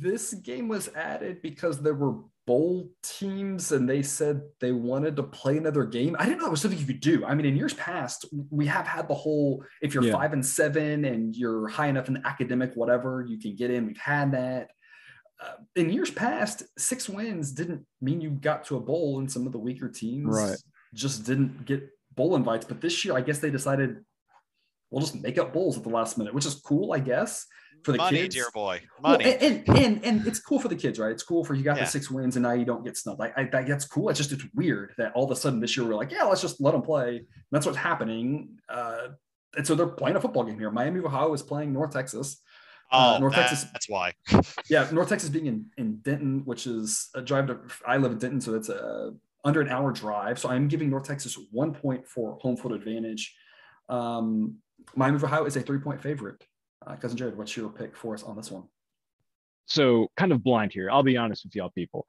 this 0.00 0.34
game 0.34 0.68
was 0.68 0.88
added 0.94 1.42
because 1.42 1.80
there 1.80 1.94
were 1.94 2.16
bowl 2.48 2.88
teams 3.02 3.72
and 3.72 3.86
they 3.86 4.02
said 4.02 4.40
they 4.58 4.72
wanted 4.72 5.14
to 5.16 5.22
play 5.22 5.58
another 5.58 5.84
game. 5.84 6.16
I 6.18 6.24
didn't 6.24 6.38
know 6.38 6.46
it 6.46 6.50
was 6.50 6.62
something 6.62 6.80
you 6.80 6.86
could 6.86 7.00
do. 7.00 7.22
I 7.26 7.34
mean, 7.34 7.44
in 7.44 7.56
years 7.56 7.74
past, 7.74 8.24
we 8.50 8.64
have 8.66 8.86
had 8.86 9.06
the 9.06 9.14
whole 9.14 9.62
if 9.82 9.92
you're 9.92 10.02
yeah. 10.02 10.12
five 10.12 10.32
and 10.32 10.44
seven 10.44 11.04
and 11.04 11.36
you're 11.36 11.68
high 11.68 11.88
enough 11.88 12.08
in 12.08 12.24
academic, 12.24 12.72
whatever, 12.74 13.22
you 13.28 13.38
can 13.38 13.54
get 13.54 13.70
in. 13.70 13.86
We've 13.86 13.98
had 13.98 14.32
that. 14.32 14.70
Uh, 15.38 15.56
in 15.76 15.90
years 15.90 16.10
past, 16.10 16.62
six 16.78 17.06
wins 17.06 17.52
didn't 17.52 17.84
mean 18.00 18.22
you 18.22 18.30
got 18.30 18.64
to 18.64 18.76
a 18.76 18.80
bowl, 18.80 19.18
and 19.18 19.30
some 19.30 19.46
of 19.46 19.52
the 19.52 19.58
weaker 19.58 19.90
teams 19.90 20.34
right. 20.34 20.56
just 20.94 21.26
didn't 21.26 21.66
get 21.66 21.86
bowl 22.16 22.34
invites. 22.34 22.64
But 22.64 22.80
this 22.80 23.04
year, 23.04 23.14
I 23.14 23.20
guess 23.20 23.40
they 23.40 23.50
decided 23.50 23.98
we'll 24.90 25.00
just 25.00 25.20
make 25.20 25.38
up 25.38 25.52
bowls 25.52 25.76
at 25.76 25.82
the 25.82 25.90
last 25.90 26.18
minute, 26.18 26.34
which 26.34 26.46
is 26.46 26.54
cool, 26.54 26.92
I 26.92 27.00
guess 27.00 27.46
for 27.84 27.92
the 27.92 27.98
money, 27.98 28.18
kids. 28.18 28.34
dear 28.34 28.50
boy, 28.52 28.80
money. 29.00 29.24
Well, 29.24 29.34
and, 29.40 29.68
and, 29.68 29.78
and 29.78 30.04
and 30.04 30.26
it's 30.26 30.40
cool 30.40 30.58
for 30.58 30.68
the 30.68 30.76
kids, 30.76 30.98
right? 30.98 31.10
It's 31.10 31.22
cool 31.22 31.44
for 31.44 31.54
you 31.54 31.62
got 31.62 31.76
yeah. 31.76 31.84
the 31.84 31.90
six 31.90 32.10
wins 32.10 32.36
and 32.36 32.42
now 32.42 32.52
you 32.52 32.64
don't 32.64 32.84
get 32.84 32.96
snubbed. 32.96 33.20
I, 33.20 33.32
I 33.36 33.62
that's 33.62 33.86
cool. 33.86 34.08
It's 34.08 34.18
just 34.18 34.32
it's 34.32 34.44
weird 34.54 34.94
that 34.98 35.12
all 35.14 35.24
of 35.24 35.30
a 35.30 35.36
sudden 35.36 35.60
this 35.60 35.76
year 35.76 35.86
we're 35.86 35.94
like, 35.94 36.10
yeah, 36.10 36.24
let's 36.24 36.40
just 36.40 36.60
let 36.60 36.72
them 36.72 36.82
play. 36.82 37.18
And 37.18 37.26
that's 37.50 37.66
what's 37.66 37.78
happening. 37.78 38.58
Uh, 38.68 39.08
and 39.56 39.66
so 39.66 39.74
they're 39.74 39.86
playing 39.86 40.16
a 40.16 40.20
football 40.20 40.44
game 40.44 40.58
here. 40.58 40.70
Miami 40.70 40.98
of 40.98 41.06
Ohio 41.06 41.32
is 41.32 41.42
playing 41.42 41.72
North 41.72 41.92
Texas. 41.92 42.40
Uh, 42.90 42.96
oh, 43.12 43.16
uh, 43.16 43.18
North 43.18 43.34
that, 43.34 43.48
Texas. 43.48 43.70
That's 43.72 43.88
why. 43.88 44.12
yeah, 44.70 44.88
North 44.92 45.08
Texas 45.08 45.30
being 45.30 45.46
in, 45.46 45.66
in 45.76 45.96
Denton, 45.96 46.42
which 46.44 46.66
is 46.66 47.08
a 47.14 47.22
drive 47.22 47.46
to. 47.48 47.58
I 47.86 47.96
live 47.96 48.12
in 48.12 48.18
Denton, 48.18 48.40
so 48.40 48.52
that's 48.52 48.68
a 48.68 49.12
under 49.44 49.60
an 49.60 49.68
hour 49.68 49.92
drive. 49.92 50.38
So 50.38 50.48
I'm 50.50 50.68
giving 50.68 50.90
North 50.90 51.04
Texas 51.06 51.38
one 51.50 51.72
point 51.72 52.06
for 52.06 52.38
home 52.40 52.56
field 52.56 52.72
advantage. 52.72 53.34
Um, 53.88 54.56
Miami 54.94 55.16
of 55.16 55.24
Ohio 55.24 55.44
is 55.44 55.56
a 55.56 55.60
three 55.60 55.78
point 55.78 56.00
favorite. 56.00 56.44
Uh, 56.86 56.96
Cousin 56.96 57.16
Jared, 57.16 57.36
what's 57.36 57.56
your 57.56 57.70
pick 57.70 57.96
for 57.96 58.14
us 58.14 58.22
on 58.22 58.36
this 58.36 58.50
one? 58.50 58.64
So, 59.66 60.08
kind 60.16 60.32
of 60.32 60.42
blind 60.42 60.72
here. 60.72 60.90
I'll 60.90 61.02
be 61.02 61.16
honest 61.16 61.44
with 61.44 61.54
y'all, 61.54 61.70
people. 61.70 62.06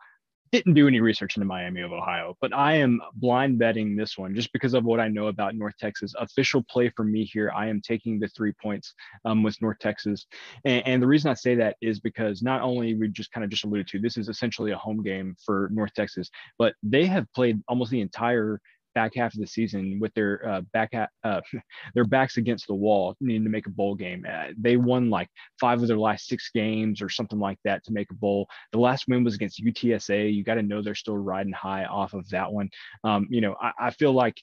Didn't 0.52 0.74
do 0.74 0.88
any 0.88 1.00
research 1.00 1.38
into 1.38 1.46
Miami 1.46 1.82
of 1.82 1.92
Ohio, 1.92 2.36
but 2.42 2.56
I 2.56 2.76
am 2.76 3.00
blind 3.14 3.60
betting 3.60 3.96
this 3.96 4.18
one 4.18 4.34
just 4.34 4.52
because 4.52 4.74
of 4.74 4.84
what 4.84 5.00
I 5.00 5.08
know 5.08 5.28
about 5.28 5.54
North 5.54 5.76
Texas. 5.78 6.16
Official 6.18 6.64
play 6.68 6.92
for 6.96 7.04
me 7.04 7.24
here. 7.24 7.52
I 7.56 7.68
am 7.68 7.82
taking 7.82 8.20
the 8.20 8.28
three 8.30 8.54
points 8.60 8.96
um, 9.26 9.44
with 9.44 9.62
North 9.62 9.78
Texas, 9.80 10.26
and, 10.66 10.88
and 10.88 11.04
the 11.04 11.08
reason 11.08 11.30
I 11.30 11.36
say 11.36 11.54
that 11.56 11.76
is 11.82 12.00
because 12.00 12.42
not 12.42 12.62
only 12.62 12.96
we 12.96 13.10
just 13.10 13.32
kind 13.32 13.44
of 13.44 13.52
just 13.52 13.64
alluded 13.64 13.88
to 13.90 14.00
this 14.00 14.18
is 14.18 14.28
essentially 14.28 14.72
a 14.72 14.78
home 14.78 15.04
game 15.04 15.36
for 15.46 15.70
North 15.72 15.94
Texas, 15.94 16.32
but 16.58 16.74
they 16.82 17.06
have 17.06 17.32
played 17.36 17.62
almost 17.68 17.92
the 17.92 18.02
entire 18.02 18.60
back 18.96 19.16
half 19.16 19.34
of 19.34 19.40
the 19.40 19.48
season 19.48 20.00
with 20.00 20.14
their 20.14 20.48
uh, 20.48 20.62
back 20.74 20.90
ha- 20.94 21.08
uh, 21.24 21.42
their 21.94 22.06
backs 22.06 22.38
against 22.38 22.68
the 22.68 22.76
wall, 22.76 23.16
needing 23.20 23.44
to 23.44 23.50
make 23.50 23.68
a 23.68 23.72
bowl 23.72 23.96
game. 23.96 24.26
Uh, 24.30 24.48
they 24.58 24.78
won 24.78 25.10
like 25.10 25.30
five 25.60 25.82
of 25.82 25.88
their 25.88 25.98
last 25.98 26.28
six 26.28 26.50
games 26.54 27.02
or 27.02 27.10
something 27.10 27.40
like 27.40 27.60
that 27.64 27.84
to 27.86 27.94
make 27.94 28.12
a 28.12 28.16
bowl. 28.16 28.48
The 28.72 28.80
last 28.80 29.06
win 29.08 29.24
was 29.24 29.36
against 29.36 29.64
UTSA. 29.64 30.34
You 30.34 30.44
got 30.44 30.56
to 30.56 30.64
know 30.64 30.82
they're 30.82 30.96
still 30.96 31.18
riding 31.18 31.54
high 31.54 31.86
off 31.86 32.14
of 32.14 32.28
that 32.30 32.52
one. 32.52 32.70
Um, 33.04 33.28
you 33.30 33.42
know, 33.42 33.56
I, 33.62 33.72
I 33.80 33.92
feel 33.92 34.14
like 34.14 34.42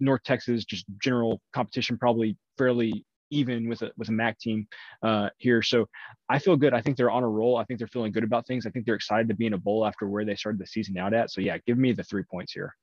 North 0.00 0.22
Texas, 0.24 0.64
just 0.64 0.86
general 1.02 1.40
competition, 1.52 1.98
probably 1.98 2.36
fairly 2.56 3.04
even 3.30 3.68
with 3.68 3.82
a 3.82 3.90
with 3.96 4.08
a 4.08 4.12
MAC 4.12 4.38
team 4.38 4.66
uh, 5.02 5.28
here. 5.38 5.62
So 5.62 5.86
I 6.28 6.38
feel 6.38 6.56
good. 6.56 6.74
I 6.74 6.80
think 6.80 6.96
they're 6.96 7.10
on 7.10 7.22
a 7.22 7.28
roll. 7.28 7.56
I 7.56 7.64
think 7.64 7.78
they're 7.78 7.88
feeling 7.88 8.12
good 8.12 8.24
about 8.24 8.46
things. 8.46 8.66
I 8.66 8.70
think 8.70 8.86
they're 8.86 8.94
excited 8.94 9.28
to 9.28 9.34
be 9.34 9.46
in 9.46 9.52
a 9.52 9.58
bowl 9.58 9.86
after 9.86 10.08
where 10.08 10.24
they 10.24 10.34
started 10.34 10.60
the 10.60 10.66
season 10.66 10.96
out 10.98 11.14
at. 11.14 11.30
So 11.30 11.40
yeah, 11.40 11.58
give 11.66 11.78
me 11.78 11.92
the 11.92 12.04
three 12.04 12.24
points 12.24 12.52
here. 12.52 12.74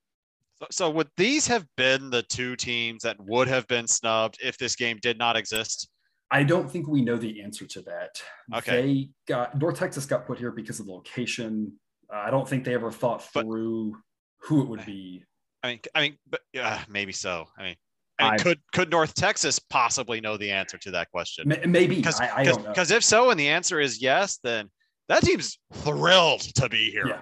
So, 0.61 0.67
so 0.71 0.89
would 0.89 1.09
these 1.17 1.47
have 1.47 1.65
been 1.75 2.09
the 2.09 2.21
two 2.23 2.55
teams 2.55 3.03
that 3.03 3.17
would 3.19 3.47
have 3.47 3.67
been 3.67 3.87
snubbed 3.87 4.37
if 4.41 4.57
this 4.57 4.75
game 4.75 4.97
did 5.01 5.17
not 5.17 5.35
exist? 5.35 5.89
I 6.31 6.43
don't 6.43 6.69
think 6.71 6.87
we 6.87 7.01
know 7.01 7.17
the 7.17 7.41
answer 7.41 7.65
to 7.67 7.81
that. 7.83 8.21
Okay. 8.55 8.81
They 8.81 9.09
got 9.27 9.57
North 9.59 9.77
Texas 9.77 10.05
got 10.05 10.25
put 10.25 10.39
here 10.39 10.51
because 10.51 10.79
of 10.79 10.85
the 10.87 10.93
location. 10.93 11.73
I 12.11 12.31
don't 12.31 12.47
think 12.47 12.63
they 12.63 12.73
ever 12.73 12.91
thought 12.91 13.23
But- 13.33 13.43
through 13.43 13.97
who 14.41 14.61
it 14.61 14.67
would 14.69 14.85
be. 14.85 15.23
I 15.63 15.67
mean, 15.69 15.79
I 15.95 16.01
mean, 16.01 16.17
but 16.29 16.41
yeah, 16.53 16.83
maybe 16.87 17.11
so. 17.11 17.45
I 17.57 17.63
mean, 17.63 17.75
I 18.19 18.23
mean 18.23 18.33
I- 18.33 18.37
could 18.37 18.59
could 18.71 18.91
North 18.91 19.13
Texas 19.15 19.59
possibly 19.59 20.21
know 20.21 20.37
the 20.37 20.51
answer 20.51 20.77
to 20.77 20.91
that 20.91 21.09
question? 21.11 21.51
Maybe 21.65 21.95
Because 21.95 22.19
I, 22.21 22.37
I 22.37 22.43
don't 22.43 22.63
know. 22.63 22.69
because 22.69 22.91
if 22.91 23.03
so, 23.03 23.29
and 23.31 23.39
the 23.39 23.47
answer 23.49 23.79
is 23.79 24.01
yes, 24.01 24.37
then 24.43 24.69
that 25.09 25.23
team's 25.23 25.59
thrilled 25.73 26.41
to 26.41 26.69
be 26.69 26.89
here. 26.91 27.07
Yeah, 27.07 27.21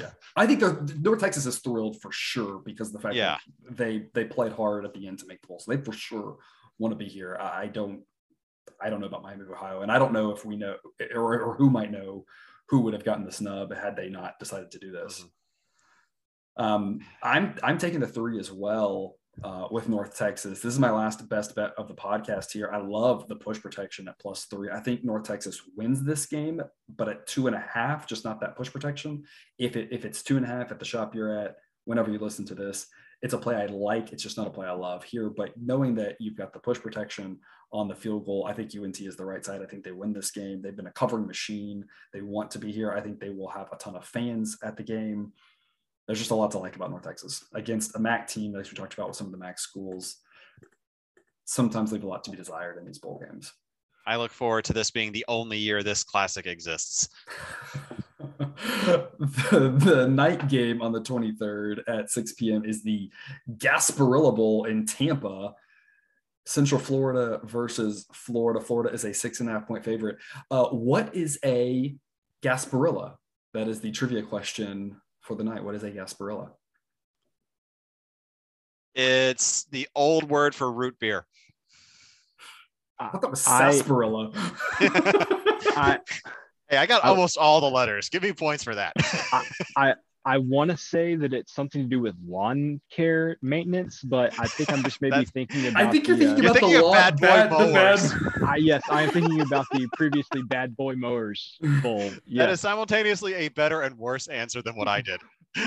yeah. 0.00 0.10
I 0.36 0.46
think 0.46 0.60
North 1.00 1.20
Texas 1.20 1.46
is 1.46 1.58
thrilled 1.58 2.00
for 2.00 2.10
sure 2.12 2.60
because 2.64 2.88
of 2.88 2.94
the 2.94 3.00
fact 3.00 3.14
Yeah. 3.14 3.38
that 3.64 3.76
they 3.76 4.06
they 4.14 4.24
played 4.24 4.52
hard 4.52 4.84
at 4.84 4.94
the 4.94 5.06
end 5.06 5.18
to 5.20 5.26
make 5.26 5.40
the 5.42 5.48
bowl, 5.48 5.58
so 5.60 5.70
they 5.72 5.82
for 5.82 5.92
sure 5.92 6.38
want 6.78 6.92
to 6.92 6.96
be 6.96 7.08
here. 7.08 7.36
I, 7.40 7.66
don't 7.66 8.02
I 8.80 8.88
don't 8.90 9.00
know 9.00 9.06
about 9.06 9.22
Miami 9.22 9.42
of 9.42 9.50
Ohio, 9.50 9.82
and 9.82 9.92
I 9.92 9.98
don't 9.98 10.12
know 10.12 10.30
if 10.32 10.44
we 10.44 10.56
know 10.56 10.76
or, 11.14 11.40
or 11.40 11.54
who 11.56 11.70
might 11.70 11.92
know 11.92 12.24
who 12.68 12.80
would 12.80 12.94
have 12.94 13.04
gotten 13.04 13.24
the 13.24 13.32
snub 13.32 13.74
had 13.74 13.96
they 13.96 14.08
not 14.08 14.38
decided 14.38 14.70
to 14.72 14.78
do 14.78 14.90
this. 14.92 15.24
Um, 16.56 17.00
I'm 17.22 17.54
I'm 17.62 17.78
taking 17.78 18.00
the 18.00 18.06
three 18.08 18.38
as 18.38 18.50
well 18.50 19.16
uh, 19.42 19.68
with 19.70 19.88
North 19.88 20.16
Texas. 20.16 20.60
This 20.60 20.72
is 20.72 20.78
my 20.78 20.90
last 20.90 21.28
best 21.28 21.54
bet 21.54 21.72
of 21.78 21.88
the 21.88 21.94
podcast 21.94 22.52
here. 22.52 22.70
I 22.72 22.78
love 22.78 23.26
the 23.28 23.36
push 23.36 23.60
protection 23.60 24.08
at 24.08 24.18
plus 24.18 24.44
three. 24.44 24.70
I 24.70 24.80
think 24.80 25.04
North 25.04 25.24
Texas 25.24 25.62
wins 25.76 26.02
this 26.02 26.26
game, 26.26 26.60
but 26.96 27.08
at 27.08 27.26
two 27.26 27.46
and 27.46 27.56
a 27.56 27.64
half, 27.72 28.06
just 28.06 28.24
not 28.24 28.40
that 28.40 28.56
push 28.56 28.70
protection. 28.70 29.24
If 29.58 29.76
it 29.76 29.88
if 29.90 30.04
it's 30.04 30.22
two 30.22 30.36
and 30.36 30.44
a 30.44 30.48
half 30.48 30.70
at 30.70 30.78
the 30.78 30.84
shop 30.84 31.14
you're 31.14 31.38
at, 31.38 31.56
whenever 31.84 32.10
you 32.10 32.18
listen 32.18 32.44
to 32.46 32.54
this, 32.54 32.86
it's 33.22 33.34
a 33.34 33.38
play 33.38 33.56
I 33.56 33.66
like. 33.66 34.12
It's 34.12 34.22
just 34.22 34.36
not 34.36 34.46
a 34.46 34.50
play 34.50 34.66
I 34.66 34.72
love 34.72 35.04
here. 35.04 35.30
But 35.30 35.52
knowing 35.56 35.94
that 35.96 36.16
you've 36.20 36.36
got 36.36 36.52
the 36.52 36.58
push 36.58 36.78
protection 36.78 37.38
on 37.72 37.88
the 37.88 37.94
field 37.94 38.26
goal, 38.26 38.46
I 38.48 38.52
think 38.52 38.72
UNT 38.74 39.00
is 39.00 39.16
the 39.16 39.24
right 39.24 39.44
side. 39.44 39.62
I 39.62 39.66
think 39.66 39.84
they 39.84 39.92
win 39.92 40.12
this 40.12 40.30
game. 40.30 40.60
They've 40.60 40.76
been 40.76 40.86
a 40.86 40.92
covering 40.92 41.26
machine. 41.26 41.84
They 42.12 42.20
want 42.20 42.50
to 42.52 42.58
be 42.58 42.72
here. 42.72 42.92
I 42.92 43.00
think 43.00 43.20
they 43.20 43.30
will 43.30 43.48
have 43.48 43.68
a 43.72 43.76
ton 43.76 43.96
of 43.96 44.04
fans 44.04 44.58
at 44.62 44.76
the 44.76 44.82
game 44.82 45.32
there's 46.10 46.18
just 46.18 46.32
a 46.32 46.34
lot 46.34 46.50
to 46.50 46.58
like 46.58 46.74
about 46.74 46.90
North 46.90 47.04
Texas 47.04 47.44
against 47.54 47.94
a 47.94 48.00
MAC 48.00 48.26
team, 48.26 48.56
as 48.56 48.68
we 48.68 48.76
talked 48.76 48.94
about 48.94 49.06
with 49.06 49.16
some 49.16 49.28
of 49.28 49.32
the 49.32 49.38
MAC 49.38 49.60
schools. 49.60 50.16
Sometimes 51.44 51.92
leave 51.92 52.02
a 52.02 52.06
lot 52.08 52.24
to 52.24 52.32
be 52.32 52.36
desired 52.36 52.78
in 52.78 52.84
these 52.84 52.98
bowl 52.98 53.22
games. 53.24 53.52
I 54.08 54.16
look 54.16 54.32
forward 54.32 54.64
to 54.64 54.72
this 54.72 54.90
being 54.90 55.12
the 55.12 55.24
only 55.28 55.56
year 55.56 55.84
this 55.84 56.02
classic 56.02 56.48
exists. 56.48 57.08
the, 58.18 59.72
the 59.78 60.08
night 60.10 60.48
game 60.48 60.82
on 60.82 60.90
the 60.90 61.00
23rd 61.00 61.82
at 61.86 62.10
6 62.10 62.32
p.m. 62.32 62.64
is 62.64 62.82
the 62.82 63.08
Gasparilla 63.58 64.34
Bowl 64.34 64.64
in 64.64 64.86
Tampa. 64.86 65.54
Central 66.44 66.80
Florida 66.80 67.38
versus 67.44 68.08
Florida. 68.12 68.60
Florida 68.60 68.92
is 68.92 69.04
a 69.04 69.14
six 69.14 69.38
and 69.38 69.48
a 69.48 69.52
half 69.52 69.68
point 69.68 69.84
favorite. 69.84 70.18
Uh, 70.50 70.64
what 70.70 71.14
is 71.14 71.38
a 71.44 71.94
Gasparilla? 72.42 73.14
That 73.54 73.68
is 73.68 73.80
the 73.80 73.92
trivia 73.92 74.22
question 74.22 74.96
for 75.20 75.34
the 75.36 75.44
night. 75.44 75.62
What 75.64 75.74
is 75.74 75.82
a 75.84 75.90
Gasparilla? 75.90 76.50
It's 78.94 79.64
the 79.64 79.88
old 79.94 80.28
word 80.28 80.54
for 80.54 80.70
root 80.70 80.98
beer. 80.98 81.26
I 82.98 83.08
thought 83.08 83.22
that 83.22 83.30
was 83.30 83.46
I- 83.46 83.70
sarsaparilla. 83.72 84.30
I 84.80 85.98
Hey, 86.68 86.76
I 86.76 86.86
got 86.86 87.04
I- 87.04 87.08
almost 87.08 87.36
all 87.36 87.60
the 87.60 87.70
letters. 87.70 88.08
Give 88.08 88.22
me 88.22 88.32
points 88.32 88.62
for 88.64 88.74
that. 88.74 88.92
I 89.76 89.94
want 90.38 90.70
to 90.70 90.76
say 90.76 91.14
that 91.16 91.32
it's 91.32 91.54
something 91.54 91.82
to 91.82 91.88
do 91.88 92.00
with 92.00 92.14
lawn 92.26 92.80
care 92.90 93.36
maintenance, 93.42 94.02
but 94.02 94.32
I 94.38 94.46
think 94.46 94.72
I'm 94.72 94.82
just 94.82 95.00
maybe 95.00 95.24
thinking 95.24 95.66
about. 95.68 95.82
I 95.82 95.90
think 95.90 96.06
you're 96.08 96.16
the, 96.16 96.26
thinking 96.26 96.42
You're 96.44 96.50
about 96.52 96.60
thinking 96.60 96.78
the 96.78 96.84
law, 96.86 96.92
bad 96.92 97.16
boy 97.20 97.26
bad, 97.26 97.50
bad- 97.50 97.72
mowers. 97.72 98.12
uh, 98.12 98.46
I, 98.46 98.56
yes, 98.56 98.82
I 98.90 99.02
am 99.02 99.10
thinking 99.10 99.40
about 99.40 99.66
the 99.72 99.88
previously 99.94 100.42
Bad 100.42 100.76
Boy 100.76 100.94
Mowers 100.94 101.58
Bowl. 101.82 101.98
That 102.00 102.20
Yes. 102.26 102.52
is 102.54 102.60
simultaneously 102.60 103.34
a 103.34 103.48
better 103.48 103.82
and 103.82 103.96
worse 103.98 104.26
answer 104.28 104.62
than 104.62 104.76
what 104.76 104.88
I 104.88 105.00
did. 105.00 105.20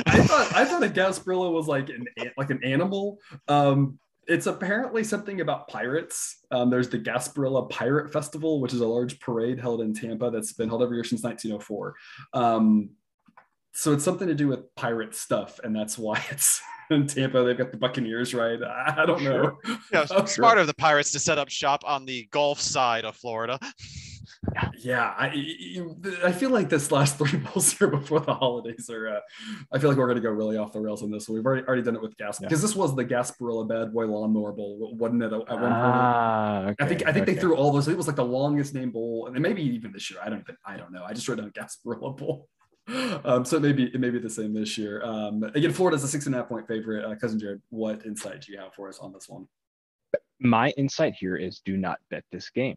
I 0.05 0.22
thought 0.24 0.53
I 0.55 0.66
thought 0.66 0.84
a 0.84 0.88
Gasparilla 0.89 1.51
was 1.51 1.68
like 1.68 1.89
an 1.89 2.05
like 2.38 2.49
an 2.49 2.64
animal. 2.64 3.20
Um, 3.47 3.99
it's 4.26 4.47
apparently 4.47 5.03
something 5.03 5.41
about 5.41 5.68
pirates. 5.68 6.38
Um, 6.49 6.70
there's 6.70 6.88
the 6.88 6.97
Gasparilla 6.97 7.70
Pirate 7.70 8.14
Festival, 8.14 8.61
which 8.61 8.74
is 8.74 8.80
a 8.80 8.88
large 8.88 9.20
parade 9.20 9.59
held 9.59 9.82
in 9.82 9.93
Tampa 9.93 10.32
that's 10.32 10.53
been 10.53 10.70
held 10.70 10.82
every 10.82 10.95
year 10.95 11.03
since 11.03 11.24
1904. 11.24 11.93
Um, 12.34 12.91
so 13.74 13.94
it's 13.94 14.04
something 14.04 14.28
to 14.28 14.36
do 14.36 14.48
with 14.48 14.74
pirate 14.76 15.16
stuff, 15.16 15.60
and 15.64 15.76
that's 15.76 15.98
why 15.98 16.24
it's 16.32 16.62
in 16.90 17.08
Tampa. 17.08 17.44
They've 17.44 17.58
got 17.58 17.72
the 17.72 17.78
Buccaneers, 17.78 18.34
right? 18.34 18.62
I, 18.62 19.02
I 19.04 19.06
don't 19.06 19.24
know. 19.24 19.58
Yeah, 19.92 20.06
Oh, 20.12 20.26
smart 20.26 20.58
of 20.58 20.68
the 20.68 20.74
Pirates 20.76 21.12
to 21.14 21.20
set 21.20 21.38
up 21.38 21.50
shop 21.50 21.84
on 21.86 22.06
the 22.06 22.28
Gulf 22.32 22.60
side 22.62 23.06
of 23.06 23.16
Florida. 23.16 23.60
Yeah, 24.80 25.14
I 25.18 25.86
I 26.24 26.32
feel 26.34 26.50
like 26.50 26.70
this 26.70 26.92
last 26.92 27.18
three 27.18 27.40
bowls 27.40 27.72
here 27.74 27.88
before 27.88 28.20
the 28.20 28.34
holidays 28.34 28.90
are. 28.90 29.08
Uh, 29.08 29.20
I 29.72 29.80
feel 29.80 29.90
like 29.90 29.98
we're 29.98 30.06
going 30.06 30.18
to 30.18 30.22
go 30.22 30.30
really 30.30 30.58
off 30.58 30.74
the 30.74 30.80
rails 30.82 31.02
on 31.02 31.12
this 31.12 31.28
one. 31.30 31.38
We've 31.38 31.46
already 31.46 31.66
already 31.66 31.82
done 31.82 31.96
it 31.96 32.02
with 32.02 32.16
gas 32.18 32.40
Yeah. 32.42 32.48
because 32.48 32.62
this 32.62 32.76
was 32.76 32.96
the 32.96 33.06
Gasparilla 33.06 33.68
Bad 33.68 33.94
Boy 33.94 34.06
Lawnmower 34.06 34.52
Bowl, 34.52 34.96
wasn't 34.98 35.24
it? 35.24 35.28
At 35.28 35.40
one 35.40 35.46
point, 35.48 35.62
Ah, 35.64 36.60
okay, 36.68 36.76
I 36.84 36.88
think 36.88 37.08
I 37.08 37.14
think 37.14 37.24
okay. 37.24 37.34
they 37.34 37.40
threw 37.40 37.56
all 37.56 37.72
those. 37.72 37.88
It 37.88 37.98
was 37.98 38.08
like 38.08 38.18
the 38.18 38.26
longest 38.26 38.74
name 38.74 38.92
bowl, 38.92 39.28
and 39.28 39.40
maybe 39.42 39.62
even 39.64 39.92
this 39.94 40.12
year. 40.12 40.20
I 40.24 40.30
don't 40.30 40.40
even 40.42 40.58
I 40.66 40.78
don't 40.78 40.92
know. 40.92 41.04
I 41.04 41.14
just 41.14 41.28
wrote 41.28 41.38
down 41.40 41.52
Gasparilla 41.52 42.16
Bowl. 42.18 42.48
Um, 43.26 43.46
so 43.46 43.56
it 43.56 43.62
may 43.62 43.72
be 43.72 43.86
it 43.86 44.00
may 44.02 44.10
be 44.10 44.20
the 44.20 44.30
same 44.30 44.54
this 44.54 44.78
year. 44.78 45.02
Um, 45.04 45.44
again, 45.56 45.72
Florida's 45.72 46.04
a 46.04 46.08
six 46.10 46.26
and 46.26 46.36
a 46.36 46.40
half 46.40 46.50
point 46.50 46.68
favorite. 46.68 47.06
Uh, 47.06 47.16
Cousin 47.16 47.40
Jared, 47.40 47.62
what 47.70 48.06
insight 48.06 48.42
do 48.42 48.52
you 48.52 48.58
have 48.60 48.74
for 48.74 48.90
us 48.90 49.00
on 49.00 49.14
this 49.14 49.30
one? 49.30 49.48
My 50.40 50.72
insight 50.72 51.14
here 51.18 51.38
is 51.38 51.62
do 51.64 51.78
not 51.78 52.00
bet 52.10 52.26
this 52.32 52.50
game. 52.50 52.76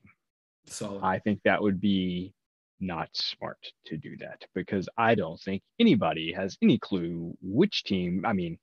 So 0.67 1.01
I 1.03 1.19
think 1.19 1.41
that 1.45 1.61
would 1.61 1.81
be 1.81 2.33
not 2.81 3.09
smart 3.15 3.59
to 3.87 3.97
do 3.97 4.17
that 4.19 4.45
because 4.55 4.89
I 4.97 5.15
don't 5.15 5.41
think 5.41 5.63
anybody 5.81 6.33
has 6.33 6.57
any 6.63 6.79
clue 6.79 7.37
which 7.43 7.85
team. 7.85 8.25
I 8.25 8.33
mean, 8.33 8.59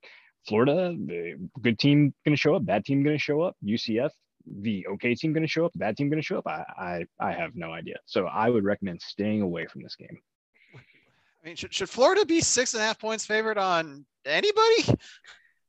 Florida, 0.47 0.95
the 0.97 1.35
good 1.61 1.79
team 1.79 2.13
going 2.25 2.35
to 2.35 2.39
show 2.39 2.55
up, 2.55 2.65
bad 2.65 2.85
team 2.85 3.03
going 3.03 3.17
to 3.17 3.21
show 3.21 3.41
up, 3.41 3.55
UCF, 3.65 4.11
the 4.45 4.85
okay 4.87 5.15
team 5.15 5.33
going 5.33 5.43
to 5.43 5.49
show 5.49 5.65
up, 5.65 5.71
bad 5.75 5.97
team 5.97 6.09
going 6.09 6.21
to 6.21 6.25
show 6.25 6.37
up. 6.37 6.47
I, 6.47 6.63
I 6.77 7.05
I 7.19 7.31
have 7.31 7.55
no 7.55 7.71
idea. 7.71 7.97
So 8.05 8.25
I 8.27 8.49
would 8.49 8.63
recommend 8.63 9.01
staying 9.01 9.41
away 9.41 9.65
from 9.65 9.83
this 9.83 9.95
game. 9.95 10.19
I 11.43 11.47
mean, 11.47 11.55
should, 11.55 11.73
should 11.73 11.89
Florida 11.89 12.25
be 12.25 12.39
six 12.41 12.73
and 12.73 12.81
a 12.81 12.85
half 12.85 12.99
points 12.99 13.25
favorite 13.25 13.57
on 13.57 14.05
anybody? 14.25 14.83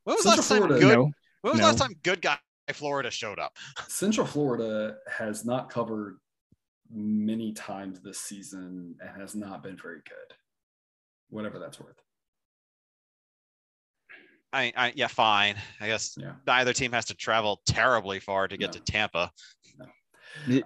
When 0.05 0.15
was 0.17 0.25
the 0.25 0.31
Central 0.31 0.37
last 0.37 0.49
time 0.49 0.59
Florida- 0.59 0.81
good? 0.81 0.97
No, 0.99 1.11
When 1.43 1.51
was 1.53 1.61
the 1.61 1.67
last 1.67 1.79
time 1.79 1.95
good 2.03 2.23
guy 2.23 2.39
Florida 2.73 3.11
showed 3.11 3.39
up? 3.39 3.57
Central 3.89 4.27
Florida 4.27 4.97
has 5.11 5.45
not 5.45 5.71
covered 5.71 6.19
many 6.91 7.53
times 7.53 8.01
this 8.01 8.21
season 8.21 8.95
and 9.01 9.21
has 9.21 9.35
not 9.35 9.63
been 9.63 9.77
very 9.77 10.01
good. 10.09 10.37
Whatever 11.31 11.59
that's 11.59 11.81
worth. 11.81 11.97
I, 14.53 14.73
I 14.77 14.93
yeah, 14.95 15.09
fine. 15.09 15.57
I 15.81 15.89
guess 15.89 16.17
Yeah. 16.17 16.35
neither 16.47 16.73
team 16.73 16.93
has 16.93 17.07
to 17.07 17.15
travel 17.15 17.61
terribly 17.67 18.21
far 18.21 18.47
to 18.47 18.57
get 18.57 18.67
No. 18.67 18.73
to 18.75 18.81
Tampa. 18.81 19.33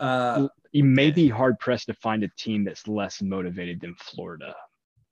Uh, 0.01 0.49
you 0.73 0.85
may 0.85 1.11
be 1.11 1.29
hard 1.29 1.59
pressed 1.59 1.87
to 1.87 1.95
find 1.95 2.23
a 2.25 2.29
team 2.39 2.65
that's 2.65 2.87
less 2.89 3.23
motivated 3.23 3.81
than 3.81 3.95
Florida. 3.95 4.55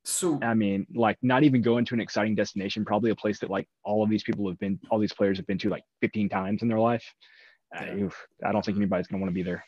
So 0.07 0.39
I 0.43 0.55
mean, 0.55 0.87
like 0.95 1.19
not 1.23 1.43
even 1.43 1.63
going 1.63 1.85
to 1.87 1.95
an 1.95 2.01
exciting 2.01 2.35
destination, 2.35 2.85
probably 2.85 3.11
a 3.11 3.17
place 3.17 3.41
that 3.41 3.51
like 3.51 3.69
all 3.85 4.05
of 4.05 4.11
these 4.11 4.23
people 4.23 4.49
have 4.49 4.59
been, 4.59 4.79
all 4.91 4.99
these 4.99 5.13
players 5.13 5.37
have 5.39 5.47
been 5.47 5.59
to 5.59 5.69
like 5.69 5.83
15 6.01 6.29
times 6.29 6.63
in 6.63 6.69
their 6.69 6.79
life. 6.79 7.05
Uh, 7.77 7.87
oof, 7.95 8.27
I 8.45 8.53
don't 8.53 8.65
think 8.65 8.77
anybody's 8.77 9.09
gonna 9.09 9.21
want 9.21 9.31
to 9.31 9.35
be 9.35 9.43
there. 9.43 9.65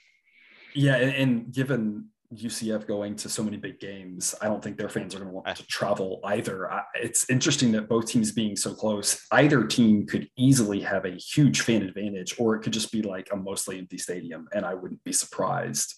yeah, 0.74 0.95
and, 0.95 1.12
and 1.12 1.53
given 1.53 2.09
UCF 2.34 2.86
going 2.86 3.16
to 3.16 3.28
so 3.28 3.43
many 3.43 3.57
big 3.57 3.80
games, 3.80 4.34
I 4.41 4.47
don't 4.47 4.62
think 4.62 4.76
their 4.76 4.89
fans 4.89 5.14
are 5.14 5.18
going 5.18 5.30
to 5.30 5.34
want 5.34 5.57
to 5.57 5.66
travel 5.66 6.20
either. 6.24 6.70
I, 6.70 6.82
it's 6.95 7.28
interesting 7.30 7.72
that 7.72 7.89
both 7.89 8.07
teams 8.07 8.32
being 8.32 8.55
so 8.55 8.74
close, 8.74 9.26
either 9.32 9.64
team 9.64 10.07
could 10.07 10.28
easily 10.36 10.80
have 10.80 11.07
a 11.07 11.12
huge 11.12 11.62
fan 11.62 11.82
advantage, 11.82 12.39
or 12.39 12.55
it 12.55 12.61
could 12.61 12.74
just 12.74 12.93
be 12.93 13.03
like 13.03 13.28
a 13.32 13.36
mostly 13.36 13.78
empty 13.78 13.97
stadium, 13.99 14.47
and 14.53 14.66
I 14.66 14.74
wouldn't 14.74 15.03
be 15.05 15.12
surprised. 15.12 15.95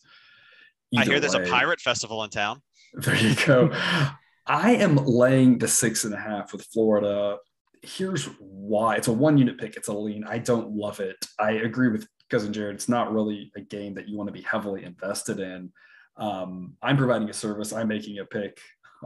I 0.96 1.00
either 1.02 1.12
hear 1.12 1.20
there's 1.20 1.36
way. 1.36 1.42
a 1.42 1.50
pirate 1.50 1.80
festival 1.80 2.22
in 2.24 2.30
town. 2.30 2.62
There 2.94 3.16
you 3.16 3.34
go. 3.46 3.70
I 4.50 4.72
am 4.72 4.96
laying 4.96 5.58
the 5.58 5.68
six 5.68 6.02
and 6.02 6.12
a 6.12 6.18
half 6.18 6.52
with 6.52 6.64
Florida. 6.64 7.38
Here's 7.82 8.24
why 8.40 8.96
it's 8.96 9.06
a 9.06 9.12
one 9.12 9.38
unit 9.38 9.58
pick. 9.58 9.76
It's 9.76 9.86
a 9.86 9.92
lean. 9.92 10.24
I 10.24 10.38
don't 10.38 10.72
love 10.72 10.98
it. 10.98 11.24
I 11.38 11.52
agree 11.52 11.86
with 11.86 12.08
cousin 12.30 12.52
Jared. 12.52 12.74
It's 12.74 12.88
not 12.88 13.12
really 13.12 13.52
a 13.54 13.60
game 13.60 13.94
that 13.94 14.08
you 14.08 14.16
want 14.16 14.26
to 14.26 14.32
be 14.32 14.42
heavily 14.42 14.82
invested 14.82 15.38
in. 15.38 15.70
Um, 16.16 16.76
I'm 16.82 16.96
providing 16.96 17.30
a 17.30 17.32
service. 17.32 17.72
I'm 17.72 17.86
making 17.86 18.18
a 18.18 18.24
pick 18.24 18.58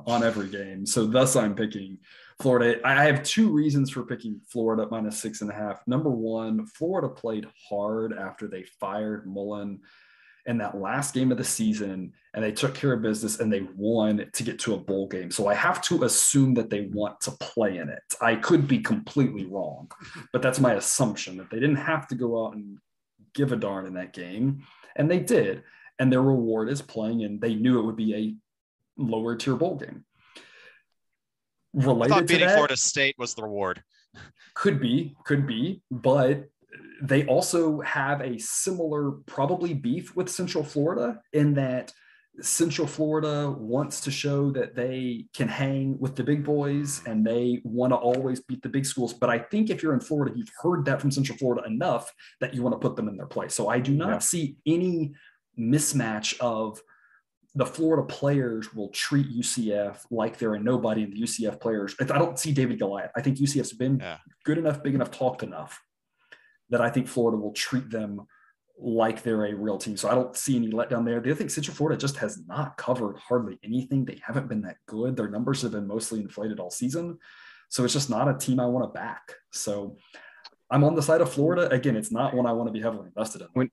on 0.06 0.24
every 0.24 0.48
game. 0.48 0.86
So 0.86 1.04
thus 1.04 1.36
I'm 1.36 1.54
picking 1.54 1.98
Florida. 2.40 2.80
I 2.82 3.04
have 3.04 3.22
two 3.22 3.52
reasons 3.52 3.90
for 3.90 4.02
picking 4.02 4.40
Florida 4.48 4.88
minus 4.90 5.20
six 5.20 5.42
and 5.42 5.50
a 5.50 5.54
half. 5.54 5.86
Number 5.86 6.08
one, 6.08 6.64
Florida 6.68 7.10
played 7.10 7.46
hard 7.68 8.14
after 8.14 8.48
they 8.48 8.64
fired 8.80 9.26
Mullen 9.26 9.80
in 10.46 10.58
that 10.58 10.76
last 10.76 11.14
game 11.14 11.32
of 11.32 11.38
the 11.38 11.44
season 11.44 12.12
and 12.34 12.44
they 12.44 12.52
took 12.52 12.74
care 12.74 12.92
of 12.92 13.02
business 13.02 13.40
and 13.40 13.52
they 13.52 13.66
won 13.76 14.28
to 14.32 14.42
get 14.42 14.58
to 14.58 14.74
a 14.74 14.78
bowl 14.78 15.06
game. 15.06 15.30
So 15.30 15.46
I 15.46 15.54
have 15.54 15.80
to 15.82 16.04
assume 16.04 16.54
that 16.54 16.68
they 16.68 16.82
want 16.92 17.20
to 17.22 17.30
play 17.32 17.78
in 17.78 17.88
it. 17.88 18.02
I 18.20 18.36
could 18.36 18.68
be 18.68 18.80
completely 18.80 19.46
wrong, 19.46 19.90
but 20.32 20.42
that's 20.42 20.60
my 20.60 20.74
assumption 20.74 21.36
that 21.38 21.50
they 21.50 21.60
didn't 21.60 21.76
have 21.76 22.06
to 22.08 22.14
go 22.14 22.46
out 22.46 22.54
and 22.54 22.78
give 23.34 23.52
a 23.52 23.56
darn 23.56 23.86
in 23.86 23.94
that 23.94 24.12
game. 24.12 24.64
And 24.96 25.10
they 25.10 25.18
did. 25.18 25.62
And 25.98 26.12
their 26.12 26.22
reward 26.22 26.68
is 26.68 26.82
playing, 26.82 27.22
and 27.22 27.40
they 27.40 27.54
knew 27.54 27.78
it 27.78 27.84
would 27.84 27.96
be 27.96 28.14
a 28.14 28.34
lower 29.00 29.36
tier 29.36 29.54
bowl 29.54 29.76
game. 29.76 30.04
I 31.78 31.84
related 31.84 32.12
thought 32.12 32.18
to 32.20 32.24
beating 32.24 32.48
that. 32.48 32.54
Florida 32.54 32.76
State 32.76 33.14
was 33.16 33.34
the 33.34 33.42
reward. 33.44 33.82
Could 34.54 34.80
be, 34.80 35.14
could 35.24 35.46
be, 35.46 35.82
but 35.90 36.48
they 37.08 37.26
also 37.26 37.80
have 37.80 38.20
a 38.20 38.38
similar 38.38 39.12
probably 39.26 39.74
beef 39.74 40.16
with 40.16 40.28
Central 40.28 40.64
Florida 40.64 41.20
in 41.32 41.54
that 41.54 41.92
Central 42.40 42.86
Florida 42.88 43.48
wants 43.50 44.00
to 44.00 44.10
show 44.10 44.50
that 44.50 44.74
they 44.74 45.26
can 45.34 45.46
hang 45.46 45.96
with 46.00 46.16
the 46.16 46.24
big 46.24 46.42
boys 46.42 47.00
and 47.06 47.24
they 47.24 47.60
want 47.62 47.92
to 47.92 47.96
always 47.96 48.40
beat 48.40 48.60
the 48.62 48.68
big 48.68 48.84
schools. 48.84 49.12
But 49.14 49.30
I 49.30 49.38
think 49.38 49.70
if 49.70 49.82
you're 49.82 49.94
in 49.94 50.00
Florida, 50.00 50.36
you've 50.36 50.50
heard 50.60 50.84
that 50.86 51.00
from 51.00 51.12
Central 51.12 51.38
Florida 51.38 51.62
enough 51.66 52.12
that 52.40 52.52
you 52.54 52.62
want 52.62 52.74
to 52.74 52.78
put 52.88 52.96
them 52.96 53.08
in 53.08 53.16
their 53.16 53.26
place. 53.26 53.54
So 53.54 53.68
I 53.68 53.78
do 53.78 53.92
not 53.94 54.08
Yeah. 54.08 54.18
see 54.18 54.56
any 54.66 55.14
mismatch 55.58 56.36
of 56.40 56.80
the 57.54 57.66
Florida 57.66 58.02
players 58.02 58.74
will 58.74 58.88
treat 58.88 59.28
UCF 59.28 60.04
like 60.10 60.38
they're 60.38 60.54
a 60.54 60.60
nobody, 60.60 61.04
and 61.04 61.12
the 61.12 61.20
UCF 61.20 61.60
players. 61.60 61.94
I 62.00 62.04
don't 62.04 62.36
see 62.38 62.50
David 62.52 62.80
Goliath. 62.80 63.12
I 63.14 63.20
think 63.20 63.38
UCF's 63.38 63.72
been 63.74 64.00
Yeah. 64.00 64.18
good 64.44 64.58
enough, 64.58 64.82
big 64.82 64.96
enough, 64.96 65.12
talked 65.12 65.44
enough 65.44 65.80
that 66.74 66.80
I 66.80 66.90
think 66.90 67.06
Florida 67.06 67.38
will 67.38 67.52
treat 67.52 67.88
them 67.88 68.26
like 68.76 69.22
they're 69.22 69.46
a 69.46 69.54
real 69.54 69.78
team. 69.78 69.96
So 69.96 70.10
I 70.10 70.14
don't 70.16 70.36
see 70.36 70.56
any 70.56 70.72
letdown 70.72 71.04
there. 71.04 71.20
The 71.20 71.30
other 71.30 71.36
thing, 71.36 71.48
Central 71.48 71.76
Florida 71.76 71.96
just 71.96 72.16
has 72.16 72.42
not 72.48 72.76
covered 72.76 73.16
hardly 73.16 73.60
anything. 73.62 74.04
They 74.04 74.20
haven't 74.26 74.48
been 74.48 74.62
that 74.62 74.78
good. 74.86 75.16
Their 75.16 75.28
numbers 75.28 75.62
have 75.62 75.70
been 75.70 75.86
mostly 75.86 76.20
inflated 76.20 76.58
all 76.58 76.72
season. 76.72 77.18
So 77.68 77.84
it's 77.84 77.92
just 77.92 78.10
not 78.10 78.28
a 78.28 78.36
team 78.36 78.58
I 78.58 78.66
want 78.66 78.92
to 78.92 78.98
back. 78.98 79.34
So 79.52 79.98
I'm 80.70 80.82
on 80.82 80.94
the 80.94 81.02
side 81.02 81.20
of 81.20 81.30
Florida. 81.32 81.68
Again, 81.70 81.94
it's 81.94 82.10
not 82.10 82.34
one 82.34 82.46
I 82.46 82.52
want 82.52 82.68
to 82.68 82.72
be 82.72 82.80
heavily 82.80 83.06
invested 83.06 83.42
in. 83.42 83.48
when 83.54 83.70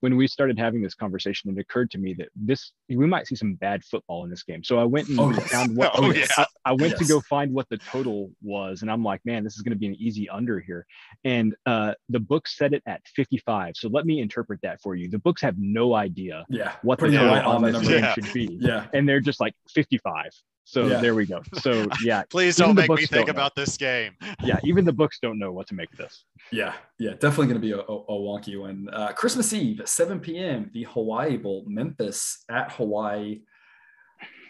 when 0.00 0.16
we 0.16 0.26
started 0.26 0.58
having 0.58 0.80
this 0.80 0.94
conversation, 0.94 1.50
it 1.50 1.60
occurred 1.60 1.90
to 1.90 1.98
me 1.98 2.14
that 2.14 2.28
this 2.36 2.72
we 2.88 3.06
might 3.06 3.26
see 3.26 3.34
some 3.34 3.54
bad 3.54 3.84
football 3.84 4.24
in 4.24 4.30
this 4.30 4.42
game. 4.44 4.62
So 4.64 4.78
I 4.78 4.84
went 4.84 5.08
and 5.08 5.18
Oh, 5.20 5.30
yes. 5.30 5.50
found 5.50 5.76
what 5.76 5.90
Oh, 5.98 6.10
yes. 6.12 6.30
I, 6.38 6.46
I 6.64 6.72
went 6.72 6.96
to 6.98 7.04
go 7.04 7.20
find 7.22 7.52
what 7.52 7.68
the 7.68 7.76
total 7.78 8.30
was, 8.42 8.82
and 8.82 8.90
I'm 8.90 9.02
like, 9.02 9.20
man, 9.24 9.42
this 9.44 9.56
is 9.56 9.62
going 9.62 9.72
to 9.72 9.78
be 9.78 9.86
an 9.88 9.96
easy 9.98 10.28
under 10.28 10.60
here. 10.60 10.86
And 11.24 11.54
uh, 11.66 11.94
the 12.08 12.20
book 12.20 12.46
set 12.48 12.72
it 12.72 12.82
at 12.86 13.02
55. 13.14 13.74
So 13.76 13.88
let 13.88 14.06
me 14.06 14.20
interpret 14.20 14.60
that 14.62 14.80
for 14.80 14.94
you. 14.94 15.10
The 15.10 15.18
books 15.18 15.42
have 15.42 15.56
no 15.58 15.94
idea 15.94 16.46
Yeah. 16.48 16.76
what 16.82 16.98
the 17.00 17.06
total 17.10 17.28
on 17.30 17.44
on 17.44 17.62
this 17.62 17.72
number. 17.74 17.88
game 17.90 18.00
Yeah. 18.04 18.14
should 18.14 18.32
be, 18.32 18.58
Yeah. 18.60 18.86
and 18.94 19.08
they're 19.08 19.20
just 19.20 19.40
like 19.40 19.54
55. 19.74 20.30
So 20.70 20.86
Yeah. 20.86 21.00
there 21.00 21.14
we 21.14 21.24
go. 21.24 21.40
So 21.62 21.86
yeah, 22.04 22.24
Please 22.28 22.56
don't 22.56 22.74
make 22.74 22.90
me 22.90 22.96
think 22.98 23.10
don't 23.10 23.26
know. 23.28 23.30
about 23.30 23.54
this 23.56 23.78
game. 23.78 24.12
yeah. 24.44 24.58
Even 24.64 24.84
the 24.84 24.92
books 24.92 25.18
don't 25.18 25.38
know 25.38 25.50
what 25.50 25.66
to 25.68 25.74
make 25.74 25.90
of 25.92 25.96
this. 25.98 26.24
Yeah, 26.52 26.74
yeah, 26.98 27.12
definitely 27.12 27.46
going 27.46 27.54
to 27.60 27.66
be 27.66 27.72
a, 27.72 27.78
a, 27.78 27.80
a 27.82 28.12
wonky 28.12 28.60
one. 28.60 28.86
Uh, 28.92 29.12
Christmas 29.12 29.52
Eve, 29.54 29.80
7 29.86 30.20
p.m., 30.20 30.70
the 30.74 30.82
Hawaii 30.84 31.38
Bowl, 31.38 31.64
Memphis 31.66 32.44
at 32.50 32.70
Hawaii. 32.72 33.40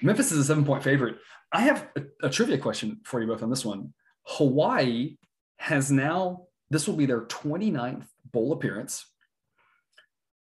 Memphis 0.03 0.33
is 0.33 0.39
a 0.39 0.45
seven 0.45 0.65
point 0.65 0.83
favorite. 0.83 1.19
I 1.53 1.61
have 1.63 1.89
a, 1.97 2.27
a 2.27 2.31
trivia 2.31 2.59
question 2.59 3.01
for 3.05 3.21
you 3.21 3.29
both 3.29 3.43
on 3.45 3.51
this 3.51 3.65
one. 3.65 3.93
Hawaii 4.25 5.17
has 5.59 5.91
now, 5.93 6.47
this 6.71 6.89
will 6.89 6.97
be 6.97 7.07
their 7.07 7.23
29th 7.27 8.07
bowl 8.33 8.53
appearance. 8.53 9.07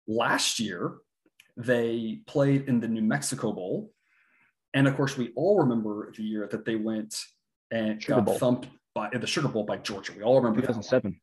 Last 0.07 0.59
year, 0.59 0.95
they 1.57 2.21
played 2.25 2.67
in 2.67 2.79
the 2.79 2.87
New 2.87 3.01
Mexico 3.03 3.51
Bowl. 3.53 3.91
And 4.73 4.87
of 4.87 4.95
course, 4.95 5.17
we 5.17 5.31
all 5.35 5.59
remember 5.59 6.11
the 6.15 6.23
year 6.23 6.47
that 6.51 6.65
they 6.65 6.75
went 6.75 7.15
and 7.71 8.01
Sugar 8.01 8.15
got 8.17 8.25
Bowl. 8.25 8.37
thumped 8.37 8.67
by 8.93 9.09
the 9.09 9.27
Sugar 9.27 9.47
Bowl 9.47 9.63
by 9.63 9.77
Georgia. 9.77 10.13
We 10.15 10.23
all 10.23 10.37
remember 10.37 10.61
that 10.61 10.67
2007. 10.67 11.19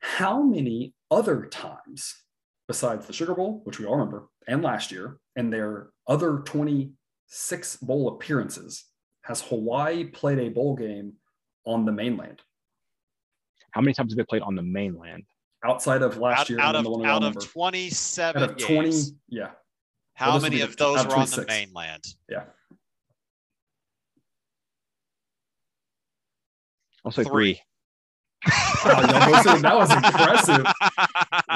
How 0.00 0.42
many 0.42 0.94
other 1.10 1.46
times 1.46 2.14
besides 2.66 3.06
the 3.06 3.12
Sugar 3.12 3.34
Bowl, 3.34 3.62
which 3.64 3.78
we 3.78 3.86
all 3.86 3.96
remember, 3.96 4.28
and 4.46 4.62
last 4.62 4.92
year, 4.92 5.18
and 5.36 5.50
their 5.52 5.88
other 6.06 6.38
26 6.40 7.76
bowl 7.76 8.08
appearances, 8.08 8.84
has 9.22 9.40
Hawaii 9.42 10.04
played 10.04 10.38
a 10.38 10.48
bowl 10.50 10.76
game 10.76 11.14
on 11.66 11.84
the 11.84 11.92
mainland 11.92 12.40
How 13.72 13.80
many 13.80 13.92
times 13.94 14.12
have 14.12 14.16
they 14.18 14.24
played 14.24 14.42
on 14.42 14.54
the 14.54 14.62
mainland? 14.62 15.24
outside 15.64 16.02
of 16.02 16.18
last 16.18 16.40
Out, 16.42 16.50
year? 16.50 16.60
out 16.60 16.76
of 16.76 16.84
the 16.84 16.90
one 16.90 17.04
out 17.06 17.24
of 17.24 17.36
27 17.44 18.42
out 18.42 18.50
of 18.50 18.56
20, 18.58 18.80
games, 18.90 19.12
yeah, 19.28 19.50
how 20.18 20.34
this 20.34 20.42
many 20.42 20.60
of 20.62 20.76
those 20.76 20.98
out 20.98 21.08
were 21.08 21.16
on 21.16 21.26
the 21.30 21.44
mainland? 21.46 22.04
yeah. 22.28 22.44
I'll 27.04 27.12
say 27.12 27.24
Three. 27.24 27.54
three. 27.54 27.62
Wow, 28.84 29.00
y'all 29.00 29.32
both 29.32 29.42
said 29.42 29.58
that 29.62 29.76
was 29.76 29.92
impressive. 29.92 30.66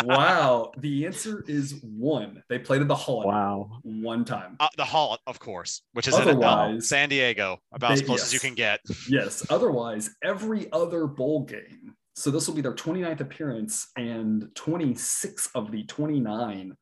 Wow, 0.05 0.72
the 0.78 1.06
answer 1.06 1.44
is 1.47 1.80
one. 1.82 2.43
They 2.48 2.59
played 2.59 2.80
at 2.80 2.89
the 2.89 2.94
Hall 2.94 3.24
Wow. 3.24 3.78
one 3.84 4.24
time. 4.24 4.56
Uh, 4.59 4.68
the 4.76 4.84
Hall, 4.84 5.16
of 5.28 5.39
course, 5.39 5.82
which 5.93 6.09
is 6.09 6.14
in 6.14 6.22
uh, 6.22 6.24
Otherwise, 6.32 6.89
San 6.89 7.09
Diego, 7.09 7.59
about 7.72 7.93
as 7.93 8.01
they- 8.01 8.06
close 8.06 8.22
as 8.24 8.32
you 8.34 8.40
can 8.40 8.55
get. 8.55 8.80
Yes. 9.09 9.47
Otherwise, 9.51 10.10
every 10.24 10.72
other 10.72 11.06
bowl 11.06 11.44
game. 11.44 11.94
So 12.16 12.30
this 12.30 12.48
will 12.48 12.55
be 12.55 12.62
their 12.62 12.74
29th 12.74 13.20
appearance 13.20 13.89
and 13.97 14.48
26 14.56 15.51
of 15.55 15.70
the 15.70 15.84
29 15.84 16.76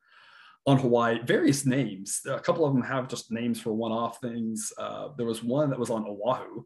on 0.65 0.77
Hawaii. 0.77 1.19
Various 1.23 1.65
names. 1.65 2.21
A 2.29 2.39
couple 2.39 2.65
of 2.65 2.73
them 2.73 2.83
have 2.83 3.07
just 3.07 3.31
names 3.31 3.59
for 3.59 3.73
one-off 3.73 4.19
things. 4.21 4.71
Uh, 4.77 5.09
there 5.17 5.25
was 5.25 5.43
one 5.43 5.69
that 5.69 5.79
was 5.79 5.89
on 5.89 6.05
Oahu, 6.05 6.63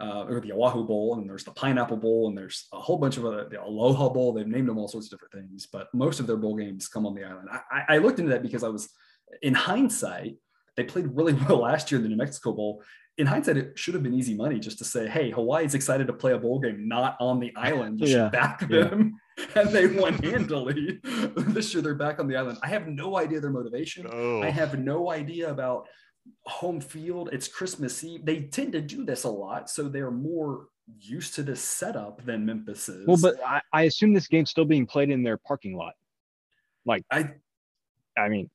uh, 0.00 0.24
or 0.28 0.40
the 0.40 0.52
Oahu 0.52 0.84
Bowl, 0.84 1.14
and 1.16 1.28
there's 1.28 1.44
the 1.44 1.52
Pineapple 1.52 1.96
Bowl, 1.96 2.28
and 2.28 2.36
there's 2.36 2.66
a 2.72 2.80
whole 2.80 2.98
bunch 2.98 3.16
of 3.16 3.24
other 3.24 3.48
the 3.48 3.62
Aloha 3.62 4.08
Bowl. 4.08 4.32
They've 4.32 4.46
named 4.46 4.68
them 4.68 4.78
all 4.78 4.88
sorts 4.88 5.06
of 5.06 5.10
different 5.12 5.32
things, 5.34 5.66
but 5.66 5.88
most 5.94 6.20
of 6.20 6.26
their 6.26 6.36
bowl 6.36 6.56
games 6.56 6.88
come 6.88 7.06
on 7.06 7.14
the 7.14 7.24
island. 7.24 7.48
I, 7.70 7.94
I- 7.94 7.98
looked 7.98 8.18
into 8.18 8.32
that 8.32 8.42
because 8.42 8.64
I 8.64 8.68
was, 8.68 8.88
in 9.42 9.54
hindsight, 9.54 10.36
they 10.76 10.84
played 10.84 11.06
really 11.14 11.32
well 11.48 11.60
last 11.60 11.90
year 11.90 11.98
in 11.98 12.02
the 12.02 12.08
New 12.08 12.16
Mexico 12.16 12.52
Bowl 12.52 12.82
in 13.18 13.26
hindsight, 13.26 13.56
it 13.56 13.78
should 13.78 13.94
have 13.94 14.02
been 14.02 14.12
easy 14.12 14.34
money 14.34 14.58
just 14.60 14.76
to 14.76 14.84
say, 14.84 15.08
hey, 15.08 15.30
Hawaii's 15.30 15.74
excited 15.74 16.06
to 16.08 16.12
play 16.12 16.32
a 16.34 16.38
bowl 16.38 16.58
game 16.58 16.86
not 16.86 17.16
on 17.18 17.40
the 17.40 17.50
island. 17.56 17.98
You 18.00 18.08
Yeah, 18.08 18.12
should 18.26 18.32
back 18.32 18.66
yeah. 18.68 18.90
Them. 19.36 19.46
And 19.56 19.70
they 19.70 19.86
won 19.86 20.14
handily. 20.14 21.00
this 21.36 21.72
year 21.72 21.82
they're 21.82 21.94
back 21.94 22.18
on 22.18 22.26
the 22.26 22.36
island. 22.36 22.58
I 22.62 22.68
have 22.68 22.88
no 22.88 23.16
idea 23.16 23.40
their 23.40 23.50
motivation. 23.50 24.06
Oh, 24.10 24.42
I 24.42 24.50
have 24.50 24.78
no 24.78 25.10
idea 25.10 25.50
about 25.50 25.88
home 26.44 26.80
field. 26.80 27.30
It's 27.32 27.48
Christmas 27.48 28.02
Eve. 28.04 28.24
They 28.24 28.42
tend 28.42 28.72
to 28.72 28.80
do 28.80 29.04
this 29.04 29.24
a 29.24 29.30
lot. 29.30 29.70
So 29.70 29.88
they're 29.88 30.10
more 30.10 30.68
used 30.98 31.34
to 31.34 31.42
this 31.42 31.60
setup 31.60 32.24
than 32.24 32.46
Memphis 32.46 32.88
is. 32.88 33.06
Well, 33.06 33.18
but 33.20 33.36
I, 33.44 33.60
I 33.72 33.82
assume 33.82 34.14
this 34.14 34.28
game's 34.28 34.50
still 34.50 34.64
being 34.64 34.86
played 34.86 35.10
in 35.10 35.22
their 35.22 35.36
parking 35.36 35.76
lot. 35.76 35.94
Like, 36.84 37.02
I 37.10 37.30
I 38.16 38.28
mean, 38.28 38.48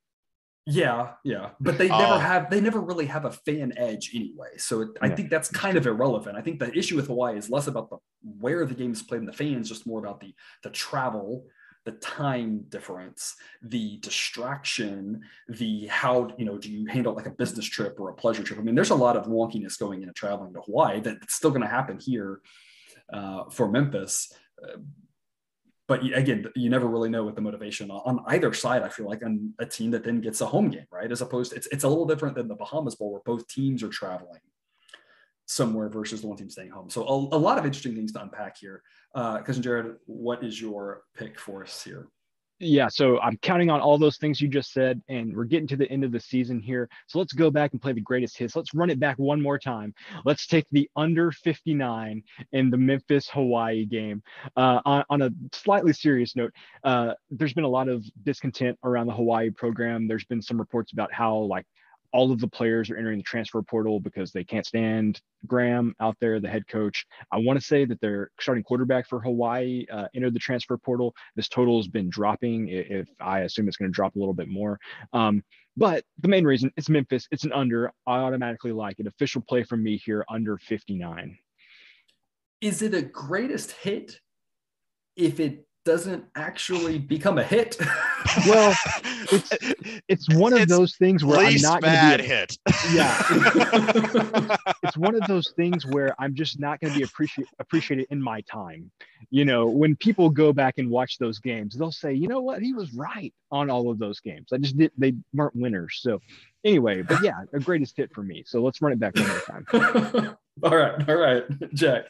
Yeah, 0.68 1.14
yeah, 1.24 1.50
but 1.60 1.80
they 1.80 1.88
never 1.88 2.20
have. 2.20 2.52
They 2.52 2.62
never 2.62 2.80
really 2.80 3.08
have 3.08 3.26
a 3.26 3.32
fan 3.32 3.74
edge 3.78 4.12
anyway. 4.14 4.58
So 4.58 4.82
it, 4.82 4.90
I 5.02 5.08
Yeah. 5.08 5.16
think 5.16 5.30
that's 5.32 5.50
kind 5.50 5.76
of 5.76 5.88
irrelevant. 5.88 6.38
I 6.38 6.42
think 6.42 6.60
the 6.60 6.72
issue 6.78 6.96
with 6.96 7.08
Hawaii 7.08 7.36
is 7.36 7.50
less 7.50 7.66
about 7.68 7.90
the 7.90 7.98
where 8.40 8.66
the 8.66 8.76
game 8.76 8.92
is 8.92 9.02
played 9.02 9.20
and 9.20 9.28
the 9.28 9.34
fans, 9.34 9.70
just 9.70 9.88
more 9.88 10.00
about 10.00 10.20
the 10.20 10.36
the 10.62 10.70
travel, 10.70 11.48
the 11.86 11.94
time 11.94 12.66
difference, 12.70 13.36
the 13.64 13.98
distraction, 14.02 15.22
the 15.50 15.88
how 15.88 16.30
you 16.38 16.46
know 16.46 16.60
do 16.60 16.72
you 16.72 16.86
handle 16.86 17.16
like 17.16 17.26
a 17.26 17.32
business 17.32 17.66
trip 17.66 18.00
or 18.00 18.10
a 18.10 18.14
pleasure 18.14 18.44
trip? 18.44 18.60
I 18.60 18.62
mean, 18.62 18.76
there's 18.76 18.92
a 18.92 18.96
lot 18.96 19.18
of 19.18 19.26
wonkiness 19.26 19.80
going 19.80 20.02
into 20.04 20.14
traveling 20.14 20.54
to 20.54 20.62
Hawaii 20.62 21.00
that's 21.00 21.34
still 21.34 21.50
going 21.50 21.64
to 21.64 21.68
happen 21.68 21.98
here 22.00 22.40
uh, 23.12 23.46
for 23.50 23.68
Memphis. 23.68 24.32
Uh, 24.64 24.78
but 25.92 26.06
again, 26.14 26.46
you 26.56 26.70
never 26.70 26.88
really 26.88 27.10
know 27.10 27.26
what 27.26 27.36
the 27.36 27.42
motivation 27.42 27.92
on, 27.92 28.24
either 28.28 28.54
side. 28.54 28.82
I 28.82 28.88
feel 28.88 29.08
like 29.08 29.26
on 29.26 29.54
a 29.60 29.66
team 29.66 29.92
that 29.92 30.06
then 30.06 30.22
gets 30.22 30.40
a 30.40 30.46
home 30.46 30.70
game, 30.70 30.86
right? 30.90 31.12
As 31.12 31.20
opposed, 31.20 31.52
to, 31.52 31.58
it's 31.58 31.68
it's 31.68 31.84
a 31.84 31.90
little 31.90 32.06
different 32.06 32.34
than 32.34 32.48
the 32.48 32.56
Bahamas 32.56 32.96
Bowl 32.96 33.12
where 33.12 33.20
both 33.26 33.46
teams 33.50 33.84
are 33.84 33.90
traveling 33.90 34.40
somewhere 35.48 35.90
versus 35.90 36.22
the 36.22 36.28
one 36.28 36.38
team 36.38 36.50
staying 36.50 36.70
home. 36.70 36.90
So 36.90 37.06
a, 37.06 37.36
a 37.36 37.42
lot 37.48 37.58
of 37.58 37.66
interesting 37.66 37.94
things 37.94 38.14
to 38.14 38.22
unpack 38.22 38.56
here. 38.58 38.84
Uh, 39.14 39.42
cousin 39.42 39.62
Jared, 39.62 39.98
what 40.06 40.46
is 40.46 40.62
your 40.62 41.02
pick 41.14 41.38
for 41.38 41.62
us 41.62 41.84
here? 41.84 42.08
Yeah, 42.62 42.88
so 42.88 43.20
I'm 43.20 43.38
counting 43.38 43.72
on 43.72 43.82
all 43.82 43.98
those 43.98 44.18
things 44.18 44.40
you 44.40 44.48
just 44.48 44.72
said, 44.72 45.02
and 45.10 45.36
we're 45.36 45.46
getting 45.46 45.68
to 45.70 45.76
the 45.76 45.90
end 45.92 46.04
of 46.04 46.12
the 46.12 46.20
season 46.20 46.60
here. 46.60 46.88
So 47.08 47.18
let's 47.18 47.34
go 47.34 47.50
back 47.50 47.72
and 47.72 47.82
play 47.82 47.94
the 47.94 48.02
greatest 48.02 48.38
hits. 48.38 48.56
Let's 48.56 48.74
run 48.76 48.92
it 48.92 49.00
back 49.00 49.18
one 49.18 49.42
more 49.42 49.58
time. 49.58 49.94
Let's 50.26 50.46
take 50.46 50.68
the 50.72 50.88
under 50.96 51.32
59 51.32 52.24
in 52.52 52.70
the 52.70 52.78
Memphis 52.78 53.28
Hawaii 53.30 53.86
game. 53.86 54.22
Uh, 54.56 54.80
on, 54.86 55.04
on 55.10 55.22
a 55.24 55.32
slightly 55.52 55.92
serious 55.92 56.36
note, 56.36 56.54
uh, 56.84 57.14
there's 57.32 57.54
been 57.54 57.64
a 57.64 57.70
lot 57.70 57.90
of 57.90 58.06
discontent 58.24 58.78
around 58.84 59.08
the 59.08 59.14
Hawaii 59.14 59.50
program. 59.50 60.08
There's 60.08 60.26
been 60.26 60.42
some 60.42 60.60
reports 60.60 60.94
about 60.94 61.12
how 61.12 61.36
like 61.38 61.66
all 62.14 62.32
of 62.32 62.40
the 62.40 62.48
players 62.48 62.90
are 62.90 62.98
entering 62.98 63.18
the 63.18 63.24
transfer 63.24 63.62
portal 63.62 64.00
because 64.00 64.32
they 64.32 64.44
can't 64.44 64.66
stand 64.66 65.22
Graham 65.48 65.96
out 66.00 66.18
there, 66.20 66.40
the 66.40 66.50
head 66.50 66.68
coach. 66.68 67.06
I 67.32 67.38
want 67.38 67.60
to 67.60 67.66
say 67.66 67.86
that 67.86 68.02
their 68.02 68.32
starting 68.40 68.64
quarterback 68.64 69.08
for 69.08 69.22
Hawaii 69.22 69.86
uh, 69.92 70.08
entered 70.14 70.34
the 70.34 70.40
transfer 70.40 70.78
portal. 70.78 71.14
This 71.36 71.48
total 71.48 71.78
has 71.78 71.88
been 71.88 72.10
dropping. 72.10 72.68
If 72.70 73.08
I 73.20 73.42
assume 73.42 73.68
it's 73.68 73.78
going 73.78 73.92
to 73.92 73.96
drop 73.96 74.16
a 74.16 74.20
little 74.20 74.34
bit 74.34 74.48
more. 74.48 74.80
Um, 75.14 75.44
but 75.78 76.04
the 76.20 76.28
main 76.28 76.44
reason 76.44 76.72
it's 76.76 76.90
Memphis, 76.90 77.28
it's 77.32 77.46
an 77.46 77.54
under. 77.54 77.92
I 78.06 78.18
automatically 78.18 78.74
like 78.74 79.00
it. 79.00 79.08
Official 79.08 79.42
play 79.42 79.64
from 79.64 79.84
me 79.84 79.98
here 79.98 80.26
under 80.30 80.58
59. 80.58 81.38
Is 82.60 82.82
it 82.82 82.94
a 82.94 83.02
greatest 83.02 83.72
hit 83.72 84.20
if 85.16 85.40
it 85.40 85.66
doesn't 85.84 86.24
actually 86.36 87.00
become 87.00 87.38
a 87.38 87.44
hit? 87.44 87.78
Well, 88.48 88.74
it's 89.32 89.50
it's 90.08 90.36
one 90.36 90.54
of 90.54 90.62
It's 90.62 90.72
those 90.72 90.96
things 90.96 91.26
where 91.26 91.40
I'm 91.40 91.60
not 91.62 91.82
going 91.82 91.94
bad 91.94 92.18
to 92.18 92.24
be. 92.24 92.32
A 92.32 92.38
hit. 92.38 92.58
Yeah. 92.94 94.58
It's 94.84 94.98
one 94.98 95.16
of 95.16 95.28
those 95.28 95.52
things 95.58 95.86
where 95.86 96.16
I'm 96.20 96.34
just 96.34 96.60
not 96.60 96.80
going 96.80 96.94
to 96.94 97.00
be 97.00 97.04
appreciate 97.04 97.48
appreciated 97.60 98.08
in 98.10 98.22
my 98.22 98.42
time. 98.42 98.90
You 99.32 99.44
know, 99.44 99.68
when 99.68 99.96
people 99.98 100.30
go 100.30 100.54
back 100.54 100.78
and 100.78 100.90
watch 100.90 101.18
those 101.18 101.40
games, 101.40 101.76
they'll 101.76 101.92
say, 101.92 102.14
you 102.14 102.28
know 102.28 102.42
what, 102.42 102.62
he 102.62 102.74
was 102.74 102.94
right 102.94 103.34
on 103.52 103.70
all 103.70 103.90
of 103.90 104.00
those 104.00 104.20
games. 104.20 104.54
I 104.54 104.58
just 104.58 104.78
did 104.78 104.92
they 104.98 105.14
weren't 105.34 105.56
winners. 105.56 106.00
So 106.02 106.22
anyway, 106.64 107.02
but 107.02 107.22
yeah, 107.22 107.44
a 107.54 107.60
greatest 107.60 107.98
hit 107.98 108.14
for 108.14 108.24
me. 108.24 108.44
So 108.46 108.62
let's 108.62 108.82
run 108.82 108.94
it 108.94 109.00
back 109.00 109.16
one 109.16 109.28
more 109.28 109.42
time. 109.42 110.38
all 110.64 110.78
right, 110.78 111.10
all 111.10 111.16
right, 111.16 111.44
Jack. 111.74 112.06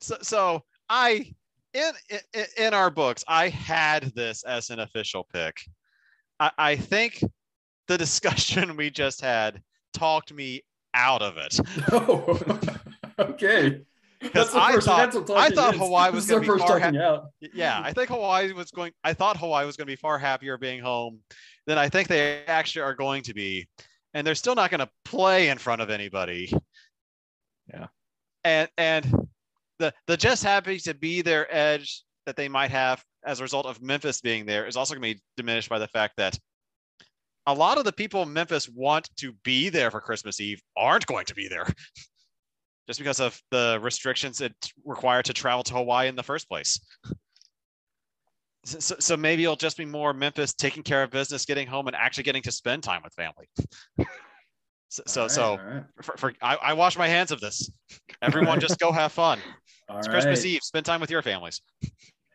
So, 0.00 0.16
so 0.22 0.64
I 0.88 1.34
in, 1.74 1.92
in 2.32 2.44
in 2.56 2.74
our 2.74 2.90
books, 2.90 3.24
I 3.28 3.48
had 3.48 4.04
this 4.14 4.42
as 4.44 4.70
an 4.70 4.80
official 4.80 5.26
pick. 5.32 5.56
I, 6.40 6.50
I 6.56 6.76
think 6.76 7.22
the 7.88 7.98
discussion 8.06 8.76
we 8.76 8.90
just 8.90 9.20
had 9.20 9.60
talked 9.92 10.32
me 10.32 10.62
out 10.94 11.22
of 11.22 11.36
it. 11.36 11.58
Oh, 11.92 12.40
okay. 13.18 13.80
Because 14.20 14.54
I 14.54 14.72
first- 14.72 14.86
thought 14.86 15.30
I 15.32 15.50
thought 15.50 15.74
is. 15.74 15.80
Hawaii 15.80 16.10
was 16.10 16.26
going 16.26 16.40
to 16.42 16.46
be 16.50 16.58
first 16.58 16.66
far 16.66 16.80
ha- 16.80 17.20
yeah, 17.52 17.82
I 17.84 17.92
think 17.92 18.08
Hawaii 18.08 18.52
was 18.54 18.70
going. 18.70 18.92
I 19.04 19.12
thought 19.12 19.36
Hawaii 19.36 19.66
was 19.66 19.76
going 19.76 19.86
to 19.86 19.92
be 19.92 19.96
far 19.96 20.18
happier 20.18 20.56
being 20.56 20.80
home 20.80 21.18
than 21.66 21.76
I 21.76 21.90
think 21.90 22.08
they 22.08 22.42
actually 22.46 22.82
are 22.82 22.94
going 22.94 23.22
to 23.24 23.34
be, 23.34 23.68
and 24.14 24.26
they're 24.26 24.34
still 24.34 24.54
not 24.54 24.70
going 24.70 24.78
to 24.80 24.88
play 25.04 25.50
in 25.50 25.58
front 25.58 25.82
of 25.82 25.90
anybody. 25.90 26.50
Yeah. 27.68 27.88
and 28.44 28.70
and 28.78 29.23
the 29.78 29.92
the 30.06 30.16
just 30.16 30.42
happy 30.44 30.78
to 30.80 30.94
be 30.94 31.22
their 31.22 31.52
edge 31.54 32.02
that 32.26 32.36
they 32.36 32.48
might 32.48 32.70
have 32.70 33.02
as 33.26 33.40
a 33.40 33.42
result 33.42 33.66
of 33.66 33.82
Memphis 33.82 34.20
being 34.20 34.46
there 34.46 34.66
is 34.66 34.76
also 34.76 34.94
going 34.94 35.02
to 35.02 35.16
be 35.16 35.22
diminished 35.36 35.68
by 35.68 35.78
the 35.78 35.88
fact 35.88 36.14
that 36.16 36.38
a 37.46 37.54
lot 37.54 37.76
of 37.78 37.84
the 37.84 37.92
people 37.92 38.22
in 38.22 38.32
Memphis 38.32 38.68
want 38.68 39.08
to 39.16 39.32
be 39.44 39.68
there 39.68 39.90
for 39.90 40.00
Christmas 40.00 40.40
Eve 40.40 40.62
aren't 40.76 41.06
going 41.06 41.26
to 41.26 41.34
be 41.34 41.48
there 41.48 41.66
just 42.86 42.98
because 42.98 43.20
of 43.20 43.38
the 43.50 43.78
restrictions 43.82 44.40
it 44.40 44.54
required 44.84 45.26
to 45.26 45.32
travel 45.32 45.62
to 45.64 45.74
Hawaii 45.74 46.08
in 46.08 46.16
the 46.16 46.22
first 46.22 46.48
place. 46.48 46.80
So, 48.66 48.78
so- 48.78 48.96
so 48.98 49.16
maybe 49.18 49.44
it'll 49.44 49.56
just 49.56 49.76
be 49.76 49.84
more 49.84 50.14
Memphis 50.14 50.54
taking 50.54 50.82
care 50.82 51.02
of 51.02 51.10
business, 51.10 51.44
getting 51.44 51.66
home, 51.66 51.86
and 51.86 51.94
actually 51.94 52.24
getting 52.24 52.40
to 52.44 52.50
spend 52.50 52.82
time 52.82 53.02
with 53.04 53.12
family. 53.12 53.46
So, 54.94 55.02
so, 55.06 55.22
right, 55.22 55.30
so 55.30 55.56
right, 55.56 55.84
for, 56.02 56.16
for 56.16 56.34
I, 56.40 56.56
I 56.56 56.72
wash 56.72 56.96
my 56.96 57.08
hands 57.08 57.32
of 57.32 57.40
this. 57.40 57.70
Everyone, 58.22 58.60
just 58.60 58.78
go 58.78 58.92
have 58.92 59.12
fun. 59.12 59.40
all 59.88 59.98
It's 59.98 60.08
Christmas. 60.08 60.44
Eve. 60.44 60.62
Spend 60.62 60.86
time 60.86 61.00
with 61.00 61.10
your 61.10 61.22
families. 61.22 61.60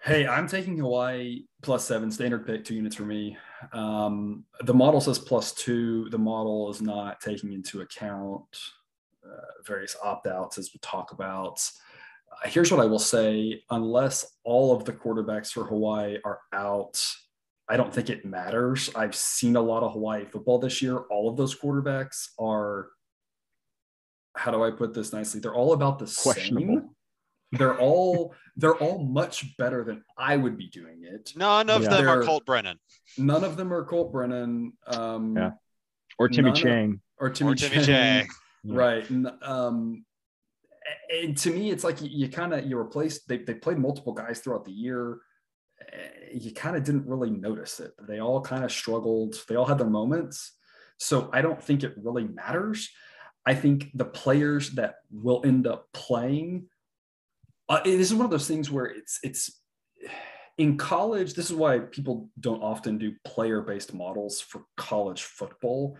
Hey, 0.03 0.27
I'm 0.27 0.48
taking 0.48 0.77
Hawaii 0.77 1.44
plus 1.61 1.86
seven, 1.86 2.10
standard 2.10 2.45
pick, 2.45 2.64
two 2.64 2.76
units 2.76 2.95
for 2.95 3.03
me. 3.03 3.38
Um, 3.73 4.45
the 4.61 4.73
model 4.73 5.02
says 5.02 5.19
plus 5.19 5.53
two. 5.53 6.10
The 6.10 6.18
model 6.18 6.69
is 6.69 6.81
not 6.81 7.19
taking 7.22 7.53
into 7.53 7.81
account 7.81 8.45
uh, 9.26 9.64
various 9.65 9.95
opt 10.03 10.27
outs 10.27 10.57
as 10.57 10.72
we 10.73 10.80
talk 10.81 11.11
about. 11.11 11.61
Uh, 12.31 12.48
here's 12.49 12.72
what 12.72 12.80
I 12.80 12.86
will 12.86 12.99
say 12.99 13.64
unless 13.69 14.26
all 14.44 14.76
of 14.76 14.86
the 14.86 14.94
quarterbacks 14.94 15.52
for 15.52 15.65
Hawaii 15.65 16.18
are 16.23 16.40
out, 16.53 17.03
I 17.69 17.77
don't 17.77 17.93
think 17.93 18.09
it 18.09 18.25
matters. 18.25 18.89
I've 18.95 19.15
seen 19.15 19.55
a 19.55 19.61
lot 19.61 19.83
of 19.83 19.93
Hawaii 19.93 20.25
football 20.25 20.57
this 20.57 20.81
year. 20.81 20.97
All 21.11 21.29
of 21.29 21.37
those 21.37 21.55
quarterbacks 21.57 22.29
are, 22.39 22.87
how 24.35 24.51
do 24.51 24.63
I 24.63 24.71
put 24.71 24.93
this 24.93 25.13
nicely? 25.13 25.39
They're 25.39 25.53
all 25.53 25.73
about 25.73 25.99
the 25.99 26.05
Questionable. 26.23 26.77
same. 26.79 26.89
They're 27.51 27.77
all 27.79 28.35
they're 28.57 28.75
all 28.75 28.99
much 29.03 29.57
better 29.57 29.83
than 29.83 30.03
I 30.17 30.37
would 30.37 30.55
be 30.57 30.67
doing 30.69 31.01
it. 31.03 31.31
None 31.35 31.69
of 31.69 31.81
Yeah. 31.83 31.89
them 31.89 32.07
are 32.07 32.15
They're- 32.17 32.23
Colt 32.23 32.45
Brennan 32.45 32.77
None 33.17 33.43
of 33.43 33.57
them 33.57 33.73
are 33.73 33.83
Colt 33.85 34.11
Brennan 34.11 34.73
um, 34.87 35.35
Yeah. 35.35 35.51
Or 36.19 36.27
Timmy 36.29 36.49
None 36.49 36.57
of- 36.57 36.63
Chang. 36.63 37.01
or 37.17 37.29
Timmy, 37.31 37.51
or 37.51 37.55
Timmy 37.55 37.75
Chang. 37.77 38.25
Chang. 38.25 38.27
Right. 38.65 39.09
And, 39.09 39.31
um, 39.41 40.05
and 41.11 41.35
to 41.37 41.51
me, 41.51 41.71
it's 41.71 41.83
like 41.83 42.01
you, 42.01 42.09
you 42.11 42.29
kind 42.29 42.53
of 42.53 42.65
you 42.65 42.77
replaced. 42.77 43.27
They 43.27 43.37
they 43.37 43.53
played 43.55 43.77
multiple 43.79 44.13
guys 44.13 44.39
throughout 44.41 44.65
the 44.65 44.71
year. 44.71 45.19
You 46.33 46.51
kind 46.53 46.75
of 46.75 46.83
didn't 46.83 47.07
really 47.07 47.29
notice 47.29 47.79
it. 47.79 47.93
They 48.07 48.19
all 48.19 48.41
kind 48.41 48.63
of 48.63 48.71
struggled. 48.71 49.35
They 49.47 49.55
all 49.55 49.65
had 49.65 49.77
their 49.77 49.89
moments. 49.89 50.53
So 50.97 51.29
I 51.33 51.41
don't 51.41 51.61
think 51.61 51.83
it 51.83 51.95
really 51.97 52.25
matters. 52.25 52.89
I 53.45 53.55
think 53.55 53.89
the 53.93 54.05
players 54.05 54.71
that 54.71 54.95
will 55.11 55.41
end 55.45 55.65
up 55.65 55.87
playing. 55.93 56.67
Uh, 57.67 57.81
this 57.83 58.11
is 58.11 58.13
one 58.13 58.25
of 58.25 58.31
those 58.31 58.47
things 58.47 58.69
where 58.69 58.85
it's 58.85 59.19
it's 59.23 59.59
in 60.57 60.77
college. 60.77 61.33
This 61.33 61.49
is 61.49 61.55
why 61.55 61.79
people 61.79 62.29
don't 62.39 62.61
often 62.61 62.97
do 62.97 63.13
player 63.23 63.61
based 63.61 63.93
models 63.93 64.41
for 64.41 64.63
college 64.75 65.23
football 65.23 65.97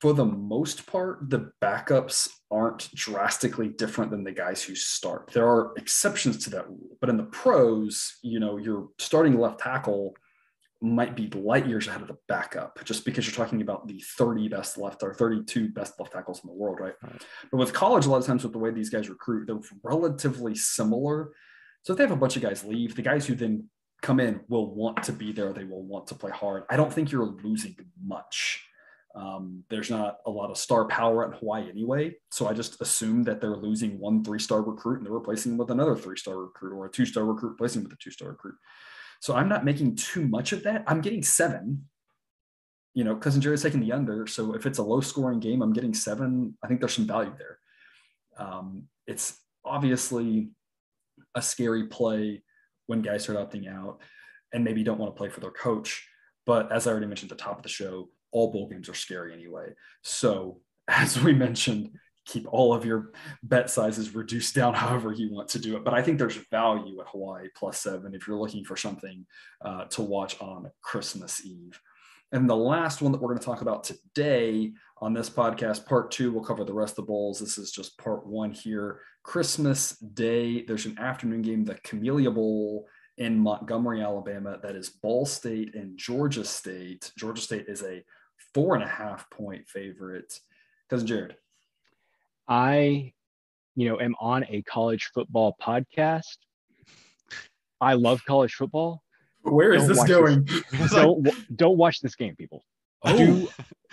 for 0.00 0.12
the 0.12 0.24
most 0.24 0.86
part, 0.86 1.28
the 1.28 1.50
backups 1.60 2.28
aren't 2.50 2.92
drastically 2.94 3.68
different 3.68 4.10
than 4.10 4.24
the 4.24 4.32
guys 4.32 4.62
who 4.62 4.74
start. 4.74 5.30
There 5.32 5.46
are 5.46 5.72
exceptions 5.76 6.44
to 6.44 6.50
that 6.50 6.68
rule, 6.68 6.96
but 7.00 7.10
in 7.10 7.16
the 7.16 7.24
pros, 7.24 8.18
you 8.22 8.38
know, 8.38 8.58
your 8.58 8.88
starting 8.98 9.38
left 9.38 9.60
tackle 9.60 10.14
might 10.80 11.16
be 11.16 11.28
light 11.30 11.66
years 11.66 11.88
ahead 11.88 12.02
of 12.02 12.06
the 12.06 12.16
backup 12.28 12.78
just 12.84 13.04
because 13.04 13.26
you're 13.26 13.34
talking 13.34 13.60
about 13.60 13.88
the 13.88 14.00
30 14.16 14.48
best 14.48 14.78
left 14.78 15.02
or 15.02 15.12
32 15.12 15.70
best 15.70 15.98
left 15.98 16.12
tackles 16.12 16.40
in 16.44 16.48
the 16.48 16.54
world, 16.54 16.78
right? 16.78 16.94
Right. 17.02 17.22
But 17.50 17.58
with 17.58 17.72
college, 17.72 18.06
a 18.06 18.10
lot 18.10 18.18
of 18.18 18.26
times 18.26 18.44
with 18.44 18.52
the 18.52 18.58
way 18.58 18.70
these 18.70 18.90
guys 18.90 19.08
recruit, 19.08 19.46
they're 19.48 19.58
relatively 19.82 20.54
similar. 20.54 21.32
So 21.82 21.92
if 21.92 21.96
they 21.96 22.04
have 22.04 22.12
a 22.12 22.16
bunch 22.16 22.36
of 22.36 22.42
guys 22.42 22.64
leave, 22.64 22.94
the 22.94 23.02
guys 23.02 23.26
who 23.26 23.34
then 23.34 23.68
come 24.02 24.20
in 24.20 24.40
will 24.48 24.72
want 24.72 25.02
to 25.04 25.12
be 25.12 25.32
there. 25.32 25.52
They 25.52 25.64
will 25.64 25.82
want 25.82 26.06
to 26.08 26.14
play 26.14 26.30
hard. 26.30 26.62
I 26.70 26.76
don't 26.76 26.92
think 26.92 27.10
you're 27.10 27.24
losing 27.42 27.76
much. 28.00 28.67
Um, 29.14 29.64
there's 29.70 29.90
not 29.90 30.18
a 30.26 30.30
lot 30.30 30.50
of 30.50 30.58
star 30.58 30.84
power 30.86 31.26
at 31.26 31.38
Hawaii 31.38 31.68
anyway. 31.68 32.14
So 32.30 32.46
I 32.46 32.52
just 32.52 32.80
assume 32.80 33.22
that 33.24 33.40
they're 33.40 33.56
losing 33.56 33.98
one 33.98 34.22
three 34.22 34.38
star 34.38 34.62
recruit 34.62 34.98
and 34.98 35.06
they're 35.06 35.12
replacing 35.12 35.52
them 35.52 35.58
with 35.58 35.70
another 35.70 35.96
three 35.96 36.16
star 36.16 36.38
recruit 36.38 36.76
or 36.76 36.86
a 36.86 36.90
two 36.90 37.06
star 37.06 37.24
recruit 37.24 37.50
replacing 37.50 37.82
with 37.82 37.92
a 37.92 37.96
two 37.96 38.10
star 38.10 38.28
recruit. 38.28 38.56
So 39.20 39.34
I'm 39.34 39.48
not 39.48 39.64
making 39.64 39.96
too 39.96 40.28
much 40.28 40.52
of 40.52 40.62
that. 40.64 40.84
I'm 40.86 41.00
getting 41.00 41.22
seven. 41.22 41.86
You 42.94 43.04
know, 43.04 43.16
cousin 43.16 43.40
Jerry's 43.40 43.62
taking 43.62 43.80
the 43.80 43.92
under. 43.92 44.26
So 44.26 44.54
if 44.54 44.66
it's 44.66 44.78
a 44.78 44.82
low 44.82 45.00
scoring 45.00 45.40
game, 45.40 45.62
I'm 45.62 45.72
getting 45.72 45.94
seven. 45.94 46.56
I 46.62 46.68
think 46.68 46.80
there's 46.80 46.94
some 46.94 47.06
value 47.06 47.34
there. 47.36 47.58
Um, 48.38 48.84
it's 49.06 49.38
obviously 49.64 50.50
a 51.34 51.42
scary 51.42 51.86
play 51.86 52.42
when 52.86 53.02
guys 53.02 53.24
start 53.24 53.38
opting 53.38 53.68
out 53.72 54.00
and 54.52 54.64
maybe 54.64 54.82
don't 54.82 54.98
want 54.98 55.14
to 55.14 55.18
play 55.18 55.28
for 55.28 55.40
their 55.40 55.50
coach. 55.50 56.08
But 56.46 56.72
as 56.72 56.86
I 56.86 56.90
already 56.90 57.06
mentioned 57.06 57.30
at 57.30 57.38
the 57.38 57.44
top 57.44 57.58
of 57.58 57.62
the 57.62 57.68
show, 57.68 58.08
all 58.32 58.52
bowl 58.52 58.68
games 58.68 58.88
are 58.88 58.94
scary 58.94 59.32
anyway. 59.32 59.72
So 60.02 60.60
as 60.88 61.20
we 61.20 61.32
mentioned, 61.32 61.90
keep 62.28 62.46
all 62.52 62.74
of 62.74 62.84
your 62.84 63.12
bet 63.42 63.70
sizes 63.70 64.14
reduced 64.14 64.54
down 64.54 64.74
however 64.74 65.12
you 65.12 65.32
want 65.32 65.48
to 65.48 65.58
do 65.58 65.76
it. 65.76 65.84
But 65.84 65.94
I 65.94 66.02
think 66.02 66.18
there's 66.18 66.36
value 66.50 67.00
at 67.00 67.08
Hawaii 67.08 67.48
plus 67.56 67.80
seven 67.80 68.14
if 68.14 68.26
you're 68.26 68.38
looking 68.38 68.64
for 68.64 68.76
something 68.76 69.26
uh, 69.64 69.84
to 69.86 70.02
watch 70.02 70.40
on 70.40 70.70
Christmas 70.82 71.44
Eve. 71.44 71.80
And 72.30 72.48
the 72.48 72.56
last 72.56 73.00
one 73.00 73.10
that 73.12 73.22
we're 73.22 73.28
going 73.28 73.38
to 73.38 73.44
talk 73.44 73.62
about 73.62 73.84
today 73.84 74.72
on 74.98 75.14
this 75.14 75.30
podcast, 75.30 75.86
part 75.86 76.10
two, 76.10 76.30
we'll 76.30 76.44
cover 76.44 76.62
the 76.62 76.74
rest 76.74 76.92
of 76.92 76.96
the 76.96 77.02
bowls. 77.10 77.40
This 77.40 77.56
is 77.56 77.70
just 77.70 77.96
part 77.96 78.26
one 78.26 78.52
here. 78.52 79.00
Christmas 79.22 79.96
Day, 79.98 80.62
there's 80.64 80.84
an 80.84 80.98
afternoon 80.98 81.40
game, 81.40 81.64
the 81.64 81.76
Camellia 81.76 82.30
Bowl 82.30 82.86
in 83.16 83.38
Montgomery, 83.38 84.02
Alabama. 84.02 84.58
That 84.62 84.76
is 84.76 84.90
Ball 84.90 85.24
State 85.24 85.74
and 85.74 85.96
Georgia 85.96 86.44
State. 86.44 87.12
Georgia 87.16 87.40
State 87.40 87.64
is 87.66 87.82
a 87.82 88.04
four 88.54 88.74
and 88.74 88.84
a 88.84 88.88
half 88.88 89.28
point 89.30 89.66
favorite. 89.68 90.38
Cousin 90.88 91.06
Jared. 91.06 91.36
I, 92.48 93.12
you 93.76 93.88
know, 93.88 94.00
am 94.00 94.14
on 94.20 94.44
a 94.48 94.62
college 94.62 95.10
football 95.14 95.56
podcast. 95.62 96.38
I 97.80 97.94
love 97.94 98.24
college 98.26 98.54
football. 98.54 99.02
Where 99.42 99.72
is 99.72 99.86
Don't 99.86 99.96
this 99.96 100.04
going? 100.04 100.48
It's 100.48 100.72
like, 100.92 101.02
Don't 101.02 101.56
don't 101.56 101.76
watch 101.78 102.00
this 102.00 102.14
game, 102.14 102.34
people. 102.36 102.64
Oh. 103.04 103.16
Do 103.16 103.48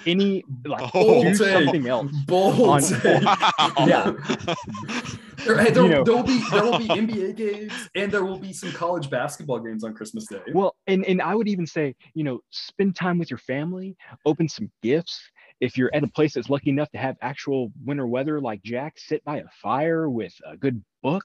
any 0.06 0.44
like 0.66 0.90
Oh, 0.94 1.24
do 1.24 1.36
something 1.36 1.88
else. 1.88 2.12
Bold. 2.26 2.60
On- 2.62 2.82
take. 2.82 3.24
wow. 3.24 3.74
Yeah. 3.88 4.14
There, 5.56 5.58
hey, 5.60 5.72
there, 5.72 5.84
You 5.84 5.90
know. 5.90 6.04
there 6.04 6.16
will 6.16 6.24
be 6.24 6.44
there 6.50 6.64
will 6.64 6.80
be 6.80 6.86
NBA 7.02 7.36
games 7.36 7.74
and 7.96 8.12
there 8.12 8.26
will 8.26 8.40
be 8.40 8.52
some 8.54 8.72
college 8.72 9.10
basketball 9.10 9.60
games 9.60 9.84
on 9.84 9.94
Christmas 9.94 10.26
Day. 10.26 10.42
Well, 10.54 10.76
and 10.88 11.06
and 11.06 11.22
I 11.22 11.36
would 11.36 11.48
even 11.48 11.68
say, 11.68 11.96
you 12.16 12.24
know, 12.24 12.40
spend 12.52 12.96
time 12.96 13.20
with 13.20 13.30
your 13.30 13.38
family, 13.40 13.96
open 14.26 14.50
some 14.50 14.72
gifts. 14.82 15.22
If 15.62 15.78
you're 15.78 15.90
at 15.94 16.04
a 16.04 16.08
place 16.08 16.34
that's 16.34 16.50
lucky 16.50 16.70
enough 16.72 16.90
to 16.92 16.98
have 16.98 17.16
actual 17.22 17.72
winter 17.86 18.08
weather 18.08 18.42
like 18.42 18.62
Jack, 18.64 18.96
sit 18.98 19.24
by 19.24 19.38
a 19.38 19.46
fire 19.62 20.10
with 20.10 20.34
a 20.46 20.58
good 20.58 20.84
book, 21.04 21.24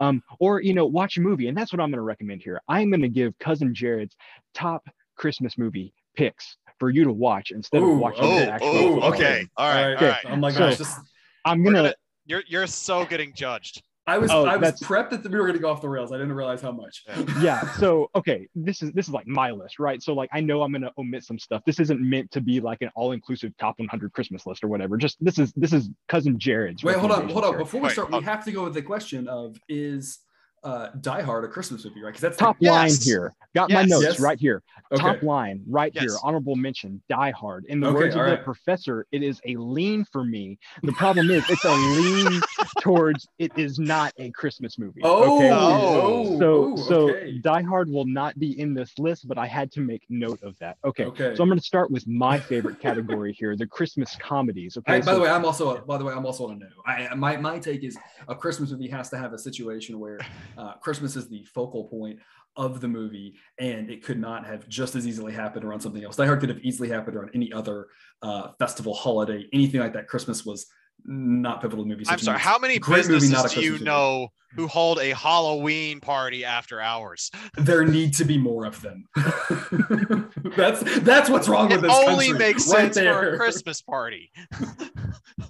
um, 0.00 0.22
or 0.40 0.60
you 0.62 0.74
know, 0.74 0.86
watch 0.86 1.18
a 1.18 1.20
movie. 1.20 1.46
And 1.48 1.56
that's 1.56 1.72
what 1.72 1.80
I'm 1.80 1.90
going 1.90 1.98
to 1.98 2.02
recommend 2.02 2.42
here. 2.42 2.60
I'm 2.68 2.90
going 2.90 3.02
to 3.02 3.08
give 3.08 3.38
cousin 3.38 3.74
Jared's 3.74 4.16
top 4.54 4.82
Christmas 5.16 5.56
movie 5.58 5.92
picks 6.16 6.56
for 6.80 6.90
you 6.90 7.04
to 7.04 7.12
watch 7.12 7.50
instead 7.52 7.82
Ooh, 7.82 7.92
of 7.92 7.98
watching 7.98 8.24
Oh, 8.24 8.40
the 8.40 8.50
actual. 8.52 8.68
oh, 8.70 8.96
Ooh, 8.96 9.00
okay. 9.14 9.46
All 9.56 9.68
right. 9.68 9.84
All 9.90 9.92
Okay. 9.96 10.08
right. 10.08 10.24
Oh 10.30 10.36
my 10.36 10.50
So- 10.50 10.58
gosh, 10.60 10.78
this 10.78 10.96
I'm 11.44 11.62
gonna. 11.62 11.76
gonna- 11.78 11.94
You're 12.30 12.44
you're 12.46 12.66
so 12.68 13.04
getting 13.04 13.32
judged. 13.34 13.82
I 14.06 14.16
was 14.16 14.30
Oh, 14.30 14.44
I 14.46 14.56
was 14.56 14.80
prepped 14.80 15.10
that 15.10 15.24
we 15.28 15.36
were 15.36 15.46
going 15.46 15.54
to 15.54 15.58
go 15.58 15.68
off 15.68 15.80
the 15.82 15.88
rails. 15.88 16.12
I 16.12 16.16
didn't 16.16 16.32
realize 16.32 16.62
how 16.62 16.70
much. 16.70 17.02
yeah 17.40 17.60
so 17.72 18.08
okay 18.14 18.46
this 18.54 18.82
is 18.82 18.92
this 18.92 19.08
is 19.08 19.12
like 19.12 19.26
my 19.26 19.50
list 19.50 19.80
right 19.80 20.00
so 20.02 20.12
like 20.12 20.28
i 20.32 20.40
know 20.40 20.62
i'm 20.62 20.72
gonna 20.72 20.92
omit 20.96 21.24
some 21.24 21.38
stuff 21.38 21.62
this 21.66 21.80
isn't 21.80 22.00
meant 22.00 22.30
to 22.30 22.40
be 22.40 22.60
like 22.60 22.82
an 22.82 22.90
all-inclusive 22.94 23.56
top 23.58 23.78
100 23.78 24.12
christmas 24.12 24.46
list 24.46 24.62
or 24.62 24.68
whatever 24.68 24.96
just 24.96 25.16
this 25.20 25.38
is 25.38 25.52
this 25.56 25.72
is 25.72 25.90
cousin 26.08 26.38
jared's 26.38 26.84
Wait, 26.84 26.96
hold 26.96 27.12
on, 27.12 27.28
hold 27.28 27.44
on. 27.44 27.58
Before 27.58 27.80
we 27.80 27.88
start, 27.90 28.12
we 28.12 28.22
have 28.22 28.44
to 28.44 28.52
go 28.52 28.64
with 28.64 28.74
the 28.74 28.82
question 28.82 29.26
of 29.26 29.56
is 29.68 30.20
uh, 30.62 30.88
Die 31.00 31.22
Hard 31.22 31.44
a 31.44 31.48
Christmas 31.48 31.84
movie, 31.84 32.02
right? 32.02 32.08
Because 32.10 32.20
that's 32.22 32.36
the- 32.36 32.44
top 32.44 32.56
line 32.60 32.88
Yes. 32.88 33.04
here 33.04 33.34
got 33.54 33.70
my 33.70 33.82
notes 33.82 34.02
Yes. 34.04 34.20
right 34.20 34.38
here 34.38 34.62
okay. 34.92 35.02
top 35.02 35.22
line 35.24 35.60
right 35.68 35.92
here 35.98 36.14
honorable 36.22 36.54
mention 36.54 37.02
die 37.08 37.32
hard 37.32 37.64
in 37.64 37.80
the 37.80 37.88
Okay, 37.88 37.94
words 37.94 38.14
of 38.14 38.20
all 38.20 38.30
the 38.30 38.36
professor 38.36 39.06
it 39.10 39.24
is 39.24 39.40
a 39.44 39.56
lean 39.56 40.04
for 40.04 40.22
me 40.24 40.56
the 40.84 40.92
problem 40.92 41.28
is 41.32 41.42
it's 41.50 41.64
a 41.64 41.72
lean 41.72 42.40
towards 42.80 43.26
it 43.40 43.50
is 43.56 43.80
not 43.80 44.12
a 44.18 44.30
christmas 44.30 44.78
movie 44.78 45.00
Oh, 45.02 45.34
okay 45.34 45.50
oh, 45.52 46.38
so 46.38 46.72
oh, 46.72 46.76
so 46.76 47.10
okay. 47.10 47.38
die 47.42 47.62
hard 47.62 47.90
will 47.90 48.04
not 48.04 48.38
be 48.38 48.58
in 48.60 48.72
this 48.72 48.96
list 49.00 49.26
but 49.26 49.36
i 49.36 49.46
had 49.48 49.72
to 49.72 49.80
make 49.80 50.04
note 50.08 50.38
of 50.44 50.56
that 50.60 50.76
okay 50.84 51.06
okay. 51.06 51.34
so 51.34 51.42
i'm 51.42 51.48
going 51.48 51.58
to 51.58 51.64
start 51.64 51.90
with 51.90 52.06
my 52.06 52.38
favorite 52.38 52.78
category 52.78 53.32
here 53.32 53.56
the 53.56 53.66
christmas 53.66 54.14
comedies 54.20 54.76
okay 54.76 54.94
I, 54.94 54.98
by 55.00 55.06
so- 55.06 55.14
the 55.16 55.20
way, 55.22 55.28
I'm 55.30 55.44
also 55.44 55.80
by 55.84 55.98
the 55.98 56.04
way 56.04 56.14
I'm 56.14 56.24
also 56.24 56.46
on 56.46 56.52
a 56.52 56.56
no. 56.56 56.66
I 56.86 57.12
my 57.16 57.36
my 57.36 57.58
take 57.58 57.82
is 57.82 57.98
a 58.28 58.34
Christmas 58.36 58.70
movie 58.70 58.88
has 58.88 59.08
to 59.10 59.18
have 59.18 59.32
a 59.32 59.38
situation 59.38 59.98
where 59.98 60.18
uh, 60.56 60.74
Christmas 60.74 61.16
is 61.16 61.28
the 61.28 61.44
focal 61.44 61.84
point 61.84 62.18
of 62.56 62.80
the 62.80 62.88
movie, 62.88 63.36
and 63.58 63.90
it 63.90 64.04
could 64.04 64.18
not 64.18 64.46
have 64.46 64.68
just 64.68 64.94
as 64.94 65.06
easily 65.06 65.32
happened 65.32 65.64
around 65.64 65.80
something 65.80 66.04
else. 66.04 66.16
Die 66.16 66.26
Hard 66.26 66.40
could 66.40 66.48
have 66.48 66.60
easily 66.60 66.88
happened 66.88 67.16
around 67.16 67.30
any 67.34 67.52
other 67.52 67.88
uh, 68.22 68.48
festival, 68.58 68.94
holiday, 68.94 69.46
anything 69.52 69.80
like 69.80 69.92
that. 69.92 70.08
Christmas 70.08 70.44
was 70.44 70.66
not 71.04 71.60
pivotal 71.60 71.84
movie. 71.84 72.04
I'm 72.08 72.18
sorry. 72.18 72.38
How 72.38 72.58
many 72.58 72.78
Great 72.78 73.06
movie, 73.06 73.14
businesses 73.14 73.44
not 73.44 73.50
do 73.52 73.62
you 73.62 73.72
movie. 73.72 73.84
know 73.84 74.28
who 74.56 74.66
hold 74.66 74.98
a 74.98 75.14
Halloween 75.14 76.00
party 76.00 76.44
after 76.44 76.80
hours? 76.80 77.30
there 77.56 77.84
need 77.84 78.14
to 78.14 78.24
be 78.24 78.36
more 78.38 78.66
of 78.66 78.80
them. 78.82 79.06
that's 80.56 80.82
that's 81.00 81.30
what's 81.30 81.48
wrong 81.48 81.68
with 81.68 81.82
this 81.82 81.92
only 81.92 82.28
country, 82.28 82.46
makes 82.46 82.68
right 82.68 82.94
sense 82.94 82.98
for 82.98 83.34
a 83.34 83.36
Christmas 83.38 83.82
party. 83.82 84.30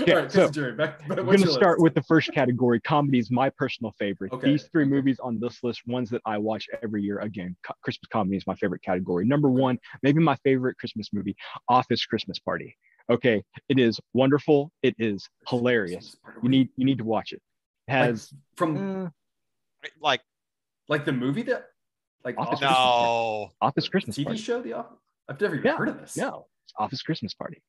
Okay, 0.00 0.12
All 0.12 0.18
right, 0.22 0.32
so, 0.32 0.48
Jerry, 0.50 0.72
back, 0.72 1.06
back, 1.06 1.18
I'm 1.18 1.26
going 1.26 1.42
to 1.42 1.48
start 1.48 1.78
list? 1.78 1.82
with 1.82 1.94
the 1.94 2.02
first 2.04 2.32
category 2.32 2.80
comedies, 2.80 3.30
my 3.30 3.50
personal 3.50 3.92
favorite. 3.98 4.32
Okay, 4.32 4.52
These 4.52 4.64
three 4.72 4.84
okay. 4.84 4.90
movies 4.90 5.18
on 5.20 5.38
this 5.38 5.62
list, 5.62 5.82
ones 5.86 6.08
that 6.10 6.22
I 6.24 6.38
watch 6.38 6.66
every 6.82 7.02
year. 7.02 7.18
Again, 7.18 7.54
co- 7.62 7.74
Christmas 7.82 8.08
comedy 8.10 8.36
is 8.36 8.46
my 8.46 8.54
favorite 8.54 8.82
category. 8.82 9.26
Number 9.26 9.50
one, 9.50 9.78
maybe 10.02 10.20
my 10.20 10.36
favorite 10.44 10.78
Christmas 10.78 11.10
movie, 11.12 11.36
Office 11.68 12.06
Christmas 12.06 12.38
Party. 12.38 12.74
Okay, 13.10 13.42
it 13.68 13.78
is 13.78 14.00
wonderful. 14.14 14.70
It 14.82 14.94
is 14.98 15.28
hilarious. 15.48 16.16
You 16.42 16.48
need 16.48 16.70
you 16.76 16.86
need 16.86 16.98
to 16.98 17.04
watch 17.04 17.32
it. 17.32 17.42
It 17.88 17.92
Like, 17.92 17.98
has 18.10 18.32
from 18.56 19.04
uh, 19.06 19.10
Like, 20.00 20.22
like 20.88 21.04
the 21.04 21.12
movie 21.12 21.42
that 21.42 21.66
like 22.24 22.38
Office 22.38 22.62
Office 22.62 22.80
no. 22.80 23.50
Office 23.60 23.88
Christmas 23.88 24.16
TV 24.16 24.24
Party. 24.24 24.38
show 24.38 24.62
The 24.62 24.72
Office. 24.74 24.98
I've 25.28 25.40
never 25.40 25.56
even 25.56 25.66
Yeah, 25.66 25.76
heard 25.76 25.88
of 25.88 26.00
this. 26.00 26.16
No, 26.16 26.46
it's 26.64 26.72
Office 26.78 27.02
Christmas 27.02 27.34
Party. 27.34 27.60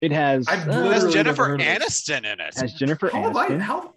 It 0.00 0.12
has 0.12 0.46
I've 0.48 0.68
uh, 0.68 0.72
It 0.72 0.92
has 0.92 1.12
Jennifer 1.12 1.44
heard. 1.46 1.60
Aniston 1.60 2.18
in 2.20 2.40
it. 2.40 2.54
has 2.56 2.72
Jennifer 2.74 3.10
How 3.10 3.22
have 3.22 3.36
I? 3.36 3.58
How 3.58 3.94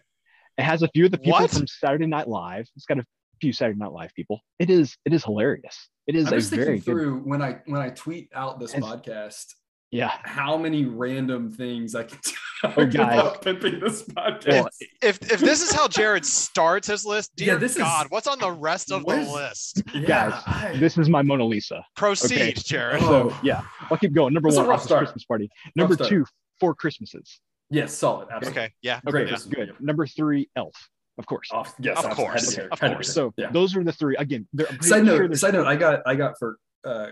It 0.57 0.63
has 0.63 0.81
a 0.83 0.87
few 0.89 1.05
of 1.05 1.11
the 1.11 1.17
people 1.17 1.39
What? 1.39 1.51
from 1.51 1.67
Saturday 1.67 2.05
Night 2.07 2.27
Live. 2.27 2.67
It's 2.75 2.85
got 2.85 2.99
a 2.99 3.05
few 3.41 3.53
Saturday 3.53 3.79
Night 3.79 3.91
Live 3.91 4.13
people. 4.15 4.41
It 4.59 4.69
is 4.69 4.95
it 5.05 5.13
is 5.13 5.23
hilarious. 5.23 5.89
It 6.07 6.15
is 6.15 6.27
I'm 6.27 6.33
a 6.33 6.37
just 6.37 6.49
thinking 6.49 6.65
very 6.65 6.77
good. 6.79 6.83
through 6.85 7.19
when 7.19 7.41
I 7.41 7.59
when 7.65 7.81
I 7.81 7.89
tweet 7.89 8.29
out 8.35 8.59
this 8.59 8.73
As- 8.73 8.83
podcast, 8.83 9.45
Yeah. 9.93 10.11
how 10.23 10.57
many 10.57 10.85
random 10.85 11.51
things 11.51 11.93
I 11.95 12.03
can 12.03 12.17
talk 12.61 12.73
Oh, 12.77 12.85
guys. 12.85 13.19
about 13.19 13.41
pimping 13.43 13.79
this 13.79 14.03
podcast. 14.03 14.47
Well, 14.47 14.69
If 15.01 15.21
if 15.31 15.39
this 15.39 15.61
is 15.61 15.71
how 15.71 15.87
Jared 15.87 16.25
starts 16.25 16.87
his 16.87 17.05
list, 17.05 17.35
dear 17.35 17.53
Yeah, 17.53 17.55
this 17.59 17.73
is- 17.73 17.77
God, 17.77 18.07
what's 18.09 18.25
on 18.27 18.39
the 18.39 18.51
rest 18.51 18.91
of 18.91 19.05
the 19.05 19.11
is- 19.19 19.29
list? 19.29 19.83
yeah, 19.93 20.01
guys, 20.07 20.43
I- 20.47 20.75
This 20.79 20.97
is 20.97 21.09
my 21.09 21.21
Mona 21.21 21.45
Lisa. 21.45 21.85
Proceed, 21.95 22.41
Okay. 22.41 22.53
Jared. 22.53 23.03
Oh. 23.03 23.29
So 23.29 23.35
yeah, 23.43 23.61
I'll 23.91 23.97
keep 23.97 24.13
going. 24.13 24.33
Number 24.33 24.49
That's 24.49 24.57
one, 24.59 24.67
rough 24.67 24.83
start. 24.83 24.99
Christmas 25.05 25.25
Party. 25.25 25.49
Number 25.75 25.93
start. 25.95 26.09
two, 26.09 26.25
Four 26.59 26.73
Christmases. 26.75 27.39
yes, 27.69 27.93
solid. 27.93 28.29
Absolutely. 28.31 28.61
Okay, 28.63 28.73
yeah. 28.81 28.99
Great. 29.05 29.23
Okay, 29.23 29.29
Christmas 29.31 29.53
good. 29.55 29.75
Number 29.81 30.07
three, 30.07 30.49
Elf. 30.55 30.75
Of 31.19 31.25
course. 31.27 31.49
Off, 31.51 31.75
yes, 31.79 31.99
Of 31.99 32.05
absolutely. 32.05 32.25
course, 32.31 32.41
Had 32.41 32.49
of 32.49 32.55
there. 32.55 32.69
Had 32.71 32.79
to 32.79 32.85
be 32.89 32.93
course. 32.95 33.13
So 33.13 33.33
yeah. 33.37 33.51
those 33.51 33.75
are 33.75 33.83
the 33.83 33.91
three. 33.91 34.15
Again, 34.15 34.47
they're 34.53 34.67
I'm 34.71 34.81
Side 34.81 35.03
note, 35.05 35.17
sure 35.17 35.27
there's- 35.27 35.41
side 35.41 35.53
note, 35.53 35.67
I 35.67 35.75
got 35.75 36.01
I 36.07 36.15
got 36.15 36.39
for 36.39 36.57
uh, 36.85 36.89
uh, 36.89 37.11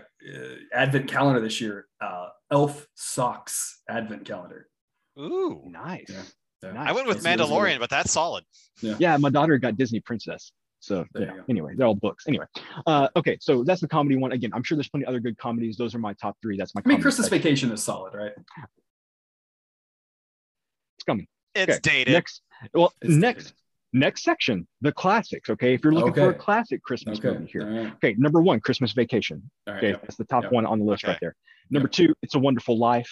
Advent 0.74 1.08
calendar 1.08 1.40
this 1.40 1.60
year, 1.60 1.86
uh, 2.00 2.28
Elf 2.52 2.86
socks 2.94 3.80
Advent 3.88 4.24
calendar. 4.26 4.68
Ooh. 5.18 5.62
nice. 5.66 6.04
Yeah. 6.08 6.22
Yeah. 6.62 6.72
Nice. 6.72 6.88
I 6.88 6.92
went 6.92 7.08
with 7.08 7.16
It's- 7.18 7.34
it's 7.34 7.42
Mandalorian, 7.42 7.78
but 7.80 7.90
that's 7.90 8.12
solid. 8.12 8.44
Yeah, 8.80 9.16
my 9.16 9.30
daughter 9.30 9.58
got 9.58 9.76
Disney 9.76 10.00
Princess. 10.00 10.52
So 10.80 11.04
yeah. 11.18 11.34
Anyway, 11.48 11.74
they're 11.76 11.86
all 11.86 11.94
books. 11.94 12.24
Anyway, 12.26 12.44
uh, 12.86 13.08
okay, 13.14 13.38
so 13.40 13.62
that's 13.62 13.80
the 13.80 13.86
comedy 13.88 14.16
one. 14.16 14.32
Again, 14.32 14.50
I'm 14.52 14.64
sure 14.64 14.76
there's 14.76 14.88
plenty 14.88 15.04
of 15.06 15.10
other 15.10 15.20
good 15.20 15.38
comedies. 15.38 15.76
Those 15.76 15.94
are 15.94 15.98
my 16.00 16.12
top 16.14 16.36
three. 16.42 16.56
That's 16.56 16.74
my. 16.74 16.82
I 16.84 16.88
mean, 16.88 17.00
Christmas 17.00 17.26
section. 17.28 17.42
Vacation 17.42 17.72
is 17.72 17.82
solid, 17.82 18.14
right? 18.14 18.32
It's 20.96 21.04
coming. 21.06 21.26
It's 21.54 21.70
Okay, 21.74 21.80
dated. 21.82 22.12
Next, 22.14 22.42
well, 22.74 22.92
It's 23.00 23.10
next, 23.14 23.44
dated. 23.44 23.56
next 23.92 24.22
section, 24.24 24.66
the 24.80 24.90
classics. 24.92 25.50
Okay, 25.50 25.74
if 25.74 25.84
you're 25.84 25.92
looking 25.92 26.14
for 26.14 26.30
a 26.30 26.34
classic 26.34 26.82
Christmas 26.82 27.18
Okay. 27.18 27.30
movie 27.38 27.50
here. 27.52 27.62
All 27.62 27.68
right. 27.84 27.92
Okay, 27.94 28.14
number 28.18 28.40
one, 28.40 28.58
Christmas 28.60 28.92
Vacation. 28.92 29.50
All 29.66 29.74
right. 29.74 29.78
Okay, 29.78 29.90
yeah. 29.90 29.96
that's 30.02 30.16
the 30.16 30.24
top 30.24 30.44
yeah. 30.44 30.48
one 30.50 30.66
on 30.66 30.78
the 30.80 30.84
list 30.84 31.04
Okay. 31.04 31.12
right 31.12 31.20
there. 31.20 31.36
Number 31.72 31.88
two, 31.88 32.14
It's 32.22 32.34
a 32.34 32.38
Wonderful 32.38 32.78
Life. 32.78 33.10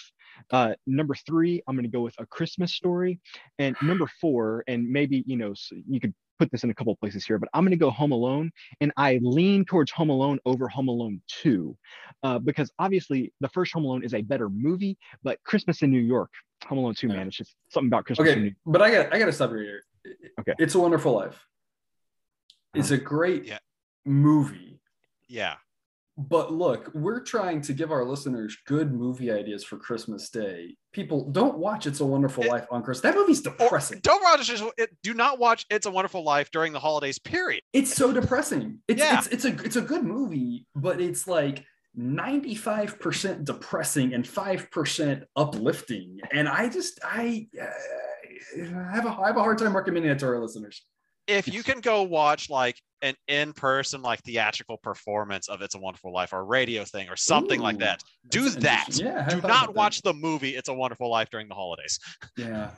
Uh, 0.51 0.73
number 0.85 1.15
three, 1.15 1.63
I'm 1.67 1.75
going 1.75 1.83
to 1.83 1.89
go 1.89 2.01
with 2.01 2.13
A 2.19 2.25
Christmas 2.27 2.73
Story. 2.73 3.19
And 3.57 3.75
number 3.81 4.05
four, 4.21 4.63
and 4.67 4.87
maybe 4.87 5.23
you 5.25 5.35
know 5.35 5.51
s 5.51 5.71
you 5.89 5.99
could 5.99 6.13
put 6.37 6.51
this 6.51 6.63
in 6.63 6.69
a 6.69 6.73
couple 6.73 6.93
of 6.93 6.99
places 6.99 7.25
here, 7.25 7.39
but 7.39 7.49
I'm 7.53 7.63
going 7.63 7.71
to 7.71 7.77
go 7.77 7.89
Home 7.89 8.11
Alone, 8.11 8.51
and 8.79 8.91
I 8.97 9.19
lean 9.23 9.65
towards 9.65 9.91
Home 9.91 10.09
Alone 10.09 10.39
over 10.45 10.67
Home 10.67 10.89
Alone 10.89 11.21
Two, 11.27 11.75
uh, 12.21 12.37
because 12.37 12.71
obviously 12.77 13.33
the 13.41 13.49
first 13.49 13.73
Home 13.73 13.83
Alone 13.83 14.03
is 14.03 14.13
a 14.13 14.21
better 14.21 14.47
movie, 14.49 14.95
but 15.23 15.39
Christmas 15.43 15.81
in 15.81 15.89
New 15.91 15.99
York, 15.99 16.29
Home 16.67 16.77
Alone 16.77 16.93
Two, 16.93 17.07
man, 17.07 17.27
it's 17.27 17.37
just 17.37 17.55
something 17.69 17.87
about 17.87 18.05
Christmas 18.05 18.29
in 18.29 18.41
New 18.41 18.45
Okay, 18.47 18.55
but 18.67 18.81
I 18.83 18.91
got 18.91 19.13
I 19.13 19.17
got 19.17 19.25
to 19.25 19.33
stop 19.33 19.51
you 19.51 19.57
here. 19.57 19.83
Okay. 20.39 20.53
It's 20.59 20.75
a 20.75 20.79
Wonderful 20.79 21.13
Life. 21.13 21.45
It's 22.75 22.91
a 22.91 22.97
great 22.97 23.45
Yeah. 23.45 23.59
movie. 24.05 24.79
Yeah. 25.27 25.55
But 26.17 26.51
look, 26.53 26.91
we're 26.93 27.21
trying 27.21 27.61
to 27.61 27.73
give 27.73 27.91
our 27.91 28.03
listeners 28.03 28.57
good 28.67 28.93
movie 28.93 29.31
ideas 29.31 29.63
for 29.63 29.77
Christmas 29.77 30.29
Day. 30.29 30.75
People 30.91 31.29
don't 31.31 31.57
watch 31.57 31.87
It's 31.87 32.01
a 32.01 32.05
Wonderful 32.05 32.43
It- 32.43 32.49
Life 32.49 32.67
on 32.69 32.83
Christmas. 32.83 33.01
That 33.13 33.15
movie's 33.15 33.41
depressing. 33.41 33.99
don't 34.03 34.21
watch 34.21 34.49
it. 34.77 34.89
Do 35.03 35.13
not 35.13 35.39
watch 35.39 35.65
It's 35.69 35.85
a 35.85 35.91
Wonderful 35.91 36.23
Life 36.23 36.51
during 36.51 36.73
the 36.73 36.79
holidays. 36.79 37.17
Period. 37.17 37.63
It's 37.73 37.93
so 37.93 38.11
depressing. 38.11 38.79
It's 38.87 38.99
Yeah. 38.99 39.17
it's 39.19 39.27
it's 39.27 39.45
a 39.45 39.49
it's 39.63 39.75
a 39.77 39.81
good 39.81 40.03
movie, 40.03 40.65
but 40.75 40.99
it's 41.01 41.27
like 41.27 41.63
95% 41.97 43.43
depressing 43.45 44.13
and 44.13 44.25
5% 44.25 45.23
uplifting. 45.35 46.19
And 46.31 46.47
I 46.47 46.69
just 46.69 46.99
I 47.03 47.47
uh, 47.61 47.65
have 48.93 49.05
a 49.05 49.09
I 49.09 49.27
have 49.27 49.37
a 49.37 49.43
hard 49.43 49.57
time 49.57 49.75
recommending 49.75 50.11
it 50.11 50.19
to 50.19 50.27
our 50.27 50.39
listeners. 50.39 50.83
If 51.27 51.47
you 51.47 51.63
can 51.63 51.79
go 51.79 52.03
watch 52.03 52.49
like 52.49 52.81
an 53.01 53.15
in-person, 53.27 54.01
like 54.01 54.21
theatrical 54.23 54.77
performance 54.77 55.49
of 55.49 55.61
It's 55.61 55.75
a 55.75 55.79
Wonderful 55.79 56.13
Life 56.13 56.33
or 56.33 56.39
a 56.39 56.43
radio 56.43 56.83
thing 56.85 57.09
or 57.09 57.15
something 57.15 57.59
like 57.59 57.79
that, 57.79 58.03
do 58.29 58.49
that. 58.49 58.87
Yeah, 58.91 59.27
Do 59.27 59.37
not 59.37 59.45
about 59.65 59.75
watch 59.75 60.01
the 60.01 60.13
movie 60.13 60.49
It's 60.55 60.69
a 60.69 60.73
Wonderful 60.73 61.09
Life 61.09 61.29
during 61.31 61.47
the 61.47 61.55
holidays. 61.55 61.99
Yeah. 62.37 62.71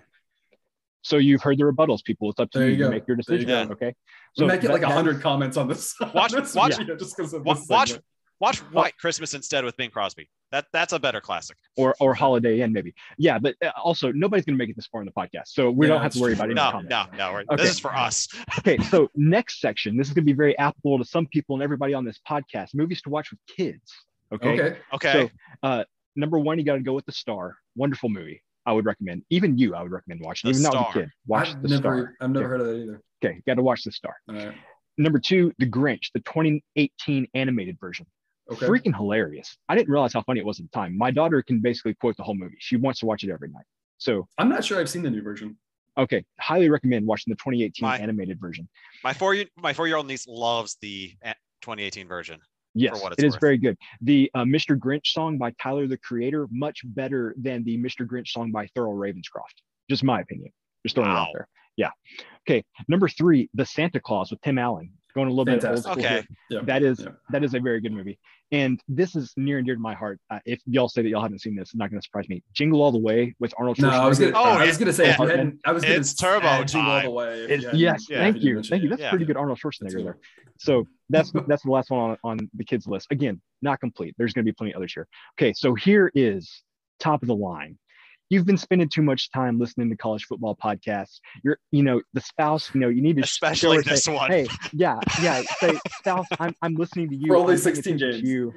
So 1.05 1.17
you've 1.17 1.41
heard 1.41 1.57
the 1.57 1.63
rebuttals, 1.65 2.01
people. 2.01 2.29
It's 2.29 2.39
up 2.39 2.49
to 2.51 2.59
There 2.59 2.69
you 2.69 2.75
you 2.77 2.83
to 2.85 2.89
make 2.89 3.05
your 3.07 3.17
There 3.27 3.35
you 3.37 3.45
decision. 3.45 3.67
go. 3.67 3.73
Okay. 3.73 3.93
we 4.37 4.45
might 4.45 4.61
get 4.61 4.67
that- 4.67 4.73
like 4.73 4.83
a 4.83 4.85
that- 4.85 4.93
hundred 4.93 5.21
comments 5.21 5.57
on 5.57 5.67
this. 5.67 5.93
on 6.01 6.11
Watch- 6.13 6.31
this 6.31 6.55
watch- 6.55 6.77
video 6.77 6.95
just 6.95 7.17
because 7.17 7.33
of 7.33 7.43
Wa- 7.45 7.55
this 7.55 7.67
watch 7.69 7.89
segment. 7.89 8.05
Watch 8.44 8.60
White 8.74 8.98
Christmas 8.98 9.34
instead 9.34 9.64
with 9.65 9.76
Bing 9.78 9.90
Crosby. 9.90 10.30
That 10.52 10.65
that's 10.74 10.94
a 10.94 10.99
better 10.99 11.20
classic. 11.22 11.57
or 11.78 11.95
or 11.99 12.14
Holiday 12.14 12.61
Inn 12.61 12.72
maybe. 12.74 12.94
Yeah, 13.18 13.40
but 13.40 13.56
uh, 13.65 13.72
also 13.82 14.11
nobody's 14.11 14.45
gonna 14.45 14.57
make 14.57 14.70
it 14.70 14.76
this 14.76 14.86
far 14.88 15.02
in 15.02 15.06
the 15.06 15.11
podcast, 15.14 15.48
so 15.48 15.72
we 15.72 15.88
Yeah, 15.88 15.94
don't 15.94 16.03
have 16.03 16.14
to 16.14 16.20
worry 16.22 16.34
about 16.34 16.52
it. 16.52 16.53
No, 16.56 16.70
comments. 16.72 16.90
no, 16.91 17.06
no. 17.18 17.38
Okay. 17.52 17.64
This 17.64 17.72
is 17.72 17.80
for 17.80 17.95
us. 17.95 18.28
Okay, 18.60 18.78
so 18.84 19.10
next 19.15 19.60
section, 19.61 19.98
this 19.98 20.07
is 20.07 20.14
gonna 20.14 20.26
be 20.26 20.34
very 20.34 20.56
applicable 20.60 20.99
to 20.99 21.06
some 21.06 21.26
people 21.28 21.56
and 21.56 21.64
everybody 21.64 21.94
on 21.94 22.06
this 22.06 22.20
podcast. 22.30 22.76
Movies 22.76 23.02
to 23.03 23.10
watch 23.10 23.32
with 23.32 23.40
kids. 23.48 23.91
Okay. 24.34 24.49
Okay. 24.61 24.78
Okay. 24.94 25.30
So 25.64 25.84
number 26.15 26.38
one, 26.38 26.60
you 26.60 26.64
got 26.65 26.76
to 26.76 26.82
go 26.82 26.94
with 26.94 27.06
the 27.06 27.11
Star. 27.11 27.57
Wonderful 27.76 28.10
movie. 28.10 28.44
I 28.65 28.72
would 28.74 28.86
recommend. 28.86 29.24
Even 29.32 29.57
you, 29.57 29.74
I 29.76 29.82
would 29.84 29.91
recommend 29.91 30.22
watching. 30.22 30.49
The 30.52 30.57
Even 30.60 30.64
not 30.72 30.76
as 30.90 30.95
a 30.95 30.99
kid, 30.99 31.10
watch 31.28 31.49
I've 31.49 31.61
the 31.64 31.68
never 31.70 31.82
Star. 31.82 32.14
I've 32.22 32.30
never 32.32 32.45
Okay. 32.45 32.49
heard 32.49 32.61
of 32.61 32.68
that 32.68 32.76
either. 32.84 33.02
Okay, 33.26 33.41
got 33.48 33.56
to 33.56 33.64
watch 33.64 33.84
the 33.84 33.91
Star. 33.91 34.15
All 34.30 34.36
right. 34.36 34.53
Number 34.98 35.18
two, 35.20 35.52
The 35.57 35.65
Grinch, 35.65 36.11
the 36.14 36.20
2018 36.22 37.28
animated 37.34 37.78
version. 37.80 38.06
Okay. 38.52 38.65
Freaking 38.65 38.95
hilarious. 38.95 39.57
I 39.70 39.76
didn't 39.76 39.90
realize 39.90 40.14
how 40.14 40.22
funny 40.24 40.40
it 40.41 40.45
was 40.45 40.60
at 40.60 40.65
the 40.65 40.72
time. 40.78 40.98
My 40.98 41.11
daughter 41.11 41.41
can 41.41 41.60
basically 41.60 41.94
quote 41.94 42.18
the 42.18 42.24
whole 42.24 42.36
movie. 42.36 42.57
She 42.60 42.76
wants 42.76 42.99
to 42.99 43.06
watch 43.06 43.24
it 43.24 43.32
every 43.32 43.49
night. 43.49 43.65
So, 43.98 44.28
I'm 44.38 44.49
not 44.49 44.65
sure 44.65 44.80
I've 44.80 44.90
seen 44.90 45.02
the 45.02 45.10
new 45.11 45.22
version. 45.22 45.57
okay, 45.98 46.26
highly 46.40 46.68
recommend 46.70 47.06
watching 47.06 47.32
the 47.32 47.36
2018 47.38 47.88
My- 47.88 47.98
animated 47.99 48.40
version. 48.41 48.68
My 49.03 49.14
four 49.14 49.36
my 49.57 49.72
four 49.74 49.88
year 49.88 49.95
old 49.95 50.07
niece 50.07 50.28
loves 50.28 50.78
the 50.82 51.14
eh, 51.24 51.34
2018 51.61 52.07
version. 52.07 52.40
Yes, 52.76 53.02
what 53.02 53.14
it's 53.14 53.24
it 53.24 53.28
is 53.28 53.34
worth. 53.36 53.41
very 53.41 53.57
good. 53.60 53.78
The 54.02 54.30
uh, 54.34 54.44
Mr. 54.44 54.76
Grinch 54.78 55.07
song 55.07 55.38
by 55.38 55.53
Tyler 55.61 55.86
the 55.88 55.98
Creator, 55.98 56.48
much 56.52 56.82
better 56.84 57.36
than 57.38 57.64
the 57.64 57.78
Mr. 57.78 58.06
Grinch 58.06 58.30
song 58.30 58.52
by 58.52 58.65
Thurl 58.76 58.95
Ravenscroft. 58.95 59.61
Just 59.90 60.03
my 60.03 60.20
opinion. 60.22 60.52
Just 60.84 60.95
throwing 60.95 61.11
it 61.11 61.14
out 61.14 61.28
there. 61.34 61.48
Yeah. 61.78 61.91
Okay. 62.49 62.64
Number 62.88 63.07
three, 63.07 63.49
The 63.53 63.65
Santa 63.65 63.99
Claus 63.99 64.32
with 64.32 64.41
Tim 64.41 64.57
Allen. 64.57 64.91
Going 65.15 65.27
a 65.27 65.31
little 65.31 65.45
bit 65.45 65.64
old 65.64 65.80
school 65.80 65.91
Okay. 65.94 66.26
Yeah. 66.49 66.61
That 66.64 66.81
is 66.81 66.99
Yeah. 67.02 67.10
that 67.30 67.44
is 67.44 67.53
a 67.53 67.60
very 67.60 67.80
good 67.81 67.91
movie, 67.91 68.18
and 68.52 68.81
this 68.88 69.15
is 69.15 69.31
near 69.38 69.60
and 69.60 69.65
dear 69.65 69.76
to 69.76 69.81
my 69.81 69.94
heart. 69.94 70.19
Uh, 70.31 70.40
if 70.45 70.60
y'all 70.65 70.90
say 70.90 71.03
that 71.03 71.10
y'all 71.10 71.22
haven't 71.22 71.40
seen 71.40 71.56
this, 71.56 71.69
it's 71.69 71.76
not 71.76 71.91
going 71.91 72.02
to 72.02 72.03
surprise 72.06 72.27
me. 72.30 72.41
Jingle 72.53 72.81
All 72.81 72.91
the 72.91 72.98
Way 72.98 73.35
with 73.40 73.53
Arnold 73.60 73.80
No, 73.80 73.90
I 73.90 74.07
was 74.07 74.18
gonna. 74.18 74.31
Oh, 74.35 74.44
I 74.44 74.65
was 74.65 74.76
yeah. 74.76 74.80
gonna 74.80 74.94
say 74.94 75.06
Yeah. 75.07 75.18
hadn't, 75.18 75.60
I 75.65 75.72
was 75.72 75.84
gonna. 75.84 75.95
It's 75.95 76.15
turbo 76.15 76.64
Jingle 76.64 76.91
all 76.91 77.02
the 77.03 77.10
way. 77.11 77.44
if 77.44 77.52
It's- 77.52 77.73
yes, 77.76 78.07
yeah, 78.10 78.19
thank 78.19 78.38
if 78.38 78.44
you, 78.44 78.56
mentioned 78.56 78.69
thank 78.72 78.84
you. 78.84 78.90
That's 78.90 79.02
Yeah. 79.03 79.10
pretty 79.11 79.26
good 79.26 79.38
Arnold 79.38 79.60
Schwarzenegger 79.60 80.03
there. 80.03 80.18
So 80.57 80.88
that's 81.10 81.31
that's 81.48 81.64
the 81.64 81.72
last 81.72 81.91
one 81.91 81.99
on, 82.11 82.18
on 82.23 82.38
the 82.56 82.64
kids 82.64 82.88
list. 82.88 83.07
Again, 83.11 83.40
not 83.61 83.80
complete. 83.80 84.15
There's 84.18 84.34
going 84.34 84.45
to 84.45 84.52
be 84.52 84.56
plenty 84.56 84.73
others 84.73 84.94
here. 84.94 85.07
Okay, 85.40 85.53
so 85.53 85.76
here 85.76 86.11
is 86.15 86.64
top 86.99 87.22
of 87.22 87.27
the 87.27 87.35
line. 87.35 87.77
You've 88.34 88.47
been 88.47 88.57
spending 88.57 88.89
too 88.89 89.03
much 89.03 89.30
time 89.31 89.60
listening 89.60 89.91
to 89.91 89.95
college 89.95 90.26
football 90.26 90.55
podcasts. 90.55 91.19
You're, 91.43 91.60
you 91.72 91.84
know, 91.84 92.01
the 92.14 92.22
spouse. 92.22 92.73
You 92.73 92.80
know, 92.80 92.89
you 92.89 92.99
need 93.03 93.18
to 93.18 93.22
show 93.22 93.27
Especially 93.45 93.77
her, 93.77 93.84
say, 93.84 93.89
this 93.91 94.07
one. 94.07 94.31
Hey, 94.31 94.47
yeah, 94.72 94.99
yeah. 95.22 95.43
Say, 95.61 95.80
spouse, 95.99 96.27
I'm, 96.39 96.55
I'm 96.64 96.76
listening 96.76 97.10
to 97.11 97.15
you. 97.15 97.27
For 97.27 97.35
only 97.35 97.53
I'm 97.53 97.60
16 97.60 97.93
attention 97.93 98.10
games. 98.22 98.27
You. 98.27 98.51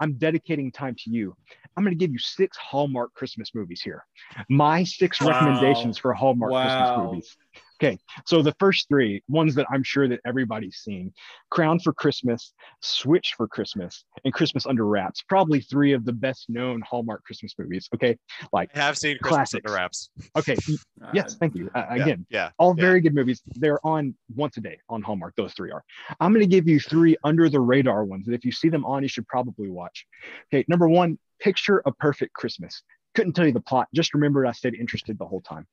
I'm 0.00 0.14
dedicating 0.14 0.72
time 0.72 0.96
to 1.04 1.10
you. 1.10 1.36
I'm 1.76 1.84
going 1.84 1.96
to 1.96 1.98
give 1.98 2.10
you 2.10 2.18
six 2.18 2.56
Hallmark 2.56 3.14
Christmas 3.14 3.50
movies 3.54 3.82
here. 3.84 4.04
My 4.48 4.82
six 4.82 5.20
Wow. 5.20 5.28
recommendations 5.28 5.96
for 5.96 6.12
Hallmark 6.12 6.50
Wow. 6.50 6.62
Christmas 6.62 6.90
movies. 6.96 7.36
Okay, 7.82 7.98
so 8.26 8.42
the 8.42 8.54
first 8.58 8.88
three 8.88 9.22
ones 9.28 9.54
that 9.54 9.66
I'm 9.72 9.82
sure 9.82 10.06
that 10.06 10.20
everybody's 10.26 10.76
seen: 10.76 11.12
Crown 11.50 11.80
for 11.80 11.94
Christmas, 11.94 12.52
Switch 12.82 13.32
for 13.36 13.48
Christmas, 13.48 14.04
and 14.24 14.34
Christmas 14.34 14.66
Under 14.66 14.86
Wraps. 14.86 15.22
Probably 15.28 15.60
three 15.62 15.94
of 15.94 16.04
the 16.04 16.12
best 16.12 16.50
known 16.50 16.82
Hallmark 16.82 17.24
Christmas 17.24 17.54
movies. 17.58 17.88
Okay, 17.94 18.18
like 18.52 18.70
I 18.74 18.80
have 18.80 18.98
seen 18.98 19.16
Christmas 19.18 19.50
Classics. 19.50 19.62
under 19.64 19.74
wraps. 19.74 20.10
okay, 20.36 20.56
yes, 21.14 21.36
thank 21.40 21.54
you. 21.54 21.70
Uh, 21.74 21.86
Yeah, 21.88 21.94
again, 22.02 22.26
Yeah. 22.28 22.50
all 22.58 22.74
Yeah. 22.76 22.82
very 22.82 23.00
good 23.00 23.14
movies. 23.14 23.42
They're 23.56 23.84
on 23.86 24.14
once 24.36 24.58
a 24.58 24.60
day 24.60 24.78
on 24.90 25.00
Hallmark. 25.00 25.34
Those 25.36 25.54
three 25.54 25.70
are. 25.70 25.82
I'm 26.20 26.32
going 26.34 26.44
to 26.44 26.54
give 26.54 26.68
you 26.68 26.80
three 26.80 27.16
under 27.24 27.48
the 27.48 27.60
radar 27.60 28.04
ones 28.04 28.26
that 28.26 28.34
if 28.34 28.44
you 28.44 28.52
see 28.52 28.68
them 28.68 28.84
on, 28.84 29.02
you 29.02 29.08
should 29.08 29.26
probably 29.26 29.70
watch. 29.70 30.06
Okay, 30.52 30.66
number 30.68 30.88
one, 30.88 31.18
Picture 31.40 31.82
a 31.86 31.92
Perfect 31.92 32.34
Christmas. 32.34 32.82
Couldn't 33.14 33.32
tell 33.32 33.46
you 33.46 33.52
the 33.52 33.60
plot. 33.60 33.88
Just 33.94 34.12
remembered 34.12 34.46
I 34.46 34.52
stayed 34.52 34.74
interested 34.74 35.18
the 35.18 35.26
whole 35.26 35.40
time. 35.40 35.66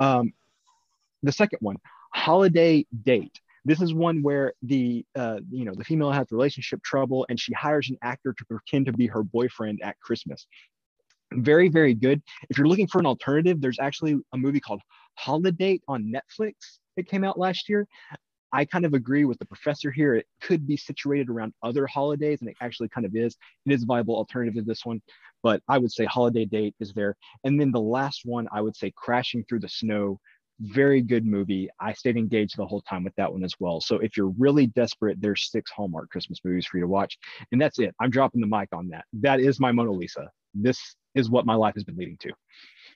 Um, 0.00 0.32
the 1.24 1.32
second 1.32 1.58
one, 1.60 1.76
Holiday 2.12 2.86
Date. 3.02 3.40
This 3.64 3.80
is 3.80 3.94
one 3.94 4.22
where 4.22 4.52
the 4.62 5.04
uh, 5.16 5.40
you 5.50 5.64
know 5.64 5.74
the 5.74 5.84
female 5.84 6.12
has 6.12 6.26
relationship 6.30 6.82
trouble 6.82 7.24
and 7.28 7.40
she 7.40 7.52
hires 7.54 7.88
an 7.88 7.96
actor 8.02 8.34
to 8.36 8.44
pretend 8.44 8.86
to 8.86 8.92
be 8.92 9.06
her 9.06 9.22
boyfriend 9.22 9.80
at 9.82 9.98
Christmas. 10.00 10.46
Very 11.32 11.68
very 11.68 11.94
good. 11.94 12.22
If 12.50 12.58
you're 12.58 12.68
looking 12.68 12.86
for 12.86 12.98
an 12.98 13.06
alternative, 13.06 13.60
there's 13.60 13.78
actually 13.80 14.18
a 14.32 14.36
movie 14.36 14.60
called 14.60 14.82
Holiday 15.14 15.80
on 15.88 16.12
Netflix 16.12 16.52
that 16.96 17.08
came 17.08 17.24
out 17.24 17.38
last 17.38 17.68
year. 17.68 17.88
I 18.54 18.64
kind 18.64 18.84
of 18.84 18.94
agree 18.94 19.24
with 19.24 19.40
the 19.40 19.46
professor 19.46 19.90
here. 19.90 20.14
It 20.14 20.26
could 20.40 20.64
be 20.64 20.76
situated 20.76 21.28
around 21.28 21.54
other 21.64 21.88
holidays, 21.88 22.40
and 22.40 22.48
it 22.48 22.56
actually 22.60 22.88
kind 22.88 23.04
of 23.04 23.16
is. 23.16 23.36
It 23.66 23.72
is 23.72 23.82
a 23.82 23.86
viable 23.86 24.14
alternative 24.14 24.54
to 24.54 24.62
this 24.62 24.86
one, 24.86 25.02
but 25.42 25.60
I 25.68 25.78
would 25.78 25.90
say 25.90 26.04
Holiday 26.04 26.44
Date 26.44 26.76
is 26.78 26.92
there. 26.92 27.16
And 27.42 27.60
then 27.60 27.72
the 27.72 27.80
last 27.80 28.20
one, 28.24 28.46
I 28.52 28.60
would 28.60 28.76
say 28.76 28.92
Crashing 28.94 29.44
Through 29.48 29.58
the 29.58 29.68
Snow. 29.68 30.20
Very 30.60 31.00
good 31.02 31.26
movie. 31.26 31.68
I 31.80 31.92
stayed 31.92 32.16
engaged 32.16 32.56
the 32.56 32.66
whole 32.66 32.80
time 32.82 33.02
with 33.04 33.14
that 33.16 33.32
one 33.32 33.42
as 33.44 33.54
well. 33.58 33.80
So 33.80 33.96
if 33.96 34.16
you're 34.16 34.32
really 34.38 34.68
desperate, 34.68 35.20
there's 35.20 35.50
six 35.50 35.70
Hallmark 35.72 36.10
Christmas 36.10 36.38
movies 36.44 36.66
for 36.66 36.78
you 36.78 36.82
to 36.84 36.88
watch. 36.88 37.18
And 37.52 37.60
that's 37.60 37.78
it. 37.78 37.94
I'm 38.00 38.10
dropping 38.10 38.40
the 38.40 38.46
mic 38.46 38.68
on 38.72 38.88
that. 38.90 39.04
That 39.14 39.40
is 39.40 39.58
my 39.58 39.72
Mona 39.72 39.90
Lisa. 39.90 40.30
This 40.54 40.78
is 41.14 41.28
what 41.28 41.44
my 41.46 41.54
life 41.54 41.74
has 41.74 41.84
been 41.84 41.96
leading 41.96 42.16
to. 42.20 42.32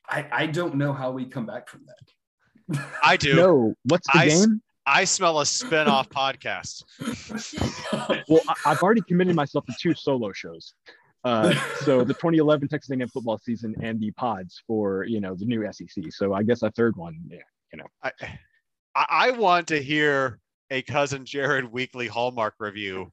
I, 0.08 0.26
I 0.30 0.46
don't 0.46 0.76
know 0.76 0.92
how 0.92 1.10
we 1.10 1.24
come 1.24 1.46
back 1.46 1.68
from 1.68 1.84
that. 1.86 2.78
I 3.02 3.16
do. 3.16 3.34
No, 3.34 3.74
what's 3.84 4.06
the 4.12 4.18
I 4.18 4.26
s- 4.26 4.46
game? 4.46 4.62
I 4.86 5.04
smell 5.04 5.40
a 5.40 5.46
spin-off 5.46 6.08
podcast. 6.10 6.84
Well, 8.28 8.42
I, 8.48 8.54
I've 8.66 8.82
already 8.82 9.00
committed 9.08 9.34
myself 9.34 9.64
to 9.66 9.74
two 9.80 9.94
solo 9.94 10.32
shows. 10.32 10.74
Uh, 11.28 11.52
so 11.84 12.04
the 12.04 12.14
2011 12.14 12.68
Texas 12.68 12.90
A&M 12.90 13.06
football 13.08 13.38
season 13.38 13.74
and 13.82 14.00
the 14.00 14.10
pods 14.12 14.62
for 14.66 15.04
you 15.04 15.20
know 15.20 15.34
the 15.34 15.44
new 15.44 15.66
SEC. 15.70 16.04
So 16.10 16.32
I 16.32 16.42
guess 16.42 16.62
a 16.62 16.70
third 16.70 16.96
one. 16.96 17.20
Yeah. 17.28 17.38
you 17.72 17.78
know. 17.78 17.86
I 18.02 18.12
I 18.94 19.30
want 19.32 19.68
to 19.68 19.82
hear 19.82 20.40
a 20.70 20.82
cousin 20.82 21.24
Jared 21.24 21.70
weekly 21.70 22.06
Hallmark 22.06 22.54
review 22.58 23.12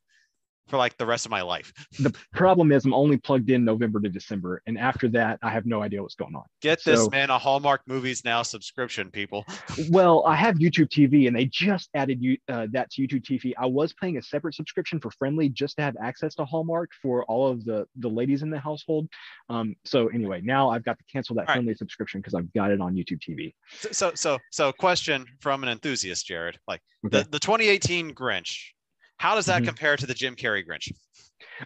for 0.67 0.77
like 0.77 0.97
the 0.97 1.05
rest 1.05 1.25
of 1.25 1.31
my 1.31 1.41
life. 1.41 1.71
The 1.99 2.13
problem 2.33 2.71
is 2.71 2.85
I'm 2.85 2.93
only 2.93 3.17
plugged 3.17 3.49
in 3.49 3.63
November 3.65 3.99
to 4.01 4.09
December, 4.09 4.61
and 4.65 4.77
after 4.77 5.07
that 5.09 5.39
I 5.43 5.49
have 5.49 5.65
no 5.65 5.81
idea 5.81 6.01
what's 6.01 6.15
going 6.15 6.35
on. 6.35 6.43
Get 6.61 6.83
this 6.83 7.03
So- 7.03 7.09
man 7.09 7.29
a 7.29 7.37
Hallmark 7.37 7.81
Movies 7.87 8.23
Now 8.25 8.41
subscription, 8.41 9.11
people. 9.11 9.45
Well, 9.89 10.23
I 10.25 10.35
have 10.35 10.55
YouTube 10.55 10.89
TV, 10.89 11.27
and 11.27 11.35
they 11.35 11.45
just 11.45 11.89
added 11.93 12.21
you 12.21 12.37
uh, 12.49 12.67
that 12.71 12.89
to 12.91 13.01
YouTube 13.07 13.23
TV. 13.23 13.53
I 13.57 13.65
was 13.65 13.93
paying 13.93 14.17
a 14.17 14.21
separate 14.21 14.55
subscription 14.55 14.99
for 14.99 15.11
Frndly 15.11 15.51
just 15.53 15.75
to 15.77 15.83
have 15.83 15.95
access 16.01 16.33
to 16.35 16.45
Hallmark 16.45 16.91
for 17.01 17.23
all 17.25 17.47
of 17.47 17.65
the 17.65 17.85
the 17.97 18.09
ladies 18.09 18.41
in 18.41 18.49
the 18.49 18.59
household. 18.59 19.07
Um, 19.49 19.75
so 19.83 20.07
anyway, 20.07 20.41
now 20.43 20.69
I've 20.69 20.83
got 20.83 20.97
to 20.97 21.03
cancel 21.11 21.35
that 21.35 21.47
All 21.49 21.55
right. 21.55 21.63
Frndly 21.63 21.77
subscription 21.77 22.19
because 22.21 22.33
I've 22.33 22.51
got 22.53 22.71
it 22.71 22.81
on 22.81 22.95
YouTube 22.95 23.19
TV. 23.19 23.53
So 23.79 23.89
so 23.91 24.11
so, 24.15 24.39
so 24.51 24.71
question 24.71 25.25
from 25.39 25.63
an 25.63 25.69
enthusiast, 25.69 26.25
Jared. 26.25 26.57
Like 26.67 26.81
Okay. 27.05 27.21
the, 27.23 27.29
the 27.29 27.39
2018 27.39 28.15
Grinch, 28.15 28.71
how 29.17 29.35
does 29.35 29.45
that 29.47 29.63
Mhm. 29.63 29.67
compare 29.67 29.95
to 29.97 30.05
the 30.05 30.13
Jim 30.13 30.35
Carrey 30.35 30.65
Grinch? 30.67 30.91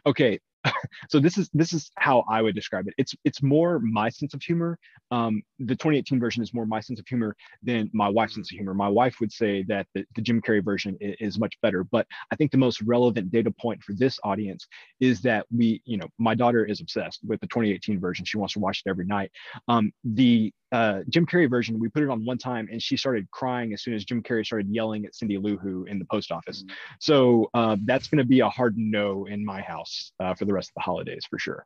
okay. 0.05 0.39
So 1.09 1.19
this 1.21 1.37
is 1.37 1.49
this 1.53 1.71
is 1.71 1.89
how 1.97 2.25
i 2.29 2.41
would 2.41 2.53
describe 2.53 2.87
it. 2.89 2.93
It's 2.97 3.15
it's 3.23 3.41
more 3.41 3.79
my 3.79 4.09
sense 4.09 4.33
of 4.33 4.41
humor. 4.41 4.77
Um 5.09 5.41
the 5.59 5.73
2018 5.75 6.19
version 6.19 6.43
is 6.43 6.53
more 6.53 6.65
my 6.65 6.81
sense 6.81 6.99
of 6.99 7.07
humor 7.07 7.33
than 7.63 7.89
my 7.93 8.09
wife's 8.09 8.33
sense 8.35 8.51
of 8.51 8.55
humor. 8.57 8.73
My 8.73 8.89
wife 8.89 9.15
would 9.21 9.31
say 9.31 9.63
that 9.69 9.87
the, 9.95 10.05
the 10.15 10.21
jim 10.21 10.41
carrey 10.41 10.63
version 10.63 10.97
is, 10.99 11.15
is 11.21 11.39
much 11.39 11.55
better 11.61 11.83
but 11.85 12.05
i 12.31 12.35
think 12.35 12.51
the 12.51 12.57
most 12.57 12.81
relevant 12.81 13.31
data 13.31 13.51
point 13.51 13.81
for 13.81 13.93
this 13.93 14.19
audience 14.25 14.67
is 14.99 15.21
that 15.21 15.45
we 15.49 15.81
you 15.85 15.97
know 15.97 16.07
my 16.17 16.35
daughter 16.35 16.65
is 16.65 16.81
obsessed 16.81 17.19
with 17.25 17.39
the 17.39 17.47
2018 17.47 17.97
version. 17.99 18.25
She 18.25 18.37
wants 18.37 18.53
to 18.55 18.59
watch 18.59 18.83
it 18.85 18.89
every 18.89 19.05
night. 19.05 19.31
Um 19.69 19.91
the 20.03 20.53
uh, 20.71 21.01
Jim 21.09 21.25
Carrey 21.25 21.49
version, 21.49 21.79
we 21.79 21.89
put 21.89 22.03
it 22.03 22.09
on 22.09 22.25
one 22.25 22.37
time 22.37 22.67
and 22.71 22.81
she 22.81 22.95
started 22.95 23.29
crying 23.31 23.73
as 23.73 23.81
soon 23.81 23.93
as 23.93 24.05
Jim 24.05 24.21
Carrey 24.21 24.45
started 24.45 24.67
yelling 24.69 25.05
at 25.05 25.15
Cindy 25.15 25.37
Lou 25.37 25.57
Who 25.57 25.85
in 25.85 25.97
the 25.99 26.05
post 26.05 26.31
office. 26.31 26.63
So 26.99 27.49
uh, 27.53 27.77
that's 27.85 28.07
going 28.07 28.19
to 28.19 28.23
be 28.25 28.41
a 28.41 28.49
hard 28.49 28.77
no 28.77 29.25
in 29.25 29.43
my 29.43 29.61
house 29.61 30.11
uh, 30.19 30.33
for 30.35 30.45
the 30.45 30.53
rest 30.53 30.69
of 30.69 30.73
the 30.75 30.81
holidays 30.81 31.25
for 31.29 31.39
sure. 31.39 31.65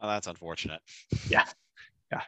Oh, 0.00 0.08
that's 0.08 0.26
unfortunate. 0.26 0.80
Yeah. 1.28 1.44
Yeah. 2.10 2.20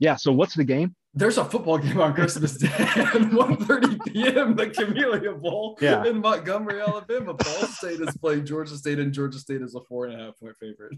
Yeah. 0.00 0.16
So 0.16 0.32
what's 0.32 0.54
the 0.54 0.64
game? 0.64 0.94
There's 1.14 1.38
a 1.38 1.44
football 1.44 1.78
game 1.78 2.00
on 2.00 2.14
Christmas 2.14 2.56
Day 2.58 2.66
at 2.68 2.96
1.30 3.14 4.04
p.m. 4.12 4.54
The 4.56 4.68
Camellia 4.68 5.32
Bowl 5.32 5.76
Yeah. 5.80 6.04
in 6.04 6.20
Montgomery, 6.20 6.80
Alabama. 6.80 7.34
Ball 7.34 7.66
State 7.66 8.00
is 8.00 8.16
playing 8.18 8.44
Georgia 8.44 8.76
State, 8.76 8.98
and 8.98 9.12
Georgia 9.12 9.38
State 9.38 9.62
is 9.62 9.74
a 9.74 9.80
four 9.88 10.06
and 10.06 10.20
a 10.20 10.24
half 10.26 10.38
point 10.38 10.54
favorite. 10.60 10.92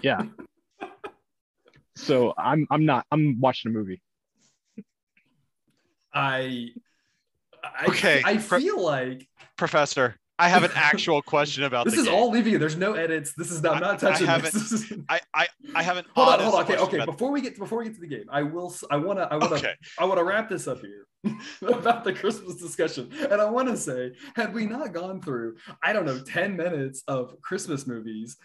Yeah. 0.00 0.22
So 1.96 2.34
I'm 2.36 2.66
I'm 2.70 2.84
not 2.84 3.06
I'm 3.12 3.40
watching 3.40 3.70
a 3.70 3.74
movie. 3.74 4.00
I, 6.12 6.68
I 7.62 7.86
Okay, 7.88 8.22
I 8.24 8.36
pro- 8.38 8.60
feel 8.60 8.80
like 8.82 9.26
Professor, 9.56 10.16
I 10.38 10.48
have 10.48 10.64
an 10.64 10.70
actual 10.74 11.22
question 11.22 11.64
about 11.64 11.84
this 11.86 11.94
the 11.94 12.00
is 12.00 12.06
game. 12.06 12.14
all 12.14 12.30
leaving. 12.30 12.58
There's 12.58 12.76
no 12.76 12.94
edits. 12.94 13.34
This 13.36 13.50
is 13.50 13.62
not. 13.62 13.76
I'm 13.76 13.84
I- 13.84 13.86
not 13.92 14.04
I 14.04 14.16
haven't- 14.18 14.52
this. 14.54 14.70
This 14.70 14.92
I, 15.08 15.20
I 15.32 15.46
I 15.74 15.82
haven't. 15.82 16.06
Hold 16.14 16.28
on, 16.28 16.40
hold 16.40 16.54
on. 16.54 16.62
Okay, 16.64 16.76
okay. 16.76 17.04
Before 17.04 17.30
we 17.32 17.40
get 17.40 17.58
before 17.58 17.78
we 17.78 17.84
get 17.86 17.94
to 17.94 18.00
the 18.00 18.06
game, 18.06 18.26
I 18.30 18.42
will. 18.42 18.70
s- 18.70 18.84
I 18.90 18.96
want 18.96 19.18
to. 19.18 19.24
I 19.32 19.36
want 19.36 19.50
to. 19.50 19.56
Okay. 19.58 19.74
I 19.98 20.04
want 20.04 20.18
to 20.18 20.24
wrap 20.24 20.48
this 20.48 20.68
up 20.68 20.78
here 20.80 21.06
about 21.62 22.04
the 22.04 22.12
Christmas 22.12 22.56
discussion, 22.56 23.10
and 23.30 23.40
I 23.40 23.46
want 23.50 23.68
to 23.68 23.76
say, 23.76 24.12
had 24.36 24.52
we 24.54 24.66
not 24.66 24.92
gone 24.92 25.20
through, 25.22 25.56
I 25.82 25.92
don't 25.92 26.04
know, 26.04 26.20
ten 26.20 26.56
minutes 26.56 27.02
of 27.08 27.40
Christmas 27.40 27.86
movies, 27.86 28.36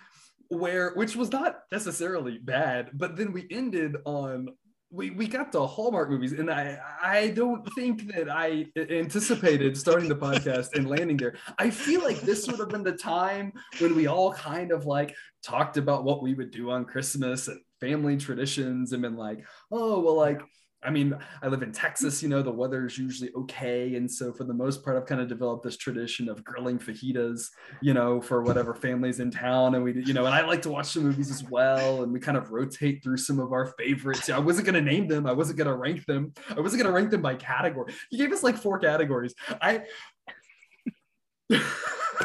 where 0.50 0.94
which 0.96 1.16
was 1.16 1.32
not 1.32 1.60
necessarily 1.72 2.38
bad, 2.38 2.90
but 2.94 3.16
then 3.16 3.32
we 3.32 3.48
ended 3.50 3.96
on. 4.06 4.50
We, 4.92 5.12
we 5.12 5.28
got 5.28 5.52
to 5.52 5.68
Hallmark 5.68 6.10
movies, 6.10 6.34
and 6.34 6.50
I 6.50 6.80
I 7.00 7.28
don't 7.30 7.64
think 7.76 8.12
that 8.12 8.28
I 8.28 8.66
uh, 8.76 8.82
anticipated 8.90 9.78
starting 9.78 10.10
the 10.10 10.16
podcast 10.16 10.74
and 10.74 10.90
landing 10.90 11.16
there. 11.16 11.36
I 11.60 11.70
feel 11.70 12.02
like 12.04 12.22
this 12.22 12.48
would 12.48 12.60
have 12.60 12.70
been 12.70 12.84
the 12.84 12.94
time 12.94 13.54
when 13.78 13.96
we 13.96 14.08
all 14.08 14.34
kind 14.34 14.72
of 14.72 14.88
like 14.88 15.16
talked 15.44 15.78
about 15.78 16.06
what 16.06 16.24
we 16.24 16.34
would 16.34 16.50
do 16.50 16.72
on 16.72 16.86
Christmas 16.86 17.48
and 17.48 17.62
family 17.80 18.18
traditions, 18.18 18.92
and 18.92 19.04
been 19.04 19.16
like, 19.16 19.46
oh 19.72 20.00
well, 20.00 20.16
like 20.16 20.42
I 20.82 20.90
mean, 20.92 21.14
I 21.42 21.48
live 21.48 21.62
in 21.62 21.74
Texas, 21.74 22.24
you 22.24 22.30
know, 22.30 22.42
the 22.42 22.52
weather 22.52 22.86
is 22.86 22.98
usually 22.98 23.32
okay. 23.36 23.96
And 23.96 24.10
so 24.10 24.32
for 24.32 24.46
the 24.46 24.54
most 24.54 24.84
part, 24.84 24.96
I've 24.96 25.06
kind 25.06 25.20
of 25.20 25.28
developed 25.28 25.64
this 25.64 25.76
tradition 25.76 26.30
of 26.30 26.44
grilling 26.46 26.80
fajitas, 26.80 27.50
you 27.82 27.94
know, 27.94 28.22
for 28.22 28.44
whatever 28.44 28.74
families 28.74 29.20
in 29.20 29.30
town. 29.30 29.76
And 29.76 29.84
we, 29.84 30.02
you 30.06 30.14
know, 30.14 30.26
and 30.26 30.34
I 30.34 30.46
like 30.46 30.62
to 30.62 30.70
watch 30.70 30.94
the 30.94 31.02
movies 31.02 31.32
as 31.32 31.44
well. 31.44 32.04
And 32.04 32.14
we 32.14 32.20
kind 32.22 32.38
of 32.38 32.52
rotate 32.52 33.04
through 33.04 33.18
some 33.18 33.40
of 33.40 33.52
our 33.52 33.66
favorites. 33.78 34.30
I 34.30 34.40
wasn't 34.40 34.68
going 34.68 34.84
to 34.84 34.92
name 34.92 35.08
them. 35.08 35.28
I 35.28 35.34
wasn't 35.34 35.58
going 35.58 35.68
to 35.68 35.76
rank 35.76 36.06
them. 36.06 36.34
I 36.50 36.62
wasn't 36.62 36.82
going 36.82 36.94
to 36.94 36.96
rank 36.96 37.12
them 37.12 37.22
by 37.22 37.36
category. 37.36 37.94
You 38.10 38.18
gave 38.18 38.32
us 38.32 38.44
like 38.44 38.56
four 38.56 38.80
categories. 38.80 39.36
I, 39.62 39.82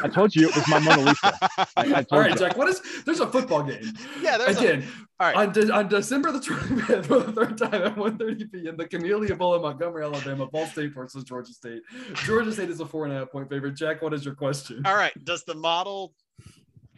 I 0.03 0.07
told 0.07 0.35
you 0.35 0.49
it 0.49 0.55
was 0.55 0.67
my 0.67 0.79
Mona 0.79 1.01
Lisa. 1.01 1.37
I, 1.41 1.65
I 1.77 1.85
told 1.85 2.07
All 2.11 2.19
right, 2.19 2.31
you. 2.31 2.37
Jack. 2.37 2.57
What 2.57 2.67
is? 2.67 2.81
There's 3.05 3.19
a 3.19 3.27
football 3.27 3.63
game. 3.63 3.93
Yeah, 4.21 4.37
there's 4.37 4.57
a, 4.57 4.59
Again, 4.59 4.87
all 5.19 5.27
right. 5.27 5.35
on, 5.35 5.53
De- 5.53 5.73
on 5.73 5.87
December 5.87 6.31
the 6.31 6.39
25th, 6.39 7.05
for 7.07 7.19
the 7.19 7.31
third 7.31 7.57
time 7.57 7.73
at 7.73 7.95
1:30 7.95 8.51
p.m., 8.51 8.67
in 8.67 8.77
the 8.77 8.87
Camellia 8.87 9.35
Bowl 9.35 9.55
in 9.55 9.61
Montgomery, 9.61 10.03
Alabama, 10.03 10.47
Ball 10.47 10.65
State 10.67 10.93
versus 10.93 11.23
Georgia 11.23 11.53
State. 11.53 11.81
Georgia 12.25 12.51
State 12.51 12.69
is 12.69 12.79
a 12.79 12.85
four 12.85 13.05
and 13.05 13.13
a 13.13 13.19
half 13.19 13.31
point 13.31 13.49
favorite. 13.49 13.75
Jack, 13.75 14.01
what 14.01 14.13
is 14.13 14.25
your 14.25 14.35
question? 14.35 14.81
All 14.85 14.95
right. 14.95 15.13
Does 15.23 15.43
the 15.43 15.55
model? 15.55 16.13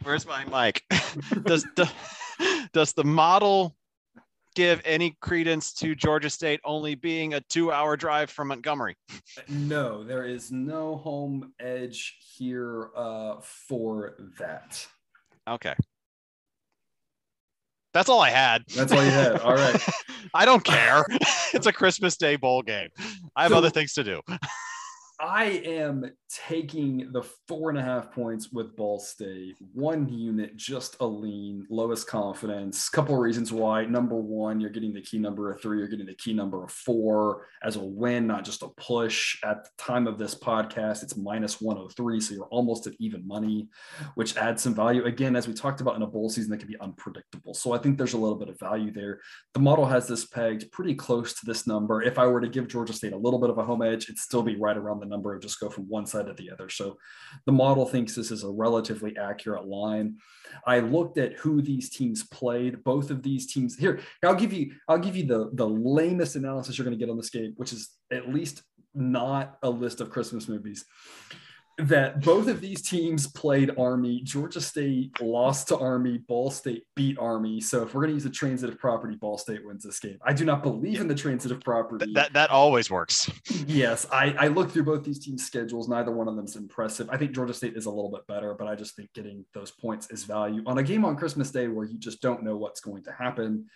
Where's 0.02 0.26
my 0.26 0.44
mic? 0.44 0.82
does 1.44 1.64
the 1.76 1.90
does 2.72 2.92
the 2.92 3.04
model 3.04 3.76
give 4.58 4.82
any 4.84 5.16
credence 5.20 5.72
to 5.72 5.94
Georgia 5.94 6.28
State 6.28 6.58
only 6.64 6.96
being 6.96 7.34
a 7.34 7.40
two-hour 7.42 7.96
drive 7.96 8.28
from 8.28 8.48
Montgomery? 8.48 8.96
No, 9.48 10.02
there 10.02 10.24
is 10.24 10.50
no 10.50 10.96
home 10.96 11.52
edge 11.60 12.16
here 12.36 12.88
uh, 12.96 13.36
for 13.40 14.16
that. 14.40 14.84
Okay. 15.48 15.74
That's 17.94 18.08
all 18.08 18.20
I 18.20 18.30
had. 18.30 18.64
That's 18.74 18.90
all 18.90 19.04
you 19.04 19.10
had. 19.10 19.38
All 19.40 19.54
right. 19.54 19.80
I 20.34 20.44
don't 20.44 20.64
care. 20.64 21.04
it's 21.54 21.66
a 21.66 21.72
Christmas 21.72 22.16
Day 22.16 22.34
bowl 22.34 22.62
game. 22.62 22.88
I 23.36 23.44
have 23.44 23.52
So- 23.52 23.58
other 23.58 23.70
things 23.70 23.92
to 23.94 24.02
do. 24.02 24.20
I 25.20 25.46
am 25.64 26.04
taking 26.46 27.10
the 27.10 27.22
four 27.48 27.70
and 27.70 27.78
a 27.78 27.82
half 27.82 28.12
points 28.12 28.52
with 28.52 28.76
Ball 28.76 29.00
State. 29.00 29.56
One 29.72 30.08
unit, 30.08 30.56
just 30.56 30.96
a 31.00 31.06
lean, 31.06 31.66
lowest 31.70 32.06
confidence. 32.06 32.88
Couple 32.88 33.16
of 33.16 33.20
reasons 33.20 33.50
why. 33.50 33.84
Number 33.84 34.14
one, 34.14 34.60
you're 34.60 34.70
getting 34.70 34.92
the 34.92 35.00
key 35.00 35.18
number 35.18 35.50
of 35.50 35.60
three. 35.60 35.78
You're 35.78 35.88
getting 35.88 36.06
the 36.06 36.14
key 36.14 36.34
number 36.34 36.62
of 36.62 36.70
four 36.70 37.46
as 37.64 37.74
a 37.74 37.82
win, 37.82 38.28
not 38.28 38.44
just 38.44 38.62
a 38.62 38.68
push. 38.68 39.42
At 39.42 39.64
the 39.64 39.70
time 39.76 40.06
of 40.06 40.18
this 40.18 40.36
podcast, 40.36 41.02
it's 41.02 41.16
minus 41.16 41.60
103, 41.60 42.20
so 42.20 42.34
you're 42.34 42.44
almost 42.46 42.86
at 42.86 42.92
even 43.00 43.26
money, 43.26 43.68
which 44.14 44.36
adds 44.36 44.62
some 44.62 44.74
value. 44.74 45.04
Again, 45.04 45.34
as 45.34 45.48
we 45.48 45.54
talked 45.54 45.80
about 45.80 45.96
in 45.96 46.02
a 46.02 46.06
bowl 46.06 46.28
season, 46.28 46.52
that 46.52 46.58
can 46.58 46.68
be 46.68 46.78
unpredictable. 46.78 47.54
So 47.54 47.72
I 47.72 47.78
think 47.78 47.98
there's 47.98 48.14
a 48.14 48.18
little 48.18 48.38
bit 48.38 48.50
of 48.50 48.60
value 48.60 48.92
there. 48.92 49.20
The 49.54 49.60
model 49.60 49.86
has 49.86 50.06
this 50.06 50.26
pegged 50.26 50.70
pretty 50.70 50.94
close 50.94 51.34
to 51.34 51.46
this 51.46 51.66
number. 51.66 52.02
If 52.02 52.20
I 52.20 52.26
were 52.26 52.40
to 52.40 52.48
give 52.48 52.68
Georgia 52.68 52.92
State 52.92 53.14
a 53.14 53.18
little 53.18 53.40
bit 53.40 53.50
of 53.50 53.58
a 53.58 53.64
home 53.64 53.82
edge, 53.82 54.04
it'd 54.04 54.18
still 54.18 54.42
be 54.44 54.54
right 54.54 54.76
around 54.76 55.00
the 55.00 55.07
number 55.08 55.34
of 55.34 55.42
just 55.42 55.60
go 55.60 55.68
from 55.68 55.88
one 55.88 56.06
side 56.06 56.26
to 56.26 56.34
the 56.34 56.50
other. 56.50 56.68
So 56.68 56.96
the 57.46 57.52
model 57.52 57.86
thinks 57.86 58.14
this 58.14 58.30
is 58.30 58.44
a 58.44 58.50
relatively 58.50 59.16
accurate 59.16 59.66
line. 59.66 60.16
I 60.66 60.80
looked 60.80 61.18
at 61.18 61.34
who 61.34 61.62
these 61.62 61.90
teams 61.90 62.24
played. 62.24 62.84
Both 62.84 63.10
of 63.10 63.22
these 63.22 63.52
teams 63.52 63.76
here. 63.76 64.00
I'll 64.24 64.34
give 64.34 64.52
you. 64.52 64.72
I'll 64.88 64.98
give 64.98 65.16
you 65.16 65.26
the 65.26 65.50
the 65.54 65.68
lamest 65.68 66.36
analysis 66.36 66.78
you're 66.78 66.84
going 66.84 66.98
to 66.98 67.04
get 67.04 67.10
on 67.10 67.16
this 67.16 67.30
game, 67.30 67.54
which 67.56 67.72
is 67.72 67.90
at 68.12 68.28
least 68.28 68.62
not 68.94 69.58
a 69.62 69.70
list 69.70 70.00
of 70.00 70.10
Christmas 70.10 70.48
movies. 70.48 70.84
That 71.78 72.22
both 72.22 72.48
of 72.48 72.60
these 72.60 72.82
teams 72.82 73.28
played 73.28 73.70
Army. 73.78 74.20
Georgia 74.24 74.60
State 74.60 75.20
lost 75.20 75.68
to 75.68 75.78
Army. 75.78 76.18
Ball 76.18 76.50
State 76.50 76.82
beat 76.96 77.16
Army. 77.18 77.60
So 77.60 77.84
if 77.84 77.94
we're 77.94 78.00
going 78.02 78.10
to 78.10 78.14
use 78.14 78.26
a 78.26 78.30
transitive 78.30 78.78
property, 78.80 79.14
Ball 79.14 79.38
State 79.38 79.64
wins 79.64 79.84
this 79.84 80.00
game. 80.00 80.18
I 80.24 80.32
do 80.32 80.44
not 80.44 80.64
believe 80.64 81.00
in 81.00 81.06
the 81.06 81.14
transitive 81.14 81.60
property. 81.60 82.04
Th- 82.04 82.14
that 82.16 82.32
that 82.32 82.50
always 82.50 82.90
works. 82.90 83.30
Yes, 83.66 84.06
I, 84.10 84.34
I 84.38 84.48
looked 84.48 84.72
through 84.72 84.84
both 84.84 85.04
these 85.04 85.18
teams' 85.18 85.44
schedules. 85.44 85.88
Neither 85.88 86.10
one 86.10 86.26
of 86.26 86.36
them 86.36 86.46
is 86.46 86.56
impressive. 86.56 87.08
I 87.10 87.16
think 87.16 87.32
Georgia 87.32 87.52
State 87.52 87.76
is 87.76 87.86
a 87.86 87.90
little 87.90 88.10
bit 88.10 88.26
better, 88.26 88.54
but 88.54 88.66
I 88.66 88.74
just 88.74 88.96
think 88.96 89.12
getting 89.12 89.44
those 89.52 89.70
points 89.70 90.10
is 90.10 90.24
value 90.24 90.62
on 90.64 90.78
a 90.78 90.82
game 90.82 91.04
on 91.04 91.16
Christmas 91.16 91.50
Day 91.50 91.68
where 91.68 91.84
you 91.84 91.98
just 91.98 92.22
don't 92.22 92.42
know 92.42 92.56
what's 92.56 92.80
going 92.80 93.02
to 93.04 93.12
happen. 93.12 93.66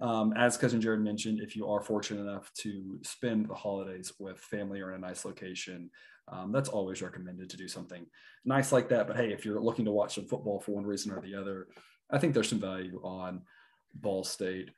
Um, 0.00 0.32
as 0.34 0.56
cousin 0.56 0.80
Jared 0.80 1.02
mentioned, 1.02 1.40
if 1.40 1.54
you 1.54 1.68
are 1.68 1.80
fortunate 1.80 2.22
enough 2.22 2.50
to 2.58 2.98
spend 3.02 3.48
the 3.48 3.54
holidays 3.54 4.12
with 4.18 4.38
family 4.38 4.80
or 4.80 4.90
in 4.90 5.02
a 5.02 5.06
nice 5.06 5.24
location, 5.24 5.90
um, 6.30 6.52
that's 6.52 6.68
always 6.68 7.02
recommended 7.02 7.50
to 7.50 7.56
do 7.56 7.68
something 7.68 8.06
nice 8.44 8.72
like 8.72 8.88
that. 8.88 9.06
But 9.06 9.16
hey, 9.16 9.32
if 9.32 9.44
you're 9.44 9.60
looking 9.60 9.84
to 9.84 9.90
watch 9.90 10.14
some 10.14 10.26
football 10.26 10.60
for 10.60 10.72
one 10.72 10.84
reason 10.84 11.12
or 11.12 11.20
the 11.20 11.34
other, 11.34 11.68
I 12.10 12.18
think 12.18 12.34
there's 12.34 12.48
some 12.48 12.60
value 12.60 13.00
on 13.02 13.42
Ball 13.94 14.24
State. 14.24 14.70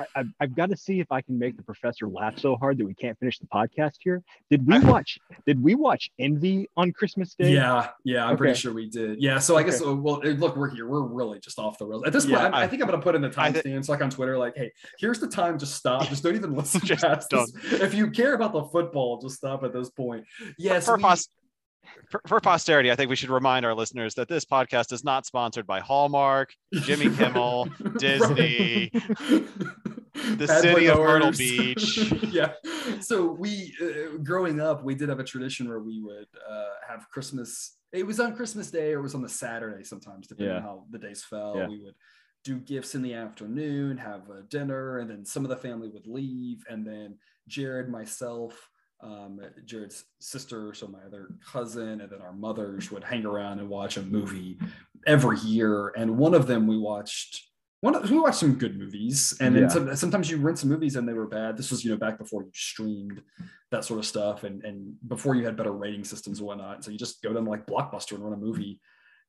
I, 0.00 0.20
I've, 0.20 0.26
I've 0.40 0.54
got 0.56 0.70
to 0.70 0.76
see 0.76 1.00
if 1.00 1.10
I 1.12 1.20
can 1.20 1.38
make 1.38 1.56
the 1.56 1.62
professor 1.62 2.08
laugh 2.08 2.38
so 2.38 2.56
hard 2.56 2.78
that 2.78 2.86
we 2.86 2.94
can't 2.94 3.18
finish 3.18 3.38
the 3.38 3.46
podcast 3.46 3.96
here. 4.00 4.22
Did 4.50 4.66
we 4.66 4.78
watch? 4.80 5.18
Did 5.46 5.62
we 5.62 5.74
watch 5.74 6.10
Envy 6.18 6.68
on 6.76 6.92
Christmas 6.92 7.34
Day? 7.34 7.52
Yeah, 7.52 7.88
yeah, 8.04 8.24
I'm 8.26 8.36
pretty 8.36 8.58
sure 8.58 8.72
we 8.72 8.88
did. 8.88 9.20
Yeah, 9.20 9.38
so 9.38 9.56
I 9.56 9.62
guess 9.62 9.84
uh, 9.84 9.94
well, 9.94 10.20
look, 10.20 10.56
we're 10.56 10.70
here. 10.70 10.86
We're 10.86 11.02
really 11.02 11.38
just 11.40 11.58
off 11.58 11.78
the 11.78 11.86
rails 11.86 12.04
at 12.06 12.12
this 12.12 12.24
point. 12.24 12.38
Yeah, 12.38 12.48
I, 12.48 12.60
I 12.60 12.62
I- 12.62 12.66
think 12.66 12.82
I'm 12.82 12.88
gonna 12.88 13.02
put 13.02 13.14
in 13.14 13.20
the 13.22 13.30
timestamps 13.30 13.88
like 13.88 14.00
on 14.02 14.10
Twitter, 14.10 14.38
like, 14.38 14.56
hey, 14.56 14.72
here's 14.98 15.20
the 15.20 15.28
time. 15.28 15.58
Just 15.58 15.74
stop. 15.74 16.08
Just 16.08 16.22
don't 16.22 16.34
even 16.36 16.54
listen 16.54 16.80
Just 16.84 17.02
past 17.02 17.32
If 17.72 17.94
you 17.94 18.10
care 18.10 18.34
about 18.34 18.52
the 18.52 18.64
football, 18.64 19.20
just 19.20 19.36
stop 19.36 19.64
at 19.64 19.72
this 19.72 19.90
point. 19.90 20.24
Yes, 20.58 20.86
for, 20.86 20.96
we- 20.96 21.02
pos- 21.02 21.28
for, 22.10 22.20
for 22.26 22.40
posterity, 22.40 22.90
I 22.90 22.96
think 22.96 23.10
we 23.10 23.16
should 23.16 23.30
remind 23.30 23.64
our 23.64 23.74
listeners 23.74 24.14
that 24.14 24.28
this 24.28 24.44
podcast 24.44 24.92
is 24.92 25.04
not 25.04 25.26
sponsored 25.26 25.66
by 25.66 25.80
Hallmark, 25.80 26.52
Jimmy 26.74 27.08
Kimmel, 27.16 27.68
Disney, 27.98 28.90
the 30.14 30.46
city 30.62 30.86
of 30.86 30.98
Myrtle 30.98 31.32
Beach. 31.32 32.12
yeah. 32.30 32.52
So 33.00 33.32
we, 33.32 33.74
uh, 33.80 34.18
growing 34.22 34.60
up, 34.60 34.82
we 34.82 34.94
did 34.94 35.08
have 35.08 35.20
a 35.20 35.24
tradition 35.24 35.68
where 35.68 35.80
we 35.80 36.00
would 36.00 36.28
uh, 36.48 36.64
have 36.88 37.08
Christmas. 37.10 37.76
It 37.92 38.06
was 38.06 38.20
on 38.20 38.34
Christmas 38.34 38.70
Day 38.70 38.92
or 38.92 39.00
it 39.00 39.02
was 39.02 39.14
on 39.14 39.22
the 39.22 39.28
Saturday 39.28 39.84
sometimes, 39.84 40.26
depending 40.26 40.56
on 40.56 40.62
how 40.62 40.84
the 40.90 40.98
days 40.98 41.22
fell. 41.22 41.54
Yeah. 41.56 41.68
We 41.68 41.82
would 41.82 41.94
do 42.44 42.58
gifts 42.58 42.94
in 42.94 43.02
the 43.02 43.14
afternoon, 43.14 43.98
have 43.98 44.30
a 44.30 44.42
dinner, 44.42 44.98
and 44.98 45.10
then 45.10 45.24
some 45.24 45.44
of 45.44 45.50
the 45.50 45.56
family 45.56 45.88
would 45.88 46.06
leave, 46.06 46.64
and 46.68 46.86
then 46.86 47.18
Jared, 47.48 47.88
myself. 47.88 48.68
Um, 49.02 49.40
Jared's 49.64 50.04
sister, 50.20 50.74
so 50.74 50.86
my 50.86 50.98
other 51.06 51.30
cousin, 51.44 52.00
and 52.02 52.10
then 52.10 52.20
our 52.20 52.34
mothers 52.34 52.90
would 52.90 53.02
hang 53.02 53.24
around 53.24 53.58
and 53.58 53.68
watch 53.68 53.96
a 53.96 54.02
movie 54.02 54.58
every 55.06 55.38
year. 55.38 55.88
And 55.96 56.18
one 56.18 56.34
of 56.34 56.46
them 56.46 56.66
we 56.66 56.76
watched 56.76 57.46
one 57.80 57.94
of, 57.94 58.10
we 58.10 58.18
watched 58.18 58.38
some 58.40 58.56
good 58.56 58.78
movies 58.78 59.34
and 59.40 59.54
then 59.56 59.62
Yeah. 59.62 59.68
some, 59.68 59.96
sometimes 59.96 60.30
you 60.30 60.36
rent 60.36 60.58
some 60.58 60.68
movies 60.68 60.96
and 60.96 61.08
they 61.08 61.14
were 61.14 61.26
bad 61.26 61.56
this 61.56 61.70
was 61.70 61.82
you 61.82 61.90
know 61.90 61.96
back 61.96 62.18
before 62.18 62.42
you 62.42 62.50
streamed 62.52 63.22
that 63.70 63.86
sort 63.86 63.98
of 63.98 64.04
stuff 64.04 64.44
and 64.44 64.62
and 64.66 64.94
before 65.08 65.34
you 65.34 65.46
had 65.46 65.56
better 65.56 65.72
rating 65.72 66.04
systems 66.04 66.40
and 66.40 66.46
whatnot 66.46 66.84
so 66.84 66.90
you 66.90 66.98
just 66.98 67.22
go 67.22 67.32
to 67.32 67.40
like 67.40 67.64
blockbuster 67.66 68.12
and 68.12 68.22
run 68.22 68.34
a 68.34 68.36
movie 68.36 68.78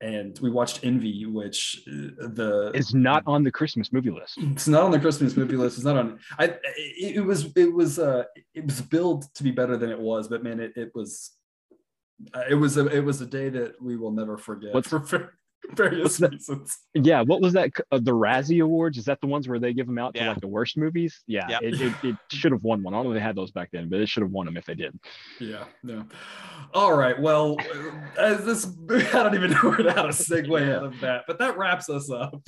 and 0.02 0.38
we 0.40 0.50
watched 0.50 0.84
envy 0.84 1.26
which 1.26 1.84
uh, 1.88 2.28
the 2.40 2.72
Is 2.74 2.94
not 2.94 3.22
on 3.28 3.44
the 3.44 3.52
Christmas 3.52 3.94
movie 3.94 4.10
list. 4.10 4.34
it's 4.38 4.68
not 4.68 4.84
on 4.84 4.92
the 4.92 5.00
christmas 5.00 5.38
movie 5.38 5.56
list 5.56 5.78
it's 5.78 5.86
not 5.86 5.98
on 5.98 6.20
i 6.40 6.46
it, 6.46 7.18
it 7.18 7.22
was 7.22 7.40
it 7.56 7.72
was 7.74 8.00
uh 8.00 8.24
it 8.54 8.66
was 8.66 8.82
billed 8.82 9.22
to 9.36 9.44
be 9.44 9.52
better 9.52 9.78
than 9.78 9.90
it 9.90 10.00
was 10.00 10.28
but 10.28 10.44
man 10.44 10.60
it, 10.60 10.74
it 10.76 10.92
was 10.96 11.32
uh, 12.36 12.44
it 12.50 12.56
was 12.56 12.78
a 12.78 12.86
it 12.88 13.04
was 13.10 13.22
a 13.22 13.26
day 13.26 13.50
that 13.50 13.80
we 13.82 13.96
will 13.96 14.12
never 14.12 14.38
forget 14.38 14.74
What's- 14.74 14.90
for 14.94 15.00
ver- 15.00 15.34
various 15.76 16.18
that- 16.18 16.32
reasons 16.32 16.78
Yeah, 16.94 17.22
what 17.22 17.42
was 17.42 17.54
that? 17.54 17.70
Uh, 17.92 18.00
the 18.00 18.12
Razzie 18.12 18.64
Awards? 18.64 18.98
Is 18.98 19.06
that 19.06 19.22
the 19.22 19.28
ones 19.28 19.48
where 19.48 19.60
they 19.60 19.74
give 19.74 19.88
them 19.88 19.98
out 19.98 20.14
to 20.16 20.26
like 20.26 20.42
the 20.42 20.48
worst 20.48 20.78
movies? 20.78 21.22
Yeah, 21.28 21.48
Yep. 21.50 21.62
it, 21.64 21.82
it, 21.82 21.94
it 22.04 22.16
should 22.32 22.52
have 22.52 22.64
won 22.64 22.84
one. 22.84 22.94
I 22.94 22.98
don't 22.98 23.06
know 23.06 23.12
if 23.12 23.16
they 23.16 23.22
had 23.24 23.36
those 23.36 23.52
back 23.52 23.70
then, 23.72 23.90
but 23.90 24.00
it 24.02 24.10
should 24.10 24.24
have 24.24 24.32
won 24.32 24.46
them 24.46 24.58
if 24.58 24.66
they 24.66 24.76
did. 24.76 24.98
Yeah, 25.40 25.64
no. 25.84 26.06
All 26.74 26.96
right. 26.96 27.20
Well, 27.20 27.58
as 28.18 28.44
this, 28.46 28.66
I 29.14 29.24
don't 29.24 29.36
even 29.36 29.52
know 29.52 29.72
how 29.72 30.04
to 30.04 30.10
segue 30.10 30.76
out 30.76 30.84
of 30.84 31.00
that, 31.02 31.24
but 31.28 31.38
that 31.40 31.58
wraps 31.58 31.90
us 31.90 32.10
up 32.10 32.42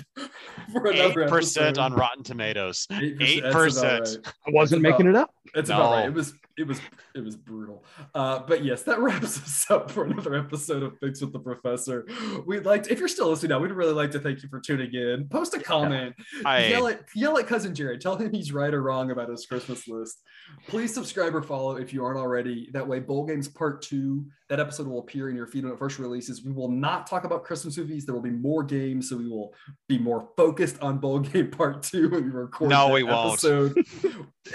for 0.71 0.87
Eight 0.87 1.13
percent 1.27 1.77
episode. 1.77 1.81
on 1.81 1.93
Rotten 1.93 2.23
Tomatoes. 2.23 2.87
8%. 2.91 3.41
8%. 3.43 3.83
right. 3.83 4.33
I 4.47 4.51
wasn't 4.51 4.81
That's 4.83 4.91
making 4.93 5.07
it 5.07 5.15
up. 5.15 5.33
It's 5.55 5.69
about 5.69 5.91
right. 5.91 6.01
No. 6.03 6.07
It 6.07 6.13
was, 6.13 6.33
it 6.57 6.67
was, 6.67 6.79
it 7.15 7.23
was 7.23 7.35
brutal. 7.35 7.83
Uh, 8.13 8.39
but 8.47 8.63
yes, 8.63 8.83
that 8.83 8.99
wraps 8.99 9.41
us 9.41 9.65
up 9.69 9.89
for 9.89 10.05
another 10.05 10.35
episode 10.35 10.83
of 10.83 10.97
Fix 10.99 11.21
with 11.21 11.33
the 11.33 11.39
Professor. 11.39 12.05
We'd 12.45 12.65
like, 12.65 12.83
to, 12.83 12.91
if 12.91 12.99
you're 12.99 13.07
still 13.07 13.29
listening 13.29 13.49
now, 13.49 13.59
we'd 13.59 13.71
really 13.71 13.93
like 13.93 14.11
to 14.11 14.19
thank 14.19 14.43
you 14.43 14.49
for 14.49 14.59
tuning 14.59 14.93
in. 14.93 15.27
Post 15.29 15.53
a 15.55 15.59
comment. 15.59 16.15
I 16.45 16.67
Yell 16.67 16.87
at 16.87 17.01
yell 17.15 17.37
at 17.37 17.47
cousin 17.47 17.73
Jared. 17.73 18.01
Tell 18.01 18.15
him 18.15 18.31
he's 18.31 18.51
right 18.51 18.73
or 18.73 18.81
wrong 18.81 19.11
about 19.11 19.29
his 19.29 19.45
Christmas 19.45 19.87
list. 19.87 20.21
Please 20.67 20.93
subscribe 20.93 21.35
or 21.35 21.41
follow 21.41 21.77
if 21.77 21.93
you 21.93 22.03
aren't 22.03 22.19
already. 22.19 22.69
That 22.73 22.87
way, 22.87 22.99
Bowl 22.99 23.25
Games 23.25 23.47
Part 23.47 23.81
Two. 23.81 24.25
That 24.53 24.59
episode 24.59 24.85
will 24.85 24.99
appear 24.99 25.31
in 25.31 25.35
your 25.35 25.47
feed 25.47 25.63
when 25.63 25.73
it 25.73 25.79
first 25.79 25.97
releases. 25.97 26.45
We 26.45 26.51
will 26.51 26.69
not 26.69 27.07
talk 27.07 27.23
about 27.23 27.43
Christmas 27.43 27.75
movies. 27.75 28.05
There 28.05 28.13
will 28.13 28.21
be 28.21 28.29
more 28.29 28.63
games, 28.63 29.09
so 29.09 29.17
we 29.17 29.27
will 29.27 29.51
be 29.89 29.97
more 29.97 30.29
focused 30.37 30.79
on 30.79 30.99
Bowl 30.99 31.17
Game 31.21 31.49
Part 31.49 31.81
Two 31.81 32.07
when 32.07 32.25
we 32.25 32.29
record. 32.29 32.69
No, 32.69 32.85
that 32.85 32.93
we 32.93 33.01
won't. 33.01 33.31
Episode. 33.31 33.83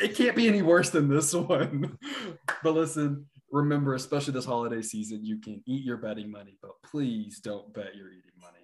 it 0.01 0.15
can't 0.15 0.37
be 0.37 0.47
any 0.47 0.63
worse 0.63 0.91
than 0.91 1.09
this 1.09 1.35
one. 1.35 1.99
but 2.63 2.75
listen, 2.75 3.27
remember, 3.51 3.97
especially 3.97 4.35
this 4.35 4.45
holiday 4.45 4.83
season, 4.83 5.25
you 5.25 5.41
can 5.41 5.61
eat 5.67 5.85
your 5.85 5.97
betting 5.97 6.31
money, 6.31 6.57
but 6.63 6.81
please 6.85 7.41
don't 7.41 7.75
bet 7.75 7.97
your 7.97 8.13
eating 8.13 8.31
money. 8.41 8.58